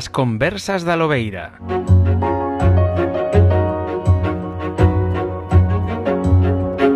As 0.00 0.08
conversas 0.08 0.80
da 0.88 0.96
Lobeira. 0.96 1.60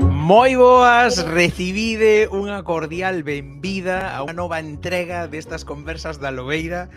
Moi 0.09 0.57
boas, 0.57 1.21
recibide 1.21 2.33
unha 2.33 2.65
cordial 2.65 3.21
benvida 3.21 4.17
a 4.17 4.25
unha 4.25 4.33
nova 4.33 4.57
entrega 4.57 5.29
destas 5.29 5.69
conversas 5.69 6.17
da 6.17 6.33
Lobeira 6.33 6.89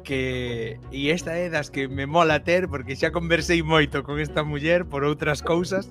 que 0.00 0.78
e 0.90 1.10
esta 1.10 1.36
é 1.38 1.50
das 1.50 1.70
que 1.70 1.88
me 1.88 2.06
mola 2.06 2.42
ter 2.46 2.68
porque 2.68 2.96
xa 2.96 3.10
conversei 3.10 3.62
moito 3.62 4.02
con 4.02 4.18
esta 4.18 4.42
muller 4.42 4.86
por 4.86 5.02
outras 5.02 5.42
cousas 5.42 5.90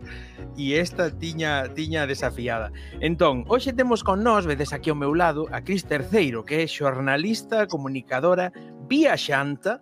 e 0.56 0.76
esta 0.76 1.12
tiña 1.12 1.68
tiña 1.76 2.08
desafiada. 2.08 2.72
Entón, 3.00 3.44
hoxe 3.48 3.76
temos 3.76 4.04
con 4.04 4.24
nós, 4.24 4.48
vedes 4.48 4.74
aquí 4.74 4.90
ao 4.90 5.00
meu 5.00 5.14
lado, 5.16 5.48
a 5.52 5.64
Cris 5.64 5.84
Terceiro, 5.84 6.44
que 6.44 6.64
é 6.64 6.66
xornalista, 6.68 7.68
comunicadora, 7.68 8.52
Pía 8.90 9.16
Xanta, 9.16 9.80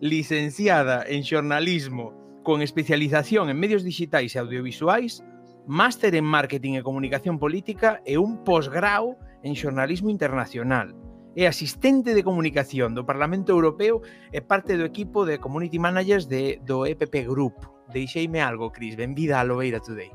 licenciada 0.00 1.02
en 1.08 1.24
xornalismo 1.24 2.12
con 2.44 2.60
especialización 2.60 3.48
en 3.48 3.58
medios 3.58 3.82
digitais 3.82 4.36
e 4.36 4.38
audiovisuais, 4.38 5.24
máster 5.66 6.12
en 6.14 6.28
marketing 6.28 6.76
e 6.76 6.84
comunicación 6.84 7.40
política 7.40 8.04
e 8.04 8.20
un 8.20 8.44
posgrao 8.44 9.16
en 9.40 9.56
xornalismo 9.56 10.12
internacional. 10.12 10.92
É 11.34 11.48
asistente 11.48 12.12
de 12.12 12.22
comunicación 12.22 12.92
do 12.92 13.08
Parlamento 13.08 13.50
Europeo 13.50 14.04
e 14.30 14.44
parte 14.44 14.76
do 14.76 14.84
equipo 14.84 15.24
de 15.24 15.40
community 15.40 15.80
managers 15.80 16.28
de, 16.28 16.60
do 16.62 16.84
EPP 16.84 17.24
Group. 17.24 17.56
Deixeime 17.90 18.44
algo, 18.44 18.70
Cris. 18.70 18.94
Benvida 18.94 19.40
a 19.40 19.44
Lobeira 19.48 19.80
Today. 19.80 20.12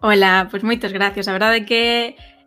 Hola, 0.00 0.48
pois 0.48 0.64
moitas 0.64 0.96
gracias. 0.96 1.28
A 1.28 1.36
verdade 1.36 1.60
é 1.60 1.64
que 1.68 1.84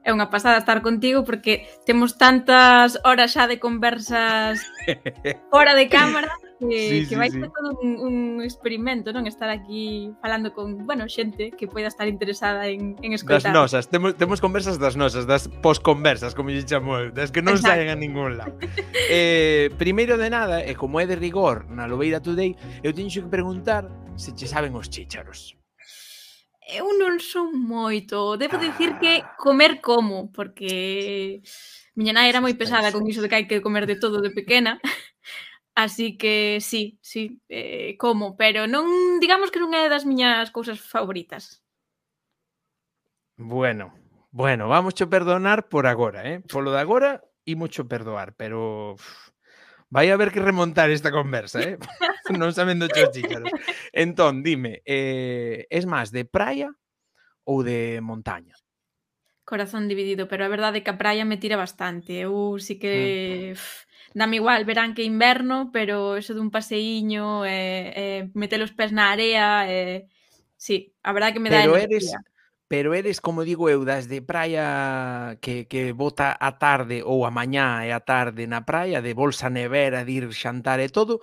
é 0.04 0.12
unha 0.12 0.28
pasada 0.28 0.60
estar 0.60 0.84
contigo 0.84 1.24
porque 1.24 1.66
temos 1.88 2.20
tantas 2.20 3.00
horas 3.08 3.32
xa 3.32 3.48
de 3.48 3.58
conversas 3.58 4.60
fora 5.52 5.74
de 5.74 5.88
cámara 5.88 6.36
que, 6.70 6.90
sí, 6.90 7.08
que 7.10 7.16
vai 7.16 7.30
sí, 7.32 7.40
ser 7.40 7.48
sí. 7.48 7.52
todo 7.56 7.80
un, 7.82 8.00
un 8.00 8.42
experimento, 8.42 9.12
non? 9.12 9.28
Estar 9.28 9.50
aquí 9.50 10.12
falando 10.24 10.54
con, 10.54 10.86
bueno, 10.88 11.08
xente 11.08 11.52
que 11.52 11.68
poida 11.68 11.92
estar 11.92 12.08
interesada 12.08 12.68
en, 12.68 12.96
en 13.04 13.12
escoitar. 13.14 13.52
Das 13.52 13.54
nosas, 13.54 13.90
temos, 13.90 14.16
temos 14.16 14.40
conversas 14.40 14.80
das 14.80 14.96
nosas, 14.96 15.28
das 15.28 15.48
posconversas, 15.62 16.36
como 16.36 16.52
lle 16.52 16.64
chamo, 16.64 17.12
das 17.12 17.32
que 17.32 17.44
non 17.44 17.60
Exacto. 17.60 17.76
saen 17.76 17.90
a 17.92 17.98
ningún 17.98 18.40
lado. 18.40 18.56
eh, 19.12 19.72
primeiro 19.76 20.16
de 20.16 20.30
nada, 20.30 20.64
e 20.64 20.76
como 20.76 21.00
é 21.00 21.06
de 21.08 21.20
rigor 21.20 21.68
na 21.68 21.88
Lobeira 21.88 22.24
Today, 22.24 22.56
eu 22.84 22.92
teño 22.96 23.12
que 23.12 23.32
preguntar 23.32 23.88
se 24.16 24.32
che 24.32 24.48
saben 24.48 24.76
os 24.76 24.88
chícharos 24.88 25.63
eu 26.70 26.88
non 26.98 27.20
son 27.20 27.52
moito. 27.56 28.38
Debo 28.38 28.58
dicir 28.58 28.96
que 29.02 29.22
ah. 29.24 29.36
comer 29.38 29.82
como, 29.82 30.32
porque 30.32 31.42
miña 31.96 32.14
nai 32.14 32.30
era 32.30 32.44
moi 32.44 32.56
pesada 32.56 32.92
con 32.94 33.08
iso 33.10 33.22
de 33.22 33.30
que 33.30 33.38
hai 33.38 33.46
que 33.50 33.64
comer 33.66 33.86
de 33.86 34.00
todo 34.00 34.22
de 34.22 34.32
pequena. 34.32 34.80
Así 35.76 36.18
que 36.18 36.60
sí, 36.62 37.00
sí, 37.02 37.42
eh, 37.50 37.98
como, 37.98 38.38
pero 38.38 38.70
non 38.70 38.86
digamos 39.18 39.50
que 39.50 39.58
non 39.58 39.74
é 39.74 39.90
das 39.90 40.06
miñas 40.06 40.54
cousas 40.54 40.78
favoritas. 40.78 41.66
Bueno, 43.36 43.94
bueno, 44.30 44.70
vamos 44.70 44.94
cho 44.94 45.10
perdonar 45.10 45.70
por 45.70 45.88
agora, 45.88 46.30
eh? 46.30 46.42
Polo 46.46 46.72
de 46.72 46.80
agora 46.80 47.22
e 47.46 47.58
cho 47.70 47.88
perdoar, 47.90 48.36
pero 48.38 48.94
uf, 48.94 49.33
vai 49.94 50.10
a 50.10 50.18
haber 50.18 50.34
que 50.34 50.42
remontar 50.42 50.90
esta 50.90 51.14
conversa, 51.14 51.62
eh? 51.62 51.78
non 52.34 52.50
sabendo 52.50 52.90
chos 52.90 53.14
chícharos. 53.14 53.54
Entón, 53.94 54.42
dime, 54.42 54.82
eh, 54.90 55.70
es 55.70 55.86
máis 55.86 56.10
de 56.10 56.26
praia 56.26 56.74
ou 57.46 57.62
de 57.62 58.02
montaña? 58.02 58.58
Corazón 59.46 59.86
dividido, 59.86 60.26
pero 60.26 60.42
a 60.42 60.50
verdade 60.50 60.82
é 60.82 60.84
que 60.84 60.90
a 60.90 60.98
praia 60.98 61.30
me 61.30 61.38
tira 61.38 61.62
bastante. 61.62 62.18
Eu 62.26 62.58
sí 62.58 62.82
que... 62.82 63.54
Mm 63.54 63.94
dame 64.14 64.38
igual 64.38 64.66
verán 64.66 64.94
que 64.94 65.04
inverno, 65.04 65.72
pero 65.74 66.18
eso 66.18 66.34
dun 66.34 66.54
paseíño, 66.54 67.46
eh, 67.46 67.94
eh, 67.96 68.22
meter 68.34 68.62
os 68.62 68.72
pés 68.72 68.94
na 68.94 69.12
area, 69.12 69.66
eh, 69.68 70.06
sí, 70.56 70.94
a 71.02 71.12
verdade 71.14 71.34
que 71.34 71.44
me 71.44 71.50
dá 71.50 71.66
pero 71.66 71.78
eres, 71.78 72.14
pero 72.74 72.96
eres, 72.96 73.22
como 73.22 73.44
digo 73.44 73.70
eu, 73.70 73.86
das 73.86 74.10
de 74.10 74.26
praia 74.26 75.38
que, 75.46 75.70
que 75.70 75.94
bota 75.94 76.34
a 76.34 76.58
tarde 76.58 77.06
ou 77.06 77.22
a 77.22 77.30
mañá 77.30 77.86
e 77.86 77.94
a 77.94 78.02
tarde 78.02 78.50
na 78.50 78.66
praia, 78.66 78.98
de 78.98 79.14
bolsa 79.14 79.54
nevera, 79.54 80.02
de 80.02 80.10
ir 80.18 80.26
xantar 80.34 80.82
e 80.82 80.90
todo, 80.90 81.22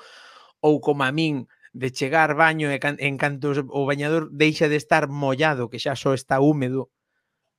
ou 0.63 0.79
como 0.79 1.03
a 1.03 1.11
min, 1.11 1.51
de 1.75 1.91
chegar 1.91 2.39
baño 2.39 2.71
e 2.71 2.79
can, 2.79 2.95
en 3.03 3.19
canto 3.19 3.51
o 3.51 3.83
bañador 3.83 4.31
deixa 4.31 4.71
de 4.71 4.79
estar 4.79 5.11
mollado, 5.11 5.67
que 5.67 5.83
xa 5.83 5.99
só 5.99 6.15
está 6.15 6.39
húmedo, 6.39 6.95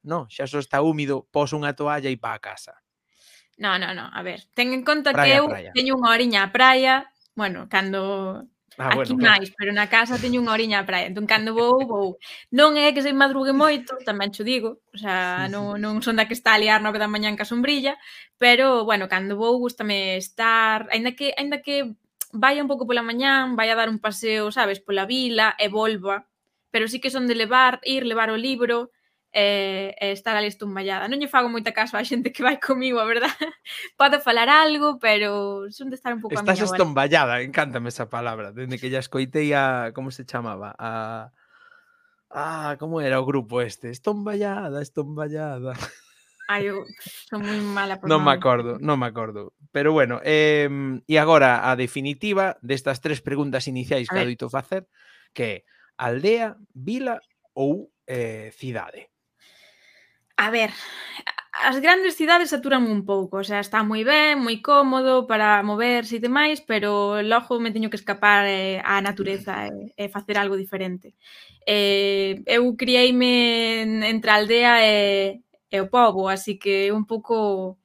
no, 0.08 0.24
xa 0.32 0.48
só 0.48 0.64
está 0.64 0.80
húmido, 0.80 1.28
pos 1.28 1.52
unha 1.52 1.76
toalla 1.76 2.08
e 2.08 2.16
pa 2.16 2.32
a 2.32 2.40
casa. 2.40 2.80
No, 3.60 3.76
no, 3.76 3.92
no, 3.92 4.08
a 4.08 4.22
ver, 4.24 4.48
ten 4.56 4.72
en 4.72 4.88
conta 4.88 5.12
praia, 5.12 5.36
que 5.36 5.40
eu 5.44 5.52
praia. 5.52 5.76
teño 5.76 6.00
unha 6.00 6.16
oriña 6.16 6.48
a 6.48 6.56
praia, 6.56 7.12
bueno, 7.36 7.68
cando 7.68 8.48
Ah, 8.82 8.96
bueno, 8.96 9.14
Aquí 9.14 9.22
claro. 9.22 9.46
pero 9.58 9.72
na 9.78 9.86
casa 9.86 10.18
teño 10.18 10.42
unha 10.42 10.58
oriña 10.58 10.82
a 10.82 10.88
praia, 10.90 11.06
entón 11.06 11.30
cando 11.30 11.54
vou, 11.54 11.86
vou. 11.86 12.10
Non 12.50 12.74
é 12.82 12.90
que 12.90 13.06
se 13.06 13.14
madrugue 13.14 13.54
moito, 13.54 13.94
tamén 14.02 14.34
cho 14.34 14.42
digo, 14.42 14.82
o 14.90 14.98
sea, 14.98 15.46
sí, 15.46 15.54
non, 15.54 15.78
sí. 15.78 15.86
non 15.86 16.02
son 16.02 16.18
da 16.18 16.26
que 16.26 16.34
está 16.34 16.58
a 16.58 16.62
liar 16.62 16.82
nove 16.82 16.98
da 16.98 17.06
en 17.06 17.38
ca 17.38 17.46
sombrilla, 17.46 18.02
pero, 18.42 18.82
bueno, 18.90 19.06
cando 19.06 19.38
vou, 19.38 19.62
gustame 19.62 20.18
estar, 20.18 20.90
ainda 20.90 21.14
que, 21.14 21.38
ainda 21.38 21.62
que 21.62 21.94
vaya 22.34 22.66
un 22.66 22.70
pouco 22.72 22.90
pola 22.90 23.06
mañán, 23.06 23.54
vai 23.54 23.70
a 23.70 23.78
dar 23.78 23.86
un 23.94 24.02
paseo, 24.02 24.50
sabes, 24.50 24.82
pola 24.82 25.06
vila 25.06 25.54
e 25.62 25.70
volva, 25.70 26.26
pero 26.74 26.90
sí 26.90 26.98
que 26.98 27.14
son 27.14 27.30
de 27.30 27.36
levar, 27.38 27.80
ir, 27.86 28.10
levar 28.10 28.34
o 28.34 28.38
libro, 28.38 28.90
e, 29.34 29.96
e 29.96 30.12
estar 30.12 30.36
ali 30.36 30.52
estumballada. 30.52 31.08
Non 31.08 31.20
lle 31.20 31.32
fago 31.32 31.48
moita 31.48 31.72
caso 31.72 31.96
á 31.96 32.04
xente 32.04 32.36
que 32.36 32.44
vai 32.44 32.60
comigo, 32.60 33.00
a 33.00 33.08
verdad. 33.08 33.32
Podo 34.00 34.20
falar 34.20 34.52
algo, 34.52 35.00
pero 35.00 35.72
son 35.72 35.88
de 35.88 35.96
estar 35.96 36.12
un 36.12 36.20
pouco 36.20 36.36
Estás 36.36 36.60
a 36.60 36.64
miña 36.64 36.68
estumballada, 36.68 37.40
encántame 37.40 37.88
esa 37.88 38.12
palabra. 38.12 38.52
Dende 38.52 38.76
que 38.76 38.92
ya 38.92 39.00
escoitei 39.00 39.56
a... 39.56 39.96
Como 39.96 40.12
se 40.12 40.28
chamaba? 40.28 40.76
A... 40.76 41.32
Ah, 42.32 42.76
como 42.80 43.00
era 43.00 43.20
o 43.20 43.26
grupo 43.26 43.64
este? 43.64 43.92
Estomballada, 43.92 44.82
estomballada. 44.82 45.74
Ai, 46.52 46.68
eu 46.68 46.84
son 47.32 47.48
moi 47.48 47.60
mala 47.64 47.96
por 47.96 48.12
Non 48.12 48.28
me 48.28 48.36
acordo, 48.36 48.76
non 48.84 49.00
me 49.00 49.08
acordo. 49.08 49.56
Pero 49.72 49.96
bueno, 49.96 50.20
eh, 50.28 50.68
e 51.08 51.16
agora 51.16 51.72
a 51.72 51.80
definitiva 51.80 52.60
destas 52.60 53.00
tres 53.00 53.24
preguntas 53.24 53.72
iniciais 53.72 54.12
que 54.12 54.20
adoito 54.20 54.52
facer, 54.52 54.84
que 55.32 55.44
é 55.44 55.56
aldea, 55.96 56.60
vila 56.76 57.24
ou 57.56 57.96
eh, 58.04 58.52
cidade? 58.52 59.11
A 60.46 60.50
ver, 60.50 60.72
as 61.70 61.78
grandes 61.86 62.18
cidades 62.20 62.50
saturan 62.50 62.84
un 62.96 63.02
pouco, 63.12 63.34
o 63.38 63.46
sea, 63.50 63.60
está 63.66 63.80
moi 63.92 64.02
ben, 64.12 64.34
moi 64.46 64.58
cómodo 64.70 65.14
para 65.30 65.62
moverse 65.70 66.18
e 66.18 66.26
demais, 66.28 66.60
pero 66.72 67.22
logo 67.32 67.62
me 67.64 67.74
teño 67.76 67.92
que 67.92 68.00
escapar 68.02 68.42
eh, 68.50 68.82
á 68.82 68.96
natureza 69.10 69.54
e, 69.70 69.94
eh, 70.02 70.10
e 70.10 70.14
facer 70.16 70.36
algo 70.42 70.56
diferente. 70.64 71.08
Eh, 71.78 72.42
eu 72.58 72.64
criei-me 72.82 73.36
entre 74.14 74.30
a 74.34 74.38
aldea 74.42 74.74
e, 74.82 74.98
e 75.70 75.78
o 75.78 75.90
pobo, 75.96 76.22
así 76.36 76.54
que 76.64 76.90
un 76.98 77.06
pouco 77.12 77.78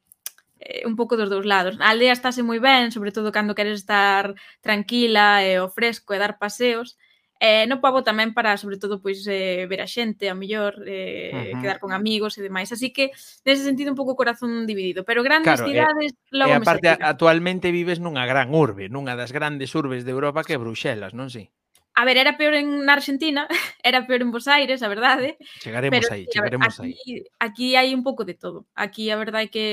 eh, 0.60 0.82
un 0.88 0.96
pouco 0.96 1.20
dos 1.20 1.28
dous 1.28 1.44
lados. 1.44 1.76
A 1.84 1.92
aldea 1.92 2.16
estáse 2.16 2.40
moi 2.40 2.60
ben, 2.68 2.88
sobre 2.96 3.12
todo 3.16 3.34
cando 3.36 3.56
queres 3.58 3.76
estar 3.84 4.32
tranquila 4.64 5.44
e 5.44 5.60
o 5.60 5.68
fresco 5.68 6.10
e 6.16 6.18
dar 6.24 6.40
paseos, 6.40 6.96
Eh, 7.38 7.68
no 7.68 7.84
pavo 7.84 8.00
tamén 8.00 8.32
para, 8.32 8.56
sobre 8.56 8.80
todo, 8.80 8.96
pois 9.04 9.20
eh, 9.28 9.68
ver 9.68 9.84
a 9.84 9.88
xente, 9.88 10.32
a 10.32 10.34
mellor, 10.34 10.80
eh, 10.88 11.30
uh 11.30 11.36
-huh. 11.36 11.60
quedar 11.60 11.78
con 11.78 11.92
amigos 11.92 12.40
e 12.40 12.44
demais. 12.44 12.72
Así 12.72 12.96
que, 12.96 13.12
nese 13.44 13.60
sentido, 13.60 13.92
un 13.92 13.98
pouco 13.98 14.16
corazón 14.16 14.64
dividido. 14.64 15.04
Pero 15.04 15.20
grandes 15.20 15.60
claro, 15.60 15.68
cidades, 15.68 16.16
eh, 16.16 16.32
logo 16.32 16.52
e 16.52 16.56
aparte, 16.56 16.96
me 16.96 17.04
actualmente 17.04 17.68
vives 17.68 18.00
nunha 18.00 18.24
gran 18.24 18.56
urbe, 18.56 18.88
nunha 18.88 19.12
das 19.20 19.36
grandes 19.36 19.76
urbes 19.76 20.08
de 20.08 20.16
Europa 20.16 20.48
que 20.48 20.56
é 20.56 20.62
Bruxelas, 20.62 21.12
non 21.12 21.28
si? 21.28 21.52
A 21.96 22.04
ver, 22.04 22.16
era 22.16 22.36
peor 22.40 22.56
en 22.56 22.88
Argentina, 22.88 23.48
era 23.84 24.08
peor 24.08 24.24
en 24.24 24.32
Buenos 24.32 24.48
Aires, 24.48 24.80
a 24.80 24.88
verdade. 24.88 25.36
Chegaremos 25.60 26.00
pero, 26.00 26.14
aí, 26.16 26.24
chegaremos 26.32 26.72
aquí, 26.80 26.96
aí. 27.04 27.24
Aquí 27.36 27.76
hai 27.76 27.92
un 27.92 28.00
pouco 28.00 28.24
de 28.24 28.32
todo. 28.32 28.64
Aquí 28.72 29.12
a 29.12 29.16
verdade 29.20 29.48
é 29.48 29.52
que 29.52 29.66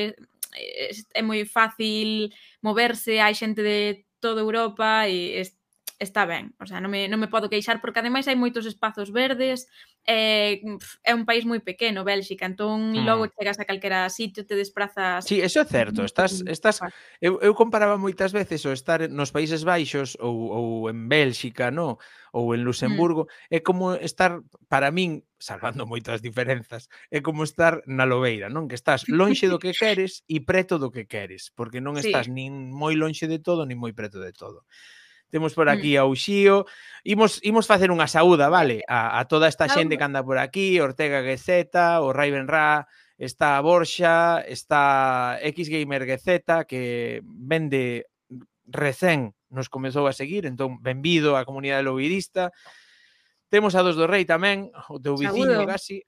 eh, 0.56 0.92
é 1.16 1.22
moi 1.24 1.48
fácil 1.48 2.28
moverse, 2.60 3.24
hai 3.24 3.36
xente 3.36 3.64
de 3.64 4.04
toda 4.20 4.44
Europa 4.44 5.08
e 5.08 5.40
está 6.04 6.28
ben, 6.28 6.54
o 6.60 6.66
sea, 6.68 6.84
non 6.84 6.92
me, 6.92 7.08
non 7.08 7.18
me 7.18 7.32
podo 7.32 7.48
queixar 7.48 7.80
porque 7.80 8.04
ademais 8.04 8.28
hai 8.28 8.36
moitos 8.36 8.68
espazos 8.68 9.10
verdes, 9.10 9.66
eh, 10.04 10.60
é 11.02 11.12
un 11.16 11.24
país 11.24 11.48
moi 11.48 11.64
pequeno, 11.64 12.04
Bélxica, 12.04 12.44
entón 12.44 12.92
hmm. 12.92 13.08
logo 13.08 13.32
chegas 13.32 13.58
a 13.58 13.66
calquera 13.66 14.06
sitio, 14.12 14.44
te 14.44 14.60
desprazas. 14.60 15.24
Sí, 15.24 15.40
eso 15.40 15.64
é 15.64 15.66
certo, 15.66 16.04
estás 16.04 16.44
estás 16.46 16.84
eu, 17.24 17.40
eu 17.40 17.56
comparaba 17.56 17.96
moitas 17.96 18.36
veces 18.36 18.62
o 18.68 18.76
estar 18.76 19.08
nos 19.08 19.32
Países 19.32 19.64
Baixos 19.64 20.20
ou, 20.20 20.52
ou 20.52 20.68
en 20.92 21.08
Bélxica, 21.08 21.72
no, 21.72 21.98
ou 22.34 22.56
en 22.56 22.66
Luxemburgo, 22.66 23.30
mm. 23.30 23.56
é 23.56 23.60
como 23.62 23.94
estar 23.96 24.42
para 24.68 24.90
min 24.90 25.22
salvando 25.38 25.86
moitas 25.86 26.24
diferenzas, 26.24 26.90
é 27.12 27.22
como 27.22 27.44
estar 27.44 27.86
na 27.86 28.10
lobeira, 28.10 28.50
non? 28.50 28.66
Que 28.66 28.80
estás 28.80 29.06
lonxe 29.06 29.46
do 29.52 29.62
que 29.62 29.70
queres 29.78 30.26
e 30.26 30.42
preto 30.42 30.82
do 30.82 30.90
que 30.90 31.06
queres, 31.06 31.54
porque 31.54 31.84
non 31.84 32.00
estás 32.00 32.26
sí. 32.26 32.34
nin 32.34 32.74
moi 32.74 32.98
lonxe 32.98 33.30
de 33.30 33.38
todo, 33.38 33.70
nin 33.70 33.78
moi 33.78 33.94
preto 33.94 34.18
de 34.18 34.34
todo. 34.34 34.66
Temos 35.34 35.58
por 35.58 35.66
mm. 35.66 35.74
aquí 35.74 35.98
a 35.98 36.06
Uxío. 36.06 36.70
Imos, 37.02 37.42
imos 37.42 37.66
facer 37.66 37.90
unha 37.90 38.06
saúda, 38.06 38.54
vale? 38.54 38.86
A, 38.86 39.18
a 39.18 39.26
toda 39.26 39.50
esta 39.50 39.66
xente 39.66 39.98
que 39.98 40.06
anda 40.06 40.22
por 40.22 40.38
aquí, 40.38 40.78
Ortega 40.78 41.26
Gezeta, 41.26 42.06
o 42.06 42.14
Raven 42.14 42.46
Ra, 42.46 42.86
está 43.18 43.58
Borxa, 43.66 44.46
está 44.46 45.42
X 45.42 45.74
Gamer 45.74 46.06
Gezeta, 46.06 46.70
que 46.70 47.26
vende 47.26 48.06
recén 48.70 49.34
nos 49.50 49.74
comezou 49.74 50.06
a 50.06 50.14
seguir, 50.14 50.46
entón 50.46 50.78
benvido 50.86 51.34
á 51.34 51.42
comunidade 51.50 51.82
lovirista. 51.82 52.54
Temos 53.50 53.74
a 53.74 53.82
dos 53.82 53.98
do 53.98 54.06
Rei 54.06 54.30
tamén, 54.30 54.70
o 54.94 55.02
teu 55.02 55.18
viciño 55.18 55.58
Saúdo. 55.58 55.66
casi. 55.66 56.06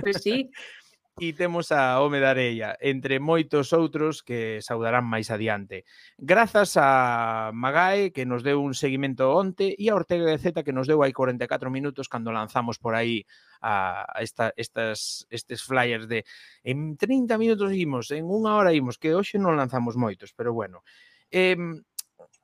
Pois 0.00 0.16
pues 0.16 0.24
sí. 0.24 0.48
E 1.18 1.32
temos 1.32 1.72
a 1.72 1.96
Home 2.04 2.20
da 2.20 2.36
areia, 2.36 2.76
entre 2.76 3.16
moitos 3.24 3.72
outros 3.72 4.20
que 4.20 4.60
saudarán 4.60 5.08
máis 5.08 5.32
adiante. 5.32 5.88
Grazas 6.20 6.76
a 6.76 7.56
Magae, 7.56 8.12
que 8.12 8.28
nos 8.28 8.44
deu 8.44 8.60
un 8.60 8.76
seguimento 8.76 9.32
onte, 9.32 9.72
e 9.80 9.88
a 9.88 9.96
Ortega 9.96 10.28
de 10.28 10.36
Zeta, 10.36 10.60
que 10.60 10.76
nos 10.76 10.84
deu 10.84 11.00
hai 11.00 11.16
44 11.16 11.72
minutos 11.72 12.12
cando 12.12 12.36
lanzamos 12.36 12.76
por 12.76 12.92
aí 12.92 13.24
a 13.64 14.04
esta, 14.20 14.52
estas, 14.60 15.24
estes 15.32 15.64
flyers 15.64 16.04
de 16.04 16.28
en 16.60 17.00
30 17.00 17.40
minutos 17.40 17.72
imos, 17.72 18.12
en 18.12 18.28
unha 18.28 18.52
hora 18.52 18.76
imos, 18.76 19.00
que 19.00 19.16
hoxe 19.16 19.40
non 19.40 19.56
lanzamos 19.56 19.96
moitos, 19.96 20.36
pero 20.36 20.52
bueno. 20.52 20.84
Eh, 21.32 21.56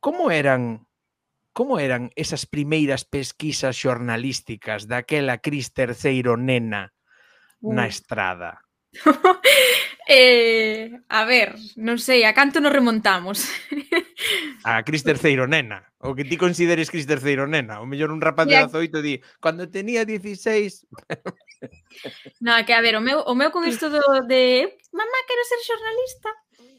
como 0.00 0.32
eran 0.32 0.88
como 1.52 1.76
eran 1.76 2.08
esas 2.16 2.48
primeiras 2.48 3.04
pesquisas 3.04 3.76
xornalísticas 3.76 4.88
daquela 4.88 5.44
Cris 5.44 5.76
Terceiro 5.76 6.40
nena? 6.40 6.96
na 7.62 7.86
estrada? 7.86 8.58
eh, 10.08 10.90
a 11.08 11.24
ver, 11.24 11.56
non 11.80 11.96
sei, 11.96 12.28
a 12.28 12.36
canto 12.36 12.60
nos 12.60 12.74
remontamos? 12.74 13.48
a 14.68 14.84
Cris 14.84 15.00
Terceiro 15.00 15.48
nena, 15.48 15.88
o 16.04 16.12
que 16.12 16.28
ti 16.28 16.36
consideres 16.36 16.92
Cris 16.92 17.08
Terceiro 17.08 17.48
nena, 17.48 17.80
o 17.80 17.88
mellor 17.88 18.12
un 18.12 18.20
rapaz 18.20 18.44
de 18.44 18.60
18 18.60 19.00
di, 19.00 19.22
cando 19.40 19.72
tenía 19.72 20.04
16. 20.04 20.86
no, 22.44 22.52
que 22.66 22.74
a 22.76 22.84
ver, 22.84 23.00
o 23.00 23.02
meu, 23.02 23.24
o 23.24 23.32
meu 23.32 23.48
con 23.48 23.64
isto 23.64 23.88
do 23.88 24.02
de 24.28 24.76
mamá 24.92 25.18
quero 25.24 25.42
ser 25.48 25.60
xornalista. 25.64 26.30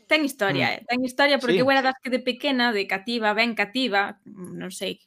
Ten 0.05 0.21
historia, 0.27 0.67
mm. 0.69 0.73
eh? 0.77 0.79
ten 0.85 1.01
historia 1.01 1.41
porque 1.41 1.57
sí. 1.57 1.63
eu 1.65 1.71
era 1.73 1.81
das 1.81 1.97
que 1.97 2.13
de 2.13 2.21
pequena, 2.21 2.69
de 2.69 2.85
cativa, 2.85 3.33
ben 3.33 3.57
cativa, 3.57 4.21
non 4.29 4.69
sei, 4.69 5.01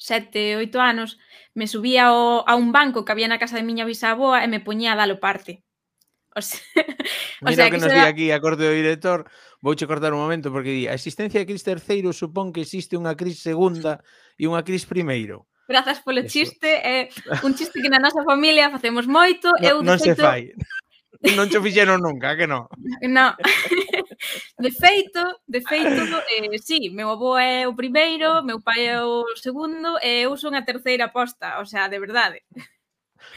sete, 0.00 0.56
oito 0.56 0.80
anos, 0.80 1.20
me 1.52 1.68
subía 1.68 2.08
ao, 2.08 2.48
a 2.48 2.56
un 2.56 2.72
banco 2.72 3.04
que 3.04 3.12
había 3.12 3.28
na 3.28 3.36
casa 3.36 3.60
de 3.60 3.68
miña 3.68 3.84
bisaboa 3.84 4.40
e 4.40 4.48
me 4.48 4.64
poñía 4.64 4.96
a 4.96 4.98
dalo 4.98 5.20
parte. 5.20 5.60
O 6.30 6.40
sea, 6.40 6.60
Mira 7.40 7.50
o 7.50 7.52
sea, 7.54 7.64
que, 7.66 7.70
que 7.74 7.82
nos 7.82 7.90
di 7.90 7.98
da... 7.98 8.06
aquí 8.06 8.30
a 8.30 8.38
corte 8.38 8.62
do 8.62 8.70
director 8.70 9.26
Vouche 9.58 9.90
cortar 9.90 10.14
un 10.14 10.22
momento 10.22 10.54
porque 10.54 10.70
di 10.70 10.86
A 10.86 10.94
existencia 10.94 11.42
de 11.42 11.46
Cris 11.50 11.66
terceiro 11.66 12.14
supón 12.14 12.54
que 12.54 12.62
existe 12.62 12.94
unha 12.94 13.18
Cris 13.18 13.42
segunda 13.42 13.98
e 14.38 14.46
unha 14.46 14.62
Cris 14.62 14.86
primeiro 14.86 15.50
Grazas 15.66 15.98
polo 16.06 16.22
Eso. 16.22 16.30
chiste 16.30 16.70
é 16.70 17.10
eh, 17.10 17.42
Un 17.42 17.58
chiste 17.58 17.82
que 17.82 17.90
na 17.90 17.98
nosa 17.98 18.22
familia 18.22 18.70
facemos 18.70 19.10
moito 19.10 19.50
no, 19.58 19.66
eu, 19.66 19.76
Non 19.82 19.98
feito, 19.98 20.14
se 20.14 20.22
fai 20.22 20.54
non 21.36 21.52
cho 21.52 21.60
fixeron 21.60 22.00
nunca, 22.00 22.32
eh, 22.32 22.36
que 22.40 22.46
non? 22.48 22.64
Non. 23.04 23.36
De 24.60 24.70
feito, 24.70 25.40
de 25.48 25.60
feito, 25.64 26.02
eh, 26.36 26.60
sí, 26.60 26.92
meu 26.92 27.08
avó 27.08 27.40
é 27.40 27.64
o 27.64 27.72
primeiro, 27.72 28.44
meu 28.44 28.60
pai 28.60 28.92
é 28.92 29.00
o 29.00 29.24
segundo 29.36 29.96
e 30.00 30.28
eu 30.28 30.36
son 30.36 30.52
a 30.52 30.64
terceira 30.64 31.08
posta, 31.08 31.60
o 31.60 31.64
sea, 31.64 31.88
de 31.88 31.96
verdade. 31.96 32.44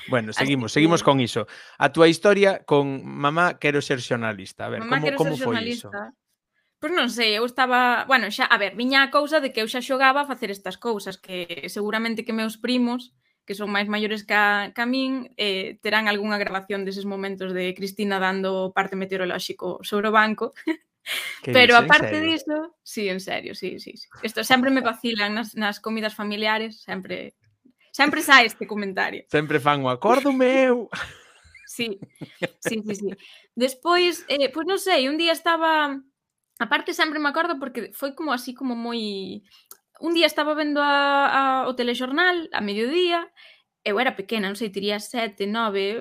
Bueno, 0.08 0.32
seguimos, 0.32 0.72
Así... 0.72 0.80
seguimos 0.80 1.04
con 1.04 1.20
iso. 1.20 1.48
A 1.80 1.92
túa 1.92 2.08
historia 2.08 2.64
con 2.64 3.04
mamá 3.04 3.60
quero 3.60 3.80
ser 3.80 4.00
xornalista. 4.00 4.68
A 4.68 4.70
ver, 4.72 4.80
mamá 4.84 5.00
como, 5.16 5.36
como 5.36 5.36
foi 5.40 5.60
iso? 5.68 5.92
Pois 6.84 6.92
non 6.92 7.08
sei, 7.08 7.40
eu 7.40 7.48
estaba, 7.48 8.04
bueno, 8.12 8.28
xa, 8.28 8.44
a 8.44 8.60
ver, 8.60 8.76
viña 8.76 9.08
a 9.08 9.12
cousa 9.12 9.40
de 9.40 9.56
que 9.56 9.64
eu 9.64 9.72
xa 9.72 9.80
xogaba 9.80 10.28
a 10.28 10.30
facer 10.30 10.52
estas 10.52 10.76
cousas 10.76 11.16
que 11.16 11.68
seguramente 11.72 12.28
que 12.28 12.36
meus 12.36 12.60
primos 12.60 13.16
que 13.46 13.56
son 13.56 13.70
máis 13.70 13.92
maiores 13.92 14.24
ca, 14.24 14.72
ca 14.72 14.88
min, 14.88 15.32
eh, 15.36 15.80
terán 15.84 16.08
algunha 16.08 16.40
grabación 16.40 16.88
deses 16.88 17.04
momentos 17.04 17.52
de 17.52 17.76
Cristina 17.76 18.20
dando 18.20 18.72
parte 18.72 18.96
meteorolóxico 18.96 19.84
sobre 19.84 20.08
o 20.08 20.16
banco. 20.16 20.54
Que 21.44 21.52
Pero 21.52 21.76
dice, 21.76 21.84
aparte 21.84 22.22
disto, 22.22 22.80
sí, 22.80 23.10
en 23.10 23.20
serio, 23.20 23.56
sí, 23.56 23.80
sí. 23.80 23.98
sí. 23.98 24.08
Esto 24.24 24.44
sempre 24.44 24.72
me 24.72 24.80
vacilan 24.80 25.36
nas, 25.36 25.52
nas 25.60 25.84
comidas 25.84 26.16
familiares, 26.16 26.80
sempre 26.80 27.36
sempre 27.92 28.22
sae 28.28 28.48
este 28.48 28.66
comentario. 28.66 29.28
Sempre 29.28 29.60
fan 29.60 29.84
o 29.84 29.92
acordo 29.92 30.32
meu. 30.32 30.88
Sí, 31.66 31.98
sí, 32.60 32.84
sí, 32.86 32.96
sí. 32.96 33.10
Despois, 33.56 34.26
eh, 34.28 34.52
pois 34.54 34.54
pues 34.54 34.66
non 34.68 34.78
sei, 34.78 35.10
un 35.10 35.18
día 35.18 35.34
estaba... 35.34 35.98
Aparte 36.62 36.94
sempre 36.94 37.18
me 37.18 37.34
acordo 37.34 37.58
porque 37.58 37.90
foi 37.98 38.14
como 38.14 38.30
así 38.30 38.54
como 38.54 38.78
moi 38.78 39.42
un 40.00 40.14
día 40.14 40.26
estaba 40.26 40.54
vendo 40.54 40.82
a, 40.82 41.64
a, 41.64 41.68
o 41.68 41.76
telexornal 41.76 42.50
a 42.54 42.62
mediodía, 42.62 43.30
eu 43.84 44.00
era 44.00 44.16
pequena, 44.16 44.48
non 44.48 44.58
sei, 44.58 44.72
tiría 44.72 44.98
sete, 45.00 45.46
nove, 45.46 46.00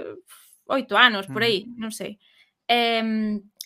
oito 0.71 0.95
anos, 0.97 1.27
por 1.27 1.43
aí, 1.43 1.67
mm. 1.67 1.77
non 1.77 1.91
sei. 1.91 2.19
Eh, 2.71 3.03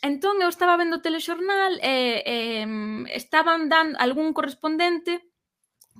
entón 0.02 0.36
eu 0.40 0.50
estaba 0.50 0.80
vendo 0.80 0.98
o 0.98 1.04
telexornal 1.04 1.78
e 1.78 2.22
eh, 2.24 2.64
eh, 2.64 2.66
estaban 3.12 3.68
dando 3.68 3.96
algún 4.00 4.32
correspondente 4.32 5.22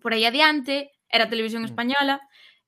por 0.00 0.12
aí 0.12 0.24
adiante, 0.24 0.92
era 1.08 1.30
televisión 1.30 1.62
mm. 1.62 1.70
española, 1.70 2.16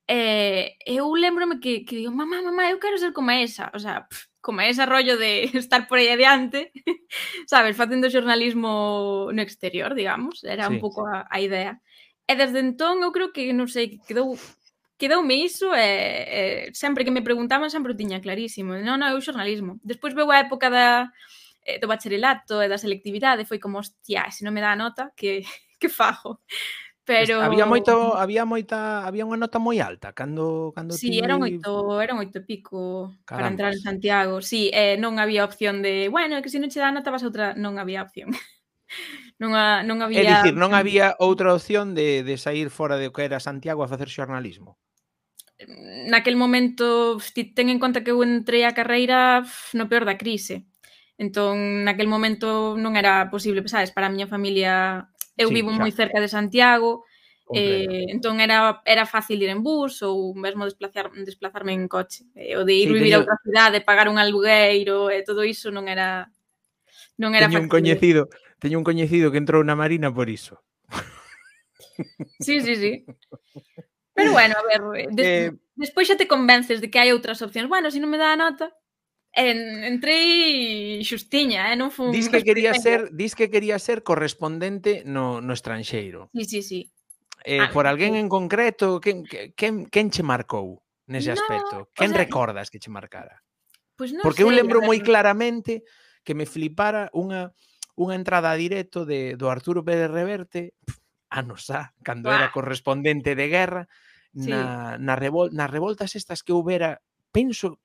e 0.08 0.76
eh, 0.86 0.96
eu 1.00 1.12
lembrome 1.16 1.60
que, 1.60 1.84
que 1.84 1.96
digo, 1.96 2.12
mamá, 2.12 2.40
mamá, 2.40 2.70
eu 2.70 2.80
quero 2.80 2.96
ser 2.96 3.12
como 3.12 3.30
esa, 3.32 3.68
o 3.74 3.78
sea, 3.78 4.08
pff, 4.08 4.28
como 4.48 4.64
é 4.64 4.72
ese 4.72 4.88
rollo 4.88 5.20
de 5.20 5.52
estar 5.60 5.84
por 5.84 6.00
aí 6.00 6.08
adiante, 6.08 6.72
sabes, 7.44 7.76
facendo 7.76 8.08
xornalismo 8.08 9.28
no 9.28 9.42
exterior, 9.44 9.92
digamos, 9.92 10.40
era 10.40 10.64
sí, 10.64 10.72
un 10.72 10.80
pouco 10.80 11.04
a, 11.04 11.28
a 11.28 11.36
idea. 11.36 11.76
E 12.24 12.32
desde 12.32 12.64
entón 12.64 13.04
eu 13.04 13.12
creo 13.12 13.28
que, 13.28 13.52
non 13.52 13.68
sei, 13.68 14.00
quedou 14.08 14.40
quedoume 14.96 15.44
iso 15.44 15.76
e, 15.76 15.84
e 15.84 16.40
sempre 16.72 17.04
que 17.04 17.12
me 17.12 17.20
preguntaban 17.20 17.68
sempre 17.68 17.92
o 17.92 18.00
tiña 18.00 18.24
clarísimo. 18.24 18.72
Non, 18.80 18.96
non, 18.96 19.12
eu 19.12 19.20
xornalismo. 19.20 19.76
Despois 19.84 20.16
veu 20.16 20.32
a 20.32 20.40
época 20.40 20.72
da, 20.72 21.12
eh, 21.68 21.76
do 21.76 21.84
bacharelato 21.84 22.64
e 22.64 22.72
da 22.72 22.80
selectividade, 22.80 23.44
foi 23.44 23.60
como, 23.60 23.84
hostia, 23.84 24.32
se 24.32 24.48
non 24.48 24.56
me 24.56 24.64
dá 24.64 24.72
a 24.72 24.80
nota, 24.80 25.12
que, 25.12 25.44
que 25.76 25.92
fajo? 25.92 26.40
Pero... 27.08 27.40
Había 27.40 27.64
moito, 27.64 28.20
había 28.20 28.44
moita, 28.44 29.00
había 29.08 29.24
unha 29.24 29.40
nota 29.40 29.56
moi 29.56 29.80
alta 29.80 30.12
cando 30.12 30.76
cando 30.76 30.92
Si, 30.92 31.08
sí, 31.08 31.16
ti... 31.16 31.24
eran 31.24 31.40
oito, 31.40 32.04
eran 32.04 32.20
oito 32.20 32.36
e 32.36 32.44
pico 32.44 33.16
Caramba. 33.24 33.32
para 33.32 33.48
entrar 33.48 33.70
en 33.72 33.80
Santiago. 33.80 34.44
Si, 34.44 34.68
sí, 34.68 34.76
eh, 34.76 35.00
non 35.00 35.16
había 35.16 35.48
opción 35.48 35.80
de, 35.80 36.12
bueno, 36.12 36.36
que 36.44 36.52
se 36.52 36.60
non 36.60 36.68
che 36.68 36.84
dá 36.84 36.92
nota 36.92 37.08
vas 37.08 37.24
outra, 37.24 37.56
non 37.56 37.80
había 37.80 38.04
opción. 38.04 38.28
non, 39.40 39.56
a, 39.56 39.80
non 39.88 40.04
había 40.04 40.20
É 40.20 40.28
dicir, 40.28 40.52
non 40.52 40.76
había 40.76 41.16
outra 41.16 41.56
opción 41.56 41.96
de 41.96 42.20
de 42.28 42.36
sair 42.36 42.68
fora 42.68 43.00
de 43.00 43.08
o 43.08 43.12
que 43.16 43.24
era 43.24 43.40
Santiago 43.40 43.80
a 43.80 43.88
facer 43.88 44.12
xornalismo. 44.12 44.76
Naquel 46.12 46.36
momento, 46.36 47.16
ti 47.32 47.56
ten 47.56 47.72
en 47.72 47.80
conta 47.80 48.04
que 48.04 48.12
eu 48.12 48.20
entrei 48.20 48.68
a 48.68 48.76
carreira 48.76 49.48
no 49.72 49.88
peor 49.88 50.04
da 50.04 50.20
crise. 50.20 50.68
Entón, 51.16 51.88
naquel 51.88 52.04
momento 52.04 52.76
non 52.76 53.00
era 53.00 53.32
posible, 53.32 53.64
sabes, 53.64 53.96
para 53.96 54.06
a 54.06 54.12
miña 54.12 54.28
familia 54.28 55.08
Eu 55.38 55.48
sí, 55.48 55.54
vivo 55.54 55.70
xa. 55.70 55.78
moi 55.78 55.94
cerca 55.94 56.18
de 56.18 56.26
Santiago, 56.26 57.06
Eh, 57.54 58.06
entón 58.08 58.40
era, 58.40 58.82
era 58.84 59.06
fácil 59.06 59.40
ir 59.40 59.48
en 59.48 59.62
bus 59.62 60.02
ou 60.04 60.36
mesmo 60.36 60.68
desplazar, 60.68 61.08
desplazarme 61.24 61.72
en 61.72 61.88
coche. 61.88 62.28
Eh, 62.36 62.56
o 62.56 62.64
de 62.64 62.74
ir 62.76 62.88
sí, 62.88 62.94
vivir 62.94 63.12
teño... 63.12 63.16
a 63.16 63.22
outra 63.24 63.40
cidade, 63.40 63.80
pagar 63.80 64.08
un 64.12 64.20
alugueiro, 64.20 65.08
e 65.08 65.20
eh, 65.20 65.22
todo 65.24 65.44
iso 65.44 65.72
non 65.72 65.88
era 65.88 66.28
non 67.16 67.32
era 67.32 67.48
teño 67.48 67.64
factible. 67.64 67.64
un 67.64 67.72
coñecido, 67.72 68.20
teño 68.60 68.76
un 68.78 68.86
coñecido 68.86 69.32
que 69.32 69.40
entrou 69.40 69.64
na 69.64 69.78
marina 69.78 70.12
por 70.12 70.28
iso. 70.28 70.60
Sí, 72.38 72.62
sí, 72.62 72.76
sí. 72.76 73.02
Pero 74.14 74.30
bueno, 74.30 74.54
a 74.54 74.62
ver, 74.62 75.02
eh, 75.02 75.08
des, 75.10 75.26
eh... 75.26 75.50
despois 75.74 76.06
xa 76.06 76.14
te 76.14 76.30
convences 76.30 76.78
de 76.78 76.90
que 76.90 77.02
hai 77.02 77.10
outras 77.10 77.42
opcións. 77.42 77.66
Bueno, 77.66 77.90
se 77.90 77.98
si 77.98 78.02
non 78.02 78.10
me 78.10 78.22
dá 78.22 78.34
a 78.34 78.38
nota, 78.38 78.70
en, 79.34 79.86
entrei 79.86 81.02
xustiña, 81.06 81.70
eh? 81.70 81.76
non 81.78 81.94
fun... 81.94 82.10
Dis 82.10 82.26
que 82.26 82.42
quería 82.42 82.74
ser, 82.74 83.14
dis 83.14 83.34
que 83.38 83.50
quería 83.50 83.78
ser 83.78 84.02
correspondente 84.02 85.02
no, 85.06 85.38
no 85.42 85.52
estranxeiro. 85.54 86.30
Sí, 86.34 86.44
sí, 86.46 86.60
sí. 86.62 86.80
Eh, 87.44 87.60
ah, 87.60 87.70
por 87.70 87.86
alguén 87.86 88.18
en 88.18 88.28
concreto, 88.28 88.98
quen, 89.00 89.22
quen, 89.54 89.86
quen 89.86 90.10
che 90.10 90.22
marcou 90.22 90.82
nese 91.06 91.32
aspecto? 91.32 91.86
No, 91.86 91.94
quen 91.94 92.10
o 92.10 92.14
sea, 92.14 92.22
recordas 92.24 92.70
que 92.70 92.82
che 92.82 92.90
marcara? 92.90 93.42
Pues 93.94 94.12
no 94.12 94.22
Porque 94.22 94.42
sei, 94.42 94.50
eu 94.50 94.54
lembro 94.54 94.82
moi 94.82 94.98
claramente 95.00 95.86
que 96.26 96.34
me 96.34 96.46
flipara 96.46 97.10
unha 97.14 97.54
unha 97.98 98.14
entrada 98.14 98.54
a 98.54 98.58
directo 98.58 99.02
de, 99.02 99.34
do 99.34 99.50
Arturo 99.50 99.82
Pérez 99.82 100.10
Reverte 100.10 100.74
anos 101.30 101.66
xa, 101.66 101.94
cando 102.02 102.30
ah. 102.30 102.38
era 102.38 102.54
correspondente 102.54 103.34
de 103.34 103.46
guerra 103.50 103.82
sí. 104.34 104.50
na, 104.50 104.96
na 104.98 105.14
revol, 105.18 105.50
nas 105.50 105.70
revoltas 105.70 106.14
estas 106.14 106.42
que 106.42 106.54
houbera 106.54 107.02
penso 107.34 107.78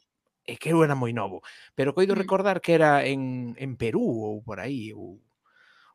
e 0.43 0.59
que 0.59 0.75
eu 0.75 0.83
era 0.83 0.93
moi 0.93 1.15
novo, 1.15 1.39
pero 1.71 1.95
coido 1.95 2.13
mm. 2.13 2.19
recordar 2.19 2.57
que 2.59 2.75
era 2.75 3.05
en, 3.07 3.55
en 3.55 3.79
Perú 3.79 4.03
ou 4.03 4.43
por 4.43 4.59
aí 4.59 4.91
ou, 4.91 5.23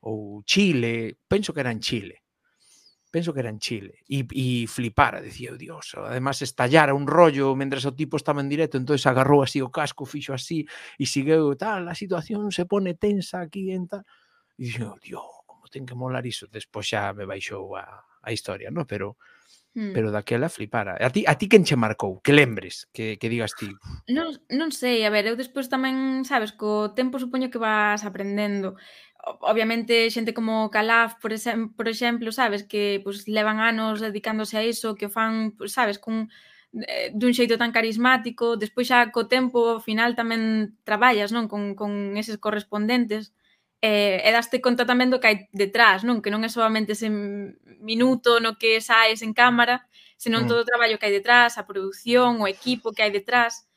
ou 0.03 0.43
Chile, 0.49 1.21
penso 1.29 1.53
que 1.53 1.61
era 1.61 1.71
en 1.71 1.85
Chile 1.85 2.25
penso 3.11 3.33
que 3.33 3.41
era 3.41 3.51
en 3.51 3.59
Chile, 3.59 4.05
e, 4.09 4.27
e 4.31 4.67
flipara, 4.67 5.21
decía, 5.21 5.51
oh, 5.53 5.57
dios, 5.57 5.97
además 5.97 6.43
estallara 6.43 6.95
un 6.95 7.07
rollo 7.07 7.55
mentre 7.57 7.81
o 7.87 7.95
tipo 7.95 8.17
estaba 8.17 8.41
en 8.41 8.49
directo, 8.49 8.77
entonces 8.77 9.07
agarrou 9.07 9.43
así 9.43 9.61
o 9.61 9.71
casco, 9.73 10.05
fixo 10.05 10.35
así, 10.35 10.67
e 10.99 11.05
sigueu, 11.07 11.57
tal, 11.57 11.89
a 11.89 11.95
situación 11.95 12.53
se 12.53 12.67
pone 12.67 12.95
tensa 12.95 13.41
aquí 13.41 13.73
en 13.73 13.89
tal, 13.89 14.05
e 14.57 14.69
dixo, 14.69 14.93
oh, 14.93 14.99
dios, 15.01 15.29
como 15.47 15.67
ten 15.69 15.87
que 15.87 15.97
molar 15.97 16.25
iso, 16.27 16.47
despois 16.49 16.85
xa 16.85 17.13
me 17.17 17.25
baixou 17.25 17.77
a, 17.77 18.05
a 18.23 18.33
historia, 18.33 18.71
no? 18.71 18.87
pero 18.87 19.17
mm. 19.75 19.93
pero 19.93 20.11
daquela 20.11 20.49
flipara. 20.49 20.97
A 21.01 21.11
ti, 21.11 21.25
a 21.27 21.35
ti 21.39 21.49
quen 21.49 21.65
che 21.65 21.77
marcou? 21.77 22.21
Que 22.21 22.33
lembres? 22.33 22.89
Que, 22.93 23.19
que 23.19 23.29
digas 23.29 23.55
ti? 23.55 23.71
Non, 24.09 24.35
non 24.51 24.71
sei, 24.75 25.07
a 25.07 25.11
ver, 25.11 25.31
eu 25.31 25.37
despois 25.39 25.71
tamén, 25.71 26.27
sabes, 26.27 26.53
co 26.53 26.93
tempo 26.93 27.23
supoño 27.23 27.49
que 27.53 27.63
vas 27.63 28.03
aprendendo 28.03 28.75
obviamente 29.25 30.11
xente 30.11 30.35
como 30.35 30.71
Calaf, 30.71 31.15
por, 31.21 31.33
exem, 31.33 31.69
por 31.75 31.89
exemplo, 31.89 32.33
sabes, 32.33 32.65
que 32.65 33.01
pues, 33.05 33.29
levan 33.29 33.61
anos 33.61 34.01
dedicándose 34.01 34.57
a 34.59 34.65
iso, 34.65 34.95
que 34.95 35.07
o 35.07 35.11
fan, 35.11 35.53
pues, 35.59 35.73
sabes, 35.73 35.99
cun, 35.99 36.31
eh, 36.87 37.11
dun 37.15 37.35
xeito 37.35 37.57
tan 37.59 37.73
carismático, 37.73 38.57
despois 38.57 38.89
xa 38.89 39.11
co 39.15 39.29
tempo 39.29 39.59
ao 39.79 39.81
final 39.81 40.15
tamén 40.15 40.75
traballas 40.85 41.33
non 41.33 41.49
con, 41.49 41.75
con 41.75 42.17
eses 42.21 42.39
correspondentes 42.39 43.33
eh, 43.81 44.21
e 44.27 44.31
daste 44.35 44.61
conta 44.61 44.85
tamén 44.85 45.11
do 45.11 45.21
que 45.23 45.29
hai 45.31 45.37
detrás, 45.55 46.03
non? 46.03 46.21
Que 46.23 46.31
non 46.35 46.43
é 46.43 46.51
solamente 46.51 46.93
ese 46.99 47.09
minuto 47.81 48.43
no 48.43 48.59
que 48.59 48.83
saes 48.83 49.23
en 49.23 49.33
cámara, 49.33 49.87
senón 50.19 50.45
mm. 50.45 50.49
todo 50.51 50.61
o 50.63 50.69
traballo 50.69 50.99
que 50.99 51.07
hai 51.07 51.15
detrás, 51.15 51.57
a 51.57 51.67
produción, 51.67 52.43
o 52.43 52.51
equipo 52.51 52.91
que 52.93 53.03
hai 53.07 53.13
detrás. 53.15 53.68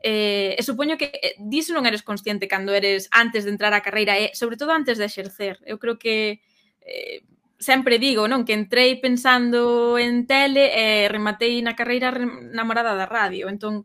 Eh, 0.00 0.56
e 0.56 0.62
supoño 0.64 0.96
que 0.96 1.12
eh, 1.12 1.36
diso 1.36 1.76
non 1.76 1.84
eres 1.84 2.00
consciente 2.00 2.48
cando 2.48 2.72
eres 2.72 3.12
antes 3.12 3.44
de 3.44 3.52
entrar 3.52 3.76
á 3.76 3.84
carreira 3.84 4.16
e 4.16 4.32
sobre 4.32 4.56
todo 4.56 4.72
antes 4.72 4.96
de 4.96 5.04
exercer. 5.04 5.60
Eu 5.68 5.76
creo 5.76 6.00
que 6.00 6.40
eh, 6.80 7.20
sempre 7.60 8.00
digo, 8.00 8.24
non, 8.24 8.48
que 8.48 8.56
entrei 8.56 8.96
pensando 8.96 10.00
en 10.00 10.24
tele 10.24 10.72
e 10.72 11.04
eh, 11.04 11.06
rematei 11.12 11.60
na 11.60 11.76
carreira 11.76 12.16
namorada 12.16 12.96
da 12.96 13.04
radio. 13.04 13.52
Entón, 13.52 13.84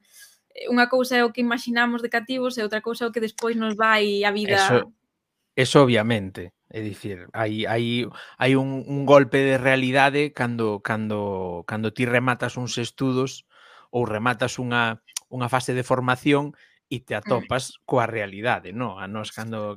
eh, 0.55 0.71
unha 0.71 0.87
cousa 0.87 1.19
é 1.19 1.23
o 1.27 1.35
que 1.35 1.43
imaginamos 1.43 1.99
de 1.99 2.07
cativos 2.07 2.55
e 2.55 2.63
outra 2.63 2.79
cousa 2.79 3.03
é 3.03 3.07
o 3.11 3.13
que 3.13 3.19
despois 3.19 3.59
nos 3.59 3.75
vai 3.75 4.23
a 4.23 4.31
vida. 4.31 4.55
Eso, 4.55 4.95
eso 5.59 5.83
obviamente. 5.83 6.55
É 6.71 6.81
dicir, 6.81 7.29
hai, 7.31 7.63
hai, 7.69 8.09
hai 8.41 8.51
un, 8.57 8.83
un 8.83 9.05
golpe 9.05 9.37
de 9.37 9.55
realidade 9.55 10.33
cando, 10.33 10.81
cando, 10.81 11.63
cando 11.69 11.93
ti 11.93 12.03
rematas 12.03 12.57
uns 12.57 12.75
estudos 12.81 13.45
ou 13.93 14.03
rematas 14.03 14.57
unha, 14.57 14.99
unha 15.35 15.51
fase 15.51 15.75
de 15.75 15.83
formación 15.83 16.55
e 16.87 17.03
te 17.03 17.13
mm. 17.13 17.19
atopas 17.19 17.63
coa 17.83 18.07
realidade, 18.07 18.71
non? 18.71 18.97
A 18.97 19.05
nos 19.11 19.35
cando 19.35 19.75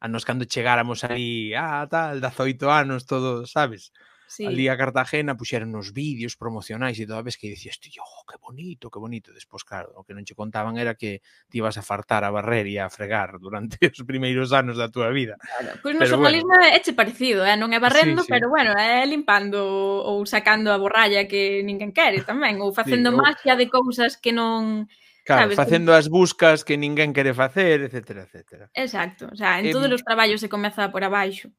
a 0.00 0.06
nos 0.08 0.24
cando 0.24 0.48
chegáramos 0.48 1.04
aí, 1.04 1.52
ah, 1.56 1.84
tal, 1.88 2.20
18 2.20 2.68
anos, 2.72 3.04
todo, 3.04 3.44
sabes? 3.44 3.92
Sí. 4.26 4.44
Ali 4.44 4.66
a 4.66 4.76
Cartagena 4.76 5.38
puxeron 5.38 5.70
nos 5.70 5.94
vídeos 5.94 6.34
promocionais 6.34 6.98
e 6.98 7.06
toda 7.06 7.22
vez 7.22 7.38
que 7.38 7.46
dicías, 7.46 7.78
tío, 7.78 8.02
oh, 8.02 8.26
que 8.26 8.34
bonito, 8.42 8.90
que 8.90 8.98
bonito. 8.98 9.30
Despois, 9.30 9.62
claro, 9.62 9.94
o 9.94 10.02
que 10.02 10.18
non 10.18 10.26
che 10.26 10.34
contaban 10.34 10.74
era 10.82 10.98
que 10.98 11.22
ti 11.46 11.62
ibas 11.62 11.78
a 11.78 11.86
fartar 11.86 12.26
a 12.26 12.34
barrer 12.34 12.66
e 12.66 12.82
a 12.82 12.90
fregar 12.90 13.38
durante 13.44 13.78
os 13.86 14.02
primeiros 14.02 14.50
anos 14.50 14.74
da 14.74 14.90
túa 14.90 15.14
vida. 15.14 15.38
Claro, 15.38 15.78
pois 15.78 15.94
pues 15.94 15.94
no 15.94 16.00
pero 16.02 16.12
xornalismo 16.18 16.54
bueno. 16.58 16.74
é 16.74 16.78
che 16.82 16.92
parecido, 16.92 17.46
eh? 17.46 17.54
non 17.54 17.70
é 17.70 17.78
barrendo, 17.78 18.26
sí, 18.26 18.28
sí. 18.28 18.32
pero 18.34 18.50
bueno, 18.50 18.74
é 18.74 19.06
limpando 19.06 19.62
ou 19.62 20.26
sacando 20.26 20.74
a 20.74 20.80
borralla 20.82 21.30
que 21.30 21.62
ninguén 21.62 21.94
quere 21.94 22.26
tamén, 22.26 22.58
ou 22.58 22.74
facendo 22.74 23.14
sí, 23.14 23.16
magia 23.16 23.54
de 23.54 23.70
cousas 23.70 24.18
que 24.18 24.34
non... 24.34 24.90
Claro, 25.26 25.50
sabes, 25.50 25.58
facendo 25.58 25.90
as 25.90 26.06
buscas 26.06 26.62
que 26.62 26.78
ninguén 26.78 27.10
quere 27.10 27.34
facer, 27.34 27.82
etcétera, 27.82 28.26
etcétera. 28.26 28.70
Exacto, 28.74 29.26
o 29.30 29.34
sea, 29.34 29.58
en 29.58 29.70
eh, 29.70 29.74
todos 29.74 29.90
os 29.90 30.02
traballos 30.06 30.38
se 30.38 30.50
comeza 30.50 30.90
por 30.90 31.02
abaixo. 31.02 31.50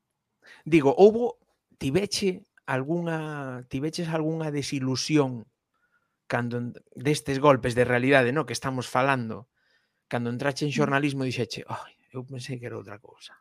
Digo, 0.63 0.95
houbo 0.95 1.39
tiveche 1.77 2.47
algunha 2.67 3.63
tiveches 3.71 4.11
algunha 4.11 4.51
desilusión 4.51 5.47
cando 6.27 6.75
destes 6.93 7.39
golpes 7.39 7.73
de 7.73 7.87
realidade, 7.87 8.35
no, 8.35 8.45
que 8.45 8.53
estamos 8.53 8.85
falando, 8.85 9.47
cando 10.11 10.29
entrache 10.29 10.67
en 10.67 10.71
mm. 10.71 10.77
xornalismo 10.77 11.23
dixeche, 11.23 11.63
"Ai, 11.65 11.95
oh, 12.13 12.19
eu 12.19 12.21
pensei 12.27 12.59
que 12.59 12.67
era 12.67 12.77
outra 12.77 12.99
cousa." 12.99 13.33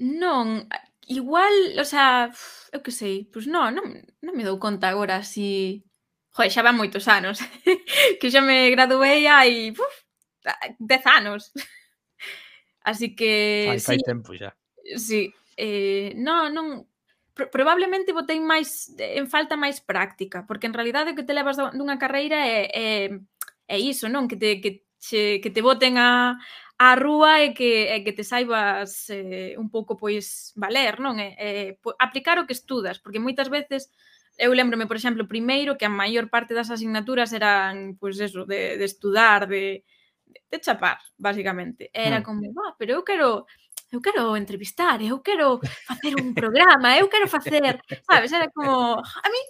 Non, 0.00 0.64
igual, 1.06 1.52
o 1.76 1.84
sea, 1.84 2.32
eu 2.74 2.80
que 2.80 2.90
sei, 2.90 3.28
pois 3.28 3.46
non, 3.46 3.76
non, 3.76 3.86
non 4.24 4.34
me 4.34 4.42
dou 4.42 4.56
conta 4.58 4.88
agora 4.88 5.22
si 5.22 5.84
Joder, 6.38 6.52
xa 6.54 6.62
van 6.62 6.78
moitos 6.78 7.10
anos 7.10 7.42
que 8.20 8.30
xa 8.30 8.38
me 8.38 8.70
graduei 8.70 9.26
hai 9.26 9.74
uf, 9.74 9.94
dez 10.78 11.04
anos. 11.06 11.50
Así 12.88 13.16
que... 13.18 13.66
Fai, 13.66 13.80
sí, 13.80 13.86
fai 13.86 13.98
tempo 14.06 14.30
xa. 14.38 14.54
Sí, 14.96 15.34
eh, 15.58 16.14
non, 16.14 16.54
non, 16.54 16.86
probablemente 17.46 18.12
botei 18.12 18.42
máis 18.42 18.90
en 18.98 19.30
falta 19.30 19.54
máis 19.54 19.78
práctica, 19.78 20.42
porque 20.42 20.66
en 20.66 20.74
realidade 20.74 21.14
o 21.14 21.16
que 21.16 21.22
te 21.22 21.36
levas 21.36 21.56
dunha 21.72 22.02
carreira 22.02 22.42
é, 22.42 22.66
é, 22.74 22.88
é 23.70 23.76
iso, 23.78 24.10
non? 24.10 24.26
Que 24.26 24.34
te, 24.34 24.58
que, 24.58 24.82
che, 24.98 25.38
que 25.38 25.54
te 25.54 25.62
boten 25.62 25.94
a, 26.02 26.34
a 26.78 26.88
rúa 26.98 27.46
e 27.46 27.54
que, 27.54 27.94
e 27.94 28.02
que 28.02 28.12
te 28.12 28.26
saibas 28.26 29.06
eh, 29.14 29.54
un 29.54 29.70
pouco 29.70 29.94
pois 29.94 30.50
valer, 30.58 30.98
non? 30.98 31.22
E, 31.22 31.34
e, 31.38 31.50
aplicar 32.02 32.42
o 32.42 32.46
que 32.46 32.58
estudas, 32.58 32.98
porque 32.98 33.22
moitas 33.22 33.46
veces 33.46 33.90
eu 34.38 34.54
lembrome, 34.54 34.86
por 34.86 34.94
exemplo, 34.94 35.26
primeiro 35.26 35.76
que 35.78 35.86
a 35.86 35.90
maior 35.90 36.30
parte 36.30 36.54
das 36.54 36.70
asignaturas 36.70 37.34
eran, 37.34 37.98
pois 37.98 38.18
eso, 38.22 38.46
de, 38.46 38.78
de 38.78 38.86
estudar, 38.86 39.50
de, 39.50 39.82
de 40.50 40.58
chapar, 40.62 40.98
basicamente. 41.18 41.90
Era 41.92 42.20
mm. 42.20 42.22
como, 42.22 42.42
ah, 42.62 42.74
pero 42.78 42.92
eu 42.94 43.02
quero 43.02 43.46
eu 43.90 44.00
quero 44.00 44.36
entrevistar, 44.36 45.00
eu 45.00 45.20
quero 45.20 45.60
facer 45.86 46.14
un 46.20 46.34
programa, 46.34 46.96
eu 46.98 47.08
quero 47.08 47.26
facer, 47.26 47.80
sabes, 48.04 48.32
era 48.32 48.50
como, 48.50 49.00
ah, 49.00 49.20
a 49.24 49.28
mí... 49.30 49.40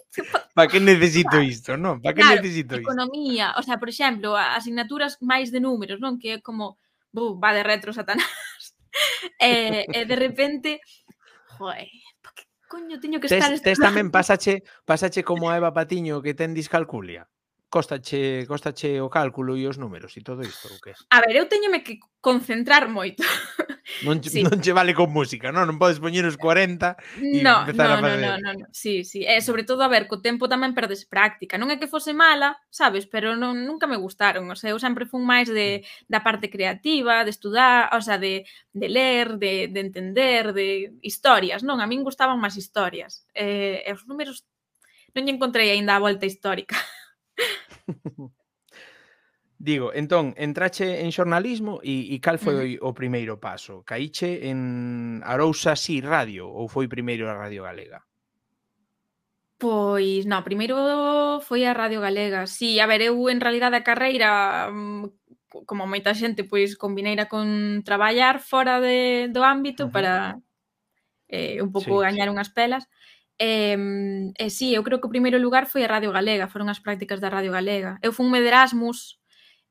Pa 0.55 0.67
que 0.67 0.79
necesito 0.79 1.35
pa, 1.35 1.43
isto, 1.43 1.75
non? 1.75 1.99
Pa 1.99 2.15
que 2.15 2.23
claro, 2.23 2.39
necesito 2.39 2.79
isto? 2.79 2.87
Economía, 2.87 3.51
o 3.59 3.61
sea, 3.63 3.75
por 3.75 3.91
exemplo, 3.91 4.39
asignaturas 4.39 5.19
máis 5.19 5.51
de 5.51 5.59
números, 5.59 5.99
non? 5.99 6.15
Que 6.15 6.39
é 6.39 6.41
como, 6.41 6.79
bu, 7.11 7.35
va 7.35 7.51
de 7.51 7.67
retro 7.67 7.91
satanás. 7.91 8.31
e, 9.43 9.43
e 9.43 9.51
eh, 9.51 9.85
eh, 9.91 10.05
de 10.07 10.15
repente, 10.15 10.79
joe, 11.59 11.91
pa 12.23 12.31
que 12.31 12.47
coño 12.71 12.95
teño 13.03 13.19
que 13.19 13.27
estar... 13.27 13.51
Tes, 13.51 13.59
tes 13.59 13.75
tamén 13.75 14.07
pasache, 14.07 14.63
pasache 14.87 15.19
como 15.27 15.51
a 15.51 15.59
Eva 15.59 15.75
Patiño 15.75 16.23
que 16.23 16.31
ten 16.31 16.55
discalculia 16.55 17.27
costache, 17.69 18.45
costache 18.49 18.99
o 18.99 19.09
cálculo 19.09 19.55
e 19.55 19.69
os 19.69 19.77
números 19.77 20.17
e 20.17 20.21
todo 20.21 20.41
isto 20.41 20.67
ou 20.67 20.81
que? 20.81 20.93
A 21.13 21.21
ver, 21.21 21.37
eu 21.37 21.45
teñome 21.45 21.85
que 21.85 22.01
concentrar 22.19 22.89
moito. 22.89 23.23
Non, 24.05 24.21
sí. 24.21 24.45
non 24.45 24.61
che 24.61 24.71
vale 24.71 24.93
con 24.93 25.09
música, 25.09 25.49
non? 25.49 25.65
Non 25.65 25.81
podes 25.81 25.97
poñer 25.97 26.21
os 26.21 26.37
40 26.37 26.93
e 27.19 27.41
no, 27.41 27.65
empezar 27.65 27.89
no, 27.89 27.95
a 27.97 28.01
no, 28.05 28.09
No, 28.13 28.17
no, 28.21 28.33
no, 28.37 28.51
no. 28.61 28.65
Sí, 28.69 29.01
sí. 29.01 29.25
E 29.25 29.41
sobre 29.41 29.65
todo, 29.65 29.81
a 29.81 29.89
ver, 29.89 30.05
co 30.05 30.21
tempo 30.21 30.45
tamén 30.45 30.77
perdes 30.77 31.09
práctica. 31.09 31.57
Non 31.57 31.73
é 31.73 31.81
que 31.81 31.89
fose 31.89 32.13
mala, 32.13 32.53
sabes, 32.69 33.09
pero 33.09 33.33
non, 33.33 33.65
nunca 33.65 33.89
me 33.89 33.97
gustaron. 33.97 34.45
O 34.45 34.55
sea, 34.55 34.71
eu 34.71 34.79
sempre 34.79 35.09
fun 35.09 35.25
máis 35.25 35.49
de, 35.49 35.81
mm. 35.81 36.05
da 36.05 36.21
parte 36.21 36.53
creativa, 36.53 37.25
de 37.25 37.33
estudar, 37.33 37.89
o 37.97 37.99
sea, 37.99 38.21
de, 38.21 38.45
de 38.77 38.87
ler, 38.87 39.41
de, 39.41 39.67
de 39.73 39.79
entender, 39.81 40.53
de 40.53 40.93
historias, 41.01 41.65
non? 41.65 41.81
A 41.81 41.89
min 41.89 42.05
gustaban 42.05 42.37
máis 42.37 42.55
historias. 42.61 43.25
Eh, 43.33 43.81
e 43.83 43.89
os 43.89 44.05
números 44.05 44.45
non 45.17 45.25
lle 45.25 45.33
encontrei 45.33 45.73
aínda 45.73 45.97
a 45.97 46.03
volta 46.03 46.29
histórica. 46.29 46.77
Digo, 49.59 49.91
entón, 49.91 50.31
entrache 50.39 51.03
en 51.03 51.11
xornalismo 51.11 51.83
e, 51.83 52.15
e 52.15 52.23
cal 52.23 52.39
foi 52.39 52.79
uh 52.79 52.79
-huh. 52.79 52.87
o 52.87 52.95
primeiro 52.95 53.43
paso? 53.43 53.83
Caíche 53.83 54.47
en 54.47 55.19
Arousa 55.19 55.75
Si 55.75 55.99
Radio 55.99 56.47
ou 56.47 56.71
foi 56.71 56.87
primeiro 56.87 57.27
a 57.27 57.35
Radio 57.35 57.67
Galega? 57.67 58.07
Pois, 59.59 60.23
non, 60.23 60.47
primeiro 60.47 60.79
foi 61.43 61.67
a 61.67 61.75
Radio 61.75 61.99
Galega. 61.99 62.47
Si, 62.47 62.55
sí, 62.55 62.79
a 62.79 62.87
ver, 62.87 63.03
eu 63.03 63.27
en 63.27 63.43
realidade 63.43 63.75
a 63.75 63.83
carreira 63.83 64.71
mm, 64.71 65.11
como 65.67 65.83
moita 65.83 66.15
xente, 66.15 66.47
pois 66.47 66.79
combineira 66.79 67.27
con 67.27 67.83
traballar 67.83 68.39
fora 68.39 68.79
de, 68.79 69.27
do 69.27 69.43
ámbito 69.43 69.83
uh 69.83 69.87
-huh. 69.89 69.95
para 69.95 70.13
eh, 71.27 71.59
un 71.59 71.75
pouco 71.75 71.99
sí, 71.99 72.05
gañar 72.07 72.27
sí. 72.27 72.31
unhas 72.31 72.49
pelas. 72.55 72.87
E, 73.39 73.73
e 73.73 74.33
eh, 74.35 74.51
sí, 74.51 74.75
eu 74.75 74.83
creo 74.83 74.99
que 74.99 75.07
o 75.07 75.13
primeiro 75.13 75.39
lugar 75.39 75.65
foi 75.65 75.87
a 75.87 75.91
Radio 75.91 76.11
Galega, 76.11 76.51
foron 76.51 76.67
as 76.67 76.83
prácticas 76.83 77.23
da 77.23 77.31
Radio 77.31 77.55
Galega. 77.55 77.95
Eu 78.03 78.11
fui 78.11 78.27
de 78.27 78.51
Erasmus, 78.51 79.17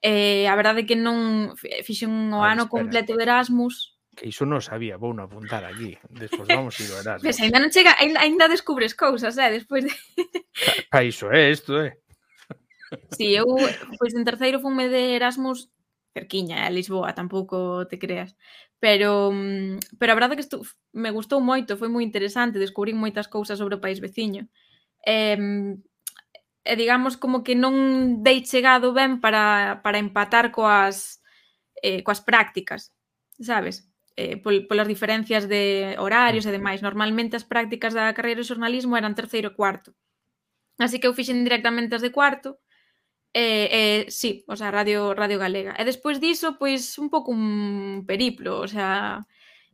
e 0.00 0.48
a 0.48 0.56
verdade 0.56 0.88
que 0.88 0.96
non 0.96 1.52
fixen 1.84 2.32
o 2.32 2.40
ano 2.40 2.64
espera. 2.64 2.72
completo 2.72 3.12
de 3.12 3.22
Erasmus, 3.28 3.98
que 4.18 4.34
iso 4.34 4.42
non 4.42 4.58
sabía, 4.58 4.98
vou 4.98 5.14
non 5.14 5.30
apuntar 5.30 5.62
aquí. 5.62 5.94
Despois 6.10 6.50
vamos 6.50 6.74
ir 6.82 6.90
ao 6.90 7.00
Erasmus. 7.06 7.22
Ves, 7.22 7.38
ainda 7.38 7.62
non 7.62 7.70
chega, 7.70 7.94
ainda, 8.02 8.18
ainda 8.18 8.50
descubres 8.50 8.98
cousas, 8.98 9.38
eh, 9.38 9.52
despois 9.54 9.86
de... 9.86 9.92
Pa, 10.90 11.06
iso 11.06 11.30
é 11.30 11.46
eh, 11.46 11.54
isto, 11.54 11.78
eh. 11.78 11.94
Si, 13.14 13.30
sí, 13.30 13.38
eu, 13.38 13.46
pois 14.00 14.16
en 14.16 14.26
terceiro 14.26 14.58
fume 14.58 14.90
de 14.90 15.14
Erasmus 15.14 15.70
cerquiña, 16.10 16.66
a 16.66 16.70
Lisboa, 16.74 17.14
tampouco 17.14 17.86
te 17.86 18.00
creas 18.00 18.34
pero 18.80 19.30
mm, 19.32 19.98
pero 19.98 20.12
a 20.12 20.18
verdade 20.18 20.36
que 20.36 20.44
estu, 20.46 20.62
me 20.92 21.10
gustou 21.10 21.40
moito, 21.40 21.76
foi 21.80 21.88
moi 21.90 22.02
interesante, 22.04 22.62
descubrín 22.62 22.96
moitas 22.98 23.26
cousas 23.28 23.58
sobre 23.58 23.76
o 23.76 23.82
país 23.82 23.98
veciño. 24.00 24.46
E, 25.04 25.36
e 26.64 26.72
digamos 26.76 27.16
como 27.16 27.42
que 27.44 27.54
non 27.56 27.74
dei 28.26 28.44
chegado 28.44 28.92
ben 28.92 29.20
para, 29.24 29.80
para 29.84 29.98
empatar 29.98 30.52
coas 30.52 31.18
eh, 31.82 32.02
coas 32.02 32.20
prácticas, 32.20 32.92
sabes? 33.40 33.88
Eh, 34.18 34.36
pol, 34.42 34.66
polas 34.66 34.90
diferencias 34.90 35.46
de 35.46 35.94
horarios 35.98 36.44
e 36.46 36.54
demais. 36.54 36.82
Normalmente 36.82 37.38
as 37.38 37.46
prácticas 37.46 37.94
da 37.94 38.12
carreira 38.16 38.42
de 38.42 38.50
xornalismo 38.50 38.98
eran 38.98 39.14
terceiro 39.14 39.54
e 39.54 39.56
cuarto. 39.58 39.94
Así 40.78 40.98
que 40.98 41.06
eu 41.06 41.14
fixen 41.14 41.42
directamente 41.46 41.94
as 41.94 42.02
de 42.02 42.10
cuarto, 42.10 42.58
Eh, 43.34 43.68
eh, 43.70 44.10
sí, 44.10 44.44
o 44.48 44.56
sea, 44.56 44.70
Radio, 44.70 45.14
Radio 45.14 45.38
Galega. 45.38 45.76
E 45.76 45.84
despois 45.84 46.18
diso, 46.20 46.56
pois, 46.56 46.96
un 46.98 47.12
pouco 47.12 47.30
un 47.30 48.04
periplo, 48.08 48.64
o 48.64 48.68
sea, 48.68 49.26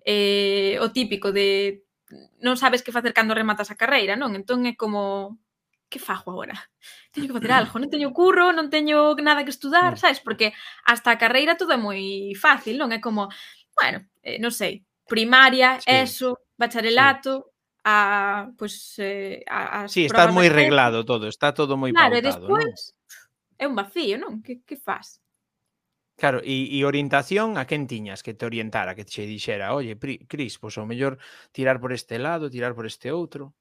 eh, 0.04 0.76
o 0.82 0.90
típico 0.90 1.30
de 1.30 1.82
non 2.44 2.60
sabes 2.60 2.84
que 2.84 2.94
facer 2.94 3.16
cando 3.16 3.34
rematas 3.34 3.70
a 3.72 3.78
carreira, 3.78 4.18
non? 4.18 4.36
Entón 4.36 4.66
é 4.68 4.76
como 4.76 5.38
que 5.88 6.02
fajo 6.02 6.30
agora? 6.30 6.54
Teño 7.14 7.30
que 7.30 7.36
facer 7.38 7.52
algo, 7.54 7.78
non 7.78 7.90
teño 7.90 8.10
curro, 8.10 8.50
non 8.50 8.68
teño 8.68 9.14
nada 9.22 9.46
que 9.46 9.54
estudar, 9.54 9.94
mm. 9.94 10.00
sabes? 10.02 10.20
Porque 10.20 10.52
hasta 10.84 11.14
a 11.14 11.20
carreira 11.20 11.58
todo 11.58 11.72
é 11.72 11.80
moi 11.80 12.34
fácil, 12.34 12.76
non? 12.76 12.90
É 12.90 12.98
como, 12.98 13.30
bueno, 13.78 14.04
eh, 14.26 14.38
non 14.42 14.50
sei, 14.50 14.82
primaria, 15.06 15.80
sí. 15.80 15.88
eso, 15.88 16.42
bacharelato, 16.58 17.48
sí 17.48 17.54
a 17.84 18.48
pois 18.56 18.96
pues, 18.96 18.98
eh, 18.98 19.44
a, 19.46 19.84
a 19.84 19.88
Sí, 19.88 20.06
está 20.08 20.26
moi 20.32 20.48
reglado 20.48 21.04
todo, 21.04 21.28
está 21.28 21.52
todo 21.52 21.76
moi 21.76 21.92
claro, 21.92 22.16
pautado, 22.16 22.24
e 22.24 22.28
despois, 22.32 22.96
¿no? 22.96 23.04
é 23.64 23.66
un 23.66 23.74
vacío, 23.74 24.20
non? 24.20 24.44
Que, 24.44 24.60
que 24.68 24.76
faz? 24.76 25.24
Claro, 26.20 26.38
e, 26.44 26.70
e 26.70 26.86
orientación 26.86 27.58
a 27.58 27.66
quen 27.66 27.90
tiñas 27.90 28.22
que 28.22 28.36
te 28.38 28.46
orientara, 28.46 28.94
que 28.94 29.08
che 29.08 29.26
dixera, 29.26 29.74
oye, 29.74 29.98
Cris, 30.30 30.54
pois 30.62 30.78
o 30.78 30.86
mellor 30.86 31.18
tirar 31.50 31.80
por 31.82 31.90
este 31.90 32.22
lado, 32.22 32.52
tirar 32.52 32.72
por 32.76 32.86
este 32.86 33.10
outro. 33.10 33.56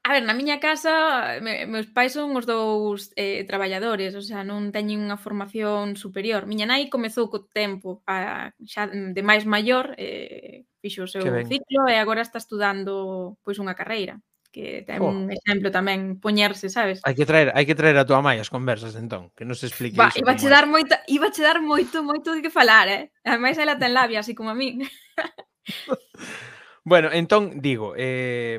A 0.00 0.16
ver, 0.16 0.24
na 0.24 0.32
miña 0.32 0.64
casa, 0.64 1.36
me, 1.44 1.68
meus 1.68 1.84
pais 1.92 2.16
son 2.16 2.32
os 2.32 2.48
dous 2.48 3.12
eh, 3.20 3.44
traballadores, 3.44 4.16
o 4.16 4.24
sea, 4.24 4.40
non 4.48 4.72
teñen 4.72 5.04
unha 5.04 5.20
formación 5.20 5.92
superior. 5.92 6.48
Miña 6.48 6.64
nai 6.64 6.88
comezou 6.88 7.28
co 7.28 7.44
tempo, 7.52 8.00
a, 8.08 8.48
xa 8.64 8.88
de 8.88 9.20
máis 9.20 9.44
maior, 9.44 9.92
eh, 10.00 10.64
fixo 10.80 11.04
o 11.04 11.12
seu 11.12 11.20
ciclo 11.44 11.84
e 11.84 12.00
agora 12.00 12.24
está 12.24 12.40
estudando 12.40 13.36
pois 13.44 13.60
unha 13.60 13.76
carreira 13.76 14.16
que 14.50 14.82
ten 14.82 14.98
oh. 15.00 15.14
un 15.14 15.30
exemplo 15.30 15.70
tamén 15.70 16.18
poñerse, 16.18 16.66
sabes? 16.68 16.98
Hai 17.06 17.14
que 17.14 17.24
traer, 17.24 17.54
hai 17.54 17.64
que 17.64 17.78
traer 17.78 17.96
a 17.96 18.06
tua 18.06 18.18
mãe 18.20 18.42
as 18.42 18.50
conversas 18.50 18.98
entón, 18.98 19.30
que 19.38 19.46
nos 19.46 19.62
explique 19.62 19.96
Va, 19.96 20.10
iso. 20.10 20.20
Iba 20.20 20.34
che 20.34 20.50
dar 20.50 20.66
moito, 20.66 20.94
iba 21.06 21.30
che 21.30 21.42
dar 21.42 21.62
moito, 21.62 22.02
moito 22.02 22.34
de 22.34 22.42
que 22.42 22.50
falar, 22.50 22.90
eh? 22.90 23.14
Ademais 23.22 23.56
ela 23.58 23.78
ten 23.78 23.94
labia, 23.94 24.20
así 24.20 24.34
como 24.34 24.50
a 24.50 24.56
min. 24.58 24.82
bueno, 26.84 27.14
entón 27.14 27.62
digo, 27.62 27.94
eh, 27.96 28.58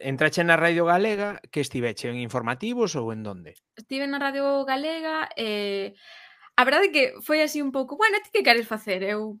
entrache 0.00 0.44
na 0.44 0.56
Radio 0.56 0.88
Galega, 0.88 1.40
que 1.52 1.60
estiveche 1.60 2.08
en 2.08 2.18
informativos 2.18 2.96
ou 2.96 3.12
en 3.12 3.22
donde? 3.22 3.60
Estive 3.76 4.08
na 4.08 4.18
Radio 4.18 4.64
Galega, 4.64 5.28
eh, 5.36 5.92
a 6.56 6.64
verdade 6.64 6.90
que 6.90 7.14
foi 7.20 7.44
así 7.44 7.62
un 7.62 7.70
pouco, 7.70 8.00
bueno, 8.00 8.18
ti 8.24 8.30
que 8.32 8.42
queres 8.42 8.66
facer? 8.66 9.04
Eu, 9.04 9.38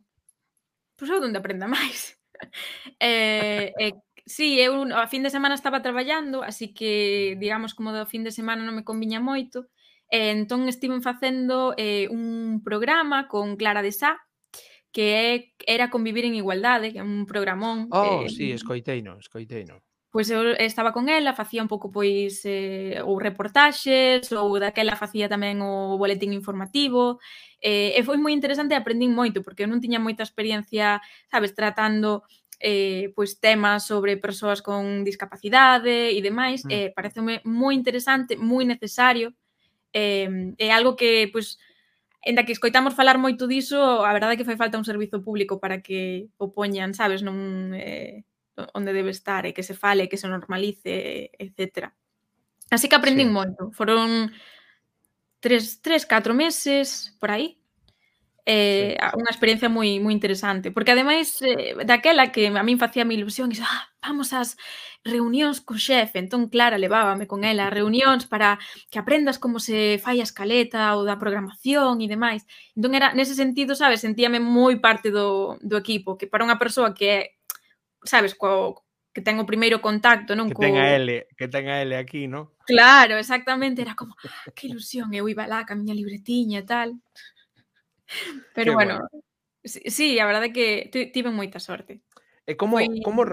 pois 1.00 1.10
eu 1.10 1.18
donde 1.18 1.40
aprenda 1.40 1.66
máis. 1.66 2.14
eh, 3.00 3.72
eh, 3.78 3.94
Sí, 4.28 4.60
eu 4.60 4.84
a 4.92 5.08
fin 5.08 5.24
de 5.24 5.32
semana 5.32 5.56
estaba 5.56 5.80
traballando, 5.80 6.42
así 6.44 6.74
que, 6.74 7.34
digamos, 7.40 7.72
como 7.72 7.96
do 7.96 8.04
fin 8.04 8.28
de 8.28 8.30
semana 8.30 8.60
non 8.60 8.76
me 8.76 8.84
conviña 8.84 9.24
moito, 9.24 9.72
e 10.12 10.36
entón 10.36 10.68
estiven 10.68 11.00
facendo 11.00 11.72
eh, 11.80 12.12
un 12.12 12.60
programa 12.60 13.24
con 13.24 13.56
Clara 13.56 13.80
de 13.80 13.88
Sá, 13.88 14.20
que 14.92 15.04
é, 15.16 15.32
era 15.64 15.88
Convivir 15.88 16.28
en 16.28 16.36
Igualdade, 16.36 16.92
que 16.92 17.00
é 17.00 17.04
un 17.04 17.24
programón. 17.24 17.88
Oh, 17.88 18.24
eh, 18.24 18.28
sí, 18.28 18.52
escoiteino, 18.52 19.16
escoiteino. 19.16 19.80
Pois 20.08 20.28
eu 20.32 20.56
estaba 20.56 20.92
con 20.92 21.08
ela, 21.12 21.36
facía 21.36 21.60
un 21.60 21.68
pouco 21.68 21.92
pois 21.92 22.40
eh, 22.44 23.00
ou 23.04 23.20
reportaxes, 23.20 24.32
ou 24.32 24.56
daquela 24.56 24.96
facía 24.96 25.28
tamén 25.28 25.60
o 25.60 26.00
boletín 26.00 26.32
informativo, 26.32 27.20
eh, 27.60 27.92
e 27.92 28.00
foi 28.04 28.16
moi 28.16 28.32
interesante 28.32 28.72
e 28.72 28.80
aprendín 28.80 29.12
moito, 29.12 29.44
porque 29.44 29.64
eu 29.64 29.70
non 29.72 29.84
tiña 29.84 30.00
moita 30.00 30.24
experiencia, 30.24 31.00
sabes, 31.28 31.52
tratando 31.52 32.24
eh, 32.60 33.12
pois 33.14 33.38
temas 33.38 33.86
sobre 33.86 34.16
persoas 34.16 34.62
con 34.62 35.04
discapacidade 35.04 36.10
e 36.10 36.18
demais, 36.22 36.66
mm. 36.66 36.70
eh, 36.70 36.88
pareceme 36.90 37.40
moi 37.46 37.74
interesante, 37.74 38.34
moi 38.34 38.66
necesario, 38.66 39.34
eh, 39.94 40.54
é 40.58 40.68
algo 40.74 40.98
que, 40.98 41.30
pois, 41.30 41.58
enda 42.22 42.44
que 42.44 42.52
escoitamos 42.52 42.94
falar 42.94 43.16
moito 43.16 43.46
diso, 43.46 43.78
a 43.78 44.10
verdade 44.12 44.34
é 44.34 44.38
que 44.38 44.48
fai 44.48 44.58
falta 44.58 44.78
un 44.78 44.86
servizo 44.86 45.22
público 45.22 45.62
para 45.62 45.80
que 45.80 46.28
o 46.36 46.50
poñan, 46.50 46.94
sabes, 46.94 47.22
non 47.22 47.70
eh, 47.74 48.26
onde 48.74 48.90
debe 48.90 49.14
estar, 49.14 49.46
e 49.46 49.54
que 49.54 49.62
se 49.62 49.74
fale, 49.74 50.10
que 50.10 50.18
se 50.18 50.26
normalice, 50.26 51.30
etc. 51.38 51.94
Así 52.70 52.88
que 52.90 52.98
aprendín 52.98 53.30
sí. 53.30 53.34
moito. 53.34 53.70
Foron 53.70 54.34
tres, 55.38 55.78
tres, 55.80 56.02
catro 56.06 56.34
meses, 56.34 57.14
por 57.22 57.30
aí, 57.30 57.57
eh, 58.48 58.96
sí. 58.96 59.16
unha 59.20 59.28
experiencia 59.28 59.68
moi 59.68 60.00
moi 60.00 60.16
interesante, 60.16 60.72
porque 60.72 60.96
ademais 60.96 61.36
eh, 61.44 61.76
daquela 61.84 62.32
que 62.32 62.48
a 62.48 62.64
min 62.64 62.80
facía 62.80 63.04
mi 63.04 63.20
ilusión, 63.20 63.52
iso, 63.52 63.60
ah, 63.68 63.92
vamos 64.00 64.32
ás 64.32 64.56
reunións 65.04 65.60
co 65.60 65.76
xefe, 65.76 66.16
entón 66.16 66.48
Clara 66.48 66.80
levábame 66.80 67.28
con 67.28 67.44
ela 67.44 67.68
a 67.68 67.74
reunións 67.74 68.24
para 68.24 68.56
que 68.88 68.96
aprendas 68.96 69.36
como 69.36 69.60
se 69.60 70.00
fai 70.00 70.24
a 70.24 70.26
escaleta 70.26 70.96
ou 70.96 71.04
da 71.04 71.20
programación 71.20 72.00
e 72.00 72.08
demais. 72.08 72.48
Entón 72.72 72.96
era 72.96 73.12
nese 73.12 73.36
sentido, 73.36 73.76
sabes, 73.76 74.00
sentíame 74.00 74.40
moi 74.40 74.80
parte 74.80 75.12
do, 75.12 75.60
do 75.60 75.76
equipo, 75.76 76.16
que 76.16 76.24
para 76.24 76.48
unha 76.48 76.56
persoa 76.56 76.96
que 76.96 77.36
sabes, 78.00 78.32
co, 78.32 78.80
que 79.12 79.20
ten 79.20 79.36
o 79.36 79.44
primeiro 79.44 79.84
contacto, 79.84 80.32
non? 80.32 80.48
Que 80.48 80.56
co... 80.56 80.64
ten 80.64 80.80
a 80.80 80.96
L, 80.96 81.28
que 81.36 81.52
ten 81.52 81.68
a 81.68 81.84
L 81.84 81.92
aquí, 82.00 82.24
non? 82.24 82.56
Claro, 82.64 83.20
exactamente, 83.20 83.84
era 83.84 83.92
como, 83.92 84.16
ah, 84.24 84.48
que 84.56 84.72
ilusión, 84.72 85.12
eu 85.12 85.28
iba 85.28 85.44
lá 85.44 85.68
ca 85.68 85.76
miña 85.76 85.92
libretiña 85.92 86.64
e 86.64 86.66
tal. 86.66 86.96
Pero 88.54 88.74
bueno, 88.74 88.98
bueno. 88.98 89.24
Sí, 89.64 90.18
a 90.18 90.26
verdade 90.26 90.48
é 90.48 90.54
que 90.54 90.66
tive 91.12 91.30
moita 91.30 91.60
sorte. 91.60 92.00
E 92.46 92.52
eh, 92.52 92.56
como, 92.56 92.80
Foi... 92.80 92.88
como, 93.04 93.26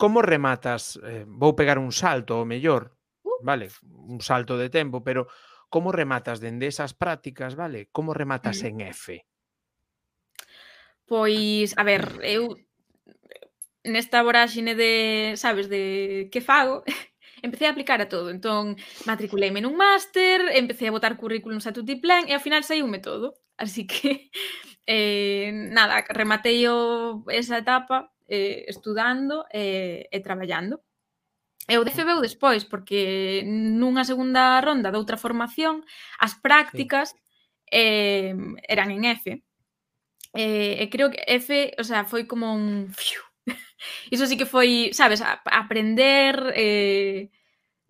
como 0.00 0.22
rematas? 0.22 0.96
Eh, 1.04 1.24
vou 1.28 1.52
pegar 1.52 1.76
un 1.76 1.92
salto, 1.92 2.40
o 2.40 2.48
mellor, 2.48 2.96
uh. 3.26 3.42
vale, 3.44 3.68
un 3.92 4.22
salto 4.24 4.56
de 4.56 4.70
tempo, 4.70 5.04
pero 5.04 5.28
como 5.68 5.92
rematas 5.92 6.40
dende 6.40 6.66
esas 6.68 6.94
prácticas, 6.94 7.56
vale? 7.56 7.88
Como 7.92 8.14
rematas 8.14 8.62
en 8.62 8.80
F? 8.80 9.26
Pois, 11.04 11.76
a 11.76 11.84
ver, 11.84 12.22
eu 12.24 12.56
nesta 13.84 14.22
voráxine 14.22 14.78
de, 14.78 15.34
sabes, 15.36 15.68
de 15.68 16.28
que 16.30 16.40
fago, 16.40 16.84
empecé 17.42 17.66
a 17.66 17.70
aplicar 17.70 18.00
a 18.00 18.08
todo. 18.08 18.30
Entón, 18.30 18.78
matriculeime 19.04 19.60
nun 19.60 19.76
máster, 19.76 20.40
empecé 20.54 20.88
a 20.88 20.94
botar 20.94 21.18
currículums 21.18 21.66
a 21.66 21.74
tutti 21.74 21.98
plan 21.98 22.30
e 22.30 22.32
ao 22.32 22.40
final 22.40 22.62
saiume 22.62 23.02
todo. 23.02 23.41
Así 23.56 23.86
que, 23.86 24.30
eh, 24.86 25.50
nada, 25.52 26.04
rematei 26.08 26.66
o, 26.68 27.24
esa 27.28 27.58
etapa 27.58 28.12
eh, 28.28 28.64
estudando 28.68 29.46
eh, 29.52 30.08
e 30.10 30.20
traballando. 30.20 30.82
E 31.68 31.78
o 31.78 31.84
DF 31.84 32.02
veu 32.02 32.18
despois, 32.20 32.64
porque 32.66 33.44
nunha 33.46 34.02
segunda 34.02 34.58
ronda 34.60 34.90
de 34.90 34.98
outra 34.98 35.16
formación, 35.16 35.86
as 36.18 36.34
prácticas 36.34 37.14
sí. 37.14 37.16
eh, 37.70 38.34
eran 38.66 38.90
en 38.90 39.04
F. 39.06 39.42
Eh, 40.34 40.82
e 40.82 40.84
creo 40.90 41.12
que 41.12 41.22
F, 41.28 41.48
o 41.78 41.84
sea, 41.84 42.04
foi 42.04 42.26
como 42.26 42.50
un... 42.50 42.90
Iso 44.10 44.26
sí 44.26 44.36
que 44.36 44.46
foi, 44.46 44.90
sabes, 44.92 45.22
a, 45.22 45.38
aprender... 45.46 46.52
Eh, 46.56 47.30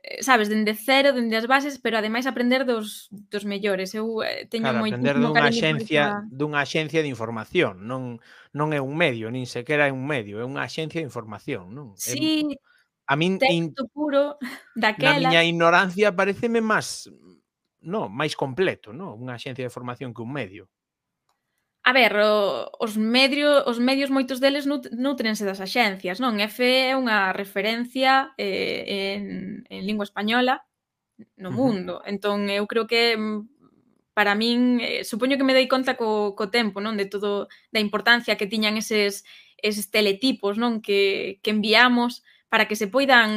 Eh, 0.03 0.23
sabes, 0.23 0.49
dende 0.49 0.75
cero, 0.75 1.13
dende 1.13 1.37
as 1.39 1.47
bases, 1.47 1.79
pero 1.79 1.97
ademais 1.97 2.27
aprender 2.27 2.67
dos, 2.67 3.07
dos 3.11 3.45
mellores. 3.47 3.95
Eu 3.95 4.19
eh, 4.27 4.51
teño 4.51 4.75
claro, 4.75 4.83
moi 4.83 4.91
aprender 4.91 5.15
dunha 5.15 5.47
axencia, 5.47 6.27
dunha 6.27 6.59
axencia 6.59 7.07
de 7.07 7.11
información, 7.15 7.87
non 7.87 8.19
non 8.51 8.75
é 8.75 8.83
un 8.83 8.99
medio, 8.99 9.31
nin 9.31 9.47
sequera 9.47 9.87
é 9.87 9.95
un 9.95 10.03
medio, 10.03 10.43
é 10.43 10.45
unha 10.45 10.67
axencia 10.67 10.99
de 10.99 11.07
información, 11.07 11.71
non? 11.71 11.95
Sí, 11.95 12.51
é, 12.51 12.59
a 13.07 13.15
min 13.15 13.39
texto 13.39 13.87
in, 13.87 13.95
puro 13.95 14.43
daquela. 14.75 15.23
Na 15.23 15.39
miña 15.39 15.47
ignorancia 15.47 16.11
pareceme 16.11 16.59
máis 16.59 17.07
no, 17.83 18.11
máis 18.11 18.35
completo, 18.35 18.91
no, 18.91 19.15
unha 19.15 19.39
axencia 19.39 19.63
de 19.63 19.71
formación 19.71 20.11
que 20.11 20.23
un 20.27 20.35
medio. 20.35 20.67
A 21.85 21.93
ver, 21.93 22.15
o, 22.17 22.71
os, 22.79 22.97
medio, 22.97 23.67
os 23.67 23.79
medios 23.83 24.11
moitos 24.11 24.39
deles 24.39 24.67
nutrense 24.67 25.43
das 25.43 25.59
axencias, 25.59 26.23
non? 26.23 26.39
EFE 26.39 26.91
é 26.91 26.95
unha 26.95 27.35
referencia 27.35 28.31
eh, 28.39 29.19
en, 29.19 29.23
en 29.67 29.81
lingua 29.83 30.07
española 30.07 30.63
no 31.35 31.51
mundo. 31.51 31.99
Uh 31.99 32.03
-huh. 32.07 32.11
Entón, 32.13 32.39
eu 32.47 32.71
creo 32.71 32.87
que 32.87 33.19
mm, 33.19 33.39
para 34.15 34.39
min, 34.39 34.79
eh, 34.79 35.03
supoño 35.03 35.35
que 35.35 35.47
me 35.49 35.59
dei 35.59 35.67
conta 35.67 35.99
co, 35.99 36.39
co 36.39 36.55
tempo, 36.55 36.79
non? 36.79 36.95
De 36.95 37.11
todo, 37.11 37.51
da 37.75 37.81
importancia 37.83 38.39
que 38.39 38.47
tiñan 38.47 38.79
eses, 38.79 39.27
eses 39.59 39.91
teletipos, 39.91 40.55
non? 40.63 40.79
Que, 40.87 41.43
que 41.43 41.51
enviamos 41.51 42.23
para 42.53 42.69
que 42.69 42.77
se 42.77 42.87
poidan 42.87 43.29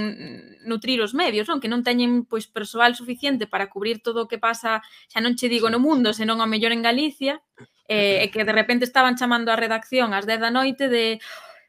nutrir 0.69 0.99
os 1.01 1.17
medios, 1.17 1.47
non? 1.49 1.57
Que 1.57 1.71
non 1.71 1.81
teñen 1.81 2.29
pois 2.29 2.45
persoal 2.45 2.93
suficiente 2.93 3.47
para 3.47 3.71
cubrir 3.73 4.05
todo 4.05 4.19
o 4.23 4.29
que 4.29 4.37
pasa, 4.37 4.85
xa 5.09 5.19
non 5.23 5.33
che 5.33 5.49
digo 5.49 5.71
no 5.73 5.79
mundo, 5.79 6.13
senón 6.13 6.45
a 6.45 6.51
mellor 6.51 6.75
en 6.75 6.85
Galicia, 6.85 7.41
eh, 7.87 8.23
e 8.23 8.31
que 8.33 8.43
de 8.43 8.53
repente 8.53 8.85
estaban 8.85 9.15
chamando 9.15 9.51
a 9.51 9.59
redacción 9.59 10.13
ás 10.13 10.25
10 10.25 10.41
da 10.41 10.51
noite 10.51 10.89
de 10.89 11.21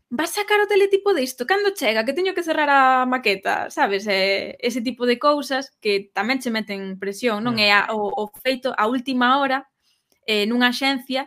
vas 0.09 0.31
sacar 0.31 0.61
o 0.63 0.71
teletipo 0.71 1.13
disto, 1.15 1.47
cando 1.47 1.75
chega, 1.75 2.05
que 2.07 2.15
teño 2.15 2.35
que 2.35 2.47
cerrar 2.47 2.71
a 2.71 3.07
maqueta, 3.07 3.71
sabes? 3.71 4.07
Eh, 4.07 4.57
ese 4.61 4.81
tipo 4.81 5.05
de 5.05 5.19
cousas 5.19 5.75
que 5.83 6.11
tamén 6.15 6.39
che 6.39 6.55
meten 6.55 6.99
presión, 7.03 7.43
non? 7.43 7.59
É 7.59 7.75
mm. 7.75 7.77
a, 7.77 7.81
o, 7.95 8.15
o 8.15 8.25
feito 8.39 8.71
a 8.77 8.87
última 8.87 9.39
hora 9.43 9.67
eh, 10.27 10.47
nunha 10.47 10.71
axencia 10.71 11.27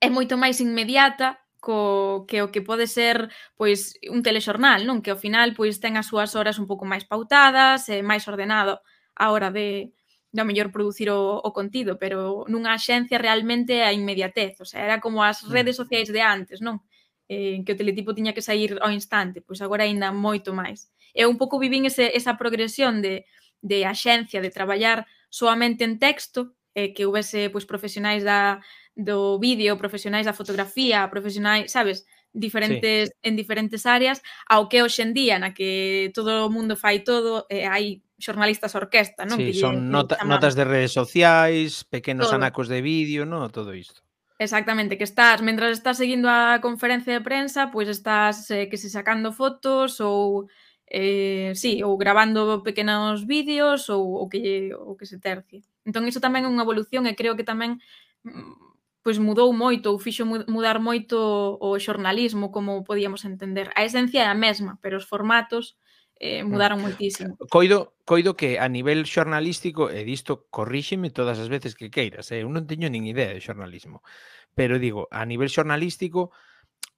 é 0.00 0.08
moito 0.12 0.36
máis 0.36 0.60
inmediata 0.60 1.40
co 1.60 2.24
que 2.28 2.40
o 2.40 2.48
que 2.52 2.64
pode 2.64 2.88
ser 2.88 3.28
pois 3.56 3.96
un 4.08 4.24
telexornal, 4.24 4.84
non? 4.84 5.00
Que 5.04 5.12
ao 5.12 5.20
final 5.20 5.52
pois 5.56 5.80
ten 5.80 5.96
as 5.96 6.08
súas 6.08 6.32
horas 6.36 6.60
un 6.60 6.68
pouco 6.68 6.84
máis 6.84 7.04
pautadas, 7.08 7.88
e 7.88 8.04
máis 8.04 8.24
ordenado 8.28 8.80
a 9.16 9.26
hora 9.32 9.48
de 9.52 9.92
no 10.32 10.44
mellor 10.44 10.70
producir 10.70 11.10
o, 11.10 11.40
o 11.42 11.50
contido, 11.52 11.98
pero 11.98 12.46
nunha 12.46 12.72
axencia 12.74 13.18
realmente 13.18 13.82
a 13.82 13.90
inmediatez, 13.90 14.60
o 14.62 14.66
sea, 14.66 14.86
era 14.86 15.02
como 15.02 15.22
as 15.26 15.42
mm. 15.42 15.50
redes 15.50 15.76
sociais 15.76 16.08
de 16.10 16.22
antes, 16.22 16.62
non? 16.62 16.82
Eh, 17.30 17.62
que 17.66 17.74
o 17.74 17.78
teletipo 17.78 18.14
tiña 18.14 18.34
que 18.34 18.42
sair 18.42 18.78
ao 18.82 18.90
instante, 18.90 19.42
pois 19.42 19.62
agora 19.62 19.86
aínda 19.86 20.10
moito 20.10 20.50
máis. 20.54 20.90
E 21.14 21.26
un 21.26 21.38
pouco 21.38 21.58
vivín 21.58 21.86
ese, 21.86 22.14
esa 22.14 22.38
progresión 22.38 23.02
de, 23.02 23.26
de 23.62 23.86
axencia, 23.86 24.42
de 24.42 24.50
traballar 24.50 25.06
soamente 25.30 25.82
en 25.86 25.98
texto, 25.98 26.54
eh, 26.74 26.94
que 26.94 27.06
houvese 27.06 27.50
pois, 27.50 27.66
profesionais 27.66 28.22
da, 28.22 28.62
do 28.94 29.38
vídeo, 29.38 29.78
profesionais 29.78 30.26
da 30.26 30.34
fotografía, 30.34 31.06
profesionais, 31.10 31.70
sabes, 31.70 32.06
diferentes 32.32 33.10
sí. 33.10 33.14
en 33.22 33.34
diferentes 33.36 33.86
áreas, 33.86 34.22
ao 34.46 34.68
que 34.70 34.82
hoxe 34.82 35.02
en 35.02 35.12
día 35.14 35.38
na 35.38 35.54
que 35.54 36.10
todo 36.14 36.46
o 36.46 36.52
mundo 36.52 36.78
fai 36.78 37.02
todo, 37.02 37.46
eh, 37.50 37.66
hai 37.66 38.02
xornalistas 38.20 38.76
orquesta, 38.76 39.24
non? 39.24 39.40
Sí, 39.40 39.50
que 39.50 39.54
son 39.56 39.74
lle, 39.74 39.90
nota, 39.90 40.20
notas 40.22 40.54
de 40.54 40.64
redes 40.68 40.92
sociais, 40.92 41.82
pequenos 41.88 42.30
todo. 42.30 42.38
anacos 42.38 42.68
de 42.68 42.84
vídeo, 42.84 43.24
non? 43.26 43.48
Todo 43.50 43.74
isto. 43.74 44.04
Exactamente, 44.40 44.96
que 44.96 45.04
estás, 45.04 45.42
mentras 45.42 45.76
estás 45.76 46.00
seguindo 46.00 46.28
a 46.30 46.64
conferencia 46.64 47.12
de 47.12 47.20
prensa, 47.20 47.68
pois 47.68 47.88
estás 47.92 48.48
eh, 48.48 48.72
que 48.72 48.80
se 48.80 48.88
sacando 48.88 49.36
fotos 49.36 50.00
ou 50.00 50.48
eh, 50.86 51.52
sí, 51.54 51.82
ou 51.82 51.96
grabando 52.00 52.62
pequenos 52.64 53.26
vídeos 53.26 53.88
ou 53.92 54.16
o 54.16 54.28
que 54.28 54.72
o 54.72 54.96
que 54.96 55.04
se 55.04 55.18
tercie. 55.20 55.62
Entón 55.84 56.08
iso 56.08 56.24
tamén 56.24 56.44
é 56.44 56.50
unha 56.50 56.64
evolución 56.64 57.04
e 57.04 57.12
creo 57.12 57.36
que 57.36 57.44
tamén 57.44 57.84
mm, 58.24 58.69
pois 59.02 59.18
mudou 59.18 59.52
moito 59.52 59.88
ou 59.90 59.98
fixo 59.98 60.24
mudar 60.26 60.78
moito 60.78 61.16
o 61.60 61.78
xornalismo, 61.78 62.52
como 62.52 62.84
podíamos 62.84 63.24
entender. 63.24 63.72
A 63.74 63.84
esencia 63.84 64.24
é 64.24 64.28
a 64.28 64.36
mesma, 64.36 64.78
pero 64.82 64.96
os 65.00 65.08
formatos 65.08 65.76
eh, 66.20 66.44
mm. 66.44 66.46
mudaron 66.52 66.84
moitísimo. 66.84 67.40
Coido, 67.48 67.96
coido 68.04 68.36
que 68.36 68.60
a 68.60 68.68
nivel 68.68 69.08
xornalístico, 69.08 69.88
e 69.88 70.04
disto 70.04 70.46
corríxeme 70.52 71.08
todas 71.08 71.40
as 71.40 71.48
veces 71.48 71.72
que 71.72 71.88
queiras, 71.88 72.28
eh? 72.28 72.44
eu 72.44 72.48
non 72.52 72.68
teño 72.68 72.92
nin 72.92 73.08
idea 73.08 73.32
de 73.32 73.40
xornalismo, 73.40 74.04
pero 74.52 74.76
digo, 74.76 75.08
a 75.08 75.24
nivel 75.24 75.48
xornalístico, 75.48 76.36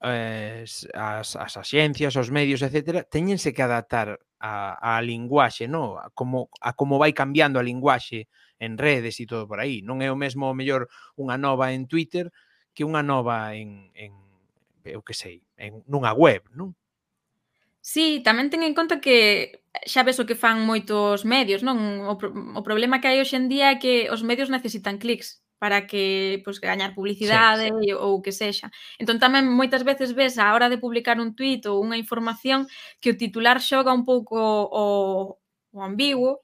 eh, 0.02 0.66
as, 0.92 1.38
as 1.38 1.54
axencias, 1.54 2.18
os 2.18 2.34
medios, 2.34 2.66
etc., 2.66 3.06
teñense 3.06 3.54
que 3.54 3.62
adaptar 3.62 4.18
a, 4.42 4.74
a 4.74 4.98
linguaxe, 4.98 5.70
no? 5.70 6.02
a, 6.02 6.10
como, 6.10 6.50
a 6.58 6.74
como 6.74 6.98
vai 6.98 7.14
cambiando 7.14 7.62
a 7.62 7.66
linguaxe 7.66 8.26
en 8.62 8.78
redes 8.78 9.18
e 9.18 9.26
todo 9.26 9.50
por 9.50 9.58
aí. 9.58 9.82
Non 9.82 9.98
é 9.98 10.08
o 10.08 10.16
mesmo, 10.16 10.46
o 10.46 10.54
mellor, 10.54 10.86
unha 11.18 11.34
nova 11.34 11.74
en 11.74 11.90
Twitter 11.90 12.30
que 12.70 12.86
unha 12.86 13.02
nova 13.02 13.58
en, 13.58 13.90
en 13.98 14.14
eu 14.86 15.02
que 15.02 15.14
sei, 15.14 15.42
en, 15.58 15.82
nunha 15.90 16.14
web, 16.14 16.46
non? 16.54 16.78
Sí, 17.82 18.22
tamén 18.22 18.46
ten 18.46 18.62
en 18.62 18.78
conta 18.78 19.02
que 19.02 19.58
xa 19.82 20.06
ves 20.06 20.22
o 20.22 20.26
que 20.26 20.38
fan 20.38 20.62
moitos 20.62 21.26
medios, 21.26 21.66
non? 21.66 22.06
O, 22.06 22.14
o 22.14 22.62
problema 22.62 23.02
que 23.02 23.10
hai 23.10 23.18
hoxe 23.18 23.34
en 23.34 23.50
día 23.50 23.74
é 23.74 23.80
que 23.82 24.06
os 24.14 24.22
medios 24.22 24.50
necesitan 24.54 25.02
clics 25.02 25.42
para 25.58 25.86
que 25.86 26.42
pois, 26.42 26.58
pues, 26.58 26.70
gañar 26.70 26.94
publicidade 26.94 27.70
sí, 27.70 27.90
sí. 27.90 27.92
ou 27.94 28.22
que 28.22 28.34
sexa. 28.34 28.70
Entón 28.98 29.18
tamén 29.22 29.50
moitas 29.50 29.86
veces 29.86 30.14
ves 30.14 30.38
a 30.38 30.54
hora 30.54 30.70
de 30.70 30.78
publicar 30.78 31.18
un 31.18 31.34
tuit 31.38 31.66
ou 31.70 31.78
unha 31.82 31.98
información 31.98 32.66
que 33.02 33.14
o 33.14 33.18
titular 33.18 33.58
xoga 33.62 33.94
un 33.94 34.02
pouco 34.02 34.38
o, 34.38 35.38
o 35.70 35.78
ambiguo 35.82 36.42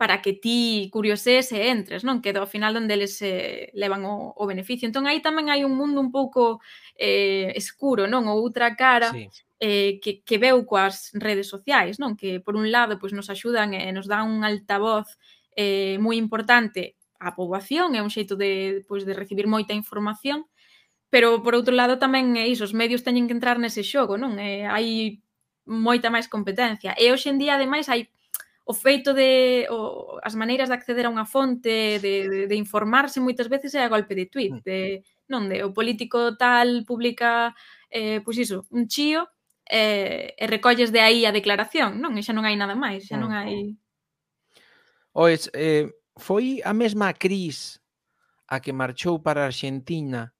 para 0.00 0.22
que 0.22 0.32
ti 0.32 0.88
curiosees 0.90 1.52
e 1.52 1.68
entres, 1.68 2.08
non? 2.08 2.24
Que 2.24 2.32
ao 2.32 2.48
final 2.48 2.72
onde 2.72 2.96
eles 2.96 3.20
eh, 3.20 3.68
levan 3.76 4.08
o, 4.08 4.32
o 4.32 4.48
beneficio. 4.48 4.88
Entón 4.88 5.04
aí 5.04 5.20
tamén 5.20 5.52
hai 5.52 5.60
un 5.60 5.76
mundo 5.76 6.00
un 6.00 6.08
pouco 6.08 6.64
eh, 6.96 7.52
escuro, 7.52 8.08
non? 8.08 8.24
Ou 8.24 8.40
outra 8.40 8.80
cara 8.80 9.12
sí. 9.12 9.28
eh, 9.60 10.00
que, 10.00 10.24
que 10.24 10.40
veu 10.40 10.64
coas 10.64 11.12
redes 11.12 11.52
sociais, 11.52 12.00
non? 12.00 12.16
Que 12.16 12.40
por 12.40 12.56
un 12.56 12.72
lado 12.72 12.96
pois, 12.96 13.12
nos 13.12 13.28
axudan 13.28 13.76
e 13.76 13.84
eh, 13.84 13.92
nos 13.92 14.08
dan 14.08 14.24
un 14.24 14.40
altavoz 14.40 15.20
eh, 15.52 16.00
moi 16.00 16.16
importante 16.16 16.96
á 17.20 17.36
poboación, 17.36 17.92
é 17.92 18.00
un 18.00 18.08
xeito 18.08 18.40
de, 18.40 18.80
pois, 18.88 19.04
de 19.04 19.12
recibir 19.12 19.44
moita 19.52 19.76
información, 19.76 20.48
pero 21.12 21.44
por 21.44 21.52
outro 21.52 21.76
lado 21.76 22.00
tamén 22.00 22.40
é 22.40 22.48
iso, 22.48 22.64
os 22.64 22.72
medios 22.72 23.04
teñen 23.04 23.28
que 23.28 23.36
entrar 23.36 23.60
nese 23.60 23.84
xogo, 23.84 24.16
non? 24.16 24.40
Eh, 24.40 24.64
hai 24.64 25.20
moita 25.68 26.08
máis 26.08 26.24
competencia. 26.24 26.96
E 26.96 27.12
hoxe 27.12 27.28
en 27.28 27.36
día, 27.36 27.60
ademais, 27.60 27.92
hai 27.92 28.08
o 28.70 28.72
feito 28.72 29.10
de 29.12 29.66
o, 29.68 30.22
as 30.22 30.38
maneiras 30.38 30.70
de 30.70 30.78
acceder 30.78 31.02
a 31.06 31.10
unha 31.10 31.26
fonte, 31.26 31.98
de, 31.98 32.14
de, 32.30 32.40
de 32.46 32.56
informarse 32.56 33.18
moitas 33.18 33.50
veces 33.50 33.74
é 33.74 33.82
a 33.82 33.90
golpe 33.90 34.14
de 34.14 34.30
tweet, 34.30 34.62
mm. 34.62 34.62
de 34.62 35.02
non 35.26 35.50
de 35.50 35.66
o 35.66 35.74
político 35.74 36.38
tal 36.38 36.86
publica 36.86 37.50
eh, 37.90 38.22
pois 38.22 38.38
iso, 38.38 38.70
un 38.70 38.86
chío 38.86 39.26
eh, 39.66 40.38
e 40.38 40.44
recolles 40.46 40.94
de 40.94 41.02
aí 41.02 41.26
a 41.26 41.34
declaración, 41.34 41.98
non? 41.98 42.14
E 42.14 42.22
xa 42.22 42.30
non 42.30 42.46
hai 42.46 42.54
nada 42.54 42.78
máis, 42.78 43.10
xa 43.10 43.18
non 43.18 43.34
mm. 43.34 43.38
hai... 43.42 43.74
Oes, 45.18 45.50
eh, 45.50 45.90
foi 46.14 46.62
a 46.62 46.70
mesma 46.70 47.10
cris 47.10 47.82
a 48.46 48.62
que 48.62 48.70
marchou 48.70 49.18
para 49.18 49.42
a 49.42 49.50
Argentina 49.50 50.30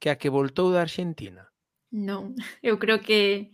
que 0.00 0.08
a 0.08 0.16
que 0.16 0.32
voltou 0.32 0.72
da 0.72 0.80
Argentina? 0.80 1.52
Non, 1.92 2.32
eu 2.64 2.80
creo 2.80 3.04
que 3.04 3.52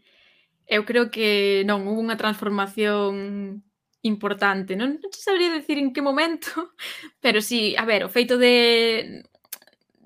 eu 0.70 0.86
creo 0.86 1.10
que 1.10 1.66
non, 1.66 1.82
hubo 1.90 1.98
unha 1.98 2.14
transformación 2.14 3.66
importante. 4.02 4.76
Non, 4.76 4.96
non 4.96 5.10
te 5.12 5.20
sabría 5.20 5.52
decir 5.52 5.76
en 5.76 5.92
que 5.92 6.00
momento, 6.00 6.72
pero 7.24 7.40
sí, 7.40 7.76
a 7.76 7.84
ver, 7.84 8.04
o 8.04 8.12
feito 8.12 8.38
de 8.38 9.24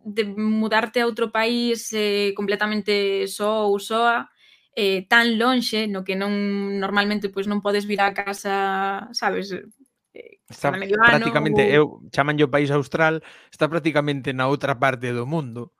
de 0.04 0.24
mudarte 0.36 1.00
a 1.00 1.08
outro 1.08 1.32
país 1.32 1.88
eh, 1.96 2.36
completamente 2.36 3.24
só 3.24 3.64
ou 3.72 3.80
soa, 3.80 4.28
eh, 4.76 5.08
tan 5.08 5.40
lonxe, 5.40 5.88
no 5.88 6.04
que 6.04 6.12
non 6.12 6.30
normalmente 6.76 7.32
pois 7.32 7.48
non 7.48 7.64
podes 7.64 7.88
vir 7.88 8.04
á 8.04 8.12
casa, 8.12 9.08
sabes, 9.16 9.48
eh, 9.54 10.44
está 10.44 10.74
medio 10.76 11.00
prácticamente, 11.00 11.64
ou... 11.80 12.04
eu 12.04 12.10
chaman 12.12 12.36
o 12.36 12.52
país 12.52 12.68
austral, 12.68 13.24
está 13.48 13.64
prácticamente 13.64 14.36
na 14.36 14.44
outra 14.44 14.76
parte 14.76 15.08
do 15.08 15.24
mundo. 15.24 15.72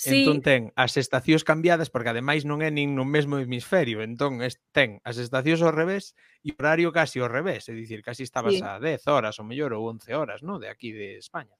Sí. 0.00 0.24
Entón 0.24 0.40
ten 0.40 0.72
as 0.80 0.96
estacións 0.96 1.44
cambiadas 1.44 1.92
porque 1.92 2.08
ademais 2.08 2.48
non 2.48 2.64
é 2.64 2.72
nin 2.72 2.96
no 2.96 3.04
mesmo 3.04 3.36
hemisferio, 3.36 4.00
entón 4.00 4.40
ten 4.72 4.96
as 5.04 5.20
estacións 5.20 5.60
ao 5.60 5.76
revés 5.76 6.16
e 6.40 6.56
horario 6.56 6.88
casi 6.88 7.20
ao 7.20 7.28
revés, 7.28 7.68
é 7.68 7.76
dicir, 7.76 8.00
casi 8.00 8.24
estabas 8.24 8.56
sí. 8.56 8.64
a 8.64 8.80
10 8.80 8.96
horas 9.12 9.36
ou 9.36 9.44
mellor 9.44 9.76
ou 9.76 9.84
11 9.92 10.16
horas, 10.16 10.40
no, 10.40 10.56
de 10.56 10.72
aquí 10.72 10.96
de 10.96 11.20
España. 11.20 11.52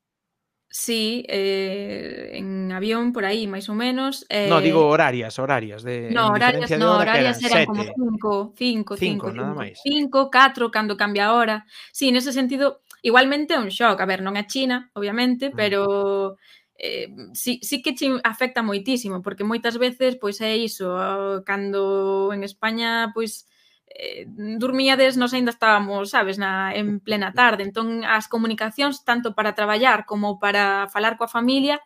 Sí, 0.72 1.26
eh, 1.28 2.38
en 2.40 2.72
avión 2.72 3.12
por 3.12 3.28
aí, 3.28 3.44
máis 3.44 3.68
ou 3.68 3.76
menos. 3.76 4.24
Eh... 4.32 4.48
No, 4.48 4.64
digo 4.64 4.88
horarias, 4.88 5.36
horarias. 5.36 5.84
De, 5.84 6.08
no, 6.08 6.32
horarias, 6.32 6.72
de 6.72 6.80
no, 6.80 6.96
hora 6.96 7.12
horarias 7.12 7.44
eran, 7.44 7.68
eran 7.68 7.92
como 8.16 8.56
5, 8.56 8.56
5, 8.56 8.96
5, 8.96 9.36
5, 9.36 9.52
5, 9.84 10.30
4, 10.32 10.70
cando 10.72 10.96
cambia 10.96 11.28
a 11.28 11.36
hora. 11.36 11.68
Sí, 11.92 12.08
nese 12.08 12.32
sentido, 12.32 12.80
igualmente 13.04 13.52
é 13.52 13.60
un 13.60 13.68
shock. 13.68 14.00
A 14.00 14.08
ver, 14.08 14.24
non 14.24 14.32
é 14.40 14.48
China, 14.48 14.88
obviamente, 14.96 15.52
pero... 15.52 16.40
Mm 16.40 16.59
eh, 16.80 17.12
sí, 17.34 17.60
sí 17.62 17.82
que 17.82 17.94
che 17.94 18.08
afecta 18.24 18.62
moitísimo, 18.64 19.20
porque 19.20 19.44
moitas 19.44 19.76
veces 19.76 20.16
pois 20.16 20.40
é 20.40 20.56
iso, 20.56 20.96
cando 21.44 22.32
en 22.32 22.40
España 22.40 23.12
pois 23.12 23.44
eh, 23.92 24.24
dormíades, 24.56 25.20
nós 25.20 25.36
aínda 25.36 25.52
estábamos, 25.52 26.10
sabes, 26.16 26.40
na, 26.40 26.72
en 26.72 27.04
plena 27.04 27.36
tarde. 27.36 27.68
Entón, 27.68 28.00
as 28.08 28.32
comunicacións, 28.32 29.04
tanto 29.04 29.36
para 29.36 29.52
traballar 29.52 30.08
como 30.08 30.40
para 30.40 30.88
falar 30.88 31.20
coa 31.20 31.28
familia, 31.28 31.84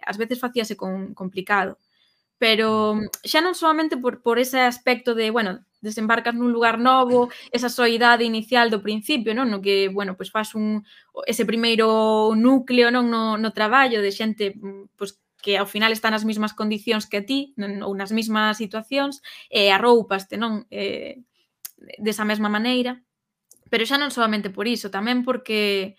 ás 0.00 0.16
veces 0.16 0.40
facíase 0.40 0.74
con, 0.80 1.12
complicado. 1.12 1.76
Pero 2.40 2.96
xa 3.20 3.44
non 3.44 3.52
solamente 3.52 4.00
por, 4.00 4.24
por 4.24 4.40
ese 4.40 4.64
aspecto 4.64 5.12
de, 5.12 5.28
bueno, 5.28 5.60
desembarcas 5.80 6.36
nun 6.36 6.52
lugar 6.52 6.76
novo, 6.76 7.32
esa 7.50 7.72
soidade 7.72 8.24
inicial 8.24 8.68
do 8.68 8.84
principio, 8.84 9.32
non? 9.32 9.48
No 9.48 9.64
que, 9.64 9.88
bueno, 9.88 10.14
pois 10.14 10.28
faz 10.28 10.54
un 10.54 10.84
ese 11.26 11.44
primeiro 11.48 12.32
núcleo, 12.36 12.92
non, 12.92 13.08
no, 13.08 13.40
no 13.40 13.50
traballo 13.56 14.04
de 14.04 14.12
xente 14.12 14.54
pois 14.96 15.18
que 15.40 15.56
ao 15.56 15.64
final 15.64 15.92
están 15.92 16.12
nas 16.12 16.28
mesmas 16.28 16.52
condicións 16.52 17.08
que 17.08 17.18
a 17.20 17.24
ti, 17.24 17.56
non, 17.56 17.80
ou 17.80 17.96
nas 17.96 18.12
mesmas 18.12 18.60
situacións, 18.60 19.24
e 19.48 19.72
arroupaste, 19.72 20.36
non, 20.36 20.68
eh, 20.68 21.24
desa 21.96 22.28
mesma 22.28 22.52
maneira. 22.52 23.00
Pero 23.72 23.88
xa 23.88 23.96
non 23.96 24.12
solamente 24.12 24.52
por 24.52 24.68
iso, 24.68 24.92
tamén 24.92 25.24
porque 25.24 25.96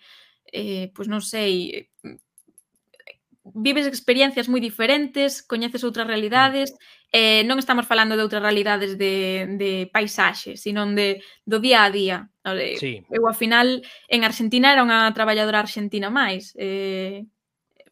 eh, 0.52 0.94
pois 0.94 1.10
non 1.10 1.24
sei, 1.24 1.90
vives 3.42 3.86
experiencias 3.90 4.46
moi 4.46 4.62
diferentes, 4.62 5.42
coñeces 5.42 5.82
outras 5.82 6.06
realidades, 6.06 6.70
mm 6.70 7.01
eh, 7.12 7.44
non 7.44 7.60
estamos 7.60 7.84
falando 7.84 8.16
de 8.16 8.24
outras 8.24 8.40
realidades 8.40 8.96
de, 8.96 9.44
de 9.60 9.86
paisaxe, 9.92 10.56
sino 10.56 10.88
de, 10.96 11.20
do 11.44 11.60
día 11.60 11.84
a 11.84 11.92
día. 11.92 12.18
Sí. 12.80 13.04
Eu, 13.12 13.28
ao 13.28 13.36
final, 13.36 13.84
en 14.08 14.24
Argentina 14.24 14.72
era 14.72 14.80
unha 14.80 15.12
traballadora 15.12 15.60
argentina 15.60 16.08
máis. 16.08 16.56
Eh, 16.56 17.28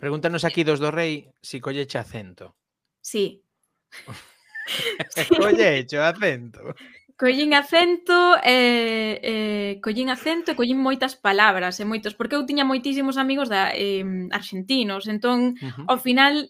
Pregúntanos 0.00 0.48
aquí 0.48 0.64
dos 0.64 0.80
do 0.80 0.88
rei 0.88 1.28
si 1.44 1.60
colleche 1.60 2.00
acento. 2.00 2.56
Sí. 3.04 3.44
sí. 5.14 5.28
colleche 5.36 6.00
acento. 6.00 6.72
Collín 7.20 7.52
acento, 7.52 8.40
eh, 8.40 9.20
eh, 9.20 9.72
collín 9.84 10.08
acento 10.08 10.48
e 10.48 10.56
collín 10.56 10.80
moitas 10.80 11.20
palabras 11.20 11.76
e 11.76 11.84
moitos, 11.84 12.16
porque 12.16 12.32
eu 12.32 12.48
tiña 12.48 12.64
moitísimos 12.64 13.20
amigos 13.20 13.52
da, 13.52 13.76
eh, 13.76 14.00
argentinos, 14.32 15.04
entón, 15.04 15.52
uh 15.60 15.68
-huh. 15.68 15.84
ao 15.84 16.00
final, 16.00 16.48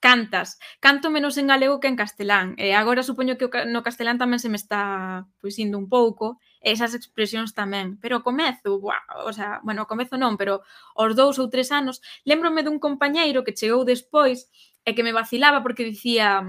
cantas, 0.00 0.58
canto 0.80 1.10
menos 1.10 1.36
en 1.38 1.48
galego 1.48 1.80
que 1.80 1.88
en 1.88 1.96
castelán. 1.96 2.54
E 2.58 2.74
agora 2.74 3.02
supoño 3.02 3.34
que 3.38 3.50
no 3.66 3.82
castelán 3.82 4.18
tamén 4.18 4.38
se 4.38 4.48
me 4.48 4.58
está 4.58 5.26
pois 5.42 5.58
indo 5.58 5.78
un 5.78 5.90
pouco, 5.90 6.38
e 6.62 6.70
esas 6.74 6.94
expresións 6.94 7.54
tamén, 7.54 7.98
pero 8.02 8.22
o 8.22 8.24
comezo, 8.26 8.78
buah, 8.78 9.26
o 9.26 9.32
sea, 9.34 9.58
bueno, 9.66 9.86
o 9.86 9.90
comezo 9.90 10.14
non, 10.14 10.38
pero 10.38 10.62
os 10.94 11.12
dous 11.18 11.38
ou 11.42 11.50
tres 11.50 11.74
anos, 11.74 11.98
lembrome 12.22 12.62
dun 12.62 12.78
compañeiro 12.78 13.42
que 13.42 13.54
chegou 13.54 13.82
despois 13.82 14.46
e 14.86 14.94
que 14.94 15.02
me 15.06 15.14
vacilaba 15.14 15.62
porque 15.62 15.86
dicía 15.86 16.46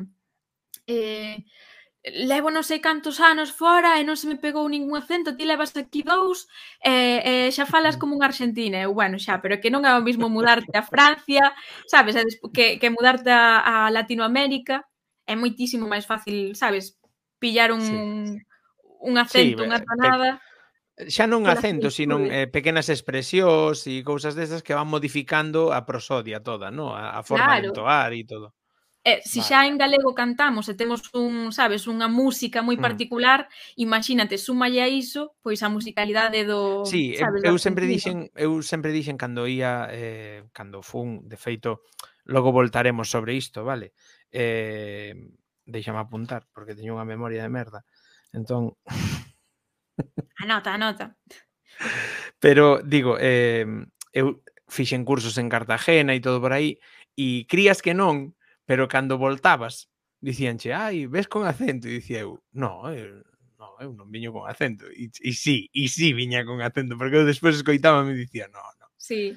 eh, 0.85 1.45
levo 2.13 2.50
non 2.50 2.65
sei 2.65 2.80
cantos 2.80 3.19
anos 3.19 3.52
fora 3.54 4.00
e 4.00 4.04
non 4.04 4.17
se 4.17 4.26
me 4.26 4.38
pegou 4.38 4.65
ningún 4.65 4.98
acento, 4.98 5.36
ti 5.36 5.45
levas 5.45 5.76
aquí 5.76 6.02
dous 6.02 6.50
e, 6.82 7.22
e 7.22 7.34
xa 7.54 7.69
falas 7.69 7.98
como 7.98 8.15
un 8.15 8.24
argentina. 8.24 8.82
Eu, 8.82 8.93
bueno, 8.93 9.17
xa, 9.17 9.41
pero 9.43 9.62
que 9.62 9.69
non 9.69 9.86
é 9.86 9.91
o 9.93 10.06
mismo 10.06 10.28
mudarte 10.28 10.74
a 10.76 10.84
Francia, 10.84 11.54
sabes, 11.86 12.17
que, 12.54 12.80
que 12.80 12.89
mudarte 12.89 13.30
a, 13.30 13.88
a 13.88 13.93
Latinoamérica 13.93 14.86
é 15.30 15.38
moitísimo 15.38 15.86
máis 15.86 16.10
fácil, 16.10 16.58
sabes, 16.58 16.98
pillar 17.38 17.72
un, 17.72 17.82
sí. 17.82 17.95
un 19.06 19.13
acento, 19.17 19.63
sí, 19.63 19.67
unha 19.69 19.80
tonada. 19.80 20.41
Xa 21.00 21.32
non 21.32 21.48
acento, 21.48 21.88
sino 21.88 22.19
eh, 22.28 22.52
pequenas 22.52 22.91
expresións 22.91 23.88
e 23.88 24.04
cousas 24.04 24.36
destas 24.36 24.60
que 24.60 24.76
van 24.76 24.91
modificando 24.91 25.72
a 25.72 25.88
prosodia 25.88 26.43
toda, 26.43 26.76
no? 26.76 26.91
a, 26.91 27.15
a 27.15 27.22
forma 27.24 27.56
claro. 27.56 27.62
de 27.63 27.67
entoar 27.72 28.12
e 28.12 28.28
todo. 28.28 28.59
Eh, 29.10 29.22
se 29.26 29.39
vale. 29.39 29.50
xa 29.50 29.60
en 29.65 29.76
galego 29.82 30.13
cantamos 30.13 30.69
e 30.69 30.78
temos 30.78 31.10
un, 31.17 31.50
sabes, 31.50 31.89
unha 31.89 32.06
música 32.06 32.62
moi 32.62 32.78
mm. 32.78 32.86
particular, 32.86 33.50
mm. 33.50 33.82
imagínate, 33.82 34.38
súmalle 34.38 34.86
a 34.86 34.89
iso, 34.89 35.34
pois 35.41 35.65
a 35.65 35.69
musicalidade 35.74 36.45
do, 36.45 36.86
sí, 36.86 37.17
sabes, 37.17 37.41
eu, 37.41 37.54
eu 37.54 37.58
sempre 37.58 37.89
dixen, 37.89 38.30
eu 38.38 38.62
sempre 38.62 38.93
dixen 38.93 39.17
cando 39.17 39.50
ia 39.50 39.89
eh 39.89 40.45
cando 40.54 40.86
fun, 40.86 41.26
de 41.26 41.38
feito, 41.41 41.82
logo 42.30 42.54
voltaremos 42.54 43.10
sobre 43.10 43.34
isto, 43.34 43.65
vale? 43.65 43.98
Eh, 44.30 45.17
deixame 45.65 45.98
apuntar 45.98 46.45
porque 46.54 46.78
teño 46.78 46.93
unha 46.93 47.08
memoria 47.08 47.41
de 47.41 47.50
merda. 47.50 47.82
Entón 48.30 48.78
Anota, 50.39 50.74
anota. 50.74 51.17
Pero 52.39 52.82
digo, 52.84 53.17
eh, 53.19 53.65
eu 54.13 54.41
fixen 54.67 55.04
cursos 55.04 55.38
en 55.38 55.50
Cartagena 55.50 56.13
e 56.13 56.24
todo 56.24 56.39
por 56.39 56.54
aí, 56.54 56.80
e 57.17 57.43
crías 57.50 57.82
que 57.82 57.98
non, 57.98 58.38
Pero 58.69 58.88
cando 58.88 59.17
voltabas, 59.17 59.89
dicíanche, 60.21 60.69
ai, 60.77 61.08
ves 61.10 61.25
con 61.25 61.41
acento? 61.49 61.89
E 61.89 61.97
dicía 61.97 62.21
eu, 62.21 62.38
no, 62.53 62.86
eu, 62.93 63.25
no, 63.58 63.67
eu 63.82 63.89
non 63.97 64.13
viño 64.13 64.29
con 64.29 64.45
acento. 64.45 64.86
E, 64.93 65.10
e 65.10 65.32
sí, 65.34 65.73
e 65.73 65.89
sí 65.89 66.13
viña 66.13 66.45
con 66.45 66.62
acento, 66.62 66.93
porque 66.93 67.17
eu 67.17 67.25
despois 67.25 67.58
escoitaba 67.58 68.05
e 68.05 68.05
me 68.05 68.13
dicía, 68.13 68.45
no, 68.53 68.62
no. 68.77 68.86
Sí. 68.93 69.34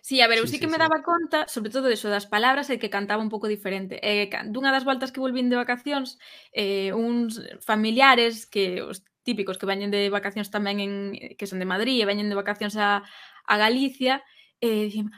Sí, 0.00 0.24
a 0.24 0.26
ver, 0.26 0.40
eu 0.40 0.48
sí, 0.48 0.56
sí 0.56 0.58
que 0.58 0.66
sí, 0.68 0.72
me 0.72 0.80
daba 0.80 0.96
sí. 0.96 1.04
conta, 1.04 1.44
sobre 1.52 1.68
todo 1.68 1.92
eso 1.92 2.08
das 2.08 2.24
palabras, 2.24 2.72
e 2.72 2.80
que 2.80 2.88
cantaba 2.88 3.20
un 3.20 3.28
pouco 3.28 3.44
diferente. 3.44 4.00
Eh, 4.00 4.32
dunha 4.48 4.72
das 4.72 4.88
voltas 4.88 5.12
que 5.12 5.20
volvín 5.20 5.52
de 5.52 5.60
vacacións, 5.60 6.16
eh, 6.56 6.96
uns 6.96 7.44
familiares 7.60 8.48
que 8.48 8.80
os 8.80 9.04
típicos 9.20 9.60
que 9.60 9.68
veñen 9.68 9.92
de 9.92 10.08
vacacións 10.08 10.48
tamén 10.48 10.80
en 10.80 10.92
que 11.36 11.44
son 11.44 11.60
de 11.60 11.68
Madrid 11.68 12.00
e 12.00 12.08
veñen 12.08 12.32
de 12.32 12.40
vacacións 12.40 12.72
a, 12.80 13.04
a 13.44 13.54
Galicia, 13.60 14.24
eh, 14.64 14.88
dicen, 14.88 15.12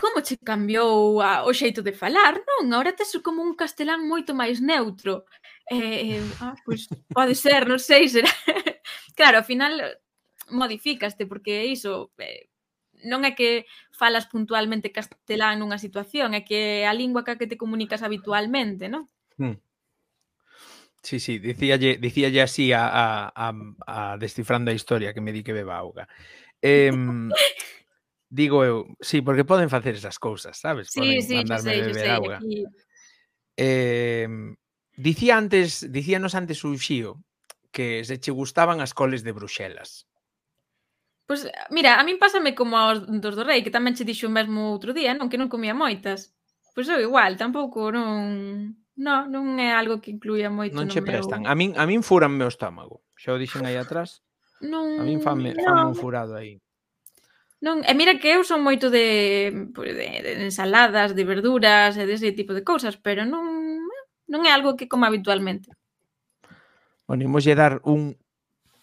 como 0.00 0.24
che 0.24 0.40
cambiou 0.40 1.20
a, 1.20 1.44
o 1.44 1.52
xeito 1.52 1.84
de 1.84 1.92
falar, 1.92 2.40
non? 2.40 2.72
Ahora 2.72 2.96
tes 2.96 3.12
como 3.22 3.44
un 3.44 3.52
castelán 3.54 4.08
moito 4.08 4.32
máis 4.32 4.58
neutro. 4.64 5.28
Eh, 5.68 6.16
eh, 6.16 6.24
ah, 6.40 6.56
pois 6.64 6.88
pode 7.12 7.36
ser, 7.36 7.68
non 7.68 7.78
sei, 7.78 8.08
será... 8.08 8.32
claro, 9.18 9.38
ao 9.38 9.46
final 9.46 9.76
eh, 9.78 10.00
modificaste, 10.50 11.28
porque 11.28 11.68
iso... 11.68 12.10
Eh, 12.16 12.48
non 13.00 13.24
é 13.24 13.32
que 13.32 13.64
falas 13.96 14.28
puntualmente 14.28 14.92
castelán 14.92 15.60
nunha 15.60 15.80
situación, 15.80 16.36
é 16.36 16.44
que 16.44 16.84
a 16.84 16.92
lingua 16.92 17.24
ca 17.24 17.40
que 17.40 17.48
te 17.48 17.60
comunicas 17.60 18.04
habitualmente, 18.04 18.88
non? 18.88 19.08
Hmm. 19.40 19.56
Sí, 21.00 21.16
sí, 21.16 21.40
dicíalle, 21.40 21.96
dicíalle 21.96 22.42
así 22.44 22.72
a, 22.72 22.84
a, 22.84 23.32
a, 23.32 23.46
a 23.86 24.16
descifrando 24.20 24.70
a 24.70 24.76
historia 24.76 25.14
que 25.14 25.24
me 25.24 25.32
di 25.32 25.42
que 25.44 25.56
beba 25.56 25.76
auga. 25.76 26.08
Eh, 26.62 26.92
digo 28.30 28.64
eu, 28.64 28.86
sí, 29.02 29.20
porque 29.20 29.44
poden 29.44 29.68
facer 29.68 29.98
esas 29.98 30.18
cousas, 30.18 30.56
sabes? 30.56 30.88
Sí, 30.88 31.00
poden 31.00 31.22
sí, 31.22 31.34
mandarme 31.34 31.70
sei, 31.70 31.80
beber 31.82 31.94
sei. 32.06 32.08
Agua. 32.08 32.36
Aquí... 32.38 32.64
Eh, 33.58 34.28
dicía 34.96 35.36
antes, 35.36 35.90
dicíanos 35.90 36.34
antes 36.38 36.64
o 36.64 36.72
Xío 36.78 37.20
que 37.70 38.02
se 38.04 38.18
che 38.18 38.30
gustaban 38.30 38.80
as 38.80 38.94
coles 38.94 39.22
de 39.22 39.34
Bruxelas. 39.34 40.06
Pois, 41.26 41.46
pues, 41.46 41.54
eh, 41.54 41.66
mira, 41.70 41.98
a 41.98 42.02
min 42.02 42.18
pásame 42.18 42.54
como 42.54 42.74
aos 42.78 43.06
dos 43.06 43.38
do 43.38 43.46
rei, 43.46 43.62
que 43.62 43.70
tamén 43.70 43.94
che 43.94 44.06
dixo 44.06 44.26
o 44.26 44.34
mesmo 44.34 44.74
outro 44.74 44.90
día, 44.90 45.14
non? 45.14 45.30
Que 45.30 45.38
non 45.38 45.50
comía 45.50 45.74
moitas. 45.74 46.34
Pois 46.74 46.90
eu 46.90 46.98
igual, 46.98 47.38
tampouco 47.38 47.90
non... 47.94 48.74
No, 49.00 49.24
non 49.24 49.56
é 49.56 49.72
algo 49.72 50.02
que 50.02 50.12
incluía 50.12 50.50
moito 50.52 50.76
non 50.76 50.90
no 50.90 50.92
che 50.92 51.00
meu... 51.00 51.14
prestan. 51.14 51.46
A 51.46 51.54
min, 51.54 51.78
a 51.78 51.86
min 51.86 52.02
furan 52.02 52.34
meu 52.34 52.50
estómago. 52.50 53.06
Xa 53.14 53.32
o 53.34 53.40
dixen 53.40 53.66
aí 53.66 53.78
atrás. 53.78 54.22
Non, 54.60 55.00
a 55.00 55.02
min 55.08 55.24
fame, 55.24 55.56
no. 55.56 55.64
fame 55.64 55.88
un 55.88 55.96
furado 55.96 56.36
aí. 56.36 56.60
Non, 57.60 57.84
e 57.84 57.92
mira 57.92 58.16
que 58.16 58.32
eu 58.32 58.40
son 58.40 58.64
moito 58.64 58.88
de, 58.88 59.68
pues, 59.76 59.92
de, 59.92 60.08
de 60.24 60.32
ensaladas, 60.48 61.12
de 61.12 61.28
verduras 61.28 61.92
e 62.00 62.08
dese 62.08 62.32
tipo 62.32 62.56
de 62.56 62.64
cousas, 62.64 62.96
pero 62.96 63.28
non 63.28 63.60
non 64.30 64.46
é 64.46 64.54
algo 64.54 64.78
que 64.78 64.86
coma 64.86 65.10
habitualmente. 65.10 65.74
Bueno, 67.04 67.26
imos 67.26 67.42
lle 67.42 67.58
dar 67.58 67.82
un, 67.82 68.14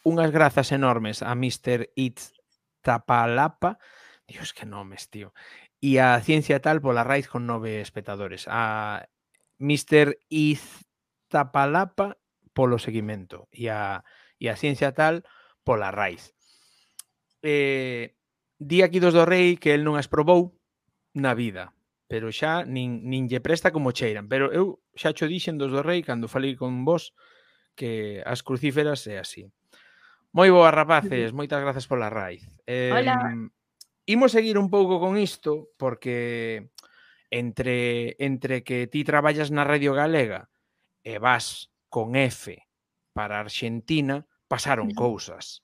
unhas 0.03 0.35
grazas 0.35 0.75
enormes 0.75 1.23
a 1.23 1.31
Mr. 1.31 1.89
It's 1.95 2.35
Tapalapa. 2.83 3.79
Dios, 4.27 4.51
que 4.51 4.67
nomes, 4.67 5.07
tío. 5.07 5.31
E 5.79 6.03
a 6.03 6.19
Ciencia 6.19 6.59
Tal 6.59 6.83
pola 6.83 7.07
raíz 7.07 7.31
con 7.31 7.47
nove 7.47 7.79
espectadores. 7.79 8.43
A 8.51 9.07
Mr. 9.63 10.19
Iztapalapa 10.27 12.19
polo 12.51 12.75
seguimento 12.75 13.47
e 13.55 13.71
a, 13.71 14.03
e 14.35 14.51
a 14.51 14.59
Ciencia 14.59 14.91
Tal 14.91 15.23
pola 15.63 15.95
raíz. 15.95 16.35
Eh, 17.39 18.16
Di 18.57 18.81
aquí 18.81 18.97
dos 18.99 19.13
do 19.13 19.25
rei 19.25 19.57
que 19.61 19.77
el 19.77 19.85
non 19.85 19.95
as 19.95 20.09
probou 20.09 20.57
na 21.13 21.37
vida, 21.37 21.77
pero 22.09 22.33
xa 22.33 22.65
nin, 22.65 23.05
nin 23.05 23.29
lle 23.29 23.41
presta 23.41 23.69
como 23.69 23.93
cheiran. 23.93 24.25
Pero 24.25 24.49
eu 24.49 24.81
xa 24.97 25.13
cho 25.13 25.29
dixen 25.29 25.61
dos 25.61 25.69
do 25.69 25.85
rei 25.85 26.01
cando 26.01 26.25
falei 26.25 26.57
con 26.57 26.81
vos 26.81 27.13
que 27.77 28.21
as 28.25 28.41
crucíferas 28.41 29.05
é 29.05 29.21
así. 29.21 29.45
Moi 30.33 30.49
boas 30.49 30.73
rapaces, 30.73 31.33
moitas 31.33 31.61
grazas 31.61 31.85
pola 31.85 32.09
raiz. 32.09 32.43
Eh, 32.65 32.89
Hola. 32.93 33.47
Imos 34.07 34.31
seguir 34.31 34.57
un 34.57 34.71
pouco 34.71 34.99
con 34.99 35.19
isto 35.19 35.69
porque 35.77 36.71
entre 37.29 38.15
entre 38.19 38.63
que 38.63 38.87
ti 38.87 39.03
traballas 39.03 39.51
na 39.51 39.67
Radio 39.67 39.93
Galega 39.93 40.49
e 41.03 41.19
vas 41.19 41.69
con 41.91 42.15
F 42.15 42.55
para 43.13 43.39
Argentina, 43.39 44.25
pasaron 44.47 44.93
cousas. 44.95 45.63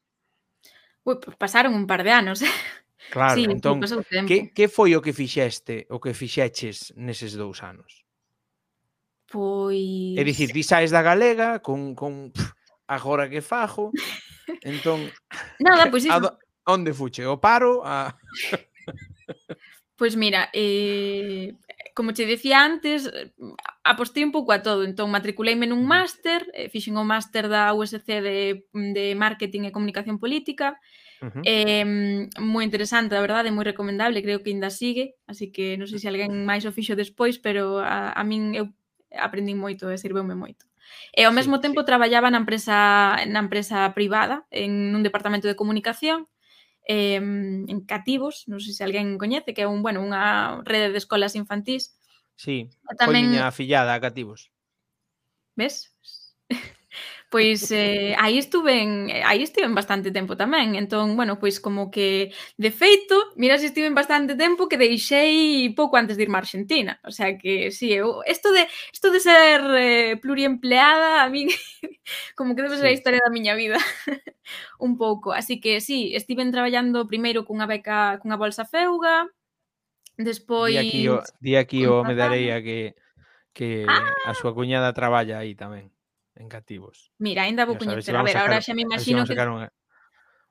Ui, 1.03 1.19
pasaron 1.37 1.73
un 1.73 1.87
par 1.87 2.03
de 2.03 2.11
anos. 2.11 2.43
Claro, 3.11 3.35
sí, 3.35 3.45
entón, 3.45 3.81
que, 4.27 4.53
que 4.53 4.67
foi 4.67 4.95
o 4.95 5.01
que 5.01 5.13
fixeste, 5.13 5.85
o 5.89 5.99
que 5.99 6.13
fixeches 6.13 6.93
neses 6.95 7.33
dous 7.35 7.61
anos? 7.61 8.05
Pois... 9.27 10.17
É 10.17 10.23
dicir, 10.23 10.53
ti 10.53 10.61
saes 10.61 10.93
da 10.93 11.01
galega 11.01 11.59
con, 11.59 11.97
con 11.97 12.31
pff, 12.31 12.53
agora 12.87 13.29
que 13.29 13.41
fajo, 13.41 13.91
entón... 14.61 15.09
Nada, 15.59 15.89
pois 15.89 16.05
iso. 16.09 16.13
A, 16.13 16.37
onde 16.69 16.93
fuche? 16.93 17.25
O 17.25 17.37
paro? 17.41 17.81
A... 17.83 18.13
Pois 19.95 20.15
mira, 20.15 20.49
eh, 20.53 21.53
como 21.93 22.13
che 22.13 22.25
decía 22.25 22.65
antes, 22.65 23.09
apostei 23.83 24.23
un 24.25 24.33
pouco 24.33 24.51
a 24.51 24.65
todo, 24.65 24.81
entón 24.81 25.13
matriculeime 25.13 25.69
nun 25.69 25.85
máster, 25.85 26.49
eh, 26.57 26.67
fixen 26.73 26.97
o 26.97 27.05
máster 27.05 27.45
da 27.45 27.71
USC 27.77 28.09
de, 28.09 28.65
de 28.73 29.05
Marketing 29.13 29.69
e 29.69 29.75
Comunicación 29.75 30.17
Política, 30.17 30.75
e 30.75 30.81
Uh 31.23 31.31
-huh. 31.31 31.43
eh, 31.47 31.87
moi 32.43 32.67
interesante, 32.67 33.15
a 33.15 33.23
verdade, 33.23 33.47
moi 33.55 33.63
recomendable, 33.63 34.19
creo 34.19 34.43
que 34.43 34.51
ainda 34.51 34.67
sigue, 34.67 35.15
así 35.23 35.55
que 35.55 35.79
non 35.79 35.87
sei 35.87 36.03
se 36.03 36.11
alguén 36.11 36.43
máis 36.43 36.67
o 36.67 36.75
fixo 36.75 36.99
despois, 36.99 37.39
pero 37.39 37.79
a, 37.79 38.11
a 38.11 38.21
min 38.27 38.51
eu 38.59 38.75
aprendín 39.15 39.55
moito 39.55 39.87
e 39.87 39.95
sirveume 39.95 40.35
moito. 40.35 40.67
E 41.15 41.23
ao 41.23 41.31
mesmo 41.31 41.57
sí, 41.57 41.63
tempo 41.63 41.81
sí. 41.81 41.87
traballaba 41.87 42.27
na 42.27 42.43
empresa 42.43 43.15
na 43.31 43.39
empresa 43.39 43.87
privada, 43.95 44.43
en 44.51 44.91
un 44.91 44.99
departamento 44.99 45.47
de 45.47 45.55
comunicación, 45.55 46.27
eh, 46.83 47.23
en 47.23 47.79
Cativos, 47.87 48.43
non 48.51 48.59
sei 48.59 48.75
se 48.75 48.83
alguén 48.83 49.15
coñece, 49.15 49.55
que 49.55 49.63
é 49.63 49.69
un, 49.69 49.79
bueno, 49.79 50.03
unha 50.03 50.59
rede 50.67 50.91
de 50.91 50.99
escolas 50.99 51.39
infantís. 51.39 51.95
Sí, 52.35 52.67
tamén... 52.99 53.07
foi 53.07 53.15
miña 53.23 53.47
afillada 53.47 53.95
a 53.95 54.03
Cativos. 54.03 54.51
Ves? 55.55 55.95
Pois 57.33 57.71
eh, 57.71 58.13
aí 58.19 58.37
estuve 58.37 58.83
en, 58.83 59.09
eh, 59.09 59.23
aí 59.25 59.41
estive 59.41 59.65
en 59.65 59.73
bastante 59.73 60.13
tempo 60.13 60.37
tamén, 60.37 60.77
entón, 60.77 61.17
bueno, 61.17 61.41
pois 61.41 61.57
como 61.57 61.89
que 61.89 62.29
de 62.61 62.69
feito, 62.69 63.17
mira 63.41 63.57
se 63.57 63.65
estive 63.73 63.89
en 63.89 63.97
bastante 63.97 64.37
tempo 64.37 64.69
que 64.69 64.77
deixei 64.77 65.73
pouco 65.73 65.97
antes 65.97 66.13
de 66.13 66.29
irme 66.29 66.37
a 66.37 66.45
Argentina, 66.45 67.01
o 67.01 67.09
sea 67.09 67.33
que 67.33 67.73
si, 67.73 67.89
sí, 67.89 67.97
eu 67.97 68.21
isto 68.29 68.53
de 68.53 68.69
isto 68.93 69.09
de 69.09 69.17
ser 69.17 69.65
eh, 69.73 70.13
pluriempleada 70.21 71.25
a 71.25 71.29
min 71.33 71.49
como 72.37 72.53
que 72.53 72.61
debe 72.61 72.77
ser 72.77 72.85
sí. 72.85 72.93
a 72.93 72.97
historia 73.01 73.25
da 73.25 73.33
miña 73.33 73.57
vida 73.57 73.81
un 74.77 74.93
pouco, 75.01 75.33
así 75.33 75.57
que 75.57 75.81
si, 75.81 76.13
sí, 76.13 76.15
estive 76.15 76.45
traballando 76.53 77.09
primeiro 77.09 77.49
cunha 77.49 77.65
beca, 77.65 78.21
cunha 78.21 78.37
bolsa 78.37 78.61
feuga, 78.61 79.25
despois 80.21 80.77
Di 80.77 80.85
aquí 80.85 81.01
o, 81.09 81.17
di 81.41 81.53
aquí 81.57 81.79
o 81.89 82.05
me 82.05 82.13
darei 82.13 82.53
a 82.53 82.61
que 82.61 82.93
que 83.57 83.89
ah! 83.89 84.29
a 84.29 84.37
súa 84.37 84.53
cuñada 84.53 84.93
traballa 84.93 85.41
aí 85.41 85.57
tamén 85.57 85.92
en 86.35 86.49
cativos. 86.49 87.11
Mira, 87.17 87.43
ainda 87.43 87.65
vou 87.65 87.77
coñecer. 87.77 88.15
A 88.15 88.23
ver, 88.23 88.37
agora 88.37 88.61
xa 88.61 88.73
me 88.73 88.83
imagino 88.83 89.25
que... 89.25 89.33
Unha, 89.33 89.69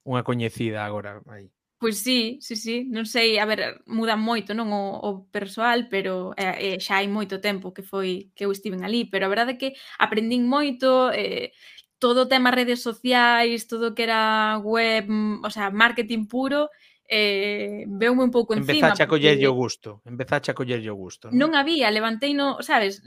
unha 0.06 0.22
coñecida 0.22 0.86
agora 0.86 1.22
aí. 1.30 1.50
Pois 1.82 1.98
sí, 1.98 2.38
sí, 2.38 2.54
sí, 2.54 2.86
non 2.86 3.10
sei, 3.10 3.42
a 3.42 3.46
ver, 3.46 3.82
muda 3.90 4.14
moito, 4.14 4.54
non, 4.54 4.70
o, 4.70 5.02
o 5.02 5.10
persoal, 5.34 5.90
pero 5.90 6.30
eh, 6.38 6.78
eh 6.78 6.78
xa 6.78 7.02
hai 7.02 7.10
moito 7.10 7.42
tempo 7.42 7.74
que 7.74 7.82
foi 7.82 8.30
que 8.38 8.46
eu 8.46 8.54
estiven 8.54 8.86
ali, 8.86 9.10
pero 9.10 9.26
a 9.26 9.32
verdade 9.34 9.58
é 9.58 9.60
que 9.60 9.70
aprendín 9.98 10.46
moito, 10.46 11.10
eh, 11.10 11.50
todo 11.98 12.22
o 12.22 12.30
tema 12.30 12.54
redes 12.54 12.86
sociais, 12.86 13.66
todo 13.66 13.90
o 13.90 13.94
que 13.98 14.06
era 14.06 14.62
web, 14.62 15.10
mm, 15.10 15.42
o 15.42 15.50
sea, 15.50 15.74
marketing 15.74 16.30
puro, 16.30 16.70
eh, 17.12 17.84
veume 17.86 18.24
un 18.24 18.30
pouco 18.32 18.54
encima. 18.56 18.88
Empezaxe 18.88 19.02
a 19.04 19.06
collerlle 19.06 19.44
o 19.44 19.52
gusto, 19.52 20.00
empezaxe 20.08 20.48
a 20.50 20.54
collerlle 20.56 20.88
o 20.88 20.96
gusto. 20.96 21.28
Non, 21.28 21.52
non 21.52 21.60
había, 21.60 21.92
levantei 21.92 22.32
no, 22.32 22.64
sabes, 22.64 23.04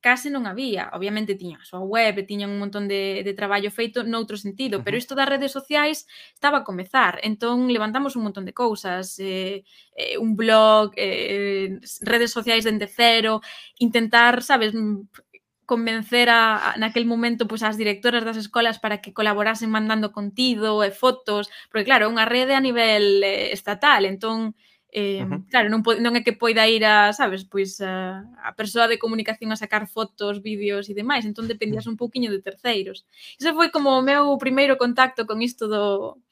case 0.00 0.32
non 0.32 0.48
había. 0.48 0.88
Obviamente 0.96 1.36
tiña 1.36 1.60
a 1.60 1.68
súa 1.68 1.84
web, 1.84 2.24
tiñan 2.24 2.48
un 2.48 2.56
montón 2.56 2.88
de, 2.88 3.20
de 3.20 3.32
traballo 3.36 3.68
feito 3.68 4.00
noutro 4.00 4.40
sentido, 4.40 4.74
uh 4.76 4.80
-huh. 4.80 4.84
pero 4.88 4.96
isto 4.96 5.12
das 5.12 5.28
redes 5.28 5.52
sociais 5.52 6.08
estaba 6.32 6.64
a 6.64 6.64
comezar. 6.64 7.20
Entón 7.20 7.68
levantamos 7.68 8.16
un 8.16 8.24
montón 8.24 8.48
de 8.48 8.56
cousas, 8.56 9.20
eh, 9.20 9.60
eh, 9.92 10.16
un 10.16 10.32
blog, 10.40 10.96
eh, 10.96 11.76
redes 12.00 12.32
sociais 12.32 12.64
dende 12.64 12.88
cero, 12.88 13.44
intentar, 13.76 14.40
sabes, 14.40 14.72
convencer 15.66 16.28
a, 16.28 16.72
a, 16.72 16.78
naquel 16.78 17.06
momento 17.06 17.48
pois, 17.48 17.62
as 17.62 17.76
directoras 17.76 18.24
das 18.24 18.36
escolas 18.36 18.78
para 18.78 19.00
que 19.02 19.12
colaborasen 19.12 19.70
mandando 19.72 20.12
contido 20.12 20.84
e 20.84 20.90
fotos, 20.92 21.48
porque 21.70 21.88
claro, 21.88 22.06
é 22.06 22.12
unha 22.12 22.28
rede 22.28 22.54
a 22.54 22.62
nivel 22.62 23.24
eh, 23.24 23.52
estatal, 23.52 24.04
entón 24.04 24.54
eh, 24.94 25.24
uh 25.24 25.26
-huh. 25.26 25.40
claro, 25.50 25.66
non, 25.68 25.82
non 25.82 26.14
é 26.14 26.22
que 26.22 26.38
poida 26.38 26.70
ir 26.70 26.86
a, 26.86 27.10
sabes, 27.10 27.42
pois 27.42 27.82
a, 27.82 28.22
a 28.38 28.54
persoa 28.54 28.86
de 28.86 29.00
comunicación 29.02 29.50
a 29.50 29.58
sacar 29.58 29.90
fotos, 29.90 30.38
vídeos 30.38 30.86
e 30.86 30.94
demais, 30.94 31.26
entón 31.26 31.50
dependías 31.50 31.90
un 31.90 31.98
pouquiño 31.98 32.30
de 32.30 32.38
terceiros. 32.38 33.02
Ese 33.34 33.50
foi 33.50 33.74
como 33.74 33.90
o 33.98 34.06
meu 34.06 34.38
primeiro 34.38 34.78
contacto 34.78 35.26
con 35.26 35.42
isto 35.42 35.66
do, 35.66 36.22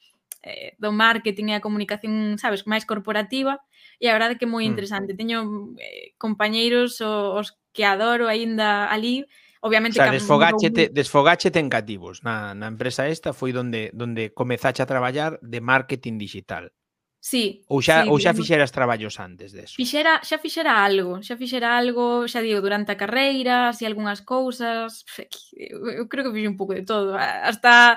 eh, 0.43 0.75
do 0.77 0.91
marketing 0.91 1.49
e 1.51 1.55
a 1.55 1.63
comunicación, 1.63 2.37
sabes, 2.37 2.67
máis 2.67 2.83
corporativa 2.83 3.63
e 3.97 4.11
a 4.11 4.15
verdade 4.15 4.35
que 4.35 4.45
é 4.45 4.51
moi 4.51 4.67
mm. 4.67 4.71
interesante. 4.71 5.15
Mm. 5.15 5.17
Teño 5.17 5.39
eh, 5.79 6.11
compañeiros 6.19 6.99
os 6.99 7.55
que 7.71 7.87
adoro 7.87 8.27
aínda 8.27 8.91
ali, 8.91 9.25
obviamente 9.63 9.97
o 9.97 10.03
sea, 10.03 10.11
desfogáchete, 10.11 10.91
un... 10.91 10.93
desfogáchete 10.93 11.57
en 11.63 11.71
cativos. 11.71 12.21
Na, 12.21 12.53
na 12.53 12.67
empresa 12.67 13.07
esta 13.07 13.31
foi 13.31 13.55
donde 13.55 13.89
donde 13.95 14.35
comezache 14.35 14.83
a 14.83 14.89
traballar 14.89 15.39
de 15.41 15.59
marketing 15.63 16.19
digital. 16.19 16.75
Sí. 17.23 17.63
Ou 17.71 17.79
xa, 17.79 18.03
sí, 18.03 18.11
ou 18.11 18.19
xa 18.19 18.35
fixeras 18.35 18.75
traballos 18.75 19.15
antes 19.15 19.55
deso? 19.55 19.79
Fixera, 19.79 20.19
xa 20.27 20.35
fixera 20.43 20.83
algo, 20.83 21.23
xa 21.23 21.39
fixera 21.39 21.71
algo, 21.71 22.27
xa 22.27 22.43
digo, 22.43 22.59
durante 22.59 22.91
a 22.91 22.99
carreira, 22.99 23.71
así 23.71 23.87
algunhas 23.87 24.19
cousas, 24.27 25.07
eu 25.55 26.03
creo 26.11 26.27
que 26.27 26.35
fixe 26.35 26.51
un 26.51 26.59
pouco 26.59 26.75
de 26.75 26.83
todo, 26.83 27.15
hasta 27.15 27.95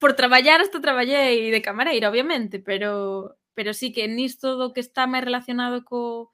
por 0.00 0.14
traballar 0.14 0.60
hasta 0.60 0.80
traballei 0.80 1.52
de 1.52 1.62
camareira, 1.62 2.08
obviamente, 2.08 2.58
pero 2.58 3.36
pero 3.54 3.74
sí 3.74 3.92
que 3.92 4.08
nisto 4.08 4.56
do 4.56 4.72
que 4.72 4.80
está 4.80 5.04
máis 5.04 5.22
relacionado 5.22 5.84
co 5.84 6.32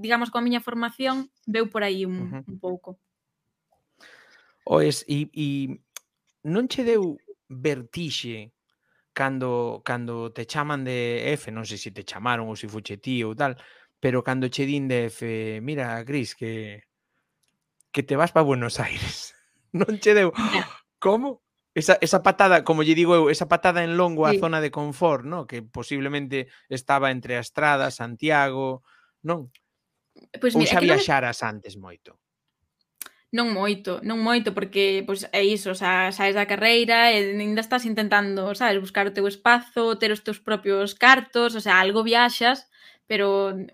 digamos 0.00 0.32
coa 0.32 0.40
miña 0.40 0.64
formación 0.64 1.28
veu 1.44 1.68
por 1.68 1.84
aí 1.84 2.08
un, 2.08 2.16
uh 2.16 2.28
-huh. 2.32 2.44
un 2.48 2.56
pouco. 2.58 2.96
Oes, 4.64 5.04
e, 5.04 5.28
e 5.36 5.46
non 6.48 6.64
che 6.66 6.82
deu 6.82 7.20
vertixe 7.52 8.56
cando 9.12 9.82
cando 9.84 10.32
te 10.32 10.48
chaman 10.48 10.80
de 10.88 11.28
F, 11.36 11.52
non 11.52 11.68
sei 11.68 11.76
se 11.76 11.92
te 11.92 12.08
chamaron 12.08 12.48
ou 12.48 12.56
se 12.56 12.64
fuche 12.72 12.96
ti 12.96 13.20
ou 13.20 13.36
tal, 13.36 13.60
pero 14.00 14.24
cando 14.24 14.48
che 14.48 14.64
din 14.64 14.88
de 14.88 15.12
F, 15.12 15.60
mira, 15.60 16.00
Cris, 16.08 16.32
que 16.32 16.88
que 17.92 18.02
te 18.02 18.16
vas 18.16 18.32
para 18.32 18.48
Buenos 18.48 18.80
Aires. 18.80 19.36
Non 19.72 19.96
che 20.00 20.12
deu. 20.12 20.32
Como? 21.00 21.41
Esa, 21.74 21.96
esa 22.04 22.20
patada, 22.22 22.64
como 22.64 22.84
lle 22.84 22.92
digo 22.92 23.16
eu, 23.16 23.32
esa 23.32 23.48
patada 23.48 23.80
en 23.80 23.96
longo 23.96 24.28
sí. 24.28 24.36
a 24.36 24.40
zona 24.40 24.60
de 24.60 24.70
confort, 24.70 25.24
no? 25.24 25.48
que 25.48 25.64
posiblemente 25.64 26.52
estaba 26.68 27.08
entre 27.08 27.40
a 27.40 27.40
Estrada, 27.40 27.88
Santiago, 27.88 28.84
non? 29.24 29.48
Pois 30.36 30.52
pues 30.52 30.56
mira, 30.56 30.68
Ou 30.68 30.72
xa 30.76 30.84
viaxaras 30.84 31.40
non... 31.40 31.48
antes 31.56 31.74
moito. 31.80 32.20
Non 33.32 33.48
moito, 33.56 34.04
non 34.04 34.20
moito, 34.20 34.52
porque 34.52 35.00
pois, 35.08 35.24
é 35.32 35.40
iso, 35.40 35.72
xa, 35.72 36.12
saes 36.12 36.36
da 36.36 36.44
carreira 36.44 37.08
e 37.08 37.32
ainda 37.32 37.64
estás 37.64 37.88
intentando, 37.88 38.52
sabes, 38.52 38.76
buscar 38.76 39.08
o 39.08 39.16
teu 39.16 39.24
espazo, 39.24 39.96
ter 39.96 40.12
os 40.12 40.20
teus 40.20 40.36
propios 40.36 40.92
cartos, 40.92 41.56
o 41.56 41.62
sea, 41.64 41.80
algo 41.80 42.04
viaxas, 42.04 42.68
pero 43.08 43.56
mm, 43.56 43.72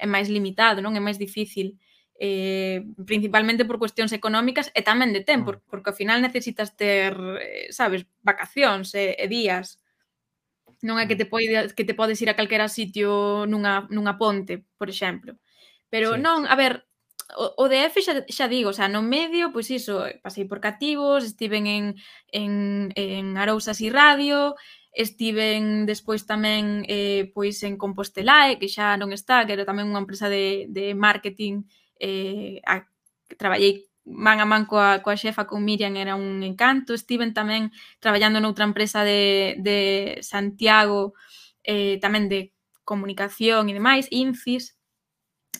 é 0.00 0.06
máis 0.08 0.32
limitado, 0.32 0.80
non? 0.80 0.96
É 0.96 1.02
máis 1.04 1.20
difícil 1.20 1.76
eh, 2.18 2.84
principalmente 3.06 3.64
por 3.64 3.78
cuestións 3.78 4.10
económicas 4.10 4.74
e 4.74 4.82
tamén 4.82 5.14
de 5.14 5.22
tempo, 5.22 5.54
mm. 5.54 5.70
porque 5.70 5.94
ao 5.94 5.98
final 5.98 6.18
necesitas 6.18 6.74
ter, 6.74 7.14
eh, 7.38 7.70
sabes, 7.70 8.10
vacacións 8.26 8.90
e, 8.98 9.14
e 9.14 9.30
días. 9.30 9.78
Non 10.82 10.98
é 10.98 11.06
que 11.06 11.14
mm. 11.14 11.22
te 11.22 11.26
podes, 11.30 11.66
que 11.78 11.86
te 11.86 11.94
podes 11.94 12.18
ir 12.18 12.28
a 12.30 12.38
calquera 12.38 12.66
sitio 12.66 13.46
nunha 13.46 13.86
nunha 13.88 14.18
ponte, 14.18 14.66
por 14.74 14.90
exemplo. 14.90 15.38
Pero 15.86 16.18
sí. 16.18 16.20
non, 16.20 16.42
a 16.50 16.58
ver, 16.58 16.90
o, 17.38 17.54
o 17.54 17.64
DF 17.70 18.02
xa, 18.02 18.26
xa 18.26 18.46
digo, 18.50 18.74
o 18.74 18.76
sea, 18.76 18.90
no 18.90 18.98
medio, 18.98 19.54
pois 19.54 19.70
iso, 19.70 20.02
pasei 20.18 20.42
por 20.50 20.58
cativos, 20.58 21.22
estiven 21.22 21.70
en, 21.70 21.84
en, 22.34 22.90
en 22.98 23.38
Arousas 23.38 23.78
e 23.78 23.88
Radio, 23.94 24.58
estiven 24.90 25.86
despois 25.86 26.26
tamén 26.26 26.82
eh, 26.90 27.30
pois 27.30 27.62
en 27.62 27.78
Compostelae, 27.78 28.58
que 28.58 28.66
xa 28.66 28.98
non 28.98 29.14
está, 29.14 29.46
que 29.46 29.54
era 29.54 29.68
tamén 29.68 29.86
unha 29.86 30.02
empresa 30.02 30.26
de, 30.26 30.66
de 30.72 30.98
marketing 30.98 31.68
eh, 31.98 32.62
a, 32.66 32.86
traballei 33.36 33.88
man 34.08 34.40
a 34.40 34.46
man 34.48 34.64
coa, 34.64 35.00
coa 35.04 35.16
xefa, 35.16 35.44
con 35.44 35.64
Miriam, 35.64 35.94
era 35.96 36.16
un 36.16 36.42
encanto. 36.42 36.94
Estiven 36.96 37.36
tamén 37.36 37.70
traballando 38.00 38.40
noutra 38.40 38.64
empresa 38.64 39.04
de, 39.04 39.60
de 39.60 39.78
Santiago, 40.24 41.12
eh, 41.62 42.00
tamén 42.00 42.32
de 42.32 42.56
comunicación 42.88 43.68
e 43.68 43.76
demais, 43.76 44.08
INCIS, 44.08 44.80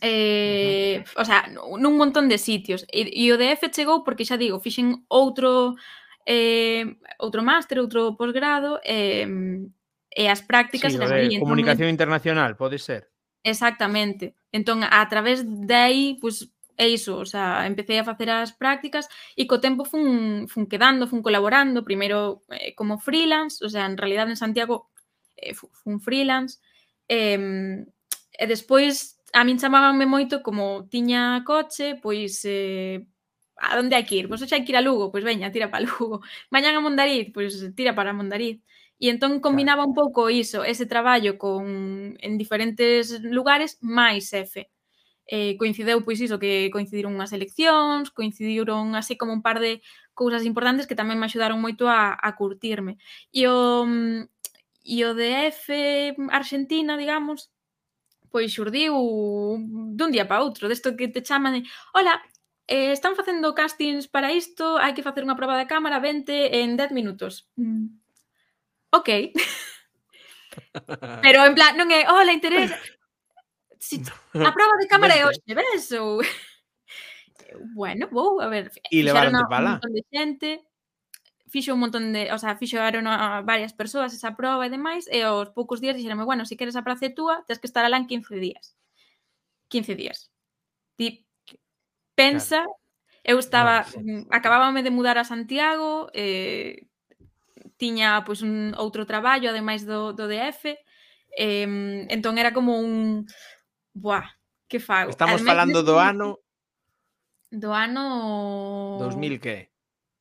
eh, 0.01 1.05
uh 1.05 1.05
-huh. 1.05 1.21
o 1.21 1.25
sea, 1.29 1.45
nun 1.53 2.01
montón 2.01 2.33
de 2.33 2.41
sitios. 2.41 2.89
E, 2.89 3.05
e 3.13 3.29
o 3.29 3.37
DF 3.37 3.69
chegou 3.69 4.01
porque 4.01 4.25
xa 4.25 4.41
digo, 4.41 4.65
fixen 4.65 5.05
outro 5.13 5.77
eh, 6.25 6.97
outro 7.21 7.45
máster, 7.45 7.77
outro 7.81 8.17
posgrado, 8.17 8.81
eh, 8.85 9.29
e 10.09 10.25
as 10.29 10.41
prácticas 10.41 10.93
sí, 10.93 10.97
eran 10.97 11.29
de 11.29 11.41
comunicación 11.41 11.89
internacional, 11.93 12.57
pode 12.57 12.81
ser. 12.81 13.13
Exactamente. 13.45 14.35
Entón, 14.53 14.83
a 14.83 15.09
través 15.09 15.45
de 15.47 15.75
aí, 15.75 16.19
pois, 16.21 16.49
é 16.77 16.89
iso, 16.89 17.19
o 17.19 17.27
sea, 17.27 17.67
empecé 17.67 17.99
a 17.99 18.05
facer 18.05 18.31
as 18.31 18.53
prácticas 18.53 19.09
e 19.37 19.47
co 19.51 19.59
tempo 19.61 19.85
fun, 19.85 20.47
fun 20.49 20.67
quedando, 20.71 21.07
fun 21.11 21.23
colaborando, 21.27 21.83
primeiro 21.85 22.43
eh, 22.51 22.75
como 22.79 22.99
freelance, 22.99 23.65
o 23.65 23.69
sea, 23.69 23.87
en 23.87 23.97
realidad 23.99 24.29
en 24.31 24.37
Santiago 24.39 24.91
eh, 25.37 25.55
fun 25.55 26.01
freelance, 26.01 26.59
eh, 27.09 27.39
e 28.39 28.45
despois 28.47 29.19
a 29.35 29.43
min 29.45 29.59
chamábanme 29.59 30.07
moito 30.07 30.41
como 30.47 30.87
tiña 30.89 31.43
coche, 31.45 31.99
pois 32.03 32.43
eh, 32.47 33.03
a 33.59 33.75
donde 33.77 33.95
hai 33.99 34.07
que 34.07 34.17
ir? 34.23 34.27
Pois 34.31 34.39
xa 34.43 34.55
hai 34.57 34.63
que 34.65 34.71
ir 34.73 34.79
a 34.79 34.85
Lugo, 34.87 35.11
pois 35.13 35.25
veña, 35.27 35.51
tira 35.55 35.71
para 35.71 35.83
Lugo. 35.87 36.23
Mañan 36.55 36.75
a 36.79 36.81
Mondariz, 36.85 37.27
pois 37.35 37.53
tira 37.75 37.93
para 37.99 38.15
Mondariz. 38.15 38.63
E 38.99 39.07
entón 39.15 39.39
combinaba 39.39 39.87
un 39.87 39.95
pouco 39.95 40.27
iso, 40.27 40.67
ese 40.67 40.87
traballo 40.87 41.39
con 41.39 42.19
en 42.19 42.33
diferentes 42.35 43.23
lugares 43.23 43.79
máis 43.79 44.27
F. 44.35 44.67
Eh, 45.31 45.55
coincideu 45.61 46.03
pois 46.03 46.19
iso 46.19 46.41
que 46.43 46.73
coincidiron 46.75 47.15
unhas 47.15 47.37
eleccións, 47.37 48.11
coincidiron 48.11 48.97
así 48.99 49.15
como 49.21 49.31
un 49.37 49.45
par 49.45 49.61
de 49.63 49.85
cousas 50.17 50.43
importantes 50.43 50.89
que 50.89 50.99
tamén 50.99 51.21
me 51.21 51.29
axudaron 51.29 51.63
moito 51.63 51.87
a, 51.87 52.17
a 52.17 52.31
curtirme. 52.35 52.99
E 53.31 53.47
o 53.47 53.87
e 54.83 54.99
o 55.05 55.11
de 55.15 55.53
F 55.53 55.67
Argentina, 56.33 56.97
digamos, 56.97 57.53
pois 58.33 58.51
xurdiu 58.51 58.95
dun 59.99 60.11
día 60.11 60.27
para 60.29 60.43
outro, 60.43 60.67
desto 60.67 60.97
que 60.99 61.07
te 61.13 61.23
chaman 61.23 61.55
de, 61.57 61.63
"Hola, 61.95 62.19
eh, 62.67 62.93
están 62.97 63.15
facendo 63.15 63.55
castings 63.55 64.09
para 64.09 64.33
isto, 64.33 64.65
hai 64.83 64.93
que 64.97 65.07
facer 65.07 65.23
unha 65.23 65.39
proba 65.39 65.61
de 65.61 65.71
cámara, 65.71 66.03
vente 66.03 66.35
en 66.61 66.75
10 66.81 66.91
minutos." 66.91 67.47
Mm 67.55 67.98
ok. 68.91 69.09
Pero 71.23 71.45
en 71.45 71.55
plan, 71.55 71.77
non 71.77 71.89
é, 71.91 72.07
oh, 72.09 72.21
hola, 72.21 72.33
interesa. 72.33 72.77
Si, 73.79 74.03
a 74.35 74.51
prova 74.51 74.75
de 74.83 74.91
cámara 74.91 75.15
é 75.15 75.23
hoxe, 75.23 75.55
ves? 75.55 75.95
Ou... 75.95 76.19
Bueno, 77.75 78.09
vou, 78.11 78.41
a 78.41 78.49
ver. 78.49 78.71
E 78.91 79.03
levaron 79.03 79.33
de 79.33 79.47
pala? 79.49 79.71
Un 79.71 79.73
montón 79.79 79.93
de 79.95 80.05
xente, 80.11 80.51
fixo 81.49 81.75
un 81.75 81.81
montón 81.81 82.13
de, 82.13 82.33
o 82.33 82.39
sea, 82.39 82.57
fixoaron 82.57 83.07
a 83.07 83.41
varias 83.41 83.73
persoas 83.73 84.13
esa 84.13 84.37
prova 84.37 84.67
e 84.67 84.71
demais, 84.71 85.09
e 85.09 85.25
aos 85.25 85.49
poucos 85.57 85.81
días 85.81 85.97
dixeronme, 85.97 86.29
bueno, 86.29 86.45
se 86.45 86.55
si 86.55 86.59
queres 86.61 86.77
a 86.77 86.85
prace 86.85 87.09
túa, 87.11 87.45
tens 87.47 87.59
que 87.59 87.67
estar 87.67 87.85
alá 87.85 87.97
en 87.97 88.07
15 88.07 88.37
días. 88.37 88.77
15 89.69 89.95
días. 89.97 90.31
Ti 90.97 91.25
pensa, 92.15 92.65
claro. 92.65 92.77
eu 93.25 93.39
estaba, 93.39 93.81
no, 93.81 93.89
sí. 93.89 93.99
Mm, 94.03 94.23
acabábame 94.29 94.83
de 94.83 94.91
mudar 94.91 95.17
a 95.19 95.25
Santiago, 95.25 96.11
eh, 96.13 96.88
tiña 97.79 98.21
pois, 98.27 98.43
un 98.43 98.75
outro 98.77 99.07
traballo, 99.07 99.49
ademais 99.49 99.87
do, 99.87 100.13
do 100.13 100.27
DF, 100.29 100.77
eh, 101.39 101.65
entón 102.11 102.37
era 102.37 102.53
como 102.53 102.77
un... 102.77 103.25
Buah, 103.95 104.27
que 104.69 104.83
fago? 104.83 105.09
Estamos 105.09 105.41
ademais, 105.41 105.51
falando 105.55 105.79
do 105.87 105.97
ano... 105.97 106.43
Do 107.49 107.73
ano... 107.73 108.99
2000 109.01 109.41
que? 109.41 109.71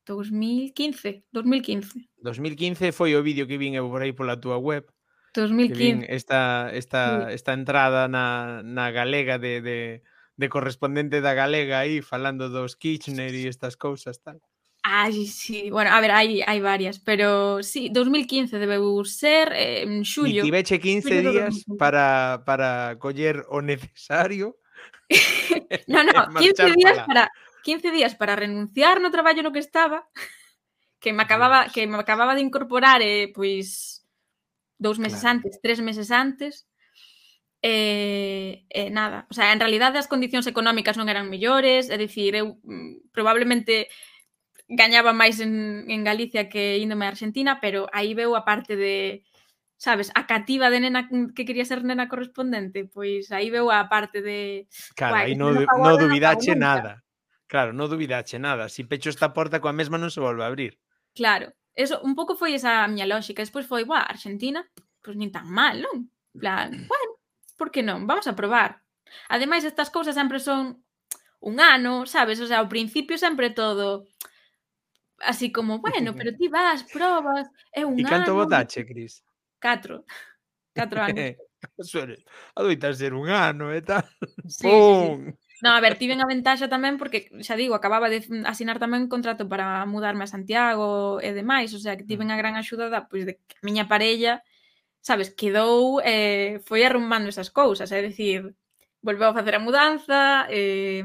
2015, 0.08 1.28
2015. 1.30 2.08
2015 2.24 2.92
foi 2.96 3.12
o 3.12 3.22
vídeo 3.22 3.44
que 3.44 3.60
vin 3.60 3.76
eu 3.76 3.92
por 3.92 4.00
aí 4.00 4.16
pola 4.16 4.40
túa 4.40 4.56
web. 4.56 4.88
2015. 5.36 5.68
Que 5.68 5.76
vin 5.76 5.96
esta, 6.08 6.72
esta, 6.72 7.28
esta 7.28 7.52
entrada 7.52 8.08
na, 8.08 8.64
na 8.64 8.88
galega 8.90 9.36
de, 9.36 9.60
de, 9.60 9.78
de 10.40 10.46
correspondente 10.48 11.20
da 11.20 11.36
galega 11.36 11.84
aí 11.84 12.00
falando 12.00 12.48
dos 12.48 12.72
Kitchener 12.80 13.36
e 13.36 13.52
estas 13.52 13.76
cousas 13.76 14.16
tal. 14.24 14.40
Ai, 14.90 15.26
sí, 15.26 15.68
bueno, 15.68 15.90
a 15.90 16.00
ver, 16.00 16.12
hai, 16.12 16.40
hai 16.40 16.60
varias, 16.64 16.96
pero 16.96 17.60
sí, 17.62 17.92
2015 17.92 18.56
debeu 18.56 19.04
ser, 19.04 19.52
eh, 19.52 19.84
en 19.84 20.00
xullo. 20.00 20.40
Tiveche 20.40 20.80
15 20.80 21.04
xullo 21.04 21.28
días 21.28 21.68
para, 21.76 22.40
para 22.48 22.96
coller 22.96 23.44
o 23.52 23.60
necesario. 23.60 24.56
no, 25.92 26.00
no, 26.08 26.32
15 26.40 26.72
días 26.72 27.04
para, 27.04 27.28
15 27.60 27.90
días 27.92 28.16
para 28.16 28.32
renunciar 28.32 29.04
no 29.04 29.12
traballo 29.12 29.44
no 29.44 29.52
que 29.52 29.60
estaba, 29.60 30.08
que 31.04 31.12
me 31.12 31.20
acababa, 31.20 31.68
que 31.68 31.84
me 31.84 32.00
acababa 32.00 32.32
de 32.32 32.40
incorporar, 32.40 33.04
eh, 33.04 33.28
pois, 33.28 34.08
dous 34.80 34.96
meses 34.96 35.20
claro. 35.20 35.36
antes, 35.36 35.60
tres 35.60 35.84
meses 35.84 36.08
antes, 36.08 36.64
eh, 37.60 38.64
eh, 38.70 38.88
nada, 38.88 39.26
o 39.28 39.34
sea, 39.34 39.52
en 39.52 39.60
realidad 39.60 39.92
as 40.00 40.08
condicións 40.08 40.48
económicas 40.48 40.96
non 40.96 41.12
eran 41.12 41.28
mellores, 41.28 41.92
é 41.92 42.00
dicir, 42.00 42.32
eu 42.40 42.56
mm, 42.64 43.12
probablemente 43.12 43.92
gañaba 44.68 45.16
máis 45.16 45.40
en, 45.40 45.88
en 45.88 46.04
Galicia 46.04 46.48
que 46.48 46.78
índome 46.78 47.08
a 47.08 47.12
Argentina, 47.12 47.58
pero 47.60 47.88
aí 47.92 48.12
veu 48.12 48.36
a 48.36 48.44
parte 48.44 48.76
de, 48.76 49.24
sabes, 49.80 50.12
a 50.14 50.28
cativa 50.28 50.70
de 50.70 50.84
nena 50.84 51.08
que 51.08 51.48
quería 51.48 51.64
ser 51.64 51.82
nena 51.82 52.08
correspondente, 52.08 52.84
pois 52.84 53.32
aí 53.32 53.48
veu 53.48 53.72
a 53.72 53.88
parte 53.88 54.20
de... 54.20 54.68
Claro, 54.94 55.16
aí 55.16 55.34
no, 55.34 55.50
no, 55.50 55.64
no 55.64 55.94
duvidache 55.96 56.54
nada. 56.54 57.02
Claro, 57.48 57.72
no 57.72 57.88
duvidache 57.88 58.38
nada. 58.38 58.68
Si 58.68 58.84
pecho 58.84 59.08
esta 59.08 59.32
porta 59.32 59.58
coa 59.58 59.72
mesma 59.72 59.96
non 59.96 60.12
se 60.12 60.20
volve 60.20 60.44
a 60.44 60.52
abrir. 60.52 60.76
Claro. 61.16 61.50
Eso, 61.72 62.02
un 62.04 62.12
pouco 62.12 62.36
foi 62.36 62.52
esa 62.52 62.84
a 62.84 62.90
miña 62.90 63.08
lógica. 63.08 63.40
Despois 63.40 63.64
foi, 63.64 63.88
buah, 63.88 64.04
Argentina, 64.04 64.60
pois 65.00 65.16
pues, 65.16 65.16
nin 65.16 65.32
tan 65.32 65.48
mal, 65.48 65.80
non? 65.80 66.12
plan, 66.38 66.70
bueno, 66.70 67.18
por 67.56 67.70
que 67.70 67.82
non? 67.82 68.06
Vamos 68.06 68.28
a 68.28 68.36
probar. 68.36 68.82
Ademais, 69.28 69.64
estas 69.64 69.90
cousas 69.90 70.14
sempre 70.14 70.38
son 70.38 70.84
un 71.40 71.60
ano, 71.60 72.06
sabes? 72.06 72.40
O 72.40 72.46
sea, 72.46 72.60
ao 72.60 72.68
principio 72.68 73.18
sempre 73.18 73.50
todo 73.50 74.06
así 75.20 75.52
como, 75.52 75.78
bueno, 75.78 76.14
pero 76.14 76.30
ti 76.38 76.48
vas, 76.48 76.84
probas, 76.84 77.48
é 77.72 77.84
un 77.84 77.98
E 77.98 78.04
canto 78.04 78.32
ano, 78.32 78.44
botache, 78.44 78.86
Cris? 78.86 79.22
Catro. 79.58 80.04
Catro 80.74 81.02
anos. 81.02 81.36
Suele, 81.78 82.22
ah, 82.54 82.60
adoita 82.62 82.94
ser 82.94 83.14
un 83.14 83.28
ano 83.28 83.72
¿eh? 83.72 83.78
e 83.78 83.82
tal. 83.82 84.06
Sí, 84.46 84.62
¡Pum! 84.62 85.26
Sí, 85.26 85.32
sí. 85.32 85.62
No, 85.62 85.70
a 85.74 85.80
ver, 85.80 85.98
tiven 85.98 86.22
a 86.22 86.30
ventaxa 86.30 86.70
tamén 86.70 87.02
porque, 87.02 87.34
xa 87.42 87.58
digo, 87.58 87.74
acababa 87.74 88.06
de 88.06 88.22
asinar 88.46 88.78
tamén 88.78 89.10
un 89.10 89.10
contrato 89.10 89.50
para 89.50 89.82
mudarme 89.90 90.22
a 90.22 90.30
Santiago 90.30 91.18
e 91.18 91.34
demais, 91.34 91.74
o 91.74 91.82
sea, 91.82 91.98
que 91.98 92.06
tiven 92.06 92.30
a 92.30 92.38
gran 92.38 92.54
axuda 92.54 92.86
da, 92.86 93.10
pois, 93.10 93.26
de 93.26 93.42
que 93.42 93.58
a 93.58 93.66
miña 93.66 93.90
parella, 93.90 94.46
sabes, 95.02 95.34
quedou, 95.34 95.98
eh, 96.06 96.62
foi 96.62 96.86
arrumando 96.86 97.26
esas 97.26 97.50
cousas, 97.50 97.90
é 97.90 97.98
eh? 97.98 98.06
dicir, 98.06 98.54
volveu 99.02 99.34
a 99.34 99.36
facer 99.38 99.58
a 99.58 99.64
mudanza, 99.66 100.46
eh, 100.46 101.02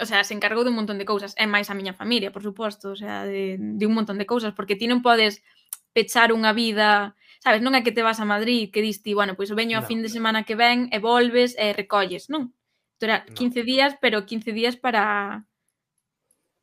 o 0.00 0.06
sea, 0.06 0.22
se 0.24 0.34
encargou 0.34 0.62
de 0.62 0.70
un 0.70 0.78
montón 0.78 0.98
de 0.98 1.08
cousas, 1.08 1.34
e 1.34 1.46
máis 1.50 1.68
a 1.70 1.74
miña 1.74 1.96
familia, 1.96 2.30
por 2.30 2.42
suposto, 2.42 2.94
o 2.94 2.98
sea, 2.98 3.26
de, 3.26 3.58
de 3.58 3.84
un 3.86 3.94
montón 3.94 4.18
de 4.18 4.26
cousas, 4.26 4.54
porque 4.54 4.78
ti 4.78 4.86
non 4.86 5.02
podes 5.02 5.42
pechar 5.90 6.30
unha 6.30 6.54
vida, 6.54 7.18
sabes, 7.42 7.58
non 7.62 7.74
é 7.74 7.82
que 7.82 7.94
te 7.94 8.06
vas 8.06 8.22
a 8.22 8.28
Madrid 8.28 8.70
que 8.70 8.84
dis 8.84 9.02
ti, 9.02 9.14
bueno, 9.14 9.34
pois 9.34 9.50
pues, 9.50 9.58
veño 9.58 9.78
no, 9.78 9.82
a 9.82 9.88
fin 9.88 10.02
de 10.02 10.10
semana 10.10 10.46
que 10.46 10.54
ven 10.54 10.86
e 10.94 10.98
volves 11.02 11.58
e 11.58 11.74
recolles, 11.74 12.30
non? 12.30 12.54
Isto 12.94 13.04
era 13.06 13.26
15 13.26 13.34
no. 13.34 13.66
días, 13.66 13.90
pero 14.02 14.26
15 14.26 14.54
días 14.54 14.74
para 14.78 15.46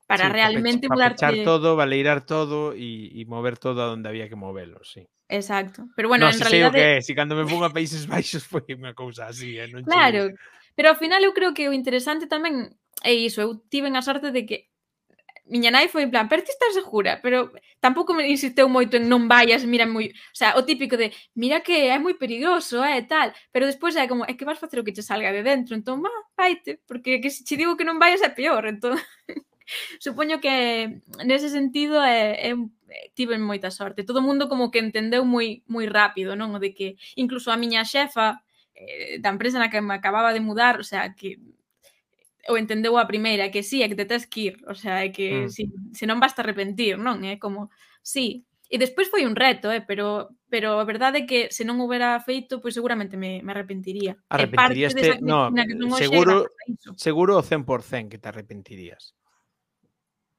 para 0.07 0.27
sí, 0.27 0.33
realmente 0.33 0.87
para 0.87 0.95
mudarte. 0.95 1.25
Pechar 1.25 1.43
todo, 1.43 1.75
baleirar 1.75 2.25
todo 2.25 2.73
e, 2.77 3.11
e 3.11 3.25
mover 3.25 3.57
todo 3.57 3.81
a 3.81 3.91
onde 3.91 4.07
había 4.07 4.29
que 4.29 4.37
movelo, 4.37 4.79
sí. 4.85 5.03
Exacto. 5.27 5.89
Pero 5.95 6.07
bueno, 6.09 6.25
no, 6.25 6.31
en 6.31 6.37
si 6.37 6.43
realidad... 6.43 6.71
Sei 6.71 6.81
o 6.81 6.83
que 6.83 6.97
é, 6.97 7.01
si 7.01 7.15
cando 7.15 7.35
me 7.35 7.49
pongo 7.49 7.65
a 7.65 7.73
Países 7.73 8.05
Baixos 8.05 8.45
foi 8.51 8.63
unha 8.77 8.93
cousa 8.93 9.25
así, 9.25 9.57
eh? 9.57 9.65
non 9.67 9.81
Claro, 9.83 10.29
che... 10.29 10.37
Pero 10.75 10.89
ao 10.89 10.99
final 10.99 11.23
eu 11.23 11.33
creo 11.33 11.55
que 11.55 11.67
o 11.67 11.73
interesante 11.73 12.27
tamén 12.27 12.75
é 13.03 13.13
iso. 13.15 13.39
Eu 13.41 13.51
tiven 13.73 13.95
a 13.95 14.05
sorte 14.05 14.31
de 14.35 14.45
que 14.47 14.57
miña 15.45 15.69
nai 15.71 15.87
foi 15.93 16.03
en 16.03 16.11
plan, 16.13 16.27
pero 16.27 16.41
ti 16.41 16.51
estás 16.51 16.73
segura, 16.73 17.19
pero 17.21 17.53
tampouco 17.79 18.13
me 18.13 18.25
insisteu 18.27 18.65
moito 18.67 18.97
en 18.97 19.05
non 19.05 19.29
vayas, 19.29 19.61
mira 19.63 19.85
moi, 19.85 20.09
o 20.09 20.37
sea, 20.39 20.57
o 20.57 20.65
típico 20.65 20.97
de, 20.97 21.13
mira 21.37 21.61
que 21.61 21.93
é 21.93 21.97
moi 22.01 22.17
perigoso, 22.17 22.81
é 22.81 22.97
eh, 22.97 23.05
tal, 23.05 23.29
pero 23.53 23.69
despois 23.69 23.93
é 23.95 24.09
como, 24.09 24.25
é 24.25 24.33
que 24.33 24.45
vas 24.45 24.57
facer 24.57 24.81
o 24.81 24.85
que 24.85 24.95
te 24.95 25.05
salga 25.05 25.29
de 25.29 25.45
dentro, 25.45 25.77
entón, 25.77 26.01
va, 26.01 26.09
vaite, 26.33 26.81
porque 26.89 27.21
que 27.21 27.29
se 27.29 27.45
te 27.45 27.57
digo 27.61 27.77
que 27.77 27.85
non 27.85 28.01
vayas 28.01 28.25
é 28.25 28.29
peor, 28.33 28.65
entón, 28.65 28.97
supoño 30.01 30.41
que 30.41 31.01
nese 31.21 31.49
sentido 31.53 32.01
é, 32.01 32.49
é, 32.49 32.51
eh, 32.89 33.11
tiven 33.13 33.41
moita 33.45 33.69
sorte, 33.69 34.01
todo 34.01 34.19
o 34.21 34.27
mundo 34.27 34.49
como 34.49 34.73
que 34.73 34.81
entendeu 34.81 35.21
moi 35.29 35.61
moi 35.69 35.85
rápido, 35.85 36.33
non, 36.33 36.57
o 36.57 36.59
de 36.59 36.73
que 36.73 36.97
incluso 37.13 37.53
a 37.53 37.57
miña 37.61 37.85
xefa 37.85 38.41
eh, 38.75 39.17
da 39.19 39.31
empresa 39.31 39.57
na 39.57 39.71
que 39.71 39.81
me 39.81 39.95
acababa 39.95 40.35
de 40.35 40.43
mudar, 40.43 40.79
o 40.79 40.85
sea, 40.85 41.15
que 41.15 41.39
o 42.45 42.59
entendeu 42.59 42.99
a 42.99 43.09
primeira, 43.09 43.49
que 43.49 43.63
sí, 43.63 43.81
é 43.81 43.89
que 43.89 43.97
te 43.97 44.05
tes 44.05 44.27
que 44.27 44.53
ir, 44.53 44.55
o 44.69 44.75
sea, 44.75 45.01
é 45.01 45.09
que 45.09 45.47
mm. 45.47 45.49
si, 45.49 45.63
se 45.97 46.05
non 46.05 46.21
vas 46.21 46.37
te 46.37 46.45
arrepentir, 46.45 46.99
non? 47.01 47.25
É 47.25 47.41
como, 47.41 47.73
sí, 48.05 48.45
E 48.65 48.77
despois 48.81 49.09
foi 49.13 49.29
un 49.29 49.37
reto, 49.37 49.69
eh, 49.69 49.81
pero 49.85 50.35
pero 50.49 50.81
a 50.81 50.85
verdade 50.85 51.21
é 51.21 51.27
que 51.29 51.53
se 51.53 51.61
non 51.61 51.77
houbera 51.77 52.17
feito, 52.17 52.57
pois 52.57 52.73
seguramente 52.73 53.13
me, 53.13 53.45
me 53.45 53.53
arrepentiría. 53.53 54.17
Arrepentirías 54.25 54.97
te... 54.97 55.21
no, 55.21 55.53
que 55.53 55.77
non 55.77 55.93
seguro, 55.93 56.49
seguro 56.97 57.37
o 57.37 57.45
100% 57.45 58.09
que 58.09 58.17
te 58.17 58.27
arrepentirías. 58.27 59.13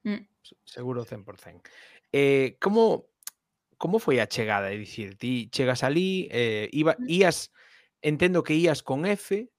Mm. 0.03 0.27
Seguro 0.67 1.01
o 1.01 1.07
100%. 1.07 1.63
Eh, 2.11 2.59
como 2.59 3.07
como 3.79 3.95
foi 3.95 4.19
a 4.19 4.27
chegada? 4.27 4.75
É 4.75 4.75
dicir, 4.75 5.15
ti 5.15 5.47
chegas 5.47 5.87
ali, 5.87 6.27
eh, 6.27 6.67
iba, 6.75 6.99
mm. 6.99 7.07
ías 7.07 7.55
entendo 8.01 8.43
que 8.43 8.55
ías 8.55 8.83
con 8.83 9.05
F 9.05 9.49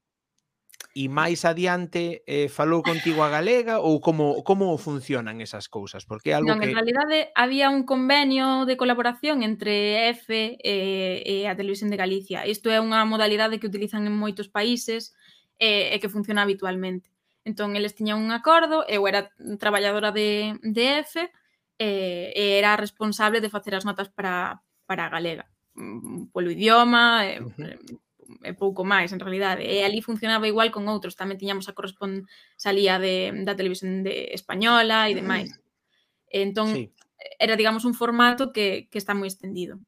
e 0.99 1.07
máis 1.07 1.47
adiante 1.47 2.27
eh, 2.27 2.51
falou 2.51 2.83
contigo 2.83 3.23
a 3.23 3.31
galega 3.31 3.79
ou 3.79 4.03
como 4.03 4.43
como 4.43 4.75
funcionan 4.83 5.39
esas 5.39 5.71
cousas? 5.71 6.03
Porque 6.03 6.35
algo 6.35 6.51
non, 6.51 6.59
que 6.59 6.73
en 6.73 6.79
realidade 6.79 7.31
había 7.39 7.71
un 7.71 7.87
convenio 7.87 8.67
de 8.67 8.75
colaboración 8.75 9.47
entre 9.47 10.11
F 10.11 10.59
e, 10.59 11.23
e 11.23 11.47
a 11.47 11.55
Televisión 11.55 11.93
de 11.95 12.01
Galicia. 12.01 12.51
Isto 12.51 12.73
é 12.75 12.83
unha 12.83 13.07
modalidade 13.07 13.63
que 13.63 13.71
utilizan 13.71 14.11
en 14.11 14.15
moitos 14.17 14.51
países 14.51 15.15
e, 15.61 15.95
e 15.95 15.97
que 16.03 16.11
funciona 16.11 16.43
habitualmente. 16.43 17.15
Entón, 17.47 17.79
eles 17.79 17.95
tiñan 17.95 18.19
un 18.19 18.35
acordo, 18.35 18.83
eu 18.91 19.07
era 19.07 19.31
traballadora 19.63 20.11
de, 20.11 20.59
de 20.67 21.07
F 21.07 21.31
e, 21.79 21.89
e 22.35 22.45
era 22.59 22.75
responsable 22.75 23.39
de 23.39 23.53
facer 23.53 23.79
as 23.79 23.87
notas 23.87 24.11
para, 24.11 24.67
para 24.83 25.07
a 25.07 25.13
galega 25.15 25.47
mm, 25.79 26.35
polo 26.35 26.51
idioma, 26.51 27.23
uh 27.39 28.08
e 28.43 28.53
pouco 28.55 28.85
máis, 28.85 29.11
en 29.11 29.21
realidade. 29.21 29.67
E 29.67 29.83
ali 29.83 30.03
funcionaba 30.03 30.51
igual 30.51 30.71
con 30.71 30.87
outros, 30.87 31.19
tamén 31.19 31.41
tiñamos 31.41 31.67
a 31.67 31.77
corresponsalía 31.77 32.99
de, 33.03 33.35
da 33.43 33.59
televisión 33.59 34.03
de 34.07 34.31
española 34.35 35.11
e 35.11 35.17
demais. 35.19 35.51
E 36.29 36.45
entón, 36.45 36.75
sí. 36.75 36.93
era, 37.39 37.57
digamos, 37.57 37.85
un 37.89 37.95
formato 37.95 38.53
que, 38.53 38.87
que 38.91 38.99
está 38.99 39.17
moi 39.17 39.27
extendido. 39.27 39.81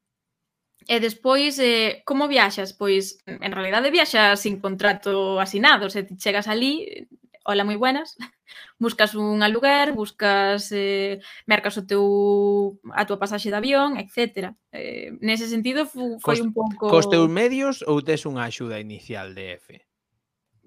E 0.89 0.97
despois, 0.97 1.61
eh, 1.61 2.01
como 2.03 2.27
viaxas? 2.27 2.73
Pois, 2.73 3.21
en 3.27 3.51
realidade, 3.53 3.93
viaxas 3.93 4.41
sin 4.41 4.57
contrato 4.57 5.37
asinado. 5.39 5.89
Se 5.93 6.01
ti 6.03 6.17
chegas 6.17 6.49
ali, 6.49 7.05
hola 7.43 7.63
moi 7.63 7.77
buenas, 7.77 8.17
buscas 8.79 9.15
un 9.15 9.41
aluguer, 9.43 9.93
buscas, 9.93 10.71
eh, 10.71 11.19
mercas 11.45 11.77
o 11.77 11.85
teu, 11.85 12.05
a 12.93 13.05
tua 13.05 13.19
pasaxe 13.19 13.49
de 13.49 13.57
avión, 13.57 13.97
etc. 13.97 14.53
Eh, 14.71 15.15
nese 15.21 15.47
sentido 15.47 15.85
fu, 15.85 16.19
foi 16.19 16.37
Cost, 16.37 16.45
un 16.45 16.51
pouco... 16.53 16.89
Cos 16.89 17.09
teus 17.09 17.29
medios 17.29 17.81
ou 17.87 18.01
tes 18.01 18.25
unha 18.25 18.45
axuda 18.45 18.77
inicial 18.77 19.33
de 19.33 19.57
F? 19.57 19.81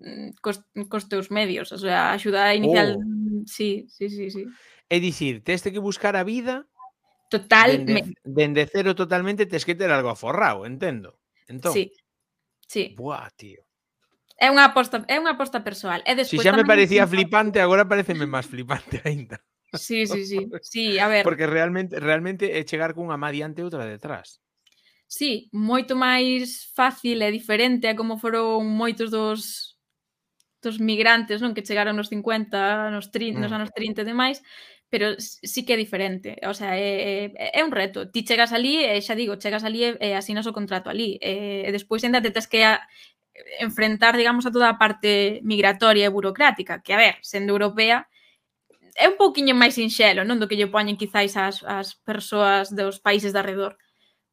Mm, 0.01 0.35
cos, 0.43 0.65
cos 0.91 1.07
teus 1.07 1.31
medios, 1.31 1.71
o 1.71 1.79
sea, 1.79 2.11
a 2.11 2.19
axuda 2.19 2.55
inicial... 2.55 2.99
Oh. 2.99 3.23
Sí, 3.45 3.85
sí, 3.93 4.09
sí, 4.09 4.33
sí. 4.33 4.49
É 4.89 4.97
dicir, 5.01 5.45
teste 5.45 5.69
que 5.69 5.83
buscar 5.83 6.17
a 6.17 6.25
vida 6.25 6.65
Totalmente. 7.35 8.15
Dende, 8.23 8.63
dende 8.63 8.71
cero 8.71 8.95
totalmente 8.95 9.47
tes 9.47 9.65
que 9.65 9.75
ter 9.75 9.91
algo 9.91 10.09
aforrado, 10.09 10.67
entendo. 10.67 11.19
Entón. 11.49 11.73
Sí. 11.73 11.93
Sí. 12.69 12.95
Buah, 12.97 13.31
tío. 13.35 13.64
É 14.39 14.51
unha 14.51 14.67
aposta, 14.67 15.07
é 15.07 15.17
unha 15.19 15.39
aposta 15.39 15.63
persoal. 15.63 16.03
E 16.03 16.13
despois, 16.19 16.43
si 16.43 16.49
xa 16.49 16.57
me 16.57 16.67
parecía 16.67 17.07
me... 17.07 17.11
flipante, 17.15 17.63
agora 17.63 17.87
pareceme 17.87 18.27
máis 18.27 18.51
flipante 18.51 18.99
aínda. 19.07 19.39
Sí, 19.75 20.07
sí, 20.07 20.27
sí. 20.27 20.41
Sí, 20.63 20.99
a 20.99 21.09
ver. 21.09 21.23
Porque 21.23 21.47
realmente 21.47 21.99
realmente 21.99 22.59
é 22.59 22.67
chegar 22.67 22.95
cunha 22.95 23.19
má 23.19 23.31
diante 23.31 23.63
e 23.63 23.67
outra 23.67 23.87
detrás. 23.87 24.43
Sí, 25.07 25.47
moito 25.55 25.95
máis 25.95 26.67
fácil 26.75 27.23
e 27.23 27.31
diferente 27.31 27.87
a 27.87 27.95
como 27.95 28.19
foron 28.19 28.67
moitos 28.67 29.15
dos 29.15 29.75
dos 30.65 30.81
migrantes, 30.81 31.45
non, 31.45 31.53
que 31.53 31.63
chegaron 31.63 31.95
nos 31.95 32.09
50, 32.09 32.89
nos 32.89 33.13
30, 33.13 33.37
mm. 33.37 33.43
nos 33.45 33.53
anos 33.53 33.71
30 33.77 34.01
e 34.01 34.09
demais, 34.09 34.41
pero 34.89 35.13
sí 35.21 35.67
que 35.69 35.75
é 35.75 35.79
diferente, 35.79 36.41
o 36.41 36.55
sea, 36.57 36.73
é, 36.81 37.29
é, 37.37 37.61
é 37.61 37.63
un 37.63 37.69
reto. 37.69 38.09
Ti 38.09 38.25
chegas 38.25 38.51
ali, 38.57 38.81
e 38.81 38.97
xa 39.05 39.13
digo, 39.13 39.37
chegas 39.37 39.61
ali 39.61 39.85
e, 39.85 39.91
e 40.01 40.17
asinas 40.17 40.49
o 40.49 40.57
contrato 40.57 40.89
ali, 40.89 41.21
e, 41.21 41.69
e 41.69 41.71
despois 41.71 42.01
ainda 42.01 42.25
te 42.25 42.33
tes 42.33 42.49
que 42.49 42.65
a, 42.65 42.81
enfrentar, 43.61 44.17
digamos, 44.17 44.47
a 44.47 44.53
toda 44.55 44.69
a 44.71 44.79
parte 44.79 45.41
migratoria 45.43 46.07
e 46.07 46.15
burocrática, 46.15 46.83
que, 46.83 46.93
a 46.95 46.99
ver, 46.99 47.15
sendo 47.23 47.53
europea, 47.55 48.07
é 48.95 49.09
un 49.11 49.17
pouquiño 49.19 49.55
máis 49.59 49.75
sinxelo, 49.75 50.23
non 50.23 50.39
do 50.39 50.47
que 50.47 50.59
lle 50.59 50.71
poñen 50.71 50.99
quizáis 51.01 51.35
as, 51.35 51.63
as 51.67 51.99
persoas 52.07 52.71
dos 52.71 53.03
países 53.03 53.35
de 53.35 53.41
arredor. 53.43 53.75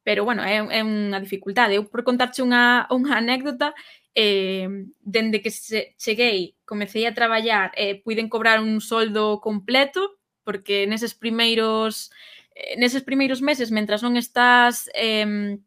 Pero, 0.06 0.26
bueno, 0.26 0.42
é, 0.42 0.58
é 0.58 0.80
unha 0.82 1.18
dificultade. 1.22 1.78
Eu, 1.78 1.86
por 1.90 2.02
contarche 2.06 2.42
unha, 2.42 2.86
unha 2.90 3.18
anécdota, 3.18 3.74
eh, 4.14 4.68
dende 5.02 5.42
que 5.42 5.50
se, 5.50 5.94
cheguei, 5.98 6.54
comecei 6.66 7.06
a 7.06 7.14
traballar, 7.14 7.70
eh, 7.74 8.02
puiden 8.02 8.28
cobrar 8.30 8.62
un 8.62 8.80
soldo 8.80 9.40
completo, 9.42 10.18
porque 10.44 10.86
neses 10.86 11.14
primeiros 11.14 12.10
eh, 12.54 12.76
neses 12.78 13.02
primeiros 13.02 13.40
meses, 13.42 13.70
mentras 13.70 14.02
non 14.02 14.14
estás 14.18 14.90
eh, 14.94 15.58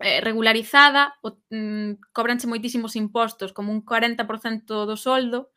eh, 0.00 0.20
regularizada, 0.20 1.16
o, 1.22 1.38
mm, 1.50 2.12
cobranche 2.12 2.46
moitísimos 2.46 2.96
impostos, 2.96 3.52
como 3.52 3.72
un 3.72 3.84
40% 3.84 4.84
do 4.84 4.96
soldo, 4.96 5.50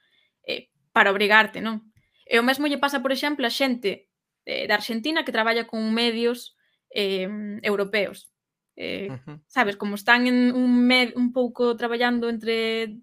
eh, 0.48 0.70
para 0.92 1.12
obrigarte, 1.12 1.60
non? 1.62 1.92
E 2.30 2.38
o 2.40 2.46
mesmo 2.46 2.68
lle 2.68 2.78
pasa, 2.78 3.02
por 3.02 3.12
exemplo, 3.12 3.44
a 3.46 3.52
xente 3.52 4.10
eh, 4.46 4.66
da 4.68 4.76
Argentina 4.80 5.26
que 5.26 5.36
traballa 5.36 5.68
con 5.68 5.82
medios 5.94 6.56
eh, 6.90 7.28
europeos. 7.64 8.32
Eh, 8.76 9.12
uh 9.12 9.20
-huh. 9.26 9.38
Sabes, 9.48 9.76
como 9.76 9.96
están 9.96 10.28
en 10.28 10.56
un, 10.56 10.88
med, 10.88 11.12
un 11.16 11.34
pouco 11.34 11.76
traballando 11.76 12.30
entre 12.30 12.96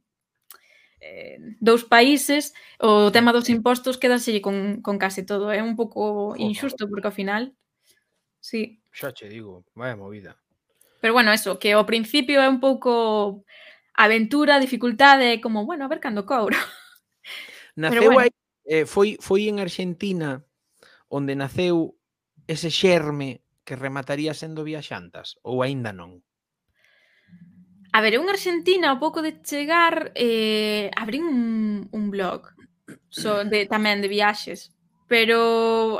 eh, 1.01 1.39
dous 1.61 1.85
países, 1.85 2.55
o 2.81 3.13
tema 3.13 3.33
dos 3.33 3.49
impostos 3.53 3.99
quedase 4.01 4.41
con, 4.41 4.81
con 4.81 4.97
case 4.99 5.23
todo. 5.23 5.53
É 5.53 5.59
eh? 5.59 5.63
un 5.63 5.77
pouco 5.77 6.33
injusto, 6.39 6.89
porque 6.89 7.09
ao 7.09 7.19
final... 7.21 7.53
Sí. 8.41 8.81
Xa 8.91 9.13
che 9.13 9.29
digo, 9.29 9.67
vaya 9.75 9.97
movida. 9.97 10.39
Pero 11.01 11.13
bueno, 11.13 11.33
eso, 11.33 11.59
que 11.59 11.73
ao 11.73 11.87
principio 11.87 12.41
é 12.41 12.49
un 12.49 12.61
pouco 12.61 13.45
aventura, 13.97 14.61
dificultade, 14.61 15.41
como, 15.41 15.65
bueno, 15.65 15.85
a 15.85 15.89
ver 15.89 16.01
cando 16.01 16.27
cobro. 16.27 16.57
Naceu 17.77 18.13
bueno. 18.13 18.21
aí, 18.21 18.31
eh, 18.65 18.87
foi, 18.87 19.17
foi 19.21 19.49
en 19.49 19.61
Argentina 19.61 20.45
onde 21.09 21.37
naceu 21.37 21.95
ese 22.49 22.71
xerme 22.71 23.43
que 23.67 23.77
remataría 23.77 24.35
sendo 24.35 24.65
viaxantas, 24.65 25.39
ou 25.43 25.63
aínda 25.63 25.93
non? 25.93 26.23
A 27.93 27.99
ver, 28.01 28.15
en 28.15 28.29
Argentina, 28.29 28.93
ao 28.93 29.01
pouco 29.03 29.21
de 29.25 29.41
chegar, 29.43 30.13
eh, 30.15 30.91
abrín 30.95 31.25
un, 31.25 31.43
un 31.91 32.05
blog 32.11 32.53
so, 33.09 33.43
de, 33.45 33.67
tamén 33.67 34.05
de 34.05 34.09
viaxes, 34.09 34.71
pero 35.11 35.99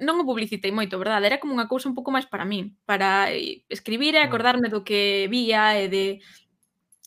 non 0.00 0.16
o 0.18 0.28
publicitei 0.28 0.72
moito, 0.72 0.96
verdade? 0.96 1.28
Era 1.28 1.38
como 1.38 1.54
unha 1.54 1.68
cousa 1.68 1.86
un 1.86 1.96
pouco 1.96 2.10
máis 2.10 2.24
para 2.24 2.48
min, 2.48 2.74
para 2.88 3.28
eh, 3.30 3.62
escribir 3.68 4.16
e 4.16 4.24
mm. 4.24 4.26
acordarme 4.26 4.72
do 4.72 4.82
que 4.82 5.28
vía 5.28 5.76
e 5.76 5.86
de... 5.92 6.04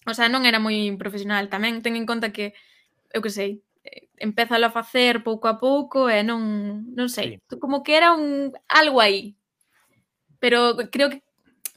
O 0.06 0.14
sea, 0.14 0.30
non 0.30 0.46
era 0.46 0.62
moi 0.62 0.78
profesional 0.96 1.50
tamén, 1.50 1.82
ten 1.82 1.98
en 1.98 2.06
conta 2.06 2.32
que, 2.32 2.54
eu 3.12 3.20
que 3.20 3.34
sei, 3.34 3.66
eh, 3.84 4.08
empezalo 4.22 4.70
a 4.70 4.76
facer 4.76 5.26
pouco 5.26 5.50
a 5.50 5.58
pouco 5.60 6.08
e 6.08 6.24
non, 6.24 6.42
non 6.94 7.10
sei, 7.10 7.42
sí. 7.42 7.58
como 7.60 7.84
que 7.84 7.98
era 7.98 8.16
un 8.16 8.56
algo 8.70 9.04
aí. 9.04 9.36
Pero 10.40 10.76
creo 10.92 11.10
que 11.10 11.24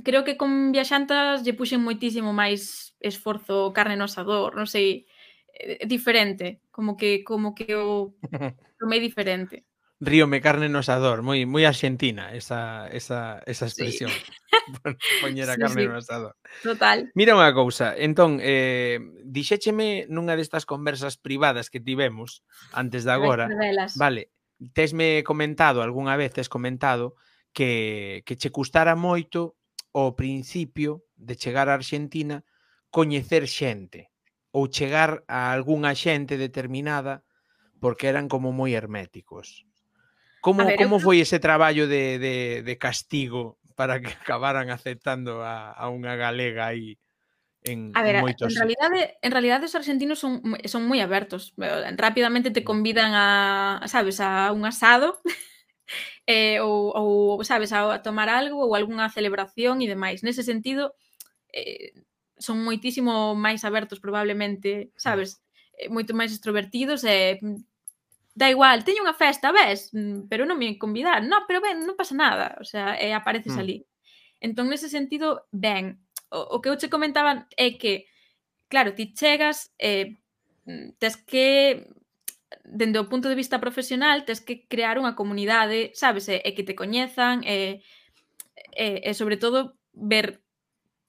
creo 0.06 0.22
que 0.22 0.36
con 0.38 0.70
viaxantas 0.70 1.42
lle 1.42 1.58
puxen 1.58 1.82
moitísimo 1.82 2.30
máis 2.30 2.94
esforzo 3.02 3.74
carne 3.74 3.98
no 3.98 4.06
asador, 4.06 4.54
non 4.54 4.70
sei, 4.70 5.10
eh, 5.58 5.82
diferente, 5.90 6.62
como 6.70 6.94
que 6.94 7.26
como 7.26 7.54
que 7.58 7.74
o 7.74 8.14
tomei 8.78 9.02
diferente 9.02 9.65
ríome 10.00 10.40
carne 10.40 10.68
no 10.68 10.84
asador, 10.84 11.24
moi 11.24 11.44
moi 11.48 11.64
argentina 11.64 12.34
esa, 12.36 12.88
esa, 12.92 13.40
esa 13.46 13.66
expresión. 13.66 14.10
Sí. 14.66 15.22
Poñer 15.22 15.46
a 15.46 15.54
carne 15.54 15.82
sí, 15.82 15.86
sí. 15.86 15.88
no 15.88 15.94
asador. 15.94 16.34
Total. 16.58 17.06
Mira 17.14 17.38
unha 17.38 17.54
cousa, 17.54 17.94
entón, 17.94 18.42
eh, 18.42 18.98
dixécheme 19.22 20.10
nunha 20.10 20.34
destas 20.34 20.66
conversas 20.66 21.14
privadas 21.22 21.70
que 21.70 21.78
tivemos 21.78 22.42
antes 22.74 23.06
de 23.06 23.14
agora. 23.14 23.46
Vale, 23.94 24.34
tesme 24.74 25.22
comentado 25.22 25.86
algunha 25.86 26.18
vez, 26.18 26.34
tes 26.34 26.50
comentado 26.50 27.14
que, 27.54 28.26
que 28.26 28.34
che 28.34 28.50
custara 28.50 28.98
moito 28.98 29.54
o 29.94 30.18
principio 30.18 31.06
de 31.14 31.38
chegar 31.38 31.70
a 31.70 31.78
Argentina 31.78 32.42
coñecer 32.90 33.46
xente 33.46 34.10
ou 34.50 34.66
chegar 34.66 35.22
a 35.30 35.54
algunha 35.54 35.94
xente 35.94 36.34
determinada 36.34 37.22
porque 37.78 38.10
eran 38.10 38.26
como 38.26 38.50
moi 38.50 38.74
herméticos. 38.74 39.62
Como, 40.46 40.62
ver, 40.62 40.78
como 40.78 40.96
eu... 40.96 41.02
foi 41.02 41.18
ese 41.18 41.42
traballo 41.42 41.90
de, 41.90 42.22
de, 42.22 42.36
de 42.62 42.74
castigo 42.78 43.58
para 43.74 43.98
que 43.98 44.14
acabaran 44.22 44.70
aceptando 44.70 45.42
a, 45.42 45.74
a 45.74 45.90
unha 45.90 46.14
galega 46.14 46.70
aí? 46.70 46.94
en, 47.66 47.90
a 47.94 48.02
ver, 48.02 48.16
en 48.16 48.22
moitos... 48.22 48.54
En 48.54 48.58
realidade, 48.62 49.18
en 49.20 49.32
realidade 49.34 49.66
os 49.66 49.74
argentinos 49.74 50.22
son, 50.22 50.38
son 50.70 50.86
moi 50.86 51.02
abertos. 51.02 51.50
Eh, 51.58 51.90
Rapidamente 51.98 52.54
te 52.54 52.62
mm. 52.62 52.66
convidan 52.66 53.10
a, 53.18 53.82
sabes, 53.90 54.22
a 54.22 54.54
un 54.54 54.62
asado 54.64 55.18
eh, 56.30 56.62
ou, 56.62 56.94
ou, 56.94 57.42
sabes, 57.42 57.74
a, 57.74 57.98
a 57.98 58.02
tomar 58.06 58.30
algo 58.30 58.62
ou 58.62 58.78
algunha 58.78 59.10
celebración 59.10 59.82
e 59.82 59.90
demais. 59.90 60.22
Nese 60.22 60.46
sentido, 60.46 60.94
eh, 61.50 61.90
son 62.38 62.62
moitísimo 62.62 63.34
máis 63.34 63.66
abertos 63.66 63.98
probablemente, 63.98 64.94
mm. 64.94 65.02
sabes, 65.02 65.42
eh, 65.74 65.90
moito 65.90 66.14
máis 66.14 66.30
extrovertidos 66.30 67.02
e 67.02 67.10
eh, 67.10 67.42
da 68.36 68.52
igual, 68.52 68.84
teño 68.84 69.00
unha 69.00 69.16
festa, 69.16 69.48
ves, 69.48 69.96
mm, 69.96 70.28
pero 70.28 70.44
non 70.44 70.60
me 70.60 70.76
convidar. 70.76 71.24
No, 71.24 71.48
pero 71.48 71.64
ben, 71.64 71.88
non 71.88 71.96
pasa 71.96 72.12
nada, 72.12 72.52
o 72.60 72.68
sea, 72.68 73.00
e 73.00 73.16
apareces 73.16 73.56
mm. 73.56 73.60
ali. 73.64 73.76
Entón, 74.44 74.68
nese 74.68 74.92
sentido, 74.92 75.48
ben, 75.48 76.04
o, 76.28 76.60
o 76.60 76.60
que 76.60 76.68
eu 76.68 76.76
che 76.76 76.92
comentaba 76.92 77.48
é 77.56 77.80
que, 77.80 78.04
claro, 78.68 78.92
ti 78.92 79.16
chegas, 79.16 79.72
eh, 79.80 80.20
tes 81.00 81.16
que 81.16 81.88
dende 82.68 83.00
o 83.00 83.08
punto 83.08 83.32
de 83.32 83.40
vista 83.40 83.56
profesional, 83.56 84.28
tes 84.28 84.44
que 84.44 84.68
crear 84.68 85.00
unha 85.00 85.16
comunidade, 85.16 85.96
sabes, 85.96 86.28
e, 86.28 86.44
e 86.44 86.52
que 86.52 86.66
te 86.66 86.76
coñezan, 86.76 87.40
e, 87.40 87.80
e, 88.76 89.00
e 89.00 89.10
sobre 89.16 89.40
todo 89.40 89.80
ver 89.96 90.44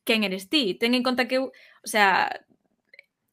quen 0.07 0.23
eres 0.23 0.47
ti. 0.47 0.79
Ten 0.79 0.95
en 0.95 1.03
conta 1.03 1.27
que 1.27 1.43
eu, 1.43 1.51
o 1.51 1.89
sea, 1.91 2.31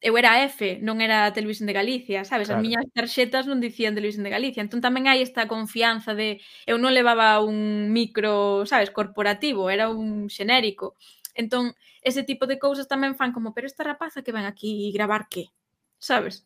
eu 0.05 0.13
era 0.21 0.45
F, 0.45 0.77
non 0.85 1.01
era 1.01 1.33
Televisión 1.33 1.65
de 1.65 1.73
Galicia, 1.73 2.21
sabes? 2.29 2.45
Claro. 2.45 2.61
As 2.61 2.63
miñas 2.63 2.85
tarxetas 2.93 3.49
non 3.49 3.57
dicían 3.57 3.97
Televisión 3.97 4.21
de 4.21 4.29
Galicia. 4.29 4.61
Entón 4.61 4.77
tamén 4.77 5.09
hai 5.09 5.25
esta 5.25 5.49
confianza 5.49 6.13
de 6.13 6.37
eu 6.69 6.77
non 6.77 6.93
levaba 6.93 7.41
un 7.41 7.89
micro, 7.89 8.69
sabes, 8.69 8.93
corporativo, 8.93 9.73
era 9.73 9.89
un 9.89 10.29
xenérico. 10.29 10.93
Entón, 11.33 11.73
ese 12.05 12.21
tipo 12.21 12.45
de 12.45 12.61
cousas 12.61 12.85
tamén 12.85 13.17
fan 13.17 13.33
como, 13.33 13.57
pero 13.57 13.65
esta 13.65 13.81
rapaza 13.81 14.21
que 14.21 14.29
ven 14.29 14.45
aquí 14.45 14.93
gravar 14.93 15.25
que? 15.25 15.49
Sabes? 15.97 16.45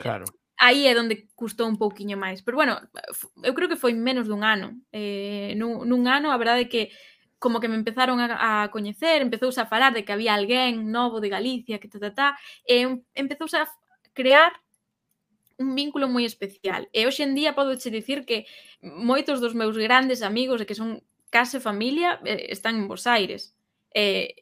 Claro. 0.00 0.24
Eh, 0.24 0.40
aí 0.64 0.88
é 0.88 0.96
onde 0.96 1.28
custou 1.36 1.68
un 1.68 1.76
pouquiño 1.76 2.16
máis. 2.16 2.40
Pero 2.40 2.56
bueno, 2.56 2.80
eu 3.44 3.52
creo 3.52 3.68
que 3.68 3.76
foi 3.76 3.92
menos 3.92 4.24
dun 4.24 4.40
ano. 4.40 4.80
Eh, 4.88 5.52
nun, 5.60 5.84
nun 5.84 6.08
ano, 6.08 6.32
a 6.32 6.40
verdade 6.40 6.64
é 6.64 6.72
que 6.72 6.88
como 7.40 7.58
que 7.58 7.68
me 7.68 7.74
empezaron 7.74 8.20
a, 8.20 8.62
a 8.62 8.70
coñecer, 8.70 9.24
empezouse 9.24 9.58
a 9.58 9.66
falar 9.66 9.92
de 9.96 10.04
que 10.04 10.12
había 10.12 10.36
alguén 10.36 10.92
novo 10.92 11.18
de 11.18 11.32
Galicia, 11.32 11.80
que 11.80 11.88
ta, 11.88 11.98
ta, 11.98 12.12
ta, 12.14 12.28
e 12.68 12.84
empezouse 13.16 13.56
a 13.56 13.66
crear 14.12 14.52
un 15.56 15.74
vínculo 15.74 16.06
moi 16.06 16.28
especial. 16.28 16.86
E 16.92 17.08
hoxe 17.08 17.24
en 17.24 17.32
día 17.32 17.56
podo 17.56 17.80
che 17.80 17.88
dicir 17.88 18.28
que 18.28 18.44
moitos 18.84 19.40
dos 19.40 19.56
meus 19.56 19.76
grandes 19.76 20.20
amigos 20.20 20.60
e 20.60 20.68
que 20.68 20.76
son 20.76 21.00
case 21.32 21.64
familia 21.64 22.20
eh, 22.28 22.52
están 22.52 22.76
en 22.76 22.88
Bos 22.88 23.08
Aires. 23.08 23.56
E, 23.92 24.36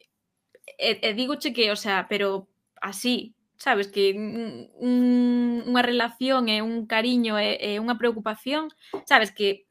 e, 0.78 0.90
e 0.98 1.08
digoche 1.14 1.54
que, 1.54 1.70
o 1.70 1.78
sea, 1.78 2.10
pero 2.10 2.50
así, 2.82 3.34
sabes, 3.58 3.86
que 3.86 4.14
un, 4.18 5.62
unha 5.70 5.82
relación 5.86 6.50
e 6.50 6.62
un 6.62 6.86
cariño 6.90 7.38
e, 7.38 7.62
e 7.62 7.70
unha 7.78 7.94
preocupación, 7.94 8.74
sabes, 9.06 9.30
que 9.30 9.67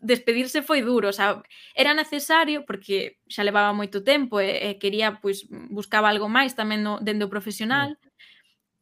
despedirse 0.00 0.62
foi 0.62 0.82
duro, 0.82 1.08
o 1.08 1.16
sea, 1.16 1.42
era 1.74 1.94
necesario 1.94 2.64
porque 2.64 3.18
xa 3.28 3.44
levaba 3.44 3.72
moito 3.72 4.04
tempo 4.04 4.40
e, 4.40 4.74
e 4.74 4.78
quería 4.78 5.18
pois 5.20 5.48
buscaba 5.72 6.12
algo 6.12 6.28
máis 6.28 6.52
tamén 6.52 6.84
no, 6.84 7.00
dende 7.00 7.26
o 7.26 7.32
profesional. 7.32 7.96
Mm. 7.96 8.14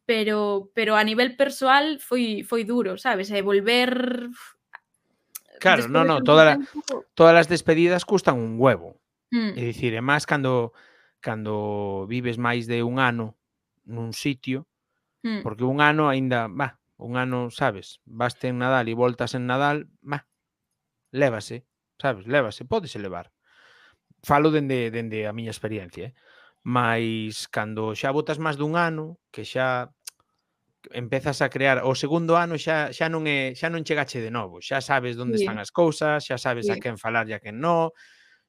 Pero 0.05 0.69
pero 0.77 0.93
a 0.93 1.03
nivel 1.03 1.33
persoal 1.33 1.97
foi 1.97 2.45
foi 2.45 2.61
duro, 2.61 2.99
sabes? 2.99 3.33
E 3.33 3.41
volver 3.41 4.29
Claro, 5.59 5.81
Después 5.81 5.91
no, 5.91 6.03
no, 6.03 6.21
toda 6.21 6.43
la, 6.45 6.59
todas 7.15 7.35
as 7.35 7.47
despedidas 7.47 8.05
custan 8.05 8.37
un 8.37 8.59
huevo. 8.59 8.99
Mm. 9.31 9.57
É 9.57 9.61
dicir, 9.65 9.91
é 9.95 10.03
máis 10.03 10.27
cando 10.27 10.75
cando 11.23 12.05
vives 12.05 12.37
máis 12.37 12.69
de 12.69 12.85
un 12.85 13.01
ano 13.01 13.33
nun 13.89 14.13
sitio, 14.13 14.69
mm. 15.25 15.41
porque 15.41 15.65
un 15.65 15.81
ano 15.81 16.05
aínda, 16.05 16.45
va, 16.45 16.77
un 17.01 17.17
ano, 17.17 17.49
sabes, 17.49 17.97
vas 18.05 18.37
en 18.45 18.61
Nadal 18.61 18.85
e 18.89 18.93
voltas 18.93 19.33
en 19.33 19.49
Nadal, 19.49 19.89
va, 20.05 20.29
lévase, 21.15 21.63
sabes, 21.95 22.27
lévase, 22.27 22.67
pódese 22.67 22.99
levar. 22.99 23.31
Falo 24.19 24.51
dende, 24.51 24.91
dende 24.91 25.23
a 25.27 25.33
miña 25.33 25.55
experiencia, 25.55 26.11
eh? 26.11 26.13
mas 26.65 27.47
cando 27.47 27.93
xa 27.93 28.09
botas 28.09 28.41
máis 28.41 28.57
dun 28.57 28.73
ano, 28.73 29.21
que 29.29 29.45
xa 29.45 29.93
empezas 30.91 31.41
a 31.41 31.49
crear 31.49 31.81
o 31.85 31.93
segundo 31.93 32.37
ano 32.37 32.57
xa 32.57 32.89
xa 32.89 33.05
non 33.05 33.29
é 33.29 33.53
xa 33.53 33.69
non 33.69 33.85
chegache 33.85 34.17
de 34.17 34.33
novo, 34.33 34.59
xa 34.61 34.81
sabes 34.81 35.17
onde 35.21 35.37
están 35.37 35.61
as 35.61 35.69
cousas, 35.69 36.25
xa 36.25 36.41
sabes 36.41 36.65
Bien. 36.65 36.77
a 36.77 36.81
quen 36.81 36.97
falar 36.97 37.29
e 37.29 37.37
a 37.37 37.39
quen 37.41 37.61
non, 37.61 37.93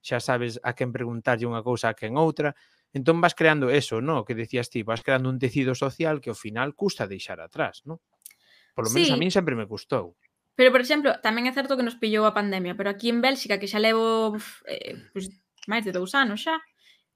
xa 0.01 0.17
sabes 0.21 0.57
a 0.65 0.73
quen 0.73 0.97
preguntarlle 0.97 1.45
unha 1.45 1.61
cousa 1.61 1.93
a 1.93 1.97
quen 1.97 2.17
outra. 2.17 2.57
Entón 2.97 3.21
vas 3.21 3.37
creando 3.37 3.69
eso, 3.69 4.01
no, 4.01 4.25
que 4.25 4.33
decías 4.33 4.73
ti, 4.73 4.81
vas 4.81 5.05
creando 5.05 5.29
un 5.29 5.37
tecido 5.37 5.77
social 5.77 6.25
que 6.25 6.33
ao 6.33 6.39
final 6.39 6.73
custa 6.73 7.05
deixar 7.05 7.45
atrás, 7.45 7.85
no? 7.85 8.01
Por 8.73 8.89
lo 8.89 8.91
menos 8.97 9.09
sí. 9.09 9.15
a 9.15 9.21
min 9.21 9.29
sempre 9.29 9.53
me 9.53 9.69
custou. 9.69 10.17
Pero, 10.57 10.73
por 10.73 10.81
exemplo, 10.81 11.21
tamén 11.21 11.45
é 11.45 11.53
certo 11.53 11.77
que 11.77 11.85
nos 11.85 12.01
pillou 12.01 12.25
a 12.25 12.33
pandemia, 12.33 12.75
pero 12.75 12.89
aquí 12.89 13.13
en 13.13 13.21
Bélxica, 13.21 13.61
que 13.61 13.69
xa 13.69 13.79
levo 13.79 14.35
eh, 14.65 14.97
pues, 15.13 15.29
máis 15.69 15.85
de 15.85 15.93
dous 15.93 16.17
anos 16.17 16.41
xa, 16.49 16.57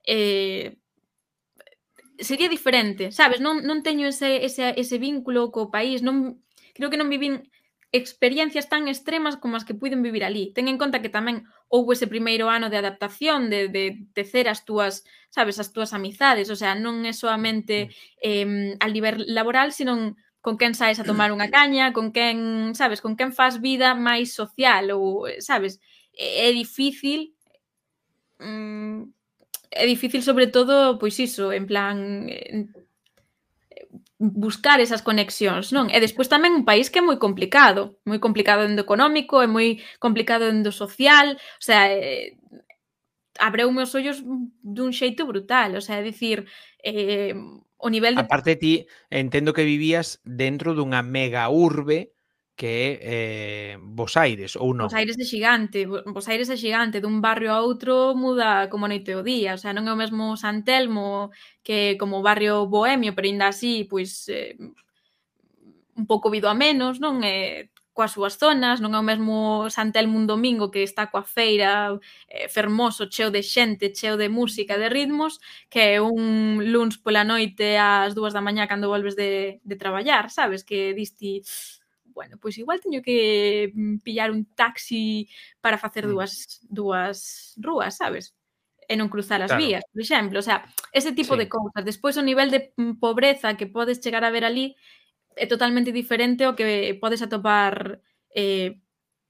eh, 0.05 0.76
sería 2.20 2.53
diferente, 2.53 3.11
sabes? 3.11 3.41
Non, 3.41 3.64
non 3.64 3.80
teño 3.80 4.05
ese, 4.05 4.45
ese, 4.45 4.76
ese 4.76 5.01
vínculo 5.01 5.49
co 5.49 5.72
país, 5.72 6.05
non, 6.05 6.45
creo 6.76 6.93
que 6.93 7.01
non 7.01 7.09
vivín 7.09 7.49
experiencias 7.93 8.68
tan 8.68 8.86
extremas 8.86 9.34
como 9.41 9.57
as 9.57 9.64
que 9.66 9.74
puiden 9.74 10.05
vivir 10.05 10.22
ali. 10.22 10.53
Ten 10.55 10.68
en 10.68 10.78
conta 10.78 11.03
que 11.03 11.11
tamén 11.11 11.49
houve 11.66 11.99
ese 11.99 12.07
primeiro 12.07 12.47
ano 12.47 12.70
de 12.70 12.78
adaptación, 12.78 13.51
de, 13.51 13.66
de 13.66 14.07
tecer 14.14 14.47
as 14.47 14.62
túas, 14.62 15.03
sabes, 15.32 15.59
as 15.59 15.72
túas 15.74 15.91
amizades, 15.97 16.53
o 16.53 16.57
sea, 16.61 16.76
non 16.78 17.03
é 17.03 17.16
soamente 17.16 17.88
mm. 17.88 17.97
eh, 18.22 18.49
al 18.78 18.93
nivel 18.95 19.26
laboral, 19.32 19.72
sino 19.74 20.14
con 20.41 20.57
quen 20.57 20.74
saes 20.74 20.99
a 21.01 21.05
tomar 21.05 21.30
unha 21.32 21.49
caña, 21.57 21.93
con 21.93 22.12
quen, 22.12 22.72
sabes, 22.74 23.01
con 23.01 23.16
quen 23.16 23.32
faz 23.32 23.61
vida 23.61 23.95
máis 23.95 24.32
social 24.32 24.91
ou, 24.97 25.28
sabes, 25.38 25.80
é, 26.16 26.53
difícil 26.53 27.32
mm, 28.41 29.05
é 29.70 29.86
difícil 29.86 30.22
sobre 30.22 30.47
todo, 30.47 30.99
pois 30.99 31.18
iso, 31.18 31.53
en 31.53 31.66
plan 31.66 32.26
eh, 32.28 32.66
buscar 34.18 34.80
esas 34.80 35.01
conexións, 35.01 35.72
non? 35.72 35.88
E 35.88 35.97
despois 36.03 36.28
tamén 36.28 36.53
un 36.53 36.66
país 36.66 36.91
que 36.91 37.01
é 37.01 37.05
moi 37.05 37.16
complicado, 37.16 37.97
moi 38.05 38.18
complicado 38.20 38.66
dentro 38.66 38.84
económico, 38.84 39.41
é 39.41 39.49
moi 39.49 39.80
complicado 40.03 40.45
dentro 40.45 40.74
social, 40.74 41.38
o 41.38 41.64
sea, 41.64 41.88
eh, 41.88 42.36
abreu 43.38 43.70
meus 43.72 43.95
ollos 43.95 44.20
dun 44.61 44.93
xeito 44.93 45.24
brutal, 45.24 45.78
o 45.78 45.82
sea, 45.82 46.03
é 46.03 46.05
dicir, 46.05 46.45
eh, 46.84 47.32
O 47.80 47.88
nivel 47.88 48.14
de... 48.14 48.20
Aparte 48.20 48.56
ti, 48.56 48.86
entendo 49.08 49.56
que 49.56 49.64
vivías 49.64 50.20
dentro 50.24 50.76
dunha 50.76 51.00
mega 51.02 51.48
urbe 51.48 52.12
que 52.60 53.00
é 53.00 53.72
eh, 53.72 53.78
Bos 53.80 54.20
Aires, 54.20 54.52
ou 54.52 54.76
non? 54.76 54.84
Bos 54.84 55.00
Aires 55.00 55.16
é 55.16 55.24
xigante, 55.24 55.88
Bos 55.88 56.28
Aires 56.28 56.52
é 56.52 56.60
xigante, 56.60 57.00
dun 57.00 57.24
barrio 57.24 57.56
a 57.56 57.64
outro 57.64 58.12
muda 58.12 58.68
como 58.68 58.84
noite 58.84 59.16
o 59.16 59.24
día, 59.24 59.56
o 59.56 59.60
sea, 59.60 59.72
non 59.72 59.88
é 59.88 59.92
o 59.96 59.96
mesmo 59.96 60.36
San 60.36 60.60
Telmo 60.60 61.32
que 61.64 61.96
como 61.96 62.20
barrio 62.20 62.68
bohemio, 62.68 63.16
pero 63.16 63.32
ainda 63.32 63.48
así, 63.48 63.88
pois, 63.88 64.28
eh, 64.28 64.60
un 65.96 66.04
pouco 66.04 66.28
vido 66.28 66.52
a 66.52 66.54
menos, 66.54 67.00
non? 67.00 67.24
Eh, 67.24 67.72
coas 68.01 68.16
súas 68.16 68.40
zonas, 68.40 68.80
non 68.80 68.96
é 68.96 68.98
o 68.98 69.05
mesmo 69.05 69.68
Santelmo 69.68 70.16
un 70.16 70.24
domingo 70.24 70.72
que 70.72 70.80
está 70.80 71.12
coa 71.12 71.20
feira 71.20 71.92
eh, 72.32 72.48
fermoso, 72.48 73.12
cheo 73.12 73.28
de 73.28 73.44
xente, 73.44 73.92
cheo 73.92 74.16
de 74.16 74.32
música, 74.32 74.80
de 74.80 74.88
ritmos, 74.88 75.36
que 75.68 76.01
é 76.01 76.01
un 76.01 76.64
luns 76.72 76.96
pola 76.96 77.28
noite 77.28 77.76
ás 77.76 78.16
dúas 78.16 78.32
da 78.32 78.40
mañá 78.40 78.64
cando 78.64 78.88
volves 78.88 79.20
de, 79.20 79.61
de 79.61 79.76
traballar, 79.76 80.32
sabes? 80.32 80.64
Que 80.64 80.96
disti, 80.96 81.44
bueno, 82.16 82.40
pois 82.40 82.57
igual 82.57 82.80
teño 82.80 83.05
que 83.05 83.68
mm, 83.76 84.01
pillar 84.01 84.32
un 84.32 84.48
taxi 84.57 85.28
para 85.61 85.76
facer 85.76 86.09
mm. 86.09 86.11
dúas, 86.16 86.32
dúas 86.72 87.16
rúas, 87.61 88.01
sabes? 88.01 88.32
e 88.90 88.98
non 88.98 89.07
cruzar 89.07 89.38
as 89.38 89.55
claro. 89.55 89.62
vías, 89.62 89.84
por 89.86 90.03
exemplo, 90.03 90.42
o 90.42 90.42
sea, 90.42 90.66
ese 90.90 91.14
tipo 91.14 91.38
sí. 91.38 91.46
de 91.46 91.46
cousas. 91.46 91.86
Despois 91.86 92.18
o 92.18 92.26
nivel 92.26 92.51
de 92.51 92.74
mm, 92.74 92.98
pobreza 92.98 93.55
que 93.55 93.70
podes 93.70 94.03
chegar 94.03 94.26
a 94.26 94.34
ver 94.34 94.42
ali 94.42 94.74
é 95.41 95.47
totalmente 95.49 95.91
diferente 95.91 96.45
ao 96.45 96.55
que 96.55 96.95
podes 97.01 97.24
atopar 97.24 97.99
eh, 98.36 98.76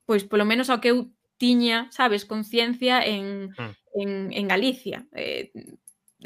pois 0.05 0.27
polo 0.27 0.45
menos 0.45 0.67
ao 0.67 0.83
que 0.83 0.91
eu 0.91 1.15
tiña, 1.39 1.89
sabes, 1.95 2.27
conciencia 2.27 3.01
en, 3.07 3.55
mm. 3.55 3.73
en, 3.95 4.11
en 4.35 4.45
Galicia. 4.51 5.07
Eh, 5.15 5.55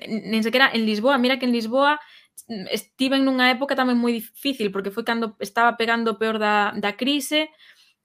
nen 0.08 0.42
sequera 0.42 0.72
en 0.74 0.88
Lisboa, 0.88 1.22
mira 1.22 1.38
que 1.38 1.46
en 1.46 1.52
Lisboa 1.52 2.00
mm, 2.48 2.66
estiven 2.72 3.22
nunha 3.22 3.52
época 3.52 3.78
tamén 3.78 4.00
moi 4.00 4.16
difícil, 4.16 4.72
porque 4.74 4.90
foi 4.90 5.06
cando 5.06 5.38
estaba 5.38 5.78
pegando 5.78 6.16
o 6.16 6.18
peor 6.18 6.42
da, 6.42 6.74
da 6.74 6.98
crise, 6.98 7.52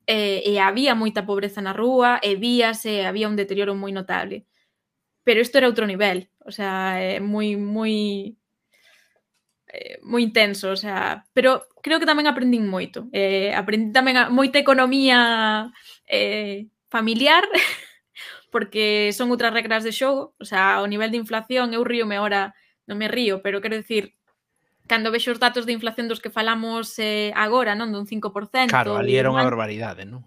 eh, 0.06 0.46
e 0.46 0.62
había 0.62 0.94
moita 0.94 1.26
pobreza 1.26 1.64
na 1.64 1.74
rúa, 1.74 2.22
e 2.22 2.38
víase, 2.38 3.08
había 3.08 3.32
un 3.32 3.40
deterioro 3.40 3.74
moi 3.74 3.96
notable. 3.96 4.46
Pero 5.26 5.42
isto 5.42 5.58
era 5.58 5.70
outro 5.72 5.90
nivel, 5.90 6.30
o 6.46 6.52
sea, 6.54 7.00
é 7.02 7.18
moi, 7.18 7.58
moi 7.58 8.38
eh, 9.70 10.02
moi 10.02 10.26
intenso, 10.26 10.74
o 10.74 10.80
sea, 10.80 11.26
pero 11.34 11.70
creo 11.86 12.02
que 12.02 12.10
tamén 12.10 12.26
aprendín 12.26 12.66
moito. 12.66 13.08
Eh, 13.14 13.54
aprendí 13.54 13.94
tamén 13.94 14.18
a, 14.18 14.34
moita 14.34 14.58
economía 14.58 15.70
eh, 16.10 16.68
familiar, 16.90 17.46
porque 18.54 19.14
son 19.14 19.30
outras 19.30 19.54
regras 19.54 19.86
de 19.86 19.94
xogo, 19.94 20.34
o 20.42 20.46
sea, 20.46 20.82
o 20.82 20.90
nivel 20.90 21.14
de 21.14 21.22
inflación, 21.22 21.74
eu 21.74 21.86
río 21.86 22.10
me 22.10 22.18
ahora, 22.18 22.58
non 22.90 22.98
me 22.98 23.08
río, 23.08 23.46
pero 23.46 23.62
quero 23.62 23.78
dicir, 23.78 24.18
cando 24.90 25.14
vexo 25.14 25.30
os 25.30 25.40
datos 25.40 25.70
de 25.70 25.78
inflación 25.78 26.10
dos 26.10 26.18
que 26.18 26.34
falamos 26.34 26.98
eh, 26.98 27.30
agora, 27.38 27.78
non, 27.78 27.94
dun 27.94 28.10
5%. 28.10 28.74
Claro, 28.74 28.98
ali 28.98 29.14
era 29.14 29.30
unha 29.30 29.46
barbaridade, 29.46 30.04
non? 30.10 30.26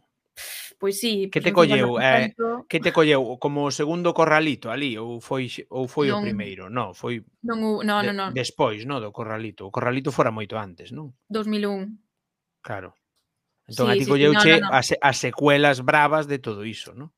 pois 0.83 0.99
sí. 0.99 1.31
Que 1.31 1.41
te 1.41 1.53
colleu, 1.55 2.03
eh, 2.03 2.35
que 2.67 2.81
te 2.83 2.91
colleu 2.91 3.39
como 3.39 3.71
o 3.71 3.71
segundo 3.71 4.11
corralito 4.11 4.67
ali 4.67 4.99
ou 4.99 5.23
foi 5.23 5.47
ou 5.71 5.87
foi 5.87 6.11
non, 6.11 6.19
o 6.19 6.27
primeiro? 6.27 6.67
Non, 6.67 6.91
foi 6.91 7.23
Non, 7.47 7.87
non, 7.87 8.03
no, 8.03 8.11
no. 8.11 8.27
De, 8.35 8.43
Despois, 8.43 8.83
non, 8.83 8.99
do 8.99 9.15
corralito. 9.15 9.71
O 9.71 9.71
corralito 9.71 10.11
fora 10.11 10.35
moito 10.35 10.59
antes, 10.59 10.91
non? 10.91 11.15
2001. 11.31 12.67
Claro. 12.67 12.99
Entón 13.71 13.87
sí, 13.87 13.93
a 13.95 13.95
ti 13.95 14.05
sí, 14.05 14.11
colleuche 14.11 14.59
sí, 14.59 14.59
no, 14.59 14.67
no, 14.67 14.75
no. 14.75 14.75
As, 14.75 14.91
as 14.99 15.17
secuelas 15.23 15.87
bravas 15.87 16.27
de 16.27 16.43
todo 16.43 16.67
iso, 16.67 16.91
non? 16.99 17.15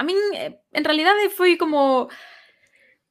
A 0.00 0.02
min 0.02 0.16
eh, 0.32 0.56
en 0.72 0.84
realidade 0.88 1.28
foi 1.28 1.60
como 1.60 2.08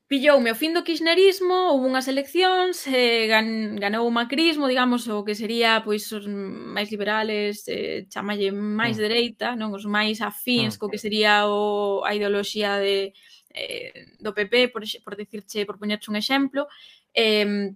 pilloume 0.07 0.51
o 0.51 0.55
fin 0.55 0.73
do 0.73 0.85
kirchnerismo, 0.85 1.73
houve 1.73 1.89
unhas 1.89 2.05
eleccións, 2.07 2.85
eh, 2.87 3.25
gan, 3.25 3.75
ganou 3.81 4.05
o 4.05 4.13
macrismo, 4.13 4.69
digamos, 4.69 5.09
o 5.09 5.25
que 5.25 5.33
sería 5.33 5.81
pois 5.81 6.05
os 6.13 6.29
máis 6.29 6.93
liberales, 6.93 7.65
eh, 7.67 8.05
chamalle 8.13 8.53
máis 8.53 8.97
mm. 8.97 9.01
dereita, 9.01 9.47
non 9.57 9.73
os 9.73 9.85
máis 9.89 10.21
afíns 10.21 10.75
mm. 10.75 10.79
co 10.79 10.91
que 10.93 11.01
sería 11.01 11.49
o, 11.49 12.05
a 12.05 12.13
ideoloxía 12.13 12.77
de, 12.77 13.17
eh, 13.49 14.13
do 14.21 14.31
PP, 14.37 14.69
por, 14.69 14.85
por 15.01 15.13
decirche, 15.17 15.65
por 15.65 15.81
poñerche 15.81 16.13
un 16.13 16.21
exemplo. 16.21 16.69
Eh, 17.09 17.73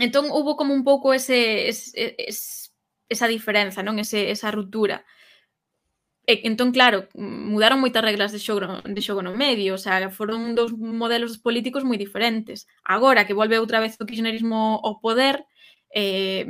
entón, 0.00 0.32
houve 0.32 0.56
como 0.56 0.72
un 0.72 0.84
pouco 0.84 1.12
ese, 1.12 1.68
ese, 1.68 2.16
ese 2.16 2.70
esa 3.10 3.26
diferenza, 3.26 3.82
non 3.82 3.98
ese, 3.98 4.30
esa 4.30 4.54
ruptura. 4.54 5.02
Eh, 5.02 5.10
E, 6.26 6.44
entón, 6.44 6.70
claro, 6.70 7.08
mudaron 7.16 7.80
moitas 7.80 8.04
reglas 8.04 8.30
de 8.30 8.38
xogo, 8.38 8.84
de 8.84 9.02
xogo 9.02 9.24
no 9.24 9.32
medio, 9.34 9.74
o 9.74 9.80
sea, 9.80 10.12
foron 10.12 10.54
dous 10.54 10.72
modelos 10.76 11.40
políticos 11.40 11.82
moi 11.82 11.96
diferentes. 11.96 12.68
Agora 12.84 13.24
que 13.26 13.36
volve 13.36 13.58
outra 13.58 13.80
vez 13.80 13.96
o 13.98 14.06
kirchnerismo 14.06 14.78
ao 14.84 15.00
poder, 15.00 15.42
eh, 15.90 16.46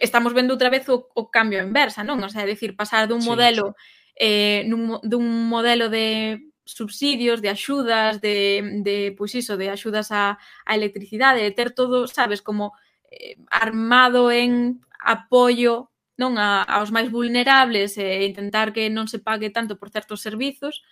estamos 0.00 0.32
vendo 0.32 0.52
outra 0.54 0.70
vez 0.70 0.88
o, 0.88 1.08
o 1.14 1.30
cambio 1.30 1.64
inversa, 1.64 2.04
non? 2.04 2.20
O 2.22 2.30
sea, 2.30 2.44
é 2.44 2.52
dicir, 2.52 2.76
pasar 2.76 3.08
dun 3.08 3.24
modelo 3.24 3.74
sí, 3.74 3.80
sí. 3.80 4.22
eh, 4.22 4.60
nun, 4.68 5.00
dun 5.02 5.24
modelo 5.48 5.88
de 5.88 6.52
subsidios, 6.64 7.42
de 7.42 7.50
axudas, 7.50 8.20
de, 8.20 8.82
de 8.86 9.14
pois 9.18 9.34
iso, 9.34 9.56
de 9.56 9.68
axudas 9.68 10.12
a, 10.12 10.38
a 10.64 10.72
electricidade, 10.74 11.42
de 11.42 11.50
ter 11.50 11.72
todo, 11.72 12.06
sabes, 12.06 12.40
como 12.40 12.72
eh, 13.10 13.36
armado 13.50 14.30
en 14.30 14.80
apoio 15.00 15.91
non 16.22 16.38
a, 16.38 16.62
aos 16.62 16.94
máis 16.94 17.10
vulnerables 17.10 17.98
e 17.98 18.22
intentar 18.30 18.70
que 18.70 18.86
non 18.86 19.10
se 19.10 19.18
pague 19.18 19.50
tanto 19.50 19.74
por 19.74 19.90
certos 19.90 20.22
servizos, 20.22 20.86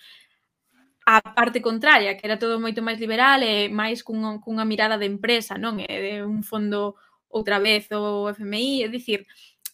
a 1.07 1.23
parte 1.23 1.63
contraria, 1.63 2.17
que 2.17 2.27
era 2.27 2.39
todo 2.39 2.59
moito 2.59 2.83
máis 2.83 2.99
liberal 2.99 3.43
e 3.43 3.71
máis 3.71 4.03
cunha, 4.03 4.43
cunha 4.43 4.67
mirada 4.67 4.99
de 4.99 5.07
empresa, 5.07 5.55
non? 5.55 5.79
E 5.79 5.87
de 5.87 6.15
un 6.27 6.43
fondo 6.43 6.99
outra 7.31 7.63
vez 7.63 7.87
o 7.95 8.31
FMI, 8.35 8.87
é 8.87 8.89
dicir, 8.91 9.27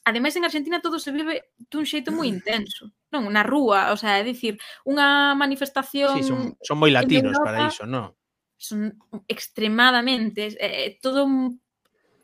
ademais 0.04 0.36
en 0.36 0.44
Argentina 0.44 0.80
todo 0.80 1.00
se 1.00 1.10
vive 1.10 1.50
dun 1.72 1.84
xeito 1.84 2.12
moi 2.12 2.28
intenso, 2.36 2.92
non? 3.10 3.28
Na 3.32 3.42
rúa, 3.42 3.92
o 3.92 3.96
sea, 3.98 4.20
é 4.20 4.24
dicir, 4.24 4.60
unha 4.86 5.34
manifestación... 5.34 6.14
Sí, 6.20 6.22
son, 6.24 6.54
son 6.62 6.76
moi 6.78 6.92
latinos 6.92 7.34
Europa, 7.36 7.48
para 7.48 7.68
iso, 7.68 7.84
non? 7.84 8.14
Son 8.56 8.96
extremadamente, 9.28 10.56
eh, 10.56 10.96
todo 11.02 11.26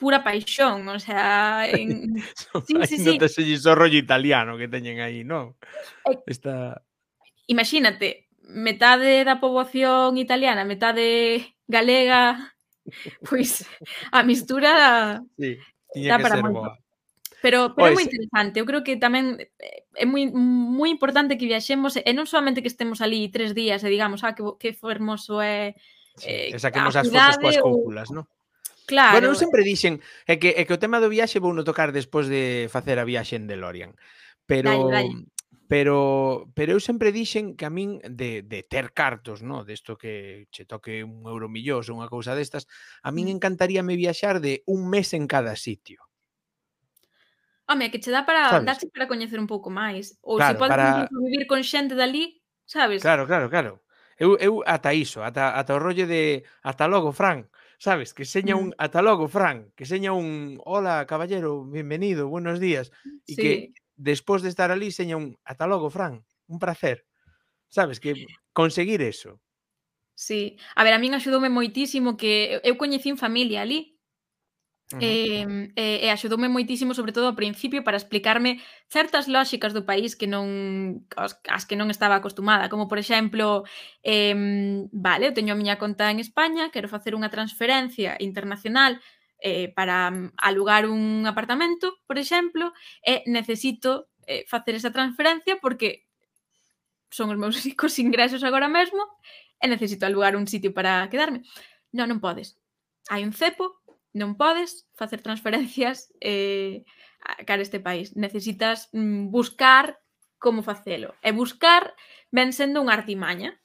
pura 0.03 0.27
paixón, 0.27 0.91
o 0.91 0.99
sea, 0.99 1.63
en... 1.71 2.19
sí, 2.67 2.75
sí, 2.91 2.99
sí. 2.99 3.19
Ainda 3.23 3.75
rollo 3.79 3.95
italiano 3.95 4.59
que 4.59 4.67
teñen 4.67 4.99
aí, 4.99 5.23
non? 5.23 5.55
Eh, 6.11 6.19
Esta... 6.27 6.83
Imagínate, 7.47 8.27
metade 8.51 9.23
da 9.23 9.39
poboación 9.39 10.19
italiana, 10.19 10.67
metade 10.67 11.55
galega, 11.71 12.51
pois 13.31 13.63
a 14.11 14.27
mistura 14.27 15.23
sí, 15.39 15.55
tiña 15.95 16.19
que 16.19 16.23
para 16.27 16.43
ser 16.43 16.51
boa. 16.51 16.75
Pero, 17.43 17.75
pero 17.75 17.87
pois, 17.87 17.91
é 17.91 17.95
moi 17.95 18.05
interesante, 18.07 18.59
eu 18.59 18.67
creo 18.67 18.83
que 18.83 18.99
tamén 18.99 19.39
eh, 19.39 19.87
é 19.95 20.07
moi 20.07 20.27
moi 20.35 20.91
importante 20.91 21.39
que 21.39 21.47
viaxemos 21.47 21.95
e 21.95 22.11
non 22.11 22.27
solamente 22.27 22.59
que 22.59 22.71
estemos 22.71 22.99
ali 22.99 23.31
tres 23.31 23.55
días 23.55 23.87
e 23.87 23.91
digamos, 23.91 24.27
ah, 24.27 24.35
que, 24.35 24.43
que 24.59 24.75
fermoso 24.75 25.39
é... 25.39 25.79
Eh, 26.27 26.51
sí, 26.51 26.59
eh, 26.59 26.59
saquemos 26.59 26.99
as 26.99 27.07
fotos 27.07 27.39
coas 27.39 27.59
cúpulas, 27.63 28.11
non? 28.11 28.27
Claro. 28.87 29.13
Bueno, 29.19 29.29
eu 29.31 29.37
sempre 29.39 29.63
dixen 29.63 30.03
é 30.27 30.37
que, 30.37 30.55
é 30.59 30.67
que 30.67 30.75
o 30.75 30.81
tema 30.83 30.99
do 30.99 31.11
viaxe 31.11 31.39
vou 31.39 31.55
no 31.55 31.63
tocar 31.63 31.95
despois 31.95 32.27
de 32.27 32.67
facer 32.69 32.99
a 32.99 33.07
viaxe 33.07 33.39
en 33.39 33.47
DeLorean. 33.47 33.95
Pero, 34.47 34.91
dale, 34.91 34.91
dale. 34.91 35.33
pero, 35.71 36.51
pero 36.53 36.77
eu 36.77 36.81
sempre 36.83 37.15
dixen 37.15 37.55
que 37.55 37.65
a 37.65 37.73
min 37.73 38.03
de, 38.05 38.43
de 38.43 38.61
ter 38.67 38.93
cartos, 38.93 39.41
no? 39.41 39.65
desto 39.65 39.97
que 39.97 40.47
che 40.51 40.67
toque 40.67 41.07
un 41.07 41.25
euro 41.25 41.49
millós 41.49 41.89
ou 41.89 41.97
unha 41.97 42.11
cousa 42.11 42.35
destas, 42.35 42.67
a 43.01 43.15
min 43.15 43.31
mm. 43.31 43.35
encantaríame 43.39 43.97
viaxar 43.97 44.43
de 44.43 44.67
un 44.67 44.91
mes 44.91 45.15
en 45.15 45.31
cada 45.31 45.55
sitio. 45.55 46.03
Home, 47.71 47.91
que 47.91 48.03
che 48.03 48.11
dá 48.11 48.27
para 48.27 48.51
sabes? 48.51 48.67
darse 48.67 48.87
para 48.91 49.09
coñecer 49.09 49.39
un 49.39 49.47
pouco 49.47 49.71
máis. 49.71 50.19
Ou 50.21 50.37
claro, 50.37 50.53
se 50.53 50.59
podes 50.59 50.75
para... 50.75 51.09
vivir 51.09 51.47
con 51.47 51.63
xente 51.63 51.95
dali, 51.95 52.43
sabes? 52.67 53.01
Claro, 53.01 53.25
claro, 53.25 53.49
claro. 53.49 53.81
Eu, 54.19 54.37
eu 54.39 54.63
ata 54.67 54.93
iso, 54.93 55.25
ata, 55.25 55.57
ata 55.57 55.73
o 55.75 55.81
rollo 55.81 56.07
de 56.07 56.45
ata 56.63 56.85
logo, 56.87 57.17
Fran 57.17 57.49
sabes, 57.83 58.15
que 58.15 58.25
seña 58.25 58.55
un 58.55 58.69
mm. 58.69 58.75
ata 58.79 59.03
logo, 59.03 59.27
Fran, 59.27 59.73
que 59.75 59.87
seña 59.87 60.13
un 60.13 60.61
hola, 60.65 61.05
caballero, 61.05 61.65
bienvenido, 61.65 62.29
buenos 62.29 62.61
días, 62.61 62.93
e 63.27 63.35
sí. 63.35 63.43
que 63.43 63.53
despois 63.99 64.39
de 64.47 64.55
estar 64.55 64.71
ali 64.71 64.95
seña 64.95 65.19
un 65.19 65.35
ata 65.43 65.67
logo, 65.67 65.91
Fran, 65.91 66.23
un 66.47 66.63
placer. 66.63 67.03
Sabes 67.67 67.99
que 67.99 68.31
conseguir 68.53 69.03
eso. 69.03 69.43
Sí, 70.15 70.63
a 70.79 70.87
ver, 70.87 70.95
a 70.95 71.03
min 71.03 71.19
axudoume 71.19 71.51
moitísimo 71.51 72.15
que 72.15 72.63
eu 72.63 72.79
coñecín 72.79 73.19
familia 73.19 73.67
ali, 73.67 73.99
Uh 74.93 75.01
-huh. 75.01 75.73
E, 75.77 76.05
e, 76.05 76.09
axudoume 76.13 76.53
moitísimo, 76.53 76.93
sobre 76.93 77.13
todo 77.17 77.27
ao 77.33 77.39
principio, 77.39 77.81
para 77.81 77.97
explicarme 77.97 78.61
certas 78.89 79.25
lóxicas 79.27 79.73
do 79.73 79.87
país 79.89 80.13
que 80.13 80.29
non 80.29 80.47
as, 81.17 81.41
as 81.49 81.65
que 81.65 81.79
non 81.81 81.89
estaba 81.89 82.21
acostumada, 82.21 82.69
como 82.69 82.87
por 82.91 83.01
exemplo, 83.01 83.65
eh, 84.05 84.37
vale, 84.93 85.29
eu 85.29 85.37
teño 85.37 85.57
a 85.57 85.61
miña 85.61 85.81
conta 85.81 86.13
en 86.13 86.21
España, 86.21 86.69
quero 86.75 86.93
facer 86.93 87.17
unha 87.17 87.33
transferencia 87.33 88.21
internacional 88.21 89.01
eh, 89.43 89.73
para 89.75 90.11
mm, 90.11 90.33
alugar 90.39 90.87
un 90.87 91.27
apartamento, 91.27 91.99
por 92.07 92.17
exemplo, 92.17 92.73
e 93.03 93.27
necesito 93.27 94.09
eh, 94.27 94.45
facer 94.47 94.75
esa 94.79 94.95
transferencia 94.95 95.59
porque 95.59 96.07
son 97.11 97.29
os 97.31 97.39
meus 97.39 97.59
únicos 97.65 97.99
ingresos 97.99 98.43
agora 98.47 98.69
mesmo 98.69 99.03
e 99.61 99.67
necesito 99.69 100.07
alugar 100.07 100.35
un 100.39 100.47
sitio 100.47 100.71
para 100.73 101.07
quedarme. 101.11 101.43
Non, 101.93 102.09
non 102.09 102.23
podes. 102.23 102.59
Hai 103.11 103.27
un 103.27 103.35
cepo 103.35 103.82
non 104.13 104.37
podes 104.37 104.89
facer 104.93 105.25
transferencias 105.25 106.13
eh, 106.21 106.85
a 107.25 107.45
cara 107.45 107.65
este 107.65 107.81
país. 107.81 108.17
Necesitas 108.17 108.89
mm, 108.93 109.33
buscar 109.33 110.01
como 110.39 110.63
facelo. 110.63 111.15
E 111.23 111.31
buscar 111.33 111.95
ven 112.35 112.53
sendo 112.53 112.83
unha 112.83 112.97
artimaña. 112.97 113.57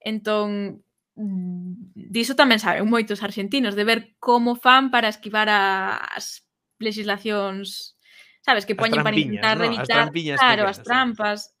Entón, 0.00 0.80
mm, 1.18 1.92
diso 1.94 2.32
tamén 2.38 2.62
saben 2.62 2.88
moitos 2.88 3.20
argentinos, 3.20 3.76
de 3.76 3.84
ver 3.84 4.00
como 4.22 4.56
fan 4.56 4.88
para 4.88 5.10
esquivar 5.10 5.50
as 5.50 6.46
legislacións, 6.80 7.98
sabes, 8.40 8.64
que 8.64 8.78
poñen 8.78 9.04
para 9.04 9.18
intentar 9.18 9.58
no? 9.60 9.68
evitar, 9.68 10.08
as 10.08 10.40
claro, 10.40 10.64
as 10.64 10.80
trampas. 10.80 11.52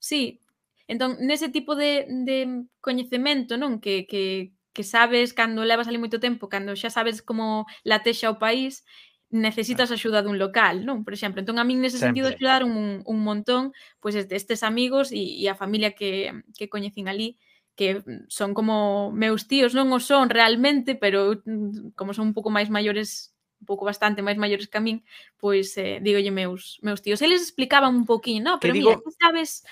Sí, 0.00 0.40
entón, 0.88 1.20
nese 1.20 1.52
tipo 1.52 1.76
de, 1.76 2.08
de 2.08 2.64
coñecemento, 2.80 3.60
non, 3.60 3.78
que, 3.82 4.08
que, 4.08 4.56
que 4.72 4.84
sabes 4.84 5.32
cando 5.32 5.64
levas 5.64 5.88
ali 5.88 6.00
moito 6.00 6.20
tempo, 6.20 6.48
cando 6.48 6.72
xa 6.76 6.88
sabes 6.88 7.20
como 7.20 7.68
latexa 7.84 8.32
o 8.32 8.40
país, 8.40 8.84
necesitas 9.32 9.88
axuda 9.88 10.20
dun 10.20 10.36
local, 10.36 10.84
non? 10.84 11.08
Por 11.08 11.16
exemplo, 11.16 11.40
entón 11.40 11.56
a 11.56 11.64
min 11.64 11.80
nese 11.80 11.96
sentido 11.96 12.28
Sempre. 12.28 12.36
axudaron 12.36 12.70
un, 12.76 13.00
un 13.08 13.18
montón 13.24 13.72
pois 13.96 14.14
pues, 14.14 14.28
estes 14.28 14.60
amigos 14.60 15.08
e, 15.08 15.40
e 15.40 15.48
a 15.48 15.56
familia 15.56 15.96
que, 15.96 16.44
que 16.52 16.68
coñecín 16.68 17.08
ali 17.08 17.40
que 17.72 18.04
mm, 18.04 18.28
son 18.28 18.52
como 18.52 19.08
meus 19.12 19.48
tíos, 19.48 19.72
non 19.72 19.88
o 19.96 19.98
son 20.04 20.28
realmente, 20.28 20.92
pero 20.94 21.40
mm, 21.48 21.96
como 21.96 22.12
son 22.12 22.32
un 22.32 22.34
pouco 22.36 22.52
máis 22.52 22.68
maiores 22.68 23.32
un 23.62 23.66
pouco 23.66 23.86
bastante 23.86 24.20
máis 24.26 24.36
maiores 24.36 24.68
que 24.68 24.76
a 24.76 24.84
min, 24.84 25.00
pois 25.40 25.72
eh, 25.78 26.02
dígolle 26.02 26.34
meus, 26.34 26.82
meus 26.82 27.00
tíos. 27.00 27.22
Eles 27.22 27.40
explicaban 27.40 27.94
un 27.94 28.04
poquín, 28.04 28.44
non? 28.44 28.60
Pero 28.60 28.74
que 28.74 28.84
digo... 28.84 29.00
sabes 29.16 29.64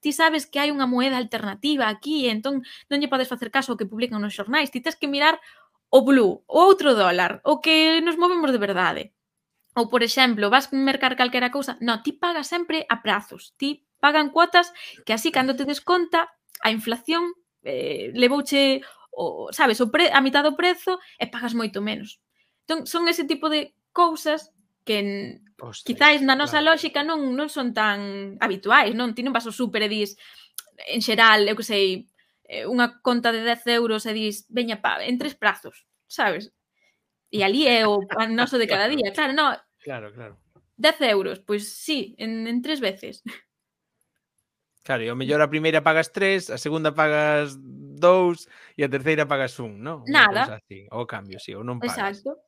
ti 0.00 0.14
sabes 0.14 0.46
que 0.46 0.62
hai 0.62 0.70
unha 0.70 0.86
moeda 0.86 1.18
alternativa 1.18 1.90
aquí, 1.90 2.30
entón 2.30 2.62
non 2.90 2.98
lle 3.02 3.10
podes 3.10 3.30
facer 3.30 3.50
caso 3.50 3.74
ao 3.74 3.78
que 3.80 3.88
publican 3.88 4.22
nos 4.22 4.36
xornais, 4.36 4.70
ti 4.70 4.78
tes 4.80 4.94
que 4.94 5.10
mirar 5.10 5.38
o 5.90 6.04
blue, 6.04 6.44
o 6.44 6.58
outro 6.68 6.94
dólar, 6.94 7.40
o 7.44 7.60
que 7.60 8.00
nos 8.04 8.20
movemos 8.20 8.52
de 8.52 8.60
verdade. 8.60 9.02
Ou, 9.78 9.88
por 9.88 10.02
exemplo, 10.02 10.50
vas 10.50 10.70
mercar 10.72 11.14
calquera 11.16 11.54
cousa, 11.54 11.78
no, 11.80 12.02
ti 12.02 12.12
pagas 12.12 12.50
sempre 12.50 12.84
a 12.88 13.00
prazos, 13.00 13.54
ti 13.56 13.86
pagan 14.00 14.30
cuotas 14.30 14.72
que 15.06 15.12
así 15.12 15.30
cando 15.30 15.56
te 15.56 15.64
des 15.64 15.80
conta 15.80 16.30
a 16.62 16.70
inflación 16.70 17.34
eh, 17.62 18.10
levouche 18.14 18.82
o, 19.10 19.50
sabes, 19.50 19.80
o 19.80 19.90
pre, 19.90 20.10
a 20.14 20.20
mitad 20.20 20.46
do 20.46 20.54
prezo 20.54 21.02
e 21.18 21.26
pagas 21.26 21.54
moito 21.54 21.82
menos. 21.82 22.22
Entón, 22.66 22.86
son 22.86 23.10
ese 23.10 23.26
tipo 23.26 23.50
de 23.50 23.74
cousas 23.90 24.54
que 24.86 25.42
Ostras. 25.58 25.82
Quizáis 25.82 26.22
na 26.22 26.38
nosa 26.38 26.62
claro. 26.62 26.74
lógica 26.74 27.02
non 27.02 27.34
non 27.34 27.50
son 27.50 27.74
tan 27.74 28.38
habituais, 28.38 28.94
non? 28.94 29.10
Ti 29.10 29.26
non 29.26 29.34
vas 29.34 29.46
ao 29.46 29.54
super 29.54 29.82
e 29.82 29.90
dis 29.90 30.14
en 30.86 31.02
xeral, 31.02 31.42
eu 31.50 31.58
que 31.58 31.66
sei, 31.66 32.06
eh, 32.46 32.62
unha 32.62 33.02
conta 33.02 33.34
de 33.34 33.42
10 33.42 33.66
euros 33.74 34.06
e 34.06 34.14
dis, 34.14 34.46
veña 34.46 34.78
pa, 34.78 35.02
en 35.02 35.18
tres 35.18 35.34
prazos, 35.34 35.82
sabes? 36.06 36.54
E 37.34 37.42
ali 37.42 37.66
é 37.66 37.82
o 37.90 38.06
pan 38.06 38.38
noso 38.38 38.54
de 38.56 38.70
cada 38.70 38.86
día, 38.94 39.10
claro, 39.10 39.34
no. 39.34 39.58
Claro, 39.82 40.14
claro. 40.14 40.38
10 40.78 41.02
euros, 41.10 41.42
pois 41.42 41.66
sí, 41.66 42.14
en, 42.22 42.46
en 42.46 42.62
tres 42.62 42.78
veces. 42.78 43.26
Claro, 44.86 45.02
e 45.04 45.10
o 45.10 45.18
mellor 45.18 45.42
a 45.42 45.50
primeira 45.52 45.82
pagas 45.82 46.14
tres, 46.14 46.48
a 46.48 46.56
segunda 46.56 46.94
pagas 46.94 47.58
dous 47.60 48.46
e 48.78 48.86
a 48.86 48.88
terceira 48.88 49.26
pagas 49.26 49.58
un, 49.58 49.82
non? 49.82 50.06
Nada. 50.06 50.62
Así, 50.62 50.86
o 50.94 51.04
cambio, 51.04 51.36
sí, 51.42 51.52
ou 51.52 51.66
non 51.66 51.82
pagas. 51.82 52.22
Exacto. 52.22 52.47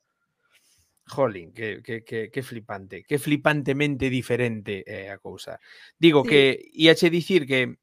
Jolín, 1.11 1.51
que, 1.51 1.83
que, 1.83 2.03
que, 2.07 2.31
que 2.31 2.41
flipante, 2.41 3.03
que 3.03 3.19
flipantemente 3.19 4.07
diferente 4.09 4.87
é 4.87 5.11
a 5.11 5.19
cousa. 5.19 5.59
Digo 5.99 6.23
sí. 6.23 6.29
que 6.31 6.41
íache 6.71 7.11
dicir 7.11 7.43
que 7.43 7.75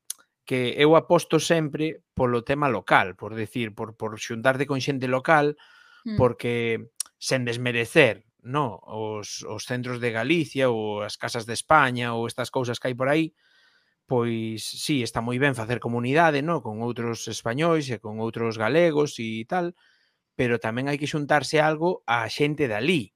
que 0.49 0.81
eu 0.81 0.97
aposto 0.97 1.37
sempre 1.37 2.01
polo 2.17 2.41
tema 2.41 2.73
local, 2.73 3.21
por 3.21 3.37
decir, 3.37 3.77
por, 3.77 4.01
por 4.01 4.17
xuntarte 4.17 4.65
con 4.65 4.81
xente 4.81 5.05
local, 5.05 5.61
mm. 6.09 6.17
porque 6.17 6.89
sen 7.21 7.45
desmerecer 7.45 8.25
no, 8.41 8.81
os, 8.89 9.45
os 9.45 9.69
centros 9.69 10.01
de 10.01 10.09
Galicia 10.09 10.73
ou 10.73 11.05
as 11.05 11.21
casas 11.21 11.45
de 11.45 11.53
España 11.53 12.17
ou 12.17 12.25
estas 12.25 12.49
cousas 12.49 12.81
que 12.81 12.89
hai 12.89 12.97
por 12.97 13.13
aí, 13.13 13.37
pois 14.09 14.65
sí, 14.65 15.05
está 15.05 15.21
moi 15.21 15.37
ben 15.37 15.53
facer 15.53 15.85
comunidade, 15.85 16.41
no, 16.41 16.65
con 16.65 16.81
outros 16.81 17.29
españois 17.29 17.93
e 17.93 18.01
con 18.01 18.17
outros 18.17 18.57
galegos 18.57 19.21
e 19.21 19.45
tal, 19.45 19.77
pero 20.33 20.57
tamén 20.57 20.89
hai 20.89 20.97
que 20.97 21.11
xuntarse 21.11 21.61
algo 21.61 22.01
á 22.09 22.25
xente 22.33 22.73
dali, 22.73 23.13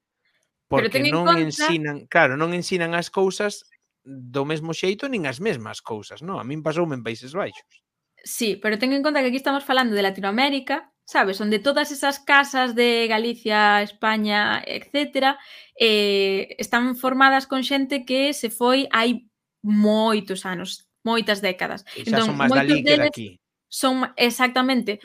porque 0.73 1.05
non 1.13 1.29
conta... 1.29 1.45
ensinan, 1.45 2.09
claro, 2.09 2.41
non 2.41 2.57
ensinan 2.57 2.97
as 2.97 3.13
cousas 3.13 3.69
do 4.03 4.43
mesmo 4.49 4.73
xeito 4.73 5.07
nin 5.07 5.29
as 5.29 5.39
mesmas 5.39 5.85
cousas, 5.85 6.25
non? 6.25 6.41
A 6.41 6.45
min 6.49 6.65
pasoume 6.65 6.97
en 6.97 7.05
Países 7.05 7.37
Baixos. 7.37 7.85
Sí, 8.25 8.57
pero 8.57 8.79
ten 8.79 8.93
en 8.97 9.03
conta 9.03 9.21
que 9.21 9.31
aquí 9.31 9.39
estamos 9.39 9.63
falando 9.63 9.95
de 9.95 10.03
Latinoamérica, 10.03 10.91
sabes, 11.05 11.41
onde 11.41 11.59
todas 11.59 11.91
esas 11.91 12.19
casas 12.19 12.75
de 12.75 13.07
Galicia, 13.07 13.83
España, 13.83 14.63
etc., 14.67 15.37
eh, 15.79 16.55
están 16.59 16.97
formadas 16.97 17.47
con 17.47 17.63
xente 17.63 18.05
que 18.07 18.33
se 18.33 18.51
foi 18.51 18.87
hai 18.91 19.27
moitos 19.63 20.47
anos, 20.47 20.91
moitas 21.03 21.43
décadas. 21.43 21.87
E 21.95 22.07
xa 22.07 22.23
entón, 22.23 22.27
son 22.35 22.39
máis 22.39 22.51
dali 22.51 22.83
que 22.83 22.97
daqui. 22.99 23.29
Son, 23.73 23.95
exactamente 24.17 25.01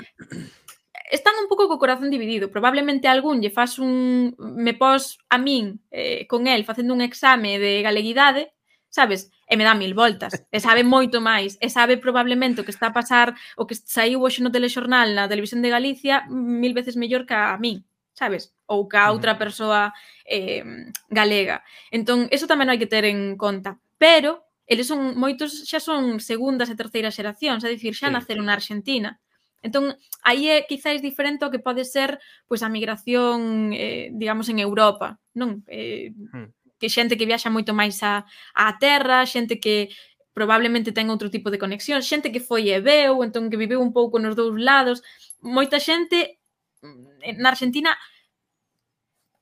están 1.09 1.33
un 1.39 1.47
pouco 1.47 1.67
co 1.67 1.79
corazón 1.79 2.11
dividido. 2.11 2.51
Probablemente 2.51 3.07
algún 3.07 3.39
lle 3.39 3.49
faz 3.49 3.79
un... 3.79 4.35
Me 4.37 4.73
pos 4.75 5.19
a 5.29 5.37
min 5.39 5.79
eh, 5.91 6.27
con 6.27 6.47
el 6.47 6.67
facendo 6.67 6.93
un 6.93 7.01
exame 7.01 7.59
de 7.59 7.81
galeguidade, 7.81 8.53
sabes? 8.89 9.31
E 9.47 9.55
me 9.55 9.63
dá 9.63 9.73
mil 9.75 9.95
voltas. 9.95 10.35
E 10.51 10.59
sabe 10.59 10.83
moito 10.83 11.23
máis. 11.23 11.55
E 11.63 11.71
sabe 11.71 11.95
probablemente 11.95 12.59
o 12.59 12.65
que 12.67 12.75
está 12.75 12.91
a 12.91 12.97
pasar, 12.97 13.35
o 13.55 13.63
que 13.63 13.75
saiu 13.75 14.19
hoxe 14.19 14.43
no 14.43 14.51
telexornal 14.51 15.15
na 15.15 15.31
televisión 15.31 15.63
de 15.63 15.71
Galicia, 15.71 16.27
mil 16.27 16.75
veces 16.75 16.99
mellor 16.99 17.23
que 17.23 17.35
a 17.35 17.55
min, 17.55 17.87
sabes? 18.11 18.51
Ou 18.67 18.91
que 18.91 18.99
a 18.99 19.07
outra 19.15 19.39
persoa 19.39 19.95
eh, 20.27 20.91
galega. 21.07 21.63
Entón, 21.87 22.27
eso 22.35 22.51
tamén 22.51 22.67
hai 22.67 22.79
que 22.79 22.91
ter 22.91 23.07
en 23.07 23.39
conta. 23.39 23.79
Pero, 23.95 24.43
eles 24.67 24.91
son 24.91 25.15
moitos, 25.15 25.63
xa 25.63 25.79
son 25.79 26.19
segundas 26.19 26.67
e 26.67 26.75
terceiras 26.75 27.15
xeracións, 27.15 27.63
é 27.63 27.71
dicir, 27.71 27.95
xa 27.95 28.11
sí. 28.11 28.13
naceron 28.13 28.51
na 28.51 28.59
Argentina 28.59 29.15
Entón, 29.61 29.97
aí 30.21 30.49
é 30.49 30.63
quizáis 30.63 31.01
diferente 31.01 31.43
ao 31.43 31.51
que 31.51 31.63
pode 31.63 31.83
ser 31.83 32.21
pois 32.45 32.61
a 32.61 32.69
migración, 32.69 33.73
eh, 33.73 34.09
digamos, 34.13 34.47
en 34.49 34.59
Europa, 34.61 35.17
non? 35.33 35.65
Eh, 35.67 36.13
hmm. 36.13 36.53
que 36.77 36.93
xente 36.93 37.17
que 37.17 37.25
viaxa 37.25 37.49
moito 37.49 37.73
máis 37.73 37.97
a, 38.05 38.25
a 38.53 38.77
terra, 38.77 39.25
xente 39.25 39.57
que 39.57 39.89
probablemente 40.37 40.93
ten 40.93 41.09
outro 41.09 41.33
tipo 41.33 41.49
de 41.49 41.57
conexión, 41.57 42.05
xente 42.05 42.29
que 42.29 42.43
foi 42.43 42.69
e 42.69 42.77
veu, 42.77 43.25
entón 43.25 43.49
que 43.49 43.57
viveu 43.57 43.81
un 43.81 43.89
pouco 43.89 44.21
nos 44.21 44.37
dous 44.37 44.53
lados. 44.53 45.01
Moita 45.41 45.81
xente 45.81 46.37
mm, 46.85 47.41
na 47.41 47.49
Argentina 47.49 47.97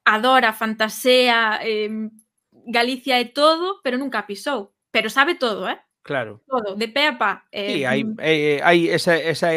adora, 0.07 0.55
fantasea, 0.55 1.59
eh, 1.63 1.91
Galicia 2.65 3.19
é 3.19 3.25
todo, 3.25 3.81
pero 3.83 3.97
nunca 3.97 4.19
a 4.19 4.27
pisou. 4.27 4.73
Pero 4.89 5.09
sabe 5.09 5.35
todo, 5.35 5.67
eh? 5.67 5.77
Claro. 6.01 6.41
Todo, 6.47 6.75
de 6.75 6.87
pé 6.87 7.07
a 7.07 7.17
pa. 7.17 7.45
Eh, 7.51 7.73
sí, 7.73 7.85
hai, 7.85 8.05
hai, 8.19 8.37
hai 8.61 8.79
esa, 8.89 9.17
esa 9.17 9.49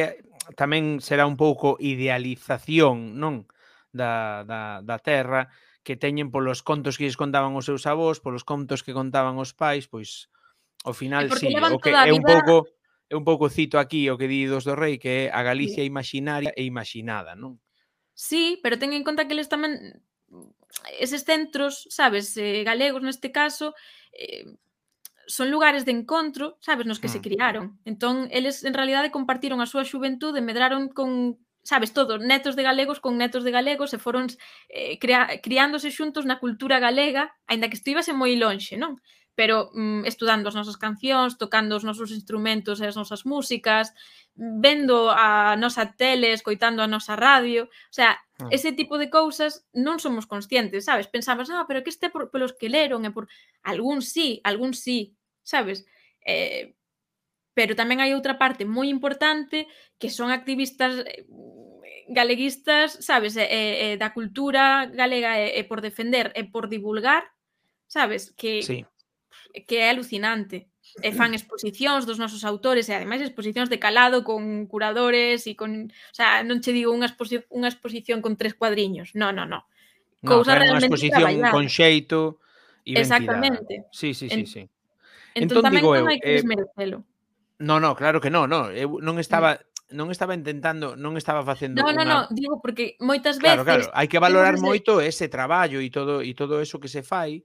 tamén 0.57 1.05
será 1.05 1.27
un 1.27 1.37
pouco 1.37 1.77
idealización, 1.81 3.19
non? 3.19 3.45
Da, 3.89 4.45
da, 4.45 4.85
da 4.85 4.97
terra 5.01 5.49
que 5.81 5.97
teñen 5.97 6.29
polos 6.29 6.61
contos 6.61 7.01
que 7.01 7.09
lles 7.09 7.17
contaban 7.17 7.57
os 7.57 7.65
seus 7.65 7.89
avós, 7.89 8.21
polos 8.21 8.45
contos 8.45 8.85
que 8.85 8.93
contaban 8.93 9.41
os 9.41 9.57
pais, 9.57 9.89
pois 9.89 10.29
ao 10.85 10.93
final 10.93 11.25
sí, 11.33 11.49
o 11.49 11.81
que 11.81 11.91
é 11.91 12.13
vida... 12.13 12.15
un 12.15 12.25
pouco 12.25 12.55
é 13.09 13.17
un 13.17 13.25
pouco 13.25 13.49
cito 13.49 13.81
aquí 13.81 14.13
o 14.13 14.21
que 14.21 14.29
di 14.29 14.45
dos 14.45 14.69
do 14.69 14.77
rei 14.77 15.01
que 15.01 15.09
é 15.09 15.33
a 15.33 15.41
Galicia 15.41 15.81
imaginaria 15.83 16.53
e 16.53 16.69
imaginada, 16.69 17.33
non? 17.33 17.57
Sí, 18.13 18.61
pero 18.61 18.77
ten 18.77 18.93
en 18.93 19.03
conta 19.03 19.25
que 19.25 19.33
eles 19.33 19.49
tamén 19.49 20.05
eses 21.01 21.25
centros, 21.25 21.89
sabes, 21.89 22.37
eh, 22.37 22.63
galegos 22.69 23.01
neste 23.01 23.33
caso, 23.33 23.73
eh, 24.13 24.45
son 25.29 25.51
lugares 25.51 25.85
de 25.85 25.93
encontro, 25.93 26.57
sabes, 26.61 26.87
nos 26.87 26.99
que 26.99 27.07
mm. 27.07 27.13
se 27.13 27.21
criaron. 27.21 27.79
Entón, 27.85 28.29
eles 28.33 28.65
en 28.65 28.75
realidade 28.75 29.13
compartiron 29.13 29.61
a 29.61 29.69
súa 29.69 29.85
xuventude, 29.85 30.41
medraron 30.41 30.89
con, 30.89 31.37
sabes, 31.63 31.93
todo, 31.93 32.17
netos 32.17 32.57
de 32.57 32.65
galegos 32.65 32.99
con 32.99 33.21
netos 33.21 33.45
de 33.45 33.53
galegos 33.53 33.93
e 33.93 34.01
foron 34.01 34.33
eh, 34.73 34.97
crea, 34.97 35.29
criándose 35.45 35.93
xuntos 35.93 36.25
na 36.25 36.41
cultura 36.41 36.81
galega, 36.81 37.37
aínda 37.45 37.69
que 37.69 37.77
estivase 37.77 38.17
moi 38.17 38.33
lonxe, 38.41 38.81
non? 38.81 38.97
Pero 39.37 39.69
mm, 39.77 40.09
estudando 40.09 40.49
as 40.49 40.57
nosas 40.57 40.81
cancións, 40.81 41.37
tocando 41.37 41.77
os 41.77 41.85
nosos 41.85 42.09
instrumentos 42.09 42.81
e 42.81 42.89
as 42.89 42.97
nosas 42.97 43.29
músicas, 43.29 43.93
vendo 44.33 45.13
a 45.13 45.61
nosa 45.61 45.93
tele, 45.93 46.33
escoitando 46.33 46.81
a 46.81 46.89
nosa 46.89 47.21
radio, 47.21 47.69
o 47.69 47.95
sea, 47.95 48.17
mm. 48.41 48.49
ese 48.49 48.73
tipo 48.73 48.97
de 48.97 49.13
cousas 49.13 49.69
non 49.77 50.01
somos 50.01 50.25
conscientes, 50.25 50.89
sabes? 50.89 51.05
Pensamos, 51.05 51.53
ah, 51.53 51.69
pero 51.69 51.85
que 51.85 51.93
este 51.93 52.09
por, 52.09 52.33
pelos 52.33 52.57
que 52.57 52.73
leron 52.73 53.05
e 53.05 53.13
por... 53.13 53.29
Algún 53.61 54.01
sí, 54.01 54.41
algún 54.41 54.73
sí, 54.73 55.18
sabes? 55.49 55.87
Eh, 56.21 56.77
pero 57.57 57.73
tamén 57.73 58.05
hai 58.05 58.13
outra 58.13 58.37
parte 58.37 58.69
moi 58.69 58.93
importante 58.93 59.65
que 59.97 60.13
son 60.13 60.29
activistas 60.29 61.03
eh, 61.09 61.25
galeguistas, 62.13 63.01
sabes, 63.01 63.35
eh, 63.41 63.49
eh, 63.49 63.95
da 63.97 64.13
cultura 64.13 64.87
galega 64.93 65.41
e 65.41 65.57
eh, 65.57 65.65
por 65.65 65.81
defender 65.81 66.31
e 66.37 66.45
por 66.45 66.69
divulgar, 66.69 67.33
sabes, 67.89 68.31
que 68.37 68.61
sí. 68.61 68.85
que 69.65 69.89
é 69.89 69.91
alucinante. 69.91 70.69
E 71.05 71.13
fan 71.13 71.37
exposicións 71.37 72.09
dos 72.09 72.17
nosos 72.17 72.49
autores 72.49 72.89
e 72.89 72.97
ademais 72.97 73.21
exposicións 73.21 73.69
de 73.69 73.77
calado 73.77 74.25
con 74.25 74.65
curadores 74.73 75.45
e 75.45 75.53
con, 75.53 75.93
o 75.93 76.17
sea, 76.17 76.41
non 76.41 76.65
che 76.65 76.73
digo 76.73 76.97
unha 76.97 77.09
exposición, 77.11 77.45
unha 77.53 77.69
exposición 77.69 78.25
con 78.25 78.41
tres 78.41 78.57
cuadriños. 78.57 79.13
No, 79.13 79.29
no, 79.29 79.45
no. 79.45 79.69
Cousa 80.25 80.57
no, 80.57 80.65
realmente 80.65 80.89
unha 80.89 80.97
exposición 80.97 81.21
traballada. 81.29 81.53
con 81.53 81.67
xeito 81.69 82.21
e 82.89 82.97
Exactamente. 82.97 83.85
Sí, 83.93 84.17
sí, 84.17 84.33
sí, 84.33 84.49
sí. 84.49 84.63
Entón, 85.39 85.63
entón 85.63 85.67
tamén 85.71 85.83
digo, 85.83 85.95
non 85.95 86.11
hai 86.11 86.19
que 86.19 86.31
eh, 86.31 86.39
desmerecelo. 86.43 86.99
Eh, 87.03 87.19
no, 87.59 87.83
no, 87.83 87.95
claro 87.95 88.19
que 88.23 88.31
no, 88.31 88.47
no, 88.47 88.71
eu 88.71 88.99
non 89.03 89.19
mm. 89.19 89.23
estaba 89.23 89.59
non 89.89 90.13
estaba 90.13 90.37
intentando, 90.37 91.01
non 91.01 91.17
estaba 91.17 91.41
facendo 91.41 91.81
No, 91.81 91.89
no, 91.89 92.05
una... 92.05 92.05
no, 92.05 92.19
digo 92.29 92.61
porque 92.61 93.01
moitas 93.01 93.41
veces 93.41 93.57
Claro, 93.57 93.65
claro, 93.65 93.85
hai 93.97 94.05
que 94.05 94.21
valorar 94.21 94.61
moito 94.61 95.01
ese 95.01 95.33
traballo 95.33 95.81
e 95.81 95.89
todo 95.89 96.21
e 96.21 96.37
todo 96.37 96.61
eso 96.61 96.77
que 96.77 96.93
se 96.93 97.01
fai, 97.01 97.41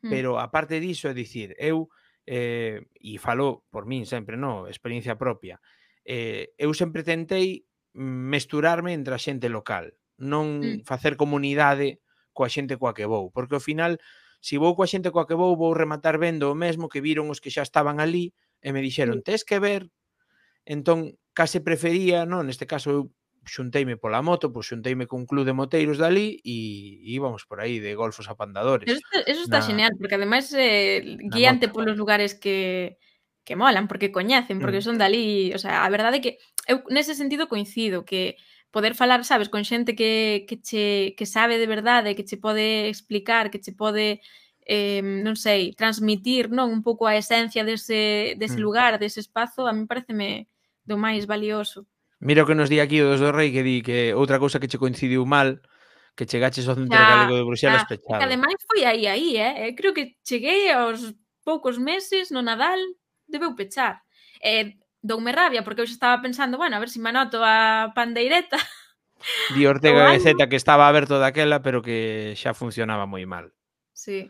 mm. 0.00 0.08
pero 0.08 0.40
aparte 0.40 0.80
diso, 0.80 1.06
é 1.06 1.14
dicir, 1.14 1.52
eu 1.60 1.92
eh, 2.24 2.80
e 2.96 3.20
falo 3.20 3.68
por 3.68 3.84
min 3.84 4.08
sempre, 4.08 4.40
no, 4.40 4.66
experiencia 4.72 5.20
propia. 5.20 5.60
Eh, 6.02 6.56
eu 6.56 6.72
sempre 6.72 7.04
tentei 7.04 7.68
mesturarme 7.92 8.96
entre 8.96 9.12
a 9.12 9.20
xente 9.20 9.52
local, 9.52 9.92
non 10.16 10.64
mm. 10.64 10.88
facer 10.88 11.20
comunidade 11.20 12.00
coa 12.32 12.48
xente 12.48 12.80
coa 12.80 12.96
que 12.96 13.04
vou, 13.04 13.28
porque 13.28 13.56
ao 13.56 13.64
final 13.64 14.00
si 14.46 14.62
vou 14.62 14.78
coa 14.78 14.86
xente 14.86 15.10
coa 15.10 15.26
que 15.26 15.34
vou, 15.34 15.58
vou 15.58 15.74
rematar 15.74 16.22
vendo 16.22 16.46
o 16.46 16.54
mesmo 16.54 16.86
que 16.86 17.02
viron 17.02 17.26
os 17.34 17.42
que 17.42 17.50
xa 17.50 17.66
estaban 17.66 17.98
ali 17.98 18.30
e 18.62 18.70
me 18.70 18.78
dixeron, 18.78 19.18
mm. 19.18 19.24
tes 19.26 19.42
que 19.42 19.58
ver. 19.58 19.90
Entón, 20.62 21.18
case 21.34 21.58
prefería, 21.58 22.22
non? 22.22 22.46
neste 22.46 22.62
caso 22.62 22.94
eu 22.94 23.02
xunteime 23.42 23.98
pola 23.98 24.22
moto, 24.22 24.54
pois 24.54 24.70
xunteime 24.70 25.10
cun 25.10 25.26
club 25.26 25.50
de 25.50 25.54
moteiros 25.54 25.98
dali 25.98 26.38
e, 26.46 27.02
e 27.02 27.10
íbamos 27.18 27.42
por 27.42 27.58
aí 27.58 27.82
de 27.82 27.98
golfos 27.98 28.30
a 28.30 28.38
pandadores. 28.38 28.86
Eso, 28.86 29.02
eso 29.26 29.42
está 29.42 29.58
na, 29.58 29.66
genial, 29.66 29.92
porque 29.98 30.14
ademais 30.14 30.46
eh, 30.54 31.18
guíante 31.26 31.66
polos 31.66 31.98
lugares 31.98 32.38
que 32.38 33.02
que 33.46 33.54
molan, 33.54 33.86
porque 33.86 34.10
coñecen, 34.10 34.58
porque 34.62 34.78
mm. 34.78 34.86
son 34.86 34.98
dali, 34.98 35.54
o 35.54 35.58
sea, 35.58 35.82
a 35.82 35.90
verdade 35.90 36.18
é 36.18 36.22
que 36.22 36.32
eu 36.70 36.86
nese 36.90 37.18
sentido 37.18 37.50
coincido 37.50 38.06
que 38.06 38.38
poder 38.70 38.94
falar, 38.94 39.24
sabes, 39.24 39.48
con 39.48 39.64
xente 39.64 39.94
que, 39.94 40.44
que, 40.48 40.60
che, 40.60 41.14
que 41.16 41.26
sabe 41.26 41.58
de 41.58 41.66
verdade, 41.66 42.14
que 42.14 42.24
che 42.24 42.36
pode 42.36 42.88
explicar, 42.88 43.50
que 43.50 43.60
che 43.60 43.72
pode, 43.72 44.20
eh, 44.66 45.00
non 45.02 45.36
sei, 45.36 45.72
transmitir 45.74 46.50
non 46.50 46.70
un 46.70 46.82
pouco 46.82 47.06
a 47.06 47.16
esencia 47.16 47.64
dese, 47.64 48.34
dese 48.36 48.58
mm. 48.58 48.62
lugar, 48.62 48.92
dese 48.98 49.20
espazo, 49.20 49.66
a 49.66 49.72
mí 49.72 49.86
pareceme 49.86 50.48
do 50.84 50.96
máis 50.96 51.26
valioso. 51.26 51.86
Mira 52.20 52.42
o 52.42 52.46
que 52.46 52.56
nos 52.56 52.70
di 52.70 52.80
aquí 52.80 53.02
o 53.02 53.10
dos 53.10 53.20
do 53.20 53.32
Rei 53.32 53.52
que 53.52 53.62
di 53.62 53.82
que 53.82 54.14
outra 54.14 54.40
cousa 54.40 54.60
que 54.60 54.68
che 54.68 54.80
coincidiu 54.80 55.26
mal 55.26 55.60
que 56.16 56.24
chegaches 56.24 56.64
ao 56.66 56.74
Centro 56.74 56.96
ya, 56.96 57.10
Galego 57.10 57.36
de 57.36 57.44
Bruxelas 57.44 57.84
ya. 57.84 57.88
pechado. 57.92 58.18
Que 58.18 58.24
ademais 58.24 58.56
foi 58.64 58.88
aí, 58.88 59.04
aí, 59.06 59.36
eh. 59.36 59.68
eh? 59.68 59.74
Creo 59.76 59.92
que 59.92 60.16
cheguei 60.24 60.72
aos 60.72 61.12
poucos 61.44 61.76
meses 61.76 62.32
no 62.32 62.40
Nadal, 62.40 62.80
debeu 63.28 63.54
pechar. 63.54 64.00
Eh, 64.40 64.80
doume 65.02 65.32
rabia, 65.32 65.62
porque 65.62 65.82
eu 65.82 65.88
xa 65.88 65.94
estaba 65.94 66.22
pensando, 66.22 66.58
bueno, 66.58 66.76
a 66.76 66.80
ver 66.80 66.88
se 66.88 66.94
si 66.94 67.00
me 67.00 67.10
anoto 67.10 67.42
a 67.42 67.92
pandeireta. 67.94 68.56
Di 69.56 69.66
Ortega 69.66 70.14
e 70.14 70.20
Zeta 70.20 70.48
que 70.48 70.56
estaba 70.56 70.88
aberto 70.88 71.18
daquela, 71.18 71.62
pero 71.62 71.80
que 71.80 72.34
xa 72.36 72.52
funcionaba 72.52 73.08
moi 73.08 73.24
mal. 73.24 73.52
Sí. 73.96 74.28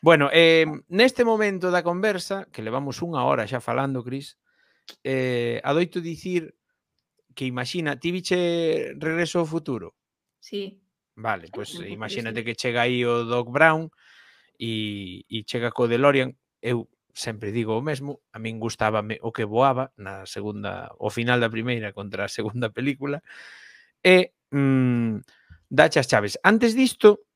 Bueno, 0.00 0.30
eh, 0.32 0.64
neste 0.88 1.26
momento 1.26 1.68
da 1.68 1.84
conversa, 1.84 2.48
que 2.48 2.62
levamos 2.64 3.02
unha 3.04 3.20
hora 3.26 3.44
xa 3.44 3.60
falando, 3.60 4.00
Cris, 4.00 4.38
eh, 5.04 5.60
adoito 5.60 6.00
dicir 6.00 6.56
que 7.34 7.44
imagina, 7.44 7.98
ti 8.00 8.10
biche 8.10 8.94
Regreso 8.96 9.40
ao 9.40 9.50
Futuro? 9.50 9.94
Sí. 10.40 10.80
Vale, 11.16 11.48
pois 11.52 11.76
pues, 11.76 11.90
imagínate 11.90 12.44
que 12.44 12.56
chega 12.56 12.82
aí 12.82 13.04
o 13.04 13.24
Doc 13.24 13.50
Brown 13.52 13.90
e, 14.56 15.24
e 15.28 15.44
chega 15.44 15.70
co 15.70 15.84
DeLorean, 15.84 16.32
eu 16.62 16.88
sempre 17.20 17.52
digo 17.52 17.76
o 17.76 17.84
mesmo, 17.84 18.24
a 18.32 18.40
min 18.40 18.56
gustábame 18.56 19.20
o 19.20 19.30
que 19.36 19.44
voaba 19.44 19.92
na 20.00 20.24
segunda, 20.24 20.88
o 20.96 21.12
final 21.12 21.36
da 21.36 21.52
primeira 21.52 21.92
contra 21.92 22.24
a 22.24 22.32
segunda 22.32 22.72
película 22.76 23.20
e 24.00 24.32
mm, 24.48 25.20
dache 25.68 26.00
as 26.00 26.08
chaves. 26.08 26.40
Antes 26.40 26.72
disto, 26.72 27.28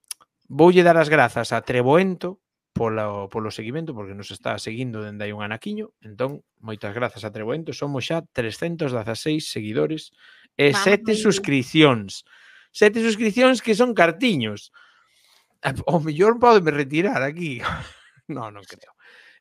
voulle 0.49 0.81
dar 0.81 0.97
as 0.97 1.13
grazas 1.13 1.53
a 1.53 1.61
Treboento 1.61 2.41
polo, 2.75 3.29
polo 3.29 3.51
seguimento, 3.53 3.95
porque 3.95 4.17
nos 4.17 4.33
está 4.33 4.59
seguindo 4.59 5.05
dende 5.05 5.25
hai 5.25 5.33
un 5.37 5.47
anaquiño, 5.47 5.95
entón, 6.03 6.43
moitas 6.59 6.91
grazas 6.91 7.23
a 7.23 7.31
Treboento, 7.31 7.71
somos 7.71 8.09
xa 8.09 8.27
316 8.35 9.47
seguidores 9.47 10.11
e 10.59 10.75
Vamos. 10.75 10.83
sete 10.83 11.13
suscripcións. 11.15 12.27
Sete 12.75 12.99
suscripcións 12.99 13.63
que 13.63 13.79
son 13.79 13.95
cartiños. 13.95 14.75
O 15.87 16.03
mellor 16.03 16.37
podeme 16.43 16.75
retirar 16.75 17.23
aquí. 17.23 17.63
No, 18.25 18.49
non 18.49 18.65
creo. 18.65 18.94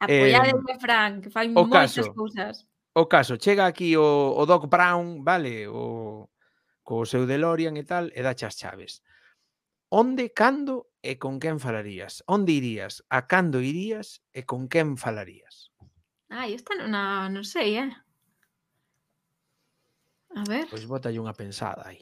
Apoiade 0.03 0.51
eh, 0.51 0.73
a 0.73 0.77
Fran, 0.79 1.11
que 1.23 1.29
fai 1.31 1.47
moitas 1.47 1.95
caso, 1.95 2.13
cousas. 2.13 2.67
O 2.93 3.07
caso, 3.07 3.39
chega 3.39 3.65
aquí 3.65 3.95
o, 3.97 4.35
o 4.35 4.43
Doc 4.45 4.67
Brown, 4.67 5.23
vale, 5.23 5.65
o, 5.67 6.27
co 6.83 7.07
seu 7.07 7.23
DeLorean 7.25 7.73
e 7.79 7.83
tal, 7.87 8.11
e 8.11 8.19
dache 8.21 8.45
as 8.45 8.59
chaves. 8.59 9.01
Onde, 9.89 10.33
cando 10.33 10.91
e 11.01 11.15
con 11.15 11.39
quen 11.39 11.57
falarías? 11.57 12.21
Onde 12.27 12.51
irías? 12.53 13.05
A 13.09 13.25
cando 13.25 13.61
irías 13.61 14.21
e 14.33 14.43
con 14.43 14.67
quen 14.67 14.97
falarías? 14.99 15.71
Ai, 16.29 16.57
esta 16.57 16.73
non, 16.75 16.91
non 17.31 17.45
sei, 17.45 17.77
eh? 17.77 17.91
A 20.33 20.43
ver... 20.49 20.65
Pois 20.67 20.85
botalle 20.89 21.21
unha 21.21 21.37
pensada 21.37 21.85
aí. 21.85 22.01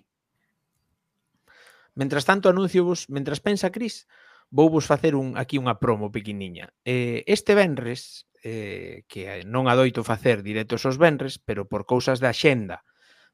Mentras 2.00 2.24
tanto, 2.24 2.48
anuncio 2.48 2.88
vos, 2.88 3.12
mentras 3.12 3.44
pensa 3.44 3.68
Cris, 3.76 4.08
vou 4.52 4.70
vos 4.70 4.86
facer 4.86 5.16
un 5.16 5.40
aquí 5.40 5.56
unha 5.56 5.80
promo 5.80 6.12
pequeniña. 6.12 6.76
Eh, 6.84 7.24
este 7.26 7.56
venres, 7.56 8.28
eh, 8.44 9.08
que 9.08 9.48
non 9.48 9.72
adoito 9.72 10.04
facer 10.04 10.44
directos 10.44 10.84
os 10.84 11.00
venres, 11.00 11.40
pero 11.40 11.66
por 11.72 11.88
cousas 11.88 12.20
da 12.20 12.36
xenda 12.36 12.84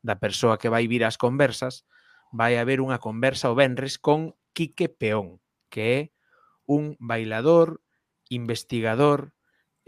da 0.05 0.22
persoa 0.22 0.61
que 0.61 0.70
vai 0.70 0.86
vir 0.86 1.01
ás 1.03 1.18
conversas, 1.18 1.84
vai 2.30 2.55
haber 2.61 2.80
unha 2.80 3.01
conversa 3.01 3.49
o 3.49 3.57
venres 3.57 3.97
con 3.97 4.38
Quique 4.53 4.88
Peón, 4.93 5.41
que 5.74 5.84
é 5.84 6.01
un 6.70 6.95
bailador, 7.01 7.82
investigador, 8.30 9.34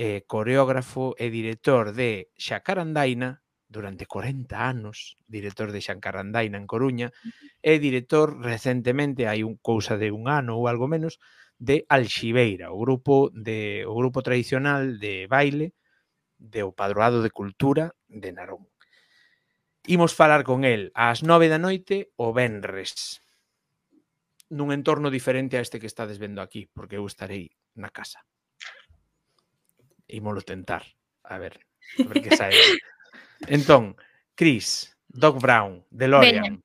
eh, 0.01 0.25
coreógrafo 0.25 1.13
e 1.21 1.29
director 1.29 1.93
de 1.93 2.33
Xacarandaina, 2.39 3.45
durante 3.69 4.05
40 4.05 4.67
anos, 4.67 5.15
director 5.27 5.71
de 5.71 5.79
Xancarandaina 5.79 6.57
en 6.57 6.65
Coruña, 6.65 7.13
e 7.61 7.77
director 7.77 8.41
recentemente, 8.41 9.29
hai 9.29 9.45
un 9.45 9.61
cousa 9.61 9.95
de 10.01 10.09
un 10.09 10.25
ano 10.25 10.57
ou 10.57 10.65
algo 10.65 10.89
menos, 10.89 11.21
de 11.61 11.85
Alxibeira, 11.87 12.73
o 12.73 12.81
grupo 12.81 13.29
de 13.31 13.85
o 13.85 13.93
grupo 13.93 14.25
tradicional 14.25 14.97
de 14.97 15.29
baile 15.29 15.77
de 16.41 16.65
o 16.65 16.73
Padroado 16.73 17.21
de 17.21 17.29
Cultura 17.29 17.93
de 18.09 18.33
Narón. 18.33 18.65
Imos 19.85 20.17
falar 20.17 20.43
con 20.43 20.65
el 20.65 20.89
ás 20.97 21.21
9 21.21 21.47
da 21.47 21.61
noite 21.61 22.09
o 22.17 22.33
Benres 22.33 23.21
nun 24.49 24.73
entorno 24.73 25.13
diferente 25.13 25.61
a 25.61 25.63
este 25.63 25.77
que 25.77 25.85
estades 25.85 26.17
vendo 26.17 26.41
aquí, 26.41 26.65
porque 26.73 26.97
eu 26.97 27.05
estarei 27.05 27.53
na 27.77 27.93
casa. 27.93 28.25
Imolo 30.09 30.41
tentar, 30.41 30.81
a 31.21 31.37
ver, 31.37 31.61
a 32.01 32.07
ver 32.09 32.17
que 32.25 32.33
sae. 32.33 32.57
Entón, 33.47 33.95
Chris, 34.35 34.95
Doc 35.07 35.39
Brown, 35.41 35.85
DeLorean. 35.89 36.43
Veña. 36.43 36.59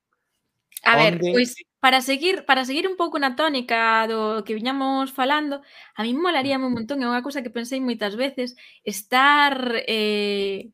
A 0.84 0.96
ver, 0.96 1.14
onde... 1.14 1.32
pois 1.32 1.56
para 1.80 2.00
seguir 2.00 2.44
para 2.44 2.64
seguir 2.64 2.88
un 2.88 2.96
pouco 2.96 3.20
na 3.20 3.36
tónica 3.36 4.08
do 4.08 4.40
que 4.44 4.56
viñamos 4.56 5.12
falando, 5.12 5.60
a 5.96 6.00
mí 6.00 6.16
molaría 6.16 6.56
un 6.56 6.72
montón, 6.72 7.00
é 7.00 7.08
unha 7.08 7.24
cousa 7.24 7.44
que 7.44 7.52
pensei 7.52 7.80
moitas 7.80 8.16
veces, 8.16 8.56
estar 8.84 9.84
eh, 9.84 10.72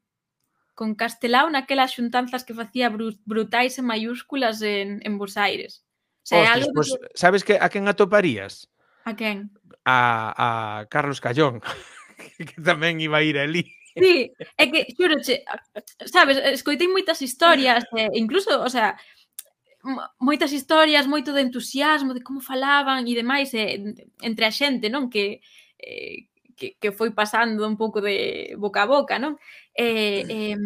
con 0.74 0.94
Castelao 0.94 1.51
naquelas 1.51 1.98
xuntanzas 1.98 2.46
que 2.46 2.55
facía 2.55 2.90
brutais 3.26 3.78
e 3.78 3.82
mayúsculas 3.82 4.62
en, 4.62 5.03
en 5.03 5.18
Bos 5.18 5.34
Aires. 5.34 5.82
O 6.22 6.26
sea, 6.30 6.42
Ostras, 6.42 6.57
algo 6.57 6.70
pues, 6.74 6.88
que... 6.94 7.07
sabes 7.18 7.42
que 7.42 7.55
a 7.59 7.66
quen 7.70 7.90
atoparías? 7.90 8.70
A 9.03 9.14
quen? 9.18 9.51
A, 9.82 10.30
a 10.36 10.48
Carlos 10.86 11.18
Callón, 11.18 11.59
que 12.38 12.59
tamén 12.62 13.03
iba 13.03 13.18
a 13.18 13.26
ir 13.26 13.38
ali. 13.38 13.66
Sí, 13.97 14.30
é 14.57 14.64
que, 14.70 14.86
xuroche, 14.95 15.43
sabes, 16.07 16.38
escoitei 16.38 16.86
moitas 16.86 17.20
historias, 17.22 17.84
eh, 17.97 18.11
incluso, 18.14 18.51
o 18.62 18.70
sea, 18.70 18.97
moitas 20.18 20.53
historias, 20.53 21.07
moito 21.07 21.32
de 21.32 21.43
entusiasmo, 21.43 22.14
de 22.14 22.22
como 22.22 22.41
falaban 22.41 23.09
e 23.09 23.14
demais 23.16 23.51
eh, 23.55 23.80
entre 24.20 24.45
a 24.47 24.53
xente, 24.53 24.93
non? 24.93 25.09
Que, 25.09 25.41
eh, 25.80 26.28
que, 26.55 26.76
que 26.76 26.93
foi 26.93 27.11
pasando 27.16 27.64
un 27.64 27.76
pouco 27.80 28.05
de 28.05 28.55
boca 28.61 28.84
a 28.84 28.91
boca, 28.91 29.16
non? 29.16 29.41
Eh, 29.72 30.22
eh, 30.28 30.59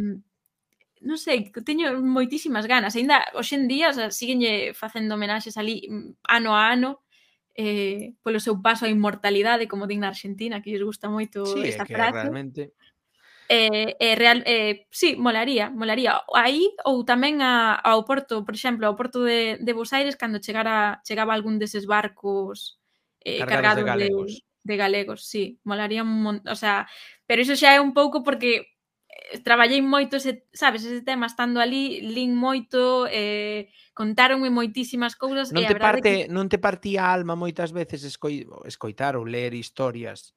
non 1.05 1.19
sei, 1.21 1.53
teño 1.63 1.95
moitísimas 2.03 2.67
ganas. 2.67 2.97
Ainda 2.99 3.23
hoxendía, 3.39 3.93
o 3.93 3.95
sea, 3.95 4.11
síguenlle 4.11 4.75
facendo 4.75 5.15
homenaxes 5.15 5.55
ali 5.61 5.87
mm, 5.87 6.19
ano 6.27 6.51
a 6.59 6.75
ano, 6.75 7.05
eh, 7.55 8.19
polo 8.25 8.43
seu 8.43 8.59
paso 8.59 8.83
á 8.83 8.91
inmortalidade, 8.91 9.71
como 9.71 9.87
digna 9.87 10.11
Argentina, 10.11 10.59
que 10.59 10.75
lles 10.75 10.83
gusta 10.83 11.07
moito 11.07 11.47
sí, 11.47 11.63
esta 11.71 11.87
frase. 11.87 12.19
Sí, 12.19 12.27
que 12.27 12.35
realmente 12.35 12.63
Eh, 13.49 13.97
eh, 14.01 14.15
real, 14.15 14.43
eh, 14.47 14.87
sí, 14.91 15.17
molaría, 15.17 15.69
molaría. 15.69 16.23
Aí 16.33 16.73
ou 16.89 17.05
tamén 17.05 17.45
a, 17.45 17.77
ao 17.77 18.01
Porto, 18.09 18.41
por 18.41 18.57
exemplo, 18.57 18.89
ao 18.89 18.97
Porto 18.97 19.21
de, 19.21 19.61
de 19.61 19.73
Bos 19.77 19.93
Aires 19.93 20.17
cando 20.17 20.41
chegara, 20.41 21.05
chegaba 21.05 21.37
algún 21.37 21.61
deses 21.61 21.85
barcos 21.85 22.81
eh, 23.21 23.45
cargados, 23.45 23.53
cargados 23.53 23.77
de 23.77 23.85
galegos. 23.85 24.31
De, 24.33 24.55
de 24.65 24.77
galegos, 24.81 25.21
sí, 25.29 25.61
molaría 25.65 26.03
un 26.03 26.23
montón, 26.25 26.49
o 26.49 26.57
sea, 26.57 26.89
pero 27.29 27.45
iso 27.45 27.53
xa 27.53 27.77
é 27.77 27.81
un 27.85 27.93
pouco 27.93 28.25
porque 28.25 28.81
eh, 29.13 29.39
traballei 29.45 29.85
moito 29.85 30.17
ese, 30.17 30.49
sabes, 30.57 30.89
ese 30.89 31.05
tema 31.05 31.29
estando 31.29 31.61
ali, 31.61 32.01
lin 32.01 32.33
moito, 32.33 33.05
eh, 33.13 33.69
contáronme 33.93 34.49
moitísimas 34.49 35.21
cousas 35.21 35.53
non 35.53 35.65
e 35.65 35.69
te 35.69 35.77
parte, 35.77 36.11
que... 36.25 36.33
non 36.33 36.49
te 36.49 36.57
partía 36.57 37.07
a 37.07 37.13
alma 37.13 37.37
moitas 37.37 37.77
veces 37.77 38.09
escoi, 38.09 38.49
escoitar 38.65 39.21
ou 39.21 39.29
ler 39.29 39.53
historias 39.53 40.33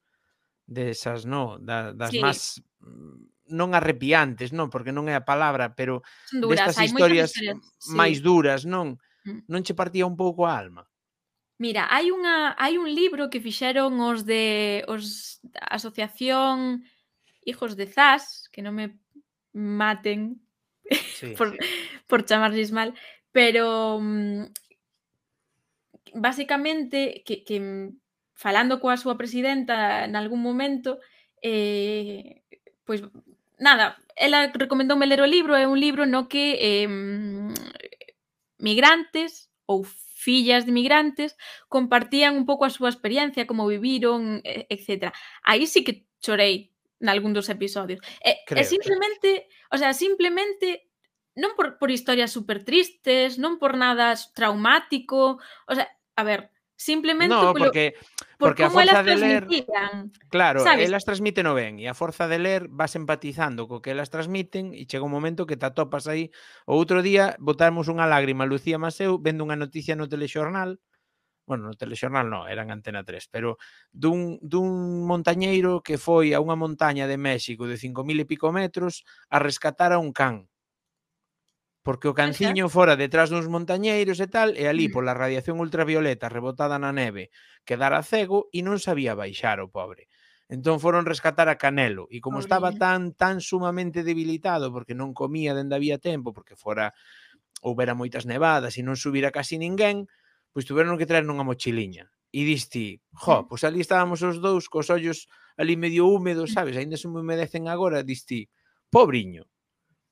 desas, 0.68 1.24
no, 1.24 1.56
da, 1.58 1.96
das 1.96 2.12
sí. 2.12 2.20
máis 2.20 2.60
mm, 2.84 3.56
non 3.56 3.72
arrepiantes, 3.72 4.52
non, 4.52 4.68
porque 4.68 4.92
non 4.92 5.08
é 5.08 5.16
a 5.16 5.24
palabra, 5.24 5.72
pero 5.72 6.04
Son 6.28 6.44
duras, 6.44 6.68
destas 6.68 6.84
historias, 6.84 7.32
historias 7.32 7.56
sí. 7.80 7.96
máis 7.96 8.20
duras, 8.20 8.68
non? 8.68 9.00
Mm. 9.24 9.48
Non 9.48 9.64
che 9.64 9.72
partía 9.72 10.04
un 10.04 10.20
pouco 10.20 10.44
a 10.44 10.52
alma? 10.52 10.84
Mira, 11.56 11.88
hai 11.88 12.12
unha 12.12 12.52
hai 12.60 12.76
un 12.76 12.92
libro 12.92 13.32
que 13.32 13.40
fixeron 13.40 13.96
os 14.04 14.28
de 14.28 14.84
os 14.86 15.40
Asociación 15.58 16.84
Hijos 17.48 17.74
de 17.80 17.88
Zas, 17.88 18.52
que 18.52 18.60
non 18.60 18.76
me 18.76 19.00
maten 19.56 20.44
sí, 21.16 21.32
por, 21.40 21.56
por 22.04 22.28
chamarles 22.28 22.70
mal, 22.70 22.92
pero 23.32 23.96
mm, 23.96 24.52
basicamente 26.14 27.24
que, 27.24 27.42
que 27.42 27.56
falando 28.38 28.78
coa 28.78 28.94
súa 28.94 29.18
presidenta 29.18 30.06
nalgún 30.06 30.38
momento, 30.38 31.02
eh, 31.42 32.46
pois 32.86 33.02
nada, 33.58 33.98
ela 34.14 34.46
recomendoume 34.54 35.10
ler 35.10 35.18
o 35.18 35.26
libro, 35.26 35.58
é 35.58 35.66
un 35.66 35.74
libro 35.74 36.06
no 36.06 36.30
que 36.30 36.54
eh, 36.62 36.86
migrantes 38.62 39.50
ou 39.66 39.82
fillas 39.82 40.62
de 40.62 40.70
migrantes 40.70 41.34
compartían 41.66 42.38
un 42.38 42.46
pouco 42.46 42.62
a 42.62 42.70
súa 42.70 42.94
experiencia, 42.94 43.46
como 43.50 43.66
viviron, 43.66 44.38
etc. 44.46 45.10
Aí 45.42 45.66
sí 45.66 45.82
que 45.82 46.06
chorei 46.22 46.70
nalgún 47.02 47.34
dos 47.34 47.50
episodios. 47.50 47.98
E, 48.22 48.46
creo, 48.46 48.62
simplemente, 48.62 49.50
creo. 49.50 49.74
o 49.74 49.76
sea, 49.82 49.90
simplemente 49.94 50.86
non 51.38 51.54
por, 51.54 51.78
por 51.78 51.90
historias 51.90 52.34
super 52.34 52.62
tristes, 52.62 53.38
non 53.38 53.58
por 53.62 53.78
nada 53.78 54.14
traumático, 54.34 55.38
o 55.66 55.72
sea, 55.74 55.86
a 56.18 56.22
ver, 56.26 56.50
Simplemente 56.78 57.34
no, 57.34 57.52
polo, 57.52 57.64
porque, 57.64 57.94
porque 58.38 58.62
por 58.62 58.70
como 58.70 58.78
a 58.78 58.84
forza 58.84 59.02
de 59.02 59.16
ler, 59.16 59.46
claro, 60.28 60.60
¿sabes? 60.60 60.86
elas 60.86 61.04
transmiten 61.04 61.50
o 61.50 61.54
ben 61.58 61.82
e 61.82 61.90
a 61.90 61.94
forza 61.98 62.30
de 62.30 62.38
ler 62.38 62.70
vas 62.70 62.94
empatizando 62.94 63.66
co 63.66 63.82
que 63.82 63.90
elas 63.90 64.14
transmiten 64.14 64.70
e 64.78 64.86
chega 64.86 65.02
un 65.02 65.10
momento 65.10 65.42
que 65.42 65.58
te 65.58 65.66
atopas 65.66 66.06
aí. 66.06 66.30
O 66.70 66.78
outro 66.78 67.02
día 67.02 67.34
botamos 67.42 67.90
unha 67.90 68.06
lágrima 68.06 68.46
Lucía 68.46 68.78
Maseu 68.78 69.18
vendo 69.18 69.42
unha 69.42 69.58
noticia 69.58 69.98
no 69.98 70.06
telexornal 70.06 70.78
bueno, 71.48 71.66
no 71.66 71.74
telexornal 71.74 72.30
non, 72.30 72.46
era 72.46 72.62
en 72.62 72.70
Antena 72.70 73.02
3, 73.02 73.26
pero 73.32 73.56
dun, 73.90 74.38
dun 74.38 75.02
montañeiro 75.02 75.80
que 75.82 75.98
foi 75.98 76.30
a 76.36 76.38
unha 76.38 76.54
montaña 76.54 77.10
de 77.10 77.18
México 77.18 77.66
de 77.66 77.74
5.000 77.74 78.22
e 78.22 78.28
pico 78.28 78.52
metros 78.54 79.02
a 79.32 79.42
rescatar 79.42 79.90
a 79.90 79.98
un 79.98 80.14
can 80.14 80.46
porque 81.88 82.04
o 82.04 82.12
canciño 82.12 82.68
fora 82.68 83.00
detrás 83.00 83.32
duns 83.32 83.48
montañeiros 83.48 84.20
e 84.20 84.28
tal, 84.28 84.52
e 84.60 84.68
ali 84.68 84.92
pola 84.92 85.16
radiación 85.16 85.56
ultravioleta 85.56 86.28
rebotada 86.28 86.76
na 86.76 86.92
neve 86.92 87.32
quedara 87.64 88.04
cego 88.04 88.52
e 88.52 88.60
non 88.60 88.76
sabía 88.76 89.16
baixar 89.16 89.56
o 89.64 89.72
pobre. 89.72 90.04
Entón 90.52 90.84
foron 90.84 91.08
rescatar 91.08 91.48
a 91.48 91.56
Canelo 91.56 92.04
e 92.12 92.20
como 92.20 92.44
estaba 92.44 92.76
tan 92.76 93.16
tan 93.16 93.40
sumamente 93.40 94.04
debilitado 94.04 94.68
porque 94.68 94.92
non 94.92 95.16
comía 95.16 95.56
dende 95.56 95.80
había 95.80 95.96
tempo, 95.96 96.36
porque 96.36 96.60
fora 96.60 96.92
houbera 97.64 97.96
moitas 97.96 98.28
nevadas 98.28 98.76
e 98.76 98.84
non 98.84 99.00
subira 99.00 99.32
casi 99.32 99.56
ninguén, 99.56 100.12
pois 100.52 100.68
tuveron 100.68 101.00
que 101.00 101.08
traer 101.08 101.24
nunha 101.24 101.40
mochiliña. 101.40 102.12
E 102.36 102.44
diste, 102.44 103.00
jo, 103.16 103.48
pois 103.48 103.64
ali 103.64 103.80
estábamos 103.80 104.20
os 104.20 104.44
dous 104.44 104.68
cos 104.68 104.92
ollos 104.92 105.24
ali 105.56 105.80
medio 105.80 106.04
húmedos, 106.04 106.52
sabes? 106.52 106.76
aínda 106.76 107.00
se 107.00 107.08
me 107.08 107.24
humedecen 107.24 107.64
agora, 107.64 108.04
diste, 108.04 108.52
pobriño. 108.92 109.48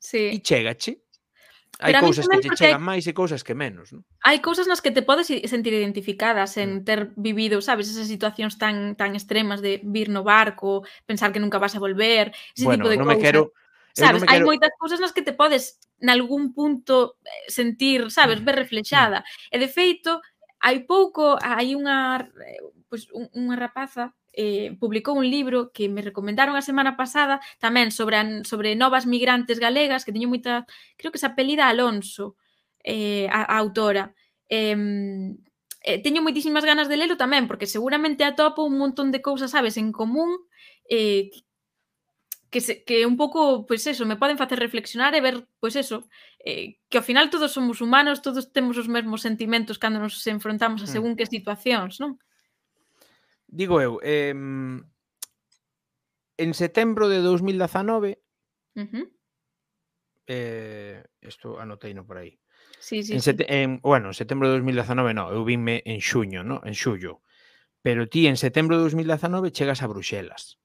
Sí. 0.00 0.32
E 0.32 0.40
chegache 0.40 1.04
Hai 1.76 1.92
Pero 1.92 2.08
cousas 2.08 2.24
que 2.24 2.40
te 2.40 2.56
chegan 2.56 2.80
máis 2.80 3.04
e 3.04 3.12
cousas 3.12 3.44
que 3.44 3.52
menos, 3.52 3.92
non? 3.92 4.00
Hai 4.24 4.40
cousas 4.40 4.64
nas 4.64 4.80
que 4.80 4.88
te 4.88 5.04
podes 5.04 5.28
sentir 5.28 5.76
identificadas 5.76 6.56
en 6.56 6.80
mm. 6.80 6.84
ter 6.88 7.00
vivido, 7.20 7.60
sabes, 7.60 7.92
esas 7.92 8.08
situacións 8.08 8.56
tan 8.56 8.96
tan 8.96 9.12
extremas 9.12 9.60
de 9.60 9.84
vir 9.84 10.08
no 10.08 10.24
barco, 10.24 10.88
pensar 11.04 11.36
que 11.36 11.42
nunca 11.42 11.60
vas 11.60 11.76
a 11.76 11.82
volver, 11.82 12.32
ese 12.56 12.64
bueno, 12.64 12.88
tipo 12.88 12.88
de 12.88 12.96
non 12.96 13.12
cousas. 13.12 13.20
Quero, 13.20 13.42
sabes, 13.92 14.24
non 14.24 14.24
me 14.24 14.32
quero... 14.32 14.40
hai 14.40 14.48
moitas 14.48 14.72
cousas 14.80 14.98
nas 15.04 15.12
que 15.12 15.20
te 15.20 15.36
podes 15.36 15.76
nalgún 16.00 16.56
punto 16.56 17.20
eh, 17.20 17.52
sentir, 17.52 18.08
sabes, 18.08 18.40
ver 18.40 18.56
reflexada. 18.56 19.20
Mm. 19.20 19.52
E 19.52 19.56
de 19.60 19.68
feito, 19.68 20.24
hai 20.64 20.80
pouco 20.88 21.36
hai 21.44 21.76
unha 21.76 22.24
eh, 22.24 22.64
pois 22.88 23.04
pues, 23.04 23.30
unha 23.36 23.56
rapaza 23.60 24.16
eh, 24.36 24.76
publicou 24.78 25.16
un 25.16 25.26
libro 25.26 25.72
que 25.72 25.88
me 25.88 26.04
recomendaron 26.04 26.54
a 26.54 26.62
semana 26.62 26.94
pasada 26.94 27.40
tamén 27.56 27.88
sobre, 27.88 28.44
sobre 28.44 28.76
novas 28.76 29.08
migrantes 29.08 29.56
galegas 29.56 30.04
que 30.04 30.12
teño 30.12 30.28
moita, 30.28 30.68
creo 31.00 31.10
que 31.10 31.18
se 31.18 31.26
apelida 31.26 31.66
Alonso 31.66 32.36
eh, 32.84 33.26
a, 33.32 33.48
a 33.48 33.56
autora 33.56 34.12
eh, 34.52 34.76
eh, 35.82 35.98
teño 36.04 36.20
moitísimas 36.20 36.68
ganas 36.68 36.86
de 36.92 37.00
lelo 37.00 37.16
tamén 37.16 37.48
porque 37.48 37.66
seguramente 37.66 38.22
atopo 38.28 38.68
un 38.68 38.76
montón 38.76 39.08
de 39.10 39.24
cousas 39.24 39.56
sabes 39.56 39.80
en 39.80 39.90
común 39.90 40.44
eh, 40.86 41.32
que, 42.50 42.60
se, 42.60 42.84
que 42.84 43.06
un 43.06 43.16
pouco, 43.16 43.66
pois 43.66 43.82
pues 43.84 43.86
eso, 43.86 44.06
me 44.06 44.16
poden 44.16 44.38
facer 44.38 44.58
reflexionar 44.58 45.14
e 45.14 45.20
ver, 45.20 45.46
pois 45.60 45.74
pues 45.74 45.76
eso, 45.76 46.08
eh, 46.44 46.78
que 46.88 46.98
ao 46.98 47.04
final 47.04 47.28
todos 47.28 47.52
somos 47.52 47.82
humanos, 47.82 48.22
todos 48.22 48.52
temos 48.52 48.78
os 48.78 48.88
mesmos 48.88 49.20
sentimentos 49.20 49.78
cando 49.78 49.98
nos 50.00 50.24
enfrontamos 50.26 50.80
a 50.82 50.86
hmm. 50.86 50.94
según 50.94 51.12
que 51.18 51.26
situacións, 51.26 51.98
non? 52.00 52.18
digo 53.56 53.80
eu, 53.80 53.96
eh, 54.04 54.36
en 56.36 56.50
setembro 56.52 57.08
de 57.08 57.24
2019 57.24 58.20
uh 58.76 58.80
-huh. 58.84 59.06
eh, 60.28 61.04
isto 61.24 61.56
anotei 61.56 61.96
no 61.96 62.04
por 62.04 62.18
aí. 62.20 62.36
Sí, 62.78 63.02
sí, 63.02 63.14
en, 63.14 63.22
sí. 63.22 63.32
en 63.48 63.80
bueno, 63.80 64.12
en 64.12 64.14
setembro 64.14 64.48
de 64.48 64.60
2019 64.60 65.14
no, 65.16 65.32
eu 65.32 65.42
vinme 65.48 65.80
en 65.88 66.04
xuño, 66.04 66.44
no, 66.44 66.60
en 66.68 66.76
xullo. 66.76 67.24
Pero 67.80 68.08
ti 68.12 68.26
en 68.26 68.36
setembro 68.36 68.76
de 68.76 68.82
2019 68.82 69.50
chegas 69.50 69.80
a 69.80 69.86
Bruxelas. 69.88 70.60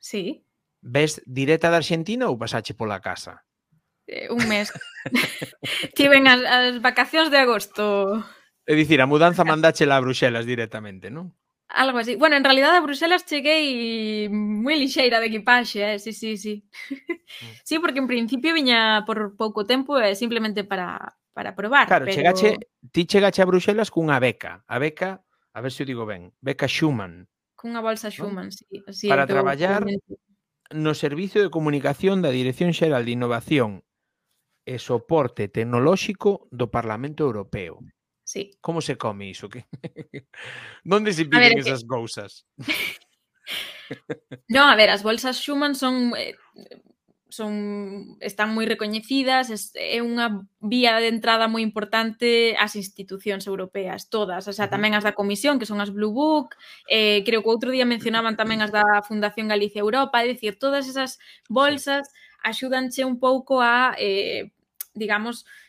Sí. 0.00 0.44
Ves 0.82 1.22
direta 1.26 1.70
da 1.70 1.78
Argentina 1.78 2.26
ou 2.26 2.34
pasache 2.34 2.74
pola 2.74 2.98
casa? 2.98 3.46
Eh, 4.10 4.26
un 4.34 4.42
mes. 4.50 4.74
Tiven 5.96 6.26
as, 6.26 6.42
as 6.42 6.82
vacacións 6.82 7.30
de 7.30 7.38
agosto. 7.38 8.18
É 8.66 8.74
dicir, 8.74 8.98
a 8.98 9.06
mudanza 9.06 9.46
mandáchela 9.46 9.94
a 9.94 10.02
Bruxelas 10.02 10.42
directamente, 10.42 11.06
non? 11.06 11.30
Algo 11.74 11.98
así. 11.98 12.16
Bueno, 12.16 12.36
en 12.36 12.44
realidad 12.44 12.76
a 12.76 12.80
Bruselas 12.80 13.24
cheguei 13.24 14.28
moi 14.28 14.76
lixeira 14.76 15.20
de 15.20 15.32
equipaxe, 15.32 15.80
eh? 15.80 15.98
sí, 15.98 16.12
sí, 16.12 16.36
sí. 16.36 16.68
Mm. 16.90 17.52
sí, 17.64 17.74
porque 17.80 17.98
en 17.98 18.08
principio 18.08 18.52
viña 18.52 19.04
por 19.08 19.36
pouco 19.40 19.64
tempo 19.64 19.96
eh, 19.96 20.12
simplemente 20.14 20.64
para, 20.64 21.16
para 21.32 21.56
probar. 21.56 21.88
Claro, 21.88 22.04
pero... 22.04 22.14
chegache, 22.14 22.60
ti 22.92 23.08
chegache 23.08 23.40
a 23.40 23.48
Bruselas 23.48 23.88
cunha 23.90 24.20
beca. 24.20 24.64
A 24.68 24.76
beca, 24.78 25.24
a 25.52 25.60
ver 25.60 25.72
se 25.72 25.80
si 25.80 25.82
o 25.84 25.86
digo 25.86 26.04
ben, 26.04 26.32
beca 26.44 26.68
Schumann. 26.68 27.28
Cunha 27.56 27.80
bolsa 27.80 28.12
Schumann, 28.12 28.52
¿no? 28.52 28.52
sí. 28.52 28.66
Así 28.86 29.08
para 29.08 29.26
traballar 29.26 29.86
no 30.72 30.92
Servicio 30.94 31.42
de 31.42 31.50
Comunicación 31.50 32.20
da 32.20 32.32
Dirección 32.32 32.72
Xeral 32.72 33.04
de 33.04 33.16
Innovación 33.16 33.84
e 34.64 34.76
Soporte 34.78 35.48
Tecnolóxico 35.48 36.48
do 36.52 36.68
Parlamento 36.68 37.24
Europeo. 37.24 37.80
Sí. 38.32 38.50
Como 38.62 38.80
se 38.80 38.96
come 38.96 39.28
iso? 39.28 39.50
Que... 39.50 39.66
Donde 40.84 41.12
se 41.12 41.26
piden 41.26 41.50
ver, 41.50 41.58
esas 41.58 41.82
que... 41.82 41.86
cousas? 41.86 42.46
non, 44.48 44.72
a 44.72 44.76
ver, 44.76 44.88
as 44.88 45.04
bolsas 45.06 45.36
Schumann 45.36 45.76
son 45.76 46.16
eh, 46.16 46.32
son 47.28 48.16
están 48.24 48.56
moi 48.56 48.64
recoñecidas, 48.64 49.52
é 49.52 49.56
eh, 49.76 50.00
unha 50.00 50.48
vía 50.64 50.96
de 50.96 51.12
entrada 51.12 51.44
moi 51.44 51.60
importante 51.60 52.56
ás 52.56 52.72
institucións 52.72 53.44
europeas, 53.44 54.08
todas, 54.08 54.48
o 54.48 54.54
sea, 54.56 54.72
tamén 54.72 54.96
as 54.96 55.04
da 55.04 55.12
Comisión, 55.12 55.60
que 55.60 55.68
son 55.68 55.84
as 55.84 55.92
Blue 55.92 56.16
Book, 56.16 56.56
eh, 56.88 57.20
creo 57.28 57.44
que 57.44 57.52
outro 57.52 57.68
día 57.68 57.84
mencionaban 57.84 58.40
tamén 58.40 58.64
as 58.64 58.72
da 58.72 59.04
Fundación 59.04 59.52
Galicia 59.52 59.84
Europa, 59.84 60.24
é 60.24 60.32
dicir, 60.32 60.56
todas 60.56 60.88
esas 60.88 61.20
bolsas 61.52 62.08
axúdanche 62.40 63.04
un 63.04 63.20
pouco 63.20 63.60
a, 63.60 63.92
eh, 64.00 64.56
digamos, 64.96 65.44
eh, 65.44 65.61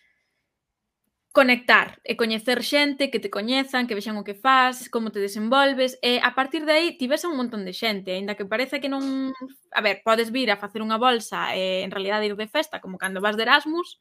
conectar 1.33 1.97
e 2.05 2.13
coñecer 2.13 2.61
xente 2.61 3.09
que 3.09 3.17
te 3.17 3.33
coñezan, 3.33 3.89
que 3.89 3.97
vexan 3.97 4.21
o 4.21 4.23
que 4.23 4.37
fas, 4.37 4.85
como 4.93 5.09
te 5.09 5.17
desenvolves, 5.17 5.97
e 6.05 6.21
a 6.21 6.37
partir 6.37 6.61
de 6.63 6.77
aí 6.77 6.87
tivese 6.93 7.25
un 7.25 7.33
montón 7.41 7.65
de 7.65 7.73
xente, 7.73 8.13
aínda 8.13 8.37
que 8.37 8.45
parece 8.45 8.77
que 8.77 8.87
non, 8.87 9.33
a 9.73 9.81
ver, 9.81 10.05
podes 10.05 10.29
vir 10.29 10.53
a 10.53 10.61
facer 10.61 10.85
unha 10.85 11.01
bolsa 11.01 11.57
e 11.57 11.81
en 11.81 11.89
realidad 11.89 12.21
ir 12.21 12.37
de 12.37 12.45
festa, 12.45 12.77
como 12.77 13.01
cando 13.01 13.17
vas 13.17 13.33
de 13.33 13.49
Erasmus, 13.49 13.97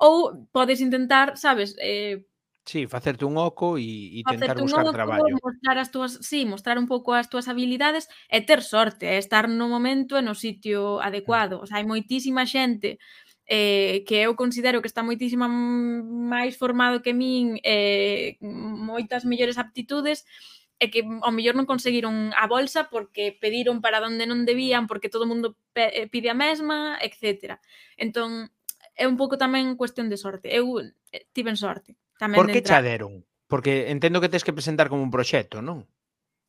ou 0.00 0.48
podes 0.56 0.80
intentar, 0.80 1.36
sabes, 1.36 1.76
eh, 1.84 2.24
Sí, 2.64 2.86
facerte 2.86 3.24
un 3.24 3.36
oco 3.36 3.78
e, 3.78 4.20
e 4.20 4.22
tentar 4.22 4.54
buscar 4.60 4.84
oco, 4.84 4.92
traballo. 4.92 5.36
Mostrar 5.42 5.76
as 5.80 5.90
túas, 5.90 6.20
sí, 6.22 6.44
mostrar 6.44 6.76
un 6.78 6.86
pouco 6.86 7.16
as 7.16 7.26
túas 7.26 7.48
habilidades 7.48 8.06
e 8.28 8.44
ter 8.44 8.60
sorte, 8.62 9.08
e 9.08 9.16
estar 9.18 9.48
no 9.48 9.66
momento 9.66 10.14
e 10.16 10.22
no 10.22 10.36
sitio 10.36 11.00
adecuado. 11.00 11.58
Mm. 11.58 11.62
O 11.64 11.66
sea, 11.66 11.76
hai 11.80 11.86
moitísima 11.88 12.44
xente 12.44 13.00
eh, 13.50 14.06
que 14.06 14.22
eu 14.22 14.38
considero 14.38 14.78
que 14.78 14.86
está 14.86 15.02
moitísima 15.02 15.50
máis 15.50 16.54
formado 16.54 17.02
que 17.02 17.10
min, 17.10 17.58
eh, 17.66 18.38
moitas 18.40 19.26
mellores 19.26 19.58
aptitudes, 19.58 20.22
e 20.80 20.88
que 20.88 21.04
ao 21.04 21.34
mellor 21.34 21.58
non 21.58 21.68
conseguiron 21.68 22.32
a 22.32 22.46
bolsa 22.48 22.88
porque 22.88 23.36
pediron 23.36 23.84
para 23.84 24.00
onde 24.00 24.24
non 24.24 24.48
debían, 24.48 24.86
porque 24.86 25.12
todo 25.12 25.26
o 25.26 25.30
mundo 25.30 25.58
eh, 25.76 26.08
pide 26.08 26.32
a 26.32 26.38
mesma, 26.38 26.96
etc. 27.04 27.60
Entón, 28.00 28.48
é 28.96 29.04
un 29.04 29.20
pouco 29.20 29.36
tamén 29.36 29.76
cuestión 29.76 30.08
de 30.08 30.16
sorte. 30.16 30.48
Eu 30.48 30.80
eh, 31.12 31.28
tiven 31.36 31.60
sorte. 31.60 31.98
Tamén 32.16 32.38
Por 32.38 32.48
que 32.48 32.64
chaderon? 32.64 33.28
Porque 33.44 33.92
entendo 33.92 34.24
que 34.24 34.32
tes 34.32 34.46
que 34.46 34.56
presentar 34.56 34.88
como 34.88 35.02
un 35.04 35.12
proxecto, 35.12 35.60
non? 35.60 35.90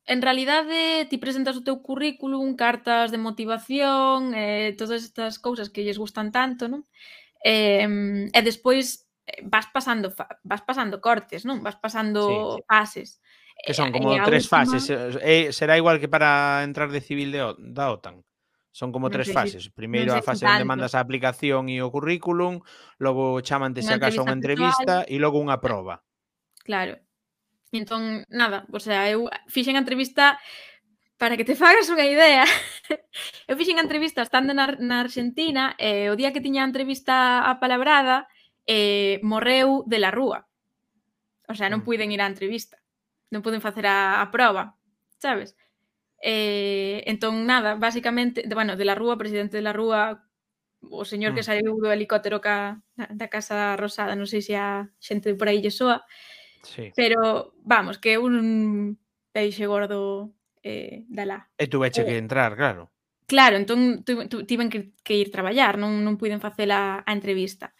en 0.06 0.22
realidade 0.22 1.06
ti 1.06 1.18
presentas 1.18 1.54
o 1.54 1.62
teu 1.62 1.78
currículum, 1.78 2.58
cartas 2.58 3.14
de 3.14 3.22
motivación, 3.22 4.34
eh, 4.34 4.74
todas 4.74 5.02
estas 5.06 5.38
cousas 5.38 5.70
que 5.70 5.86
lles 5.86 5.98
gustan 5.98 6.34
tanto, 6.34 6.66
non? 6.66 6.82
Eh, 7.42 7.86
e 8.30 8.40
despois 8.42 9.06
eh, 9.26 9.46
vas 9.46 9.70
pasando 9.70 10.10
vas 10.42 10.62
pasando 10.66 10.98
cortes, 10.98 11.46
non? 11.46 11.62
Vas 11.62 11.78
pasando 11.78 12.26
sí, 12.26 12.34
sí. 12.34 12.64
fases. 12.66 13.08
Que 13.62 13.74
son 13.74 13.90
eh, 13.90 13.92
como 13.94 14.10
eh, 14.14 14.22
tres 14.26 14.50
última... 14.50 14.66
fases. 14.66 14.90
Eh, 14.90 14.98
eh, 15.22 15.46
será 15.54 15.78
igual 15.78 16.02
que 16.02 16.10
para 16.10 16.66
entrar 16.66 16.90
de 16.90 16.98
civil 16.98 17.30
de, 17.30 17.40
o 17.42 17.54
da 17.54 17.94
OTAN. 17.94 18.26
Son 18.72 18.90
como 18.90 19.06
non 19.06 19.14
tres 19.14 19.30
fases. 19.30 19.68
Primeiro 19.70 20.16
a 20.16 20.24
fase 20.24 20.48
onde 20.48 20.64
mandas 20.64 20.96
a 20.96 21.04
aplicación 21.04 21.68
e 21.68 21.78
o 21.84 21.92
currículum, 21.92 22.64
logo 22.98 23.38
chamante 23.44 23.84
se 23.84 23.92
acaso 23.92 24.24
unha 24.24 24.34
entrevista 24.34 25.04
e 25.06 25.20
logo 25.20 25.38
unha 25.38 25.60
proba. 25.60 26.00
Claro. 26.64 26.96
Entón, 27.72 28.26
nada, 28.28 28.66
o 28.70 28.80
sea, 28.80 29.08
eu 29.08 29.32
fixen 29.48 29.76
a 29.76 29.82
entrevista 29.82 30.36
para 31.16 31.36
que 31.40 31.44
te 31.48 31.56
fagas 31.62 31.88
unha 31.88 32.04
idea. 32.04 32.44
eu 33.48 33.56
fixen 33.56 33.80
a 33.80 33.84
entrevista 33.86 34.20
estando 34.20 34.52
na, 34.52 34.76
na 34.76 35.00
Argentina 35.00 35.72
e 35.80 36.06
eh, 36.06 36.12
o 36.12 36.14
día 36.14 36.36
que 36.36 36.44
tiña 36.44 36.62
a 36.62 36.68
entrevista 36.68 37.48
a 37.48 37.56
palabrada 37.56 38.28
eh, 38.68 39.24
morreu 39.24 39.88
de 39.88 39.98
la 40.04 40.12
rúa. 40.12 40.44
O 41.48 41.56
sea, 41.56 41.72
non 41.72 41.80
mm. 41.80 41.86
puiden 41.88 42.12
ir 42.12 42.20
á 42.20 42.28
entrevista. 42.28 42.76
Non 43.32 43.40
puden 43.40 43.64
facer 43.64 43.88
a, 43.88 44.20
a 44.20 44.28
prova, 44.28 44.76
sabes? 45.16 45.56
Eh, 46.20 47.02
entón, 47.08 47.48
nada, 47.48 47.74
basicamente, 47.74 48.44
de, 48.44 48.54
bueno, 48.54 48.76
de 48.76 48.84
la 48.84 48.94
rúa, 48.94 49.16
presidente 49.16 49.56
de 49.56 49.64
la 49.64 49.72
rúa, 49.72 50.28
o 50.84 51.08
señor 51.08 51.32
mm. 51.32 51.34
que 51.40 51.46
saiu 51.46 51.72
do 51.80 51.88
helicóptero 51.88 52.44
ca, 52.44 52.84
da 52.94 53.32
Casa 53.32 53.80
Rosada, 53.80 54.12
non 54.12 54.28
sei 54.28 54.44
se 54.44 54.54
a 54.60 54.92
xente 55.00 55.32
por 55.32 55.48
aí 55.48 55.64
lle 55.64 55.72
soa, 55.72 56.04
Sí. 56.62 56.92
Pero 56.94 57.54
vamos, 57.62 57.98
que 57.98 58.18
un 58.18 58.98
peixe 59.32 59.66
gordo 59.66 60.34
eh, 60.62 61.04
da 61.08 61.26
lá. 61.26 61.50
E 61.58 61.66
tuveche 61.66 62.02
eh, 62.02 62.06
que 62.06 62.16
entrar, 62.18 62.56
claro. 62.56 62.90
Claro, 63.26 63.56
entón 63.56 64.04
tu, 64.04 64.28
tu, 64.28 64.44
tiven 64.44 64.68
que, 64.68 64.92
que 65.02 65.16
ir 65.16 65.30
traballar, 65.30 65.78
non, 65.78 66.04
non 66.04 66.18
puiden 66.20 66.42
facer 66.42 66.70
a, 66.70 67.02
a 67.02 67.10
entrevista. 67.12 67.74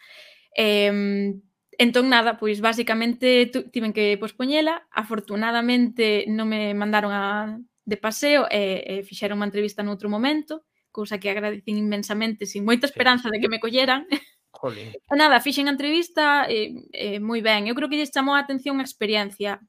Eh, 0.57 1.33
entón, 1.77 2.09
nada, 2.09 2.37
pois 2.37 2.59
basicamente 2.59 3.47
tu, 3.47 3.69
tiven 3.69 3.93
que 3.93 4.17
pospoñela, 4.17 4.87
afortunadamente 4.91 6.25
non 6.27 6.49
me 6.49 6.73
mandaron 6.73 7.13
a, 7.13 7.57
de 7.85 7.97
paseo 7.97 8.47
e, 8.49 8.83
e 8.83 8.93
fixeron 9.05 9.39
unha 9.39 9.49
entrevista 9.49 9.85
noutro 9.85 10.09
momento, 10.09 10.65
cousa 10.93 11.19
que 11.19 11.29
agradecín 11.29 11.77
inmensamente, 11.77 12.45
sin 12.45 12.63
moita 12.65 12.87
esperanza 12.87 13.29
sí. 13.29 13.37
de 13.37 13.41
que 13.41 13.51
me 13.51 13.61
colleran. 13.61 14.07
Jolín. 14.63 14.95
Nada, 15.11 15.43
fixen 15.43 15.67
a 15.67 15.75
entrevista 15.75 16.47
eh, 16.47 16.71
eh, 16.95 17.19
moi 17.19 17.43
ben. 17.43 17.67
Eu 17.67 17.75
creo 17.75 17.91
que 17.91 17.99
lles 17.99 18.15
chamou 18.15 18.31
a 18.31 18.39
atención 18.39 18.79
a 18.79 18.87
experiencia 18.87 19.59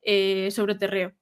eh, 0.00 0.48
sobre 0.56 0.72
o 0.72 0.80
terreo. 0.80 1.12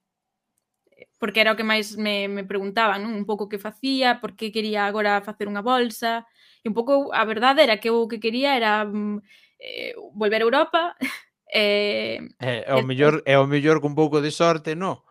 Porque 1.19 1.43
era 1.43 1.51
o 1.51 1.59
que 1.59 1.67
máis 1.67 1.99
me, 1.99 2.31
me 2.31 2.47
preguntaban, 2.47 3.03
non? 3.03 3.11
un 3.11 3.27
pouco 3.27 3.51
que 3.51 3.59
facía, 3.59 4.23
por 4.23 4.39
que 4.39 4.55
quería 4.55 4.87
agora 4.87 5.19
facer 5.19 5.51
unha 5.51 5.59
bolsa. 5.59 6.23
E 6.63 6.71
un 6.71 6.75
pouco 6.77 7.11
a 7.11 7.27
verdade 7.27 7.67
era 7.67 7.83
que 7.83 7.91
o 7.91 8.07
que 8.07 8.23
quería 8.23 8.55
era 8.55 8.87
mm, 8.87 9.19
eh, 9.59 9.91
volver 10.15 10.39
a 10.39 10.47
Europa. 10.47 10.81
eh, 11.51 12.23
eh 12.39 12.63
é, 12.63 12.73
o 12.79 12.87
mellor, 12.87 13.19
é 13.27 13.35
o 13.35 13.43
mellor 13.43 13.83
con 13.83 13.91
pouco 13.91 14.23
de 14.23 14.31
sorte, 14.31 14.71
non? 14.71 15.03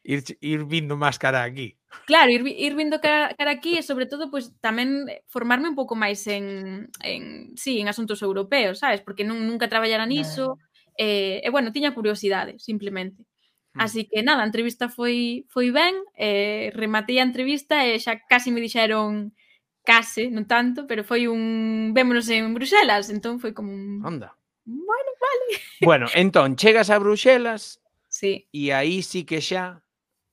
Ir, 0.00 0.24
ir 0.40 0.64
vindo 0.64 0.96
máis 0.96 1.20
cara 1.20 1.44
aquí. 1.44 1.76
Claro, 2.06 2.30
ir, 2.30 2.46
ir 2.46 2.74
vindo 2.74 3.00
cara, 3.00 3.34
cara 3.34 3.50
aquí 3.50 3.78
e 3.78 3.82
sobre 3.82 4.06
todo 4.06 4.30
pois 4.30 4.54
tamén 4.62 5.06
formarme 5.26 5.70
un 5.70 5.78
pouco 5.78 5.98
máis 5.98 6.22
en, 6.30 6.86
en 7.02 7.54
sí, 7.58 7.78
en 7.78 7.90
asuntos 7.90 8.22
europeos, 8.22 8.82
sabes? 8.82 9.02
Porque 9.02 9.26
nun, 9.26 9.46
nunca 9.46 9.70
traballara 9.70 10.06
niso 10.06 10.58
eh, 10.94 11.42
e 11.42 11.48
bueno, 11.50 11.74
tiña 11.74 11.94
curiosidade, 11.94 12.58
simplemente. 12.58 13.26
Hmm. 13.74 13.86
Así 13.86 14.06
que 14.06 14.22
nada, 14.22 14.42
a 14.42 14.48
entrevista 14.48 14.88
foi 14.90 15.46
foi 15.50 15.70
ben, 15.74 15.98
eh, 16.14 16.70
rematei 16.74 17.18
a 17.18 17.26
entrevista 17.26 17.82
e 17.86 17.98
xa 17.98 18.22
casi 18.26 18.54
me 18.54 18.62
dixeron 18.62 19.34
case, 19.82 20.30
non 20.30 20.46
tanto, 20.46 20.86
pero 20.86 21.02
foi 21.02 21.26
un 21.26 21.90
vémonos 21.90 22.30
en 22.30 22.54
Bruxelas, 22.54 23.10
entón 23.10 23.42
foi 23.42 23.50
como 23.50 23.74
un 23.74 24.02
Onda. 24.06 24.34
Bueno, 24.62 25.10
vale. 25.18 25.46
Bueno, 25.88 26.06
entón 26.14 26.54
chegas 26.54 26.92
a 26.92 27.00
Bruxelas, 27.00 27.80
Sí. 28.10 28.48
E 28.52 28.72
aí 28.74 29.02
sí 29.02 29.24
que 29.24 29.40
xa 29.40 29.82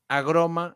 a 0.09 0.21
groma 0.25 0.75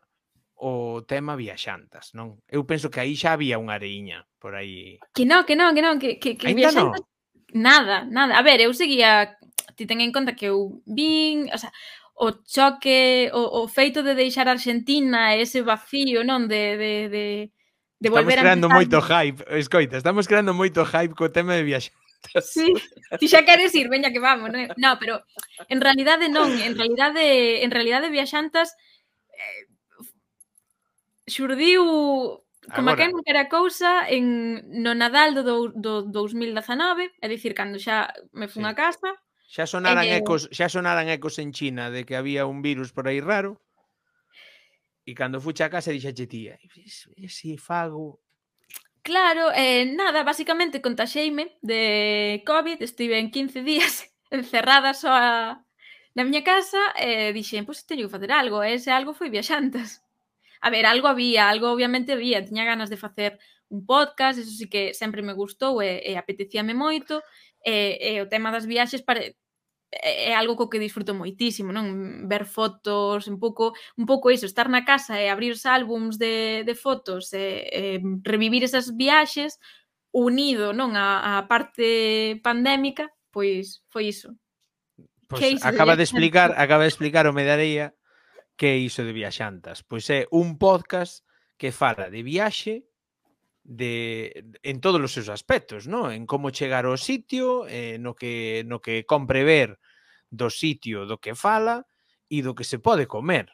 o 0.62 1.02
tema 1.02 1.34
viaxantas, 1.34 2.14
non? 2.14 2.38
Eu 2.46 2.62
penso 2.70 2.94
que 2.94 3.02
aí 3.02 3.18
xa 3.18 3.34
había 3.34 3.58
unha 3.58 3.82
areiña 3.82 4.22
por 4.38 4.54
aí. 4.54 5.02
Que 5.10 5.26
non, 5.26 5.42
que 5.42 5.58
non, 5.58 5.74
que 5.74 5.82
non, 5.82 5.98
que, 5.98 6.22
que, 6.22 6.38
que 6.38 6.54
viaxantas... 6.54 7.02
No. 7.02 7.10
Nada, 7.58 8.06
nada. 8.06 8.38
A 8.38 8.46
ver, 8.46 8.62
eu 8.62 8.70
seguía... 8.78 9.42
Ti 9.74 9.90
ten 9.90 10.06
en 10.06 10.14
conta 10.14 10.38
que 10.38 10.54
eu 10.54 10.86
vin... 10.86 11.50
O 11.50 11.58
sea, 11.58 11.74
o 12.14 12.30
choque, 12.46 13.34
o, 13.34 13.66
o 13.66 13.68
feito 13.68 14.06
de 14.06 14.14
deixar 14.14 14.46
Argentina, 14.46 15.34
ese 15.34 15.66
vacío, 15.66 16.22
non? 16.22 16.46
De, 16.46 16.78
de, 16.78 16.94
de, 17.10 17.26
de 17.98 18.10
volver 18.14 18.38
estamos 18.38 18.38
a... 18.38 18.46
creando 18.46 18.70
moito 18.70 19.02
hype, 19.02 19.42
escoita, 19.58 19.98
estamos 19.98 20.30
creando 20.30 20.54
moito 20.54 20.86
hype 20.86 21.18
co 21.18 21.34
tema 21.34 21.58
de 21.58 21.66
viaxantas. 21.66 22.46
Sí, 22.46 22.70
ti 23.18 23.26
xa 23.26 23.42
queres 23.42 23.74
ir, 23.74 23.90
veña 23.90 24.14
que 24.14 24.22
vamos, 24.22 24.54
non? 24.54 24.70
No, 24.78 25.02
pero 25.02 25.26
en 25.66 25.82
realidade 25.82 26.30
non, 26.30 26.54
en 26.54 26.78
realidade 26.78 27.66
en 27.66 27.74
realidade 27.74 28.14
viaxantas 28.14 28.78
eh, 29.34 29.71
xurdiu 31.32 31.84
como 32.76 32.94
Agora. 32.94 33.00
que 33.00 33.08
non 33.10 33.24
era 33.26 33.50
cousa 33.50 34.06
en 34.06 34.62
no 34.84 34.94
Nadal 34.94 35.34
do, 35.34 35.74
do, 35.74 36.04
do 36.04 36.06
2019, 36.14 37.10
é 37.18 37.28
dicir, 37.32 37.58
cando 37.58 37.82
xa 37.82 38.14
me 38.36 38.52
fun 38.52 38.68
sí. 38.68 38.70
a 38.70 38.74
casa. 38.76 39.10
Xa 39.50 39.66
sonaran 39.66 40.06
e, 40.06 40.22
ecos, 40.22 40.46
xa 40.54 40.70
sonaran 40.70 41.10
ecos 41.10 41.42
en 41.42 41.56
China 41.56 41.90
de 41.90 42.06
que 42.06 42.20
había 42.20 42.46
un 42.46 42.62
virus 42.62 42.94
por 42.94 43.10
aí 43.10 43.18
raro. 43.18 43.58
E 45.02 45.18
cando 45.18 45.42
fuche 45.42 45.66
a 45.66 45.74
casa 45.74 45.90
dixache 45.90 46.30
tía, 46.30 46.60
e 46.62 47.28
si 47.28 47.58
fago 47.58 48.22
Claro, 49.04 49.52
eh, 49.56 49.86
nada, 49.86 50.24
basicamente 50.24 50.82
contaxeime 50.82 51.58
de 51.62 52.44
COVID, 52.46 52.82
estive 52.84 53.18
en 53.18 53.32
15 53.32 53.64
días 53.64 54.14
encerrada 54.30 54.94
só 54.94 55.10
a... 55.12 55.66
na 56.14 56.24
miña 56.24 56.44
casa 56.44 56.82
e 57.00 57.30
eh, 57.30 57.34
dixen, 57.34 57.66
pois 57.66 57.82
pues, 57.82 57.88
teño 57.90 58.06
que 58.06 58.14
facer 58.14 58.32
algo, 58.32 58.62
e 58.62 58.78
ese 58.78 58.92
algo 58.94 59.18
foi 59.18 59.34
viaxantas 59.34 60.01
a 60.62 60.70
ver, 60.70 60.86
algo 60.86 61.08
había, 61.08 61.50
algo 61.50 61.72
obviamente 61.72 62.14
había, 62.14 62.46
tiña 62.46 62.64
ganas 62.64 62.90
de 62.90 62.98
facer 62.98 63.40
un 63.70 63.86
podcast, 63.86 64.40
eso 64.40 64.52
sí 64.52 64.70
que 64.70 64.94
sempre 64.94 65.22
me 65.22 65.34
gustou 65.34 65.82
e, 65.82 66.06
e 66.06 66.18
apetecíame 66.18 66.78
moito, 66.78 67.24
e, 67.66 67.98
e 67.98 68.22
o 68.22 68.30
tema 68.30 68.54
das 68.54 68.70
viaxes 68.70 69.02
pare, 69.02 69.42
é 69.92 70.32
algo 70.38 70.56
co 70.56 70.70
que 70.70 70.80
disfruto 70.80 71.18
moitísimo, 71.18 71.74
non? 71.74 72.28
Ver 72.30 72.46
fotos, 72.46 73.28
un 73.28 73.42
pouco, 73.42 73.74
un 73.98 74.06
pouco 74.06 74.30
iso, 74.30 74.46
estar 74.46 74.70
na 74.70 74.86
casa 74.86 75.20
e 75.20 75.28
abrirse 75.28 75.68
álbums 75.68 76.22
de, 76.22 76.64
de 76.64 76.76
fotos 76.78 77.34
e, 77.34 77.66
e 77.68 77.82
revivir 78.24 78.64
esas 78.64 78.94
viaxes 78.96 79.60
unido, 80.14 80.72
non, 80.72 80.94
a, 80.94 81.42
a 81.42 81.50
parte 81.50 82.40
pandémica, 82.46 83.10
pois 83.34 83.82
foi 83.90 84.14
iso. 84.14 84.38
Pois 85.26 85.64
acaba 85.64 85.96
de 85.96 86.04
explicar, 86.04 86.54
acaba 86.60 86.84
de 86.84 86.92
explicar 86.92 87.26
o 87.26 87.34
Medareía 87.34 87.96
que 88.62 88.68
é 88.68 88.78
iso 88.78 89.02
de 89.02 89.10
Viaxantas? 89.10 89.82
Pois 89.82 90.06
é 90.14 90.30
un 90.30 90.62
podcast 90.62 91.26
que 91.58 91.74
fala 91.74 92.14
de 92.14 92.22
viaxe 92.22 92.86
de 93.66 94.54
en 94.62 94.78
todos 94.78 95.02
os 95.02 95.10
seus 95.10 95.34
aspectos, 95.34 95.90
no? 95.90 96.14
En 96.14 96.30
como 96.30 96.54
chegar 96.54 96.86
ao 96.86 96.94
sitio, 96.94 97.66
eh, 97.66 97.98
no 97.98 98.14
que 98.14 98.62
no 98.70 98.78
que 98.78 99.02
compre 99.10 99.42
ver 99.42 99.82
do 100.30 100.54
sitio 100.54 101.10
do 101.10 101.18
que 101.18 101.34
fala 101.34 101.90
e 102.30 102.46
do 102.46 102.54
que 102.54 102.62
se 102.62 102.78
pode 102.78 103.10
comer, 103.10 103.50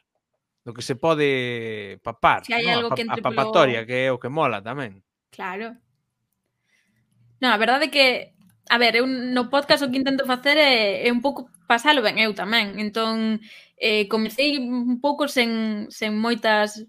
do 0.60 0.76
que 0.76 0.84
se 0.84 1.00
pode 1.00 1.96
papar, 2.04 2.44
si 2.44 2.52
no? 2.52 2.68
algo 2.68 2.92
a, 2.92 2.96
que 3.00 3.08
a 3.08 3.16
papatoria, 3.16 3.80
polo... 3.80 3.88
que 3.88 3.96
é 4.04 4.12
o 4.12 4.20
que 4.20 4.28
mola 4.28 4.60
tamén. 4.60 5.00
Claro. 5.32 5.72
Non, 7.40 7.48
a 7.48 7.56
verdade 7.56 7.88
é 7.88 7.92
que 7.96 8.36
a 8.68 8.76
ver, 8.76 9.00
eu 9.00 9.08
no 9.08 9.48
podcast 9.48 9.80
o 9.80 9.88
que 9.88 9.96
intento 9.96 10.28
facer 10.28 10.60
é, 10.60 11.08
é 11.08 11.08
un 11.08 11.24
pouco 11.24 11.48
pasalo 11.64 12.04
ben 12.04 12.20
eu 12.20 12.36
tamén. 12.36 12.76
Entón, 12.76 13.40
Eh, 13.80 14.08
comecei 14.08 14.58
un 14.58 15.00
pouco 15.00 15.28
sen, 15.30 15.86
sen 15.88 16.18
moitas 16.18 16.82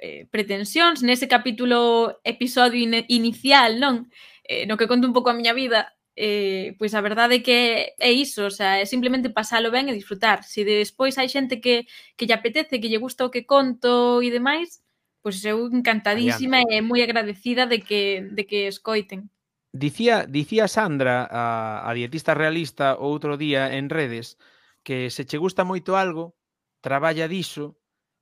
eh, 0.00 0.26
pretensións 0.32 1.04
nese 1.04 1.28
capítulo 1.28 2.18
episodio 2.24 2.80
in, 2.80 3.04
inicial, 3.12 3.76
non? 3.76 4.08
Eh, 4.42 4.64
no 4.66 4.80
que 4.80 4.88
conto 4.88 5.06
un 5.06 5.12
pouco 5.12 5.30
a 5.30 5.36
miña 5.36 5.52
vida, 5.52 5.92
eh, 6.16 6.74
pois 6.78 6.92
a 6.96 7.00
verdade 7.00 7.40
é 7.40 7.44
que 7.44 7.58
é 7.96 8.10
iso, 8.12 8.48
o 8.48 8.52
sea, 8.52 8.80
é 8.80 8.84
simplemente 8.84 9.30
pasalo 9.30 9.70
ben 9.70 9.88
e 9.88 9.94
disfrutar. 9.94 10.42
Se 10.42 10.64
despois 10.64 11.16
hai 11.16 11.28
xente 11.28 11.60
que, 11.60 11.86
que 12.16 12.26
lle 12.26 12.34
apetece, 12.34 12.80
que 12.80 12.88
lle 12.88 13.00
gusta 13.00 13.28
o 13.28 13.32
que 13.32 13.44
conto 13.44 14.20
e 14.24 14.28
demais, 14.32 14.82
pois 15.22 15.38
eu 15.44 15.70
encantadísima 15.70 16.64
e 16.64 16.82
moi 16.82 17.00
agradecida 17.00 17.68
de 17.68 17.80
que, 17.80 18.26
de 18.32 18.42
que 18.44 18.66
escoiten. 18.66 19.30
Dicía, 19.72 20.26
dicía 20.28 20.68
Sandra, 20.68 21.24
a, 21.30 21.88
a 21.88 21.90
dietista 21.94 22.34
realista, 22.34 22.98
outro 23.00 23.40
día 23.40 23.72
en 23.72 23.88
redes, 23.88 24.36
que 24.82 25.10
se 25.10 25.24
che 25.24 25.38
gusta 25.38 25.64
moito 25.64 25.96
algo, 25.96 26.36
traballa 26.82 27.26
diso 27.30 27.78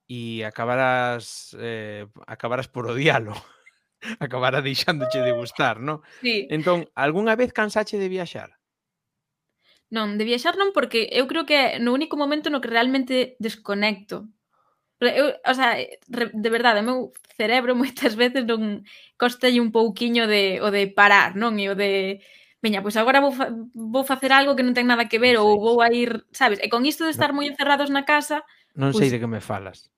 e 0.06 0.44
acabarás 0.44 1.56
eh, 1.58 2.06
acabarás 2.26 2.68
por 2.68 2.86
odialo. 2.86 3.34
acabará 4.18 4.62
deixándoche 4.62 5.20
de 5.20 5.32
gustar, 5.32 5.80
non? 5.80 6.00
Sí. 6.24 6.48
Entón, 6.48 6.88
algunha 6.96 7.36
vez 7.36 7.52
cansache 7.52 8.00
de 8.00 8.08
viaxar? 8.08 8.56
Non, 9.90 10.16
de 10.16 10.24
viaxar 10.24 10.54
non 10.56 10.70
porque 10.72 11.10
eu 11.10 11.26
creo 11.26 11.44
que 11.44 11.56
é 11.56 11.66
no 11.82 11.92
único 11.92 12.14
momento 12.16 12.48
no 12.48 12.62
que 12.62 12.70
realmente 12.70 13.36
desconecto. 13.42 14.30
Eu, 15.00 15.32
o 15.32 15.54
sea, 15.56 15.80
de 15.80 16.50
verdade, 16.52 16.80
o 16.80 16.86
meu 16.86 16.98
cerebro 17.36 17.76
moitas 17.80 18.14
veces 18.16 18.44
non 18.46 18.84
costalle 19.20 19.60
un 19.60 19.72
pouquiño 19.72 20.24
de 20.30 20.62
o 20.64 20.68
de 20.70 20.88
parar, 20.88 21.36
non? 21.36 21.58
E 21.58 21.66
o 21.68 21.74
de 21.74 22.22
veña, 22.60 22.84
pois 22.84 22.96
agora 22.96 23.20
vou, 23.24 23.32
fa, 23.32 23.48
vou 23.74 24.04
facer 24.04 24.32
algo 24.32 24.54
que 24.54 24.64
non 24.64 24.76
ten 24.76 24.84
nada 24.84 25.08
que 25.08 25.18
ver 25.18 25.40
ou 25.40 25.56
vou 25.56 25.80
a 25.80 25.88
ir, 25.88 26.28
sabes? 26.32 26.60
E 26.60 26.68
con 26.68 26.84
isto 26.84 27.08
de 27.08 27.12
estar 27.12 27.32
moi 27.32 27.48
encerrados 27.48 27.88
na 27.88 28.04
casa... 28.04 28.44
Non 28.76 28.92
sei 28.92 29.08
pois 29.08 29.12
de 29.16 29.18
que 29.20 29.30
me 29.30 29.40
falas. 29.40 29.88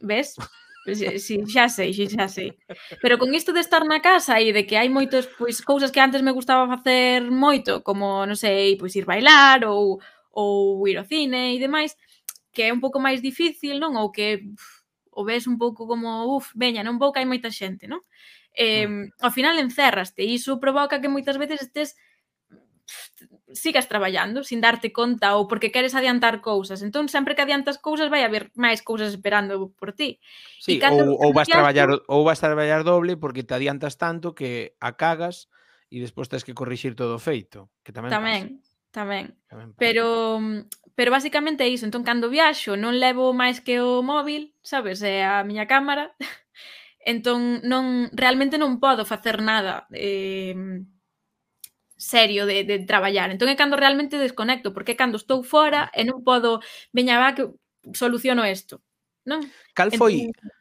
Ves? 0.00 0.34
Pois 0.80 0.96
sí, 0.96 1.36
xa 1.44 1.68
sei, 1.68 1.92
xa 1.92 2.26
sei. 2.26 2.56
Pero 3.04 3.20
con 3.20 3.28
isto 3.36 3.52
de 3.52 3.60
estar 3.60 3.84
na 3.84 4.00
casa 4.00 4.40
e 4.40 4.48
de 4.48 4.64
que 4.64 4.80
hai 4.80 4.88
moitos 4.88 5.28
pois 5.36 5.60
cousas 5.60 5.92
que 5.92 6.00
antes 6.00 6.24
me 6.24 6.32
gustaba 6.32 6.64
facer 6.72 7.28
moito, 7.28 7.84
como, 7.84 8.24
non 8.24 8.36
sei, 8.36 8.80
pois 8.80 8.96
ir 8.96 9.04
bailar 9.04 9.68
ou 9.68 10.00
ou 10.32 10.86
ir 10.88 10.96
ao 10.96 11.04
cine 11.04 11.52
e 11.52 11.60
demais, 11.60 11.98
que 12.54 12.64
é 12.64 12.72
un 12.72 12.80
pouco 12.80 12.96
máis 12.96 13.20
difícil, 13.20 13.76
non? 13.76 13.92
Ou 14.00 14.08
que 14.08 14.40
uf, 14.40 14.80
o 15.12 15.22
ves 15.28 15.44
un 15.46 15.58
pouco 15.58 15.84
como, 15.84 16.32
uf, 16.32 16.54
veña, 16.56 16.80
non 16.80 16.96
vou 16.96 17.12
que 17.12 17.20
hai 17.20 17.28
moita 17.28 17.52
xente, 17.52 17.84
non? 17.84 18.00
eh, 18.54 18.86
mm. 18.86 19.22
ao 19.22 19.30
final 19.30 19.58
encerraste 19.58 20.22
e 20.22 20.34
iso 20.34 20.58
provoca 20.58 21.00
que 21.00 21.12
moitas 21.12 21.38
veces 21.38 21.62
estés 21.62 21.96
sigas 23.52 23.88
traballando 23.88 24.44
sin 24.44 24.60
darte 24.60 24.92
conta 24.92 25.34
ou 25.34 25.50
porque 25.50 25.74
queres 25.74 25.94
adiantar 25.94 26.40
cousas. 26.40 26.82
Entón, 26.82 27.10
sempre 27.10 27.34
que 27.34 27.42
adiantas 27.42 27.78
cousas 27.78 28.10
vai 28.10 28.22
haber 28.22 28.50
máis 28.54 28.82
cousas 28.82 29.10
esperando 29.10 29.74
por 29.74 29.92
ti. 29.92 30.22
Sí, 30.58 30.78
e 30.78 30.86
ou, 30.86 31.18
ou 31.18 31.30
vas 31.34 31.50
traballar 31.50 31.90
ou 32.06 32.22
vas 32.22 32.38
traballar 32.38 32.86
doble 32.86 33.18
porque 33.18 33.42
te 33.42 33.54
adiantas 33.54 33.98
tanto 33.98 34.34
que 34.34 34.78
a 34.78 34.94
cagas 34.94 35.50
e 35.90 35.98
despois 35.98 36.30
tens 36.30 36.46
que 36.46 36.54
corrixir 36.54 36.94
todo 36.94 37.18
o 37.18 37.22
feito, 37.22 37.70
que 37.82 37.90
tamén 37.90 38.14
Tamén, 38.14 38.42
pasa. 38.62 38.94
tamén. 38.94 39.24
tamén 39.50 39.68
pasa. 39.74 39.80
Pero 39.82 40.06
pero 40.94 41.10
basicamente 41.10 41.66
é 41.66 41.70
iso. 41.70 41.86
Entón, 41.86 42.06
cando 42.06 42.30
viaxo 42.30 42.78
non 42.78 42.98
levo 42.98 43.34
máis 43.34 43.58
que 43.58 43.82
o 43.82 44.02
móvil, 44.06 44.54
sabes, 44.62 45.02
é 45.02 45.26
a 45.26 45.42
miña 45.42 45.66
cámara 45.66 46.14
Entón, 47.00 47.64
non, 47.64 48.12
realmente 48.12 48.60
non 48.60 48.76
podo 48.76 49.08
facer 49.08 49.40
nada 49.40 49.88
eh, 49.96 50.52
serio 51.96 52.44
de, 52.44 52.64
de 52.64 52.84
traballar. 52.84 53.32
Entón 53.32 53.48
é 53.48 53.56
cando 53.56 53.80
realmente 53.80 54.20
desconecto, 54.20 54.72
porque 54.72 54.92
é 54.92 55.00
cando 55.00 55.16
estou 55.16 55.40
fora 55.40 55.88
e 55.96 56.04
non 56.04 56.20
podo, 56.20 56.60
veña 56.92 57.16
va 57.16 57.32
que 57.32 57.48
soluciono 57.96 58.44
isto. 58.44 58.84
Non? 59.24 59.44
Cal 59.72 59.92
foi 59.96 60.28
entón, 60.28 60.52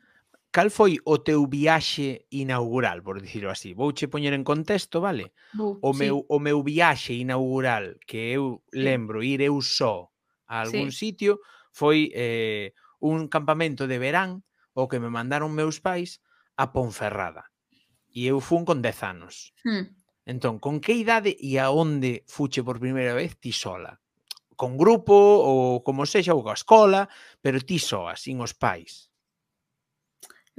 cal 0.51 0.69
foi 0.71 0.97
o 1.05 1.21
teu 1.21 1.45
viaxe 1.45 2.25
inaugural, 2.31 3.03
por 3.03 3.21
dicirlo 3.21 3.51
así? 3.51 3.75
Vouche 3.75 4.07
poñer 4.07 4.33
en 4.33 4.43
contexto, 4.43 4.99
vale? 4.99 5.31
Uh, 5.53 5.77
o 5.79 5.91
meu 5.93 6.23
sí. 6.23 6.25
o 6.27 6.37
meu 6.39 6.63
viaxe 6.63 7.13
inaugural 7.13 7.99
que 8.07 8.33
eu 8.33 8.63
lembro 8.71 9.23
ir 9.23 9.41
eu 9.41 9.61
só 9.61 10.09
a 10.47 10.61
algún 10.63 10.91
sí. 10.91 11.15
sitio 11.15 11.39
foi 11.71 12.11
eh 12.15 12.73
un 12.99 13.31
campamento 13.31 13.87
de 13.87 13.95
verán 13.95 14.43
o 14.75 14.91
que 14.91 14.99
me 14.99 15.07
mandaron 15.07 15.55
meus 15.55 15.79
pais 15.79 16.19
a 16.59 16.75
Ponferrada. 16.75 17.47
E 18.11 18.27
eu 18.27 18.43
fun 18.43 18.67
con 18.67 18.83
10 18.83 18.99
anos. 19.07 19.55
Hmm. 19.63 19.95
Entón, 20.27 20.59
con 20.59 20.83
que 20.83 20.93
idade 20.93 21.31
e 21.39 21.55
aonde 21.55 22.27
fuche 22.27 22.61
por 22.61 22.83
primeira 22.83 23.15
vez 23.15 23.39
ti 23.39 23.55
sola? 23.55 23.95
Con 24.59 24.75
grupo 24.75 25.15
ou 25.15 25.79
como 25.87 26.03
sexa 26.03 26.35
ou 26.35 26.43
coa 26.43 26.59
escola, 26.59 27.07
pero 27.39 27.63
ti 27.63 27.79
soa, 27.79 28.19
sin 28.19 28.43
os 28.43 28.51
pais. 28.51 29.07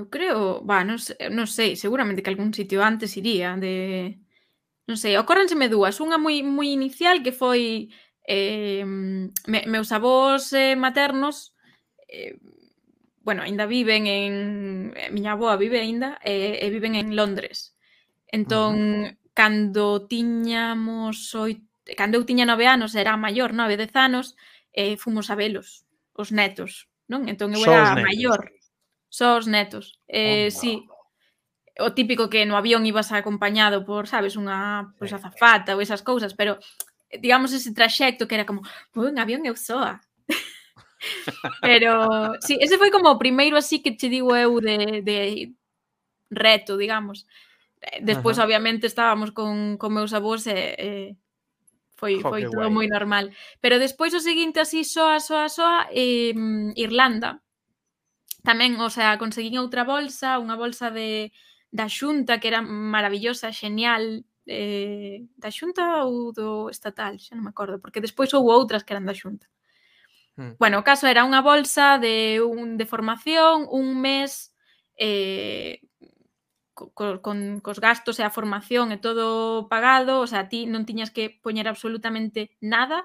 Eu 0.01 0.09
creo, 0.09 0.65
va, 0.65 0.81
non, 0.81 0.97
non 1.37 1.45
sei, 1.45 1.77
seguramente 1.77 2.25
que 2.25 2.33
algún 2.33 2.57
sitio 2.57 2.81
antes 2.81 3.21
iría 3.21 3.53
de 3.61 4.17
non 4.89 4.97
sei, 4.97 5.21
ocórrenseme 5.21 5.69
dúas, 5.69 6.01
unha 6.01 6.17
moi 6.17 6.41
moi 6.41 6.73
inicial 6.73 7.21
que 7.21 7.31
foi 7.37 7.93
eh, 8.25 8.83
me, 8.89 9.61
meus 9.69 9.93
avós 9.93 10.51
eh, 10.57 10.75
maternos 10.75 11.53
eh, 12.09 12.41
bueno, 13.21 13.43
aínda 13.43 13.67
viven 13.67 14.07
en 14.07 14.93
eh, 14.97 15.11
miña 15.13 15.33
avoa 15.33 15.57
vive 15.57 15.81
aínda 15.81 16.19
e, 16.25 16.59
e 16.65 16.67
viven 16.71 16.95
en 16.97 17.17
Londres. 17.17 17.77
Entón, 18.27 18.75
uh 18.75 19.07
-huh. 19.09 19.17
cando 19.35 20.07
tiñamos 20.07 21.35
oito, 21.35 21.63
cando 21.97 22.17
eu 22.17 22.25
tiña 22.25 22.49
nove 22.49 22.67
anos, 22.67 22.95
era 22.95 23.17
maior, 23.17 23.53
nove, 23.53 23.77
dez 23.77 23.93
anos, 23.95 24.37
e 24.73 24.97
fomos 24.97 25.29
a 25.31 25.35
velos, 25.35 25.85
os 26.15 26.31
netos, 26.31 26.89
non? 27.11 27.27
Entón 27.29 27.53
eu 27.53 27.63
era 27.67 27.99
maior, 27.99 28.51
só 29.11 29.37
os 29.37 29.47
netos. 29.47 29.99
Eh, 30.07 30.49
oh, 30.49 30.55
sí, 30.55 30.73
o 31.81 31.93
típico 31.93 32.31
que 32.31 32.47
no 32.47 32.57
avión 32.57 32.87
ibas 32.87 33.13
acompañado 33.13 33.85
por, 33.85 34.07
sabes, 34.07 34.37
unha 34.39 34.95
pois, 34.97 35.13
azafata 35.13 35.75
ou 35.75 35.83
esas 35.83 36.01
cousas, 36.01 36.33
pero 36.33 36.57
digamos 37.19 37.51
ese 37.53 37.75
traxecto 37.75 38.29
que 38.29 38.37
era 38.39 38.47
como, 38.47 38.63
vou 38.95 39.11
en 39.11 39.19
avión 39.19 39.43
eu 39.45 39.57
soa. 39.59 40.01
Pero, 41.61 42.37
sí, 42.41 42.59
ese 42.61 42.77
foi 42.77 42.91
como 42.91 43.11
o 43.11 43.21
primeiro 43.21 43.57
así 43.57 43.81
que 43.81 43.97
che 43.97 44.09
digo 44.09 44.37
eu 44.37 44.61
de, 44.61 45.01
de 45.03 45.19
reto, 46.31 46.77
digamos. 46.77 47.27
Despois, 48.03 48.37
Ajá. 48.39 48.47
obviamente, 48.47 48.87
estábamos 48.87 49.33
con, 49.33 49.77
con 49.81 49.91
meus 49.97 50.13
avós 50.13 50.47
e, 50.47 50.77
e 50.77 50.91
foi, 51.97 52.21
jo, 52.21 52.29
foi 52.29 52.45
todo 52.45 52.69
guai. 52.69 52.73
moi 52.73 52.87
normal. 52.89 53.33
Pero 53.61 53.81
despois 53.81 54.13
o 54.13 54.21
seguinte 54.21 54.61
así 54.61 54.85
soa, 54.85 55.21
soa, 55.21 55.49
soa, 55.49 55.89
e, 55.93 56.33
Irlanda. 56.77 57.41
Tamén, 58.45 58.81
o 58.81 58.89
sea, 58.89 59.21
conseguín 59.21 59.61
outra 59.61 59.85
bolsa, 59.85 60.41
unha 60.41 60.57
bolsa 60.57 60.93
de 60.93 61.33
da 61.71 61.87
xunta 61.87 62.43
que 62.43 62.51
era 62.51 62.61
maravillosa, 62.67 63.55
genial, 63.55 64.27
eh, 64.47 65.23
da 65.39 65.51
xunta 65.55 66.03
ou 66.03 66.35
do 66.35 66.67
estatal, 66.67 67.15
xa 67.23 67.39
non 67.39 67.47
me 67.47 67.53
acordo, 67.55 67.79
porque 67.79 68.03
despois 68.03 68.35
houve 68.35 68.51
outras 68.51 68.83
que 68.83 68.93
eran 68.93 69.07
da 69.07 69.15
xunta. 69.15 69.47
Hmm. 70.41 70.57
Bueno, 70.59 70.81
o 70.81 70.87
caso 70.89 71.05
era 71.05 71.29
unha 71.29 71.45
bolsa 71.45 72.01
de 72.01 72.41
un 72.41 72.81
de 72.81 72.89
formación, 72.89 73.69
un 73.69 74.01
mes 74.01 74.57
eh, 74.97 75.85
co, 76.73 77.21
con 77.21 77.61
cos 77.61 77.77
gastos 77.77 78.17
e 78.17 78.25
a 78.25 78.33
formación 78.33 78.89
e 78.89 78.97
todo 78.97 79.69
pagado, 79.69 80.25
o 80.25 80.29
sea, 80.31 80.49
ti 80.49 80.65
non 80.65 80.89
tiñas 80.89 81.13
que 81.13 81.29
poñer 81.45 81.69
absolutamente 81.69 82.57
nada, 82.65 83.05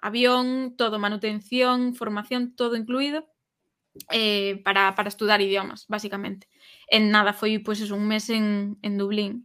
avión, 0.00 0.72
todo, 0.80 0.96
manutención, 0.96 1.92
formación, 1.92 2.56
todo 2.56 2.72
incluído, 2.80 3.28
eh, 4.08 4.64
para, 4.64 4.96
para 4.96 5.12
estudar 5.12 5.44
idiomas, 5.44 5.84
basicamente. 5.92 6.48
En 6.88 7.12
nada, 7.12 7.36
foi 7.36 7.60
pois, 7.60 7.84
pues, 7.84 7.92
un 7.92 8.08
mes 8.08 8.32
en, 8.32 8.80
en 8.80 8.96
Dublín, 8.96 9.44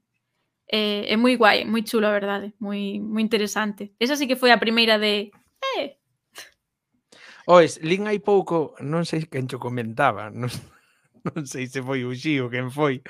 eh, 0.72 1.12
é 1.12 1.20
moi 1.20 1.36
guai, 1.36 1.68
moi 1.68 1.84
chulo, 1.84 2.08
a 2.08 2.16
verdade, 2.16 2.56
moi 2.64 3.04
moi 3.04 3.20
interesante. 3.20 3.92
Esa 4.00 4.16
sí 4.16 4.32
que 4.32 4.40
foi 4.40 4.56
a 4.56 4.64
primeira 4.64 4.96
de 4.96 5.36
Ois, 7.46 7.82
lin 7.82 8.06
hai 8.06 8.22
pouco, 8.22 8.78
non 8.82 9.06
sei 9.06 9.26
quen 9.26 9.50
cho 9.50 9.58
comentaba, 9.58 10.30
non, 10.30 10.50
non 11.28 11.44
sei 11.50 11.66
se 11.66 11.82
foi 11.82 12.06
o 12.06 12.14
Xío 12.14 12.50
quen 12.54 12.70
foi, 12.70 13.02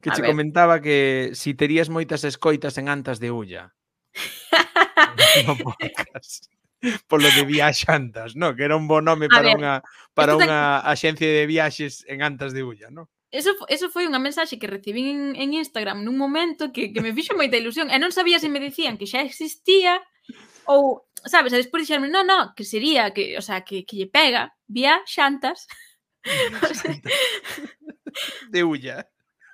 que 0.00 0.10
A 0.10 0.14
che 0.14 0.22
ver. 0.22 0.30
comentaba 0.30 0.80
que 0.80 1.30
si 1.32 1.54
terías 1.54 1.88
moitas 1.88 2.24
escoitas 2.24 2.76
en 2.76 2.88
antas 2.88 3.20
de 3.20 3.30
ulla. 3.32 3.72
no 5.46 5.56
podcast. 5.56 6.48
Polo 7.08 7.28
de 7.36 7.44
viaxantas, 7.44 8.36
no? 8.36 8.56
que 8.56 8.64
era 8.64 8.76
un 8.76 8.88
bo 8.88 9.04
nome 9.04 9.28
para 9.28 9.52
ver, 9.52 9.56
unha 9.60 9.74
para 10.16 10.32
unha 10.32 10.80
axencia 10.80 11.28
de 11.28 11.44
viaxes 11.44 12.08
en 12.08 12.24
antas 12.24 12.56
de 12.56 12.64
ulla, 12.64 12.88
no? 12.88 13.12
Eso, 13.30 13.54
eso 13.68 13.92
foi 13.92 14.08
unha 14.08 14.18
mensaxe 14.18 14.58
que 14.58 14.66
recibín 14.66 15.06
en, 15.06 15.20
en 15.36 15.48
Instagram 15.54 16.02
nun 16.02 16.16
momento 16.16 16.72
que, 16.72 16.90
que 16.90 17.04
me 17.04 17.12
fixo 17.12 17.36
moita 17.36 17.60
ilusión 17.60 17.92
e 17.92 18.00
non 18.00 18.16
sabía 18.16 18.40
se 18.40 18.48
me 18.48 18.58
dicían 18.58 18.96
que 18.96 19.06
xa 19.06 19.20
existía 19.20 20.00
ou 20.64 21.04
sabes, 21.26 21.52
a 21.52 21.60
despois 21.60 21.84
dixerme, 21.84 22.08
non, 22.08 22.24
non, 22.24 22.56
que 22.56 22.64
sería, 22.64 23.12
que, 23.12 23.36
o 23.36 23.42
sea, 23.42 23.60
que, 23.60 23.84
que 23.84 23.96
lle 23.96 24.08
pega, 24.08 24.56
vía 24.68 25.04
xantas. 25.04 25.68
de 28.52 28.64
ulla. 28.64 29.04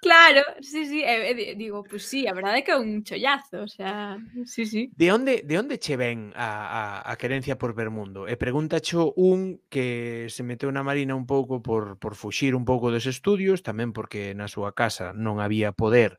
Claro, 0.06 0.42
sí, 0.60 0.86
sí, 0.86 1.02
eh, 1.02 1.30
eh, 1.30 1.54
digo, 1.56 1.82
pues 1.82 2.06
sí, 2.06 2.28
a 2.28 2.32
verdade 2.32 2.58
é 2.58 2.62
que 2.62 2.70
é 2.70 2.78
un 2.78 3.02
chollazo, 3.02 3.62
o 3.62 3.68
sea, 3.68 4.16
sí, 4.44 4.64
sí. 4.64 4.88
De 4.94 5.10
onde, 5.10 5.42
de 5.42 5.58
onde 5.58 5.78
che 5.78 5.96
ven 5.96 6.32
a, 6.36 7.02
a, 7.02 7.10
a 7.10 7.16
querencia 7.16 7.58
por 7.58 7.74
ver 7.74 7.90
mundo? 7.90 8.28
E 8.28 8.32
eh, 8.32 8.36
pregúntacho 8.36 9.12
un 9.16 9.58
que 9.66 10.30
se 10.30 10.46
meteu 10.46 10.70
na 10.70 10.86
marina 10.86 11.18
un 11.18 11.26
pouco 11.26 11.58
por, 11.58 11.98
por 11.98 12.14
fuxir 12.14 12.54
un 12.54 12.62
pouco 12.62 12.94
dos 12.94 13.10
estudios, 13.10 13.66
tamén 13.66 13.90
porque 13.90 14.30
na 14.36 14.46
súa 14.46 14.78
casa 14.78 15.10
non 15.10 15.42
había 15.42 15.74
poder 15.74 16.14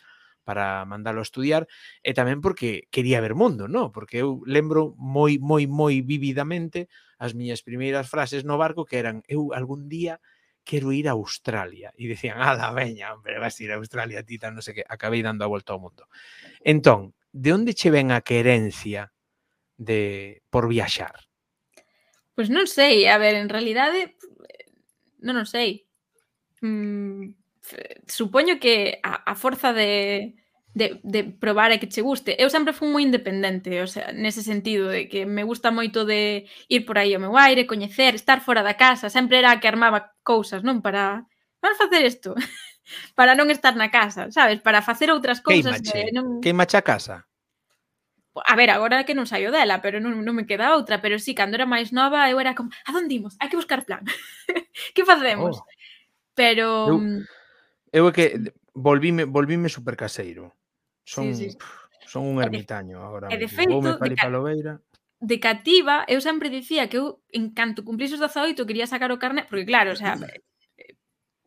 para 0.48 0.88
mandalo 0.88 1.20
a 1.20 1.28
estudiar 1.28 1.68
eh, 2.00 2.16
e 2.16 2.16
tamén 2.16 2.40
porque 2.40 2.88
quería 2.88 3.20
ver 3.20 3.36
mundo, 3.36 3.68
¿no? 3.68 3.92
Porque 3.92 4.24
eu 4.24 4.40
lembro 4.48 4.96
moi, 4.96 5.36
moi, 5.44 5.68
moi 5.68 6.00
vividamente 6.00 6.88
as 7.20 7.36
miñas 7.36 7.68
primeiras 7.68 8.08
frases 8.08 8.48
no 8.48 8.56
barco 8.56 8.88
que 8.88 8.96
eran 9.04 9.28
eu 9.28 9.52
algún 9.52 9.92
día 9.92 10.24
quero 10.64 10.96
ir 10.96 11.12
a 11.12 11.20
Australia. 11.20 11.92
E 12.00 12.08
dicían, 12.08 12.40
ala, 12.40 12.72
veña, 12.72 13.12
hombre, 13.12 13.40
vas 13.40 13.60
ir 13.60 13.76
a 13.76 13.80
Australia, 13.80 14.24
tita, 14.24 14.48
non 14.48 14.64
sei 14.64 14.80
que. 14.80 14.84
Acabei 14.88 15.20
dando 15.20 15.44
a 15.44 15.52
volta 15.52 15.76
ao 15.76 15.84
mundo. 15.84 16.08
Entón, 16.64 17.16
de 17.32 17.52
onde 17.52 17.76
che 17.76 17.92
ven 17.92 18.12
a 18.16 18.24
querencia 18.24 19.12
de 19.76 20.44
por 20.48 20.68
viaxar? 20.72 21.28
Pois 22.36 22.48
pues 22.48 22.56
non 22.56 22.68
sei, 22.68 23.08
a 23.08 23.18
ver, 23.20 23.36
en 23.36 23.52
realidade 23.52 24.16
eh, 24.16 24.68
non 25.24 25.40
non 25.40 25.48
sei. 25.48 25.88
Mm, 26.62 27.32
supoño 28.08 28.60
que 28.60 29.00
a, 29.04 29.24
a 29.32 29.34
forza 29.36 29.74
de, 29.74 30.36
de, 30.78 31.02
de 31.04 31.24
probar 31.24 31.74
e 31.74 31.82
que 31.82 31.90
che 31.90 32.06
guste. 32.06 32.38
Eu 32.38 32.54
sempre 32.54 32.72
fui 32.72 32.86
moi 32.86 33.02
independente, 33.02 33.82
o 33.82 33.90
sea, 33.90 34.14
nese 34.14 34.46
sentido 34.46 34.94
de 34.94 35.10
que 35.10 35.26
me 35.26 35.42
gusta 35.42 35.74
moito 35.74 36.06
de 36.06 36.46
ir 36.70 36.86
por 36.86 37.02
aí 37.02 37.18
ao 37.18 37.24
meu 37.24 37.34
aire, 37.34 37.66
coñecer, 37.66 38.14
estar 38.14 38.46
fora 38.46 38.62
da 38.62 38.78
casa, 38.78 39.10
sempre 39.10 39.42
era 39.42 39.52
a 39.52 39.60
que 39.60 39.68
armaba 39.68 40.14
cousas, 40.22 40.62
non? 40.62 40.86
Para 40.86 41.26
vamos 41.60 41.82
facer 41.82 42.06
isto. 42.06 42.38
para 43.18 43.34
non 43.34 43.50
estar 43.50 43.74
na 43.74 43.90
casa, 43.90 44.30
sabes? 44.30 44.62
Para 44.62 44.86
facer 44.86 45.10
outras 45.10 45.42
cousas 45.42 45.82
que 45.82 46.14
non 46.14 46.40
Queimache 46.40 46.78
a 46.78 46.86
casa. 46.86 47.26
A 48.38 48.54
ver, 48.54 48.70
agora 48.70 49.02
que 49.02 49.18
non 49.18 49.26
saio 49.26 49.50
dela, 49.50 49.82
pero 49.82 49.98
non, 49.98 50.14
non 50.22 50.38
me 50.38 50.46
queda 50.46 50.78
outra, 50.78 51.02
pero 51.02 51.18
sí, 51.18 51.34
cando 51.34 51.58
era 51.58 51.66
máis 51.66 51.90
nova 51.90 52.30
eu 52.30 52.38
era 52.38 52.54
como, 52.54 52.70
a 52.86 52.94
donde 52.94 53.18
imos? 53.18 53.34
Hai 53.42 53.50
que 53.50 53.58
buscar 53.58 53.82
plan. 53.82 54.06
que 54.96 55.02
facemos? 55.02 55.58
Oh. 55.58 55.66
Pero 56.38 56.94
eu 56.94 57.02
mm, 57.02 57.26
eu 57.98 58.06
é 58.08 58.14
que 58.14 58.26
volvíme, 58.78 59.26
volvíme 59.26 59.70
super 59.70 59.96
caseiro. 59.98 60.54
Son, 61.04 61.34
sí, 61.34 61.50
sí. 61.50 61.58
Pff, 61.58 61.88
son 62.06 62.24
un 62.30 62.38
ermitaño 62.44 63.02
agora. 63.02 63.28
E 63.34 63.38
de 63.38 63.50
feito, 63.50 63.82
de, 63.82 64.16
ca 64.16 64.30
de 65.20 65.38
cativa, 65.42 66.06
eu 66.06 66.22
sempre 66.22 66.54
dicía 66.54 66.88
que 66.88 66.98
eu, 67.02 67.20
en 67.34 67.52
canto 67.58 67.82
cumplís 67.84 68.14
os 68.14 68.22
18, 68.22 68.66
quería 68.70 68.86
sacar 68.86 69.10
o 69.12 69.18
carne, 69.18 69.46
porque 69.50 69.66
claro, 69.66 69.92
o 69.92 70.00
sea, 70.00 70.14
eh, 70.78 70.94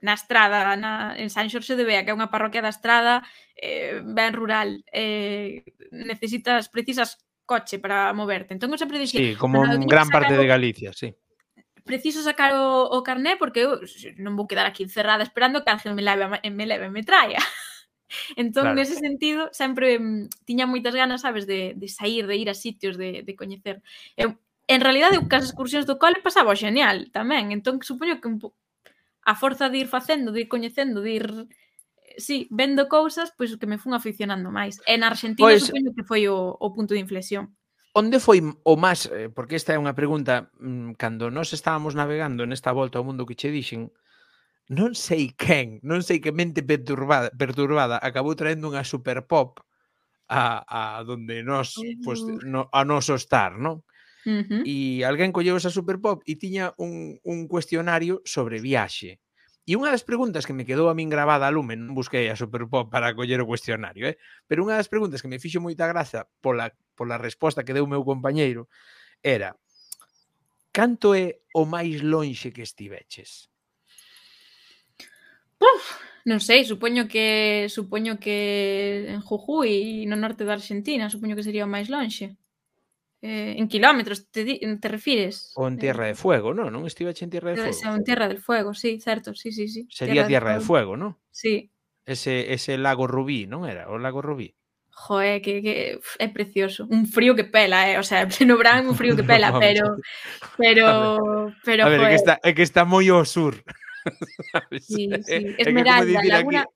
na 0.02 0.18
estrada, 0.18 0.74
na, 0.74 1.14
en 1.14 1.30
San 1.30 1.46
Xorxe 1.46 1.78
de 1.78 1.86
Bea, 1.86 2.02
que 2.02 2.10
é 2.10 2.16
unha 2.16 2.32
parroquia 2.32 2.64
da 2.64 2.74
estrada, 2.74 3.22
eh, 3.54 4.02
ben 4.02 4.34
rural, 4.34 4.82
eh, 4.90 5.62
necesitas, 5.94 6.66
precisas 6.66 7.22
coche 7.46 7.78
para 7.78 8.10
moverte. 8.14 8.54
Entón, 8.54 8.74
eu 8.74 8.78
sempre 8.78 8.98
dixía... 8.98 9.22
Sí, 9.22 9.30
como 9.38 9.62
en 9.66 9.86
gran 9.86 10.10
parte 10.10 10.34
de 10.34 10.46
Galicia, 10.46 10.90
sí 10.94 11.14
preciso 11.84 12.22
sacar 12.22 12.54
o, 12.54 12.88
o 12.90 13.02
carné 13.02 13.36
porque 13.36 13.64
eu 13.64 13.80
non 14.18 14.36
vou 14.36 14.46
quedar 14.46 14.66
aquí 14.66 14.82
encerrada 14.82 15.24
esperando 15.24 15.62
que 15.62 15.70
alguén 15.70 15.96
me 15.96 16.04
leve, 16.04 16.26
me 16.50 16.66
leve 16.66 16.88
me 16.90 17.02
traia. 17.02 17.38
Entón, 18.36 18.74
claro. 18.74 18.76
nese 18.76 18.98
sentido, 18.98 19.48
sempre 19.52 19.98
mm, 19.98 20.44
tiña 20.44 20.66
moitas 20.66 20.94
ganas, 20.94 21.22
sabes, 21.22 21.46
de, 21.46 21.74
de 21.76 21.88
sair, 21.88 22.26
de 22.26 22.36
ir 22.36 22.50
a 22.50 22.58
sitios, 22.58 22.98
de, 22.98 23.22
de 23.22 23.32
coñecer. 23.38 23.82
Eu, 24.16 24.34
en 24.66 24.80
realidad, 24.82 25.14
eu 25.14 25.26
cas 25.30 25.46
excursións 25.46 25.86
do 25.86 25.98
cole 25.98 26.22
pasaba 26.22 26.54
genial 26.58 27.10
tamén, 27.14 27.54
entón 27.54 27.78
supoño 27.82 28.18
que 28.18 28.28
un 28.30 28.38
po... 28.42 28.54
a 29.22 29.34
forza 29.38 29.70
de 29.70 29.86
ir 29.86 29.88
facendo, 29.88 30.34
de 30.34 30.46
ir 30.46 30.48
coñecendo, 30.50 31.02
de 31.02 31.12
ir 31.22 31.26
sí, 32.18 32.48
vendo 32.50 32.88
cousas, 32.88 33.32
pois 33.36 33.54
que 33.54 33.66
me 33.66 33.78
fun 33.78 33.94
aficionando 33.94 34.50
máis. 34.50 34.82
En 34.86 35.02
Argentina 35.06 35.46
pois... 35.46 35.66
supoño 35.66 35.94
que 35.94 36.06
foi 36.06 36.26
o, 36.26 36.54
o 36.58 36.66
punto 36.74 36.94
de 36.94 37.02
inflexión. 37.02 37.54
Onde 37.92 38.22
foi 38.22 38.38
o 38.40 38.74
máis, 38.78 39.10
eh, 39.10 39.26
porque 39.34 39.58
esta 39.58 39.74
é 39.74 39.80
unha 39.82 39.98
pregunta, 39.98 40.54
mm, 40.62 40.94
cando 40.94 41.26
nós 41.26 41.50
estábamos 41.50 41.98
navegando 41.98 42.46
nesta 42.46 42.70
volta 42.70 43.02
ao 43.02 43.06
mundo 43.06 43.26
que 43.26 43.34
che 43.34 43.50
dixen, 43.50 43.90
non 44.70 44.94
sei 44.94 45.34
quen, 45.34 45.82
non 45.82 46.06
sei 46.06 46.22
que 46.22 46.30
mente 46.30 46.62
perturbada, 46.62 47.34
perturbada 47.34 47.98
acabou 47.98 48.38
traendo 48.38 48.70
unha 48.70 48.86
super 48.86 49.26
pop 49.26 49.58
a, 50.30 50.62
a 50.62 50.80
donde 51.02 51.42
nós, 51.42 51.74
pues, 52.06 52.22
no, 52.46 52.70
a 52.70 52.86
noso 52.86 53.18
estar, 53.18 53.58
non? 53.58 53.82
Uh 54.22 54.46
-huh. 54.46 54.62
E 54.62 55.02
alguén 55.02 55.34
colleu 55.34 55.58
esa 55.58 55.74
super 55.74 55.98
pop 55.98 56.22
e 56.30 56.38
tiña 56.38 56.70
un, 56.78 57.18
un 57.26 57.50
cuestionario 57.50 58.22
sobre 58.22 58.62
viaxe. 58.62 59.18
E 59.70 59.78
unha 59.78 59.94
das 59.94 60.02
preguntas 60.02 60.46
que 60.46 60.56
me 60.56 60.66
quedou 60.66 60.90
a 60.90 60.98
min 60.98 61.06
gravada 61.06 61.46
a 61.46 61.54
lume, 61.54 61.78
non 61.78 61.94
busquei 61.94 62.26
a 62.26 62.34
Superpop 62.34 62.90
para 62.90 63.14
coller 63.14 63.38
o 63.38 63.46
cuestionario, 63.46 64.08
eh? 64.10 64.16
pero 64.50 64.66
unha 64.66 64.74
das 64.74 64.90
preguntas 64.90 65.22
que 65.22 65.30
me 65.30 65.38
fixo 65.38 65.62
moita 65.62 65.86
graza 65.86 66.26
pola 66.42 66.74
pola 67.00 67.16
resposta 67.16 67.64
que 67.64 67.72
deu 67.72 67.88
o 67.88 67.92
meu 67.94 68.04
compañeiro, 68.04 68.68
era 69.24 69.56
canto 70.68 71.16
é 71.16 71.40
o 71.56 71.64
máis 71.64 72.04
lonxe 72.04 72.52
que 72.52 72.60
estiveches? 72.60 73.48
Uf, 75.56 75.84
non 76.28 76.44
sei, 76.44 76.60
supoño 76.68 77.08
que 77.08 77.72
supoño 77.72 78.20
que 78.20 79.08
en 79.16 79.24
Jujuy, 79.24 80.04
no 80.04 80.20
norte 80.20 80.44
da 80.44 80.52
Argentina, 80.60 81.08
supoño 81.08 81.32
que 81.32 81.46
sería 81.48 81.64
o 81.64 81.72
máis 81.72 81.88
lonxe. 81.88 82.36
Eh, 83.24 83.56
en 83.56 83.64
kilómetros 83.64 84.28
te, 84.28 84.44
te 84.60 84.88
refires? 84.92 85.56
O 85.56 85.64
en 85.64 85.80
eh. 85.80 85.88
Tierra 85.88 86.04
de 86.04 86.16
Fuego, 86.16 86.52
non? 86.52 86.68
Non 86.68 86.84
estiveche 86.84 87.24
en 87.24 87.32
Tierra 87.32 87.56
de 87.56 87.64
Fuego? 87.64 87.80
O 87.80 87.96
en 87.96 88.04
Tierra 88.04 88.28
del 88.28 88.44
Fuego, 88.44 88.76
sí, 88.76 89.00
certo, 89.00 89.32
sí, 89.32 89.56
sí, 89.56 89.72
sí. 89.72 89.88
Sería 89.88 90.28
Tierra, 90.28 90.52
Tierra 90.52 90.52
de, 90.52 90.60
Fuego. 90.60 90.60
de 90.60 90.68
Fuego, 90.68 90.92
non? 91.00 91.12
Sí. 91.32 91.72
Ese, 92.04 92.52
ese 92.52 92.76
lago 92.76 93.08
Rubí, 93.08 93.48
non 93.48 93.64
era? 93.64 93.88
O 93.88 93.96
lago 93.96 94.20
Rubí. 94.20 94.52
Joe, 95.00 95.40
que, 95.40 95.62
que 95.62 96.00
é 96.18 96.28
precioso. 96.28 96.86
Un 96.90 97.06
frío 97.06 97.34
que 97.34 97.44
pela, 97.44 97.88
eh? 97.88 97.98
O 97.98 98.02
sea, 98.02 98.28
no 98.46 98.56
verán 98.56 98.88
un 98.88 98.94
frío 98.94 99.16
que 99.16 99.24
pela, 99.30 99.50
no, 99.50 99.58
pero 99.58 99.96
pero 100.56 101.52
pero 101.64 101.86
A 101.86 101.88
ver, 101.88 102.00
é 102.00 102.08
que 102.08 102.14
está 102.20 102.34
que 102.38 102.62
está 102.62 102.84
moi 102.84 103.08
ao 103.08 103.24
sur. 103.24 103.56
Sí, 104.80 105.08
sí. 105.24 105.56
Esmeralda, 105.58 106.20
Laguna, 106.24 106.60
aquí, 106.60 106.70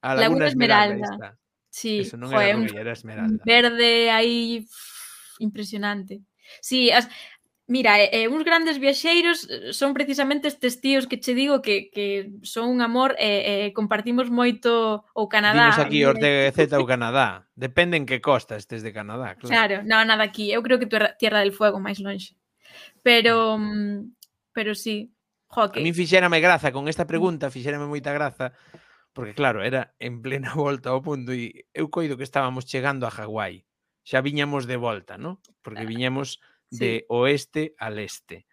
a 0.00 0.14
Laguna, 0.14 0.22
Laguna 0.22 0.46
Esmeralda. 0.46 1.04
Esmeralda 1.04 1.38
sí, 1.72 2.00
Eso 2.00 2.18
Joder, 2.18 2.48
era 2.48 2.58
rubia, 2.58 2.80
era 2.80 2.92
Esmeralda. 2.92 3.42
Verde 3.44 4.10
aí 4.10 4.66
impresionante. 5.40 6.20
Sí, 6.60 6.90
Mira, 7.72 7.96
eh, 7.96 8.28
uns 8.28 8.44
grandes 8.44 8.76
viaxeiros 8.76 9.48
eh, 9.48 9.72
son 9.72 9.96
precisamente 9.96 10.44
estes 10.44 10.84
tíos 10.84 11.08
que 11.08 11.16
che 11.24 11.32
digo 11.32 11.64
que, 11.64 11.88
que 11.88 12.28
son 12.44 12.68
un 12.68 12.84
amor 12.84 13.16
e 13.16 13.24
eh, 13.24 13.40
eh, 13.48 13.68
compartimos 13.72 14.28
moito 14.28 15.08
o 15.16 15.24
Canadá. 15.24 15.72
Dinos 15.72 15.80
aquí 15.80 16.04
Ortega 16.04 16.52
Z 16.52 16.76
o 16.76 16.84
Canadá. 16.84 17.48
Depende 17.56 17.96
en 17.96 18.04
que 18.04 18.20
costa 18.20 18.60
estes 18.60 18.84
de 18.84 18.92
Canadá, 18.92 19.40
claro. 19.40 19.56
Claro, 19.56 19.76
no, 19.88 20.04
nada 20.04 20.20
aquí. 20.20 20.52
Eu 20.52 20.60
creo 20.60 20.76
que 20.76 20.84
Tierra 21.16 21.40
del 21.40 21.56
Fuego 21.56 21.80
máis 21.80 21.96
lonxe. 21.96 22.36
Pero 23.00 23.56
mm, 23.56 24.20
pero 24.52 24.76
sí, 24.76 25.16
jo, 25.48 25.72
que... 25.72 25.80
A 25.80 25.82
mí 25.82 25.96
fixérame 25.96 26.44
graza 26.44 26.76
con 26.76 26.92
esta 26.92 27.08
pregunta, 27.08 27.48
fixérame 27.48 27.88
moita 27.88 28.12
graza, 28.12 28.52
porque 29.16 29.32
claro, 29.32 29.64
era 29.64 29.96
en 29.96 30.20
plena 30.20 30.52
volta 30.60 30.92
ao 30.92 31.00
mundo 31.00 31.32
e 31.32 31.64
eu 31.72 31.88
coido 31.88 32.20
que 32.20 32.28
estábamos 32.28 32.68
chegando 32.68 33.08
a 33.08 33.14
Hawái. 33.16 33.64
Xa 34.04 34.20
viñamos 34.20 34.68
de 34.68 34.76
volta, 34.76 35.16
¿no? 35.16 35.40
Porque 35.64 35.88
ah. 35.88 35.88
viñamos 35.88 36.44
de 36.72 37.00
sí. 37.00 37.04
oeste 37.08 37.74
al 37.76 38.00
este. 38.00 38.46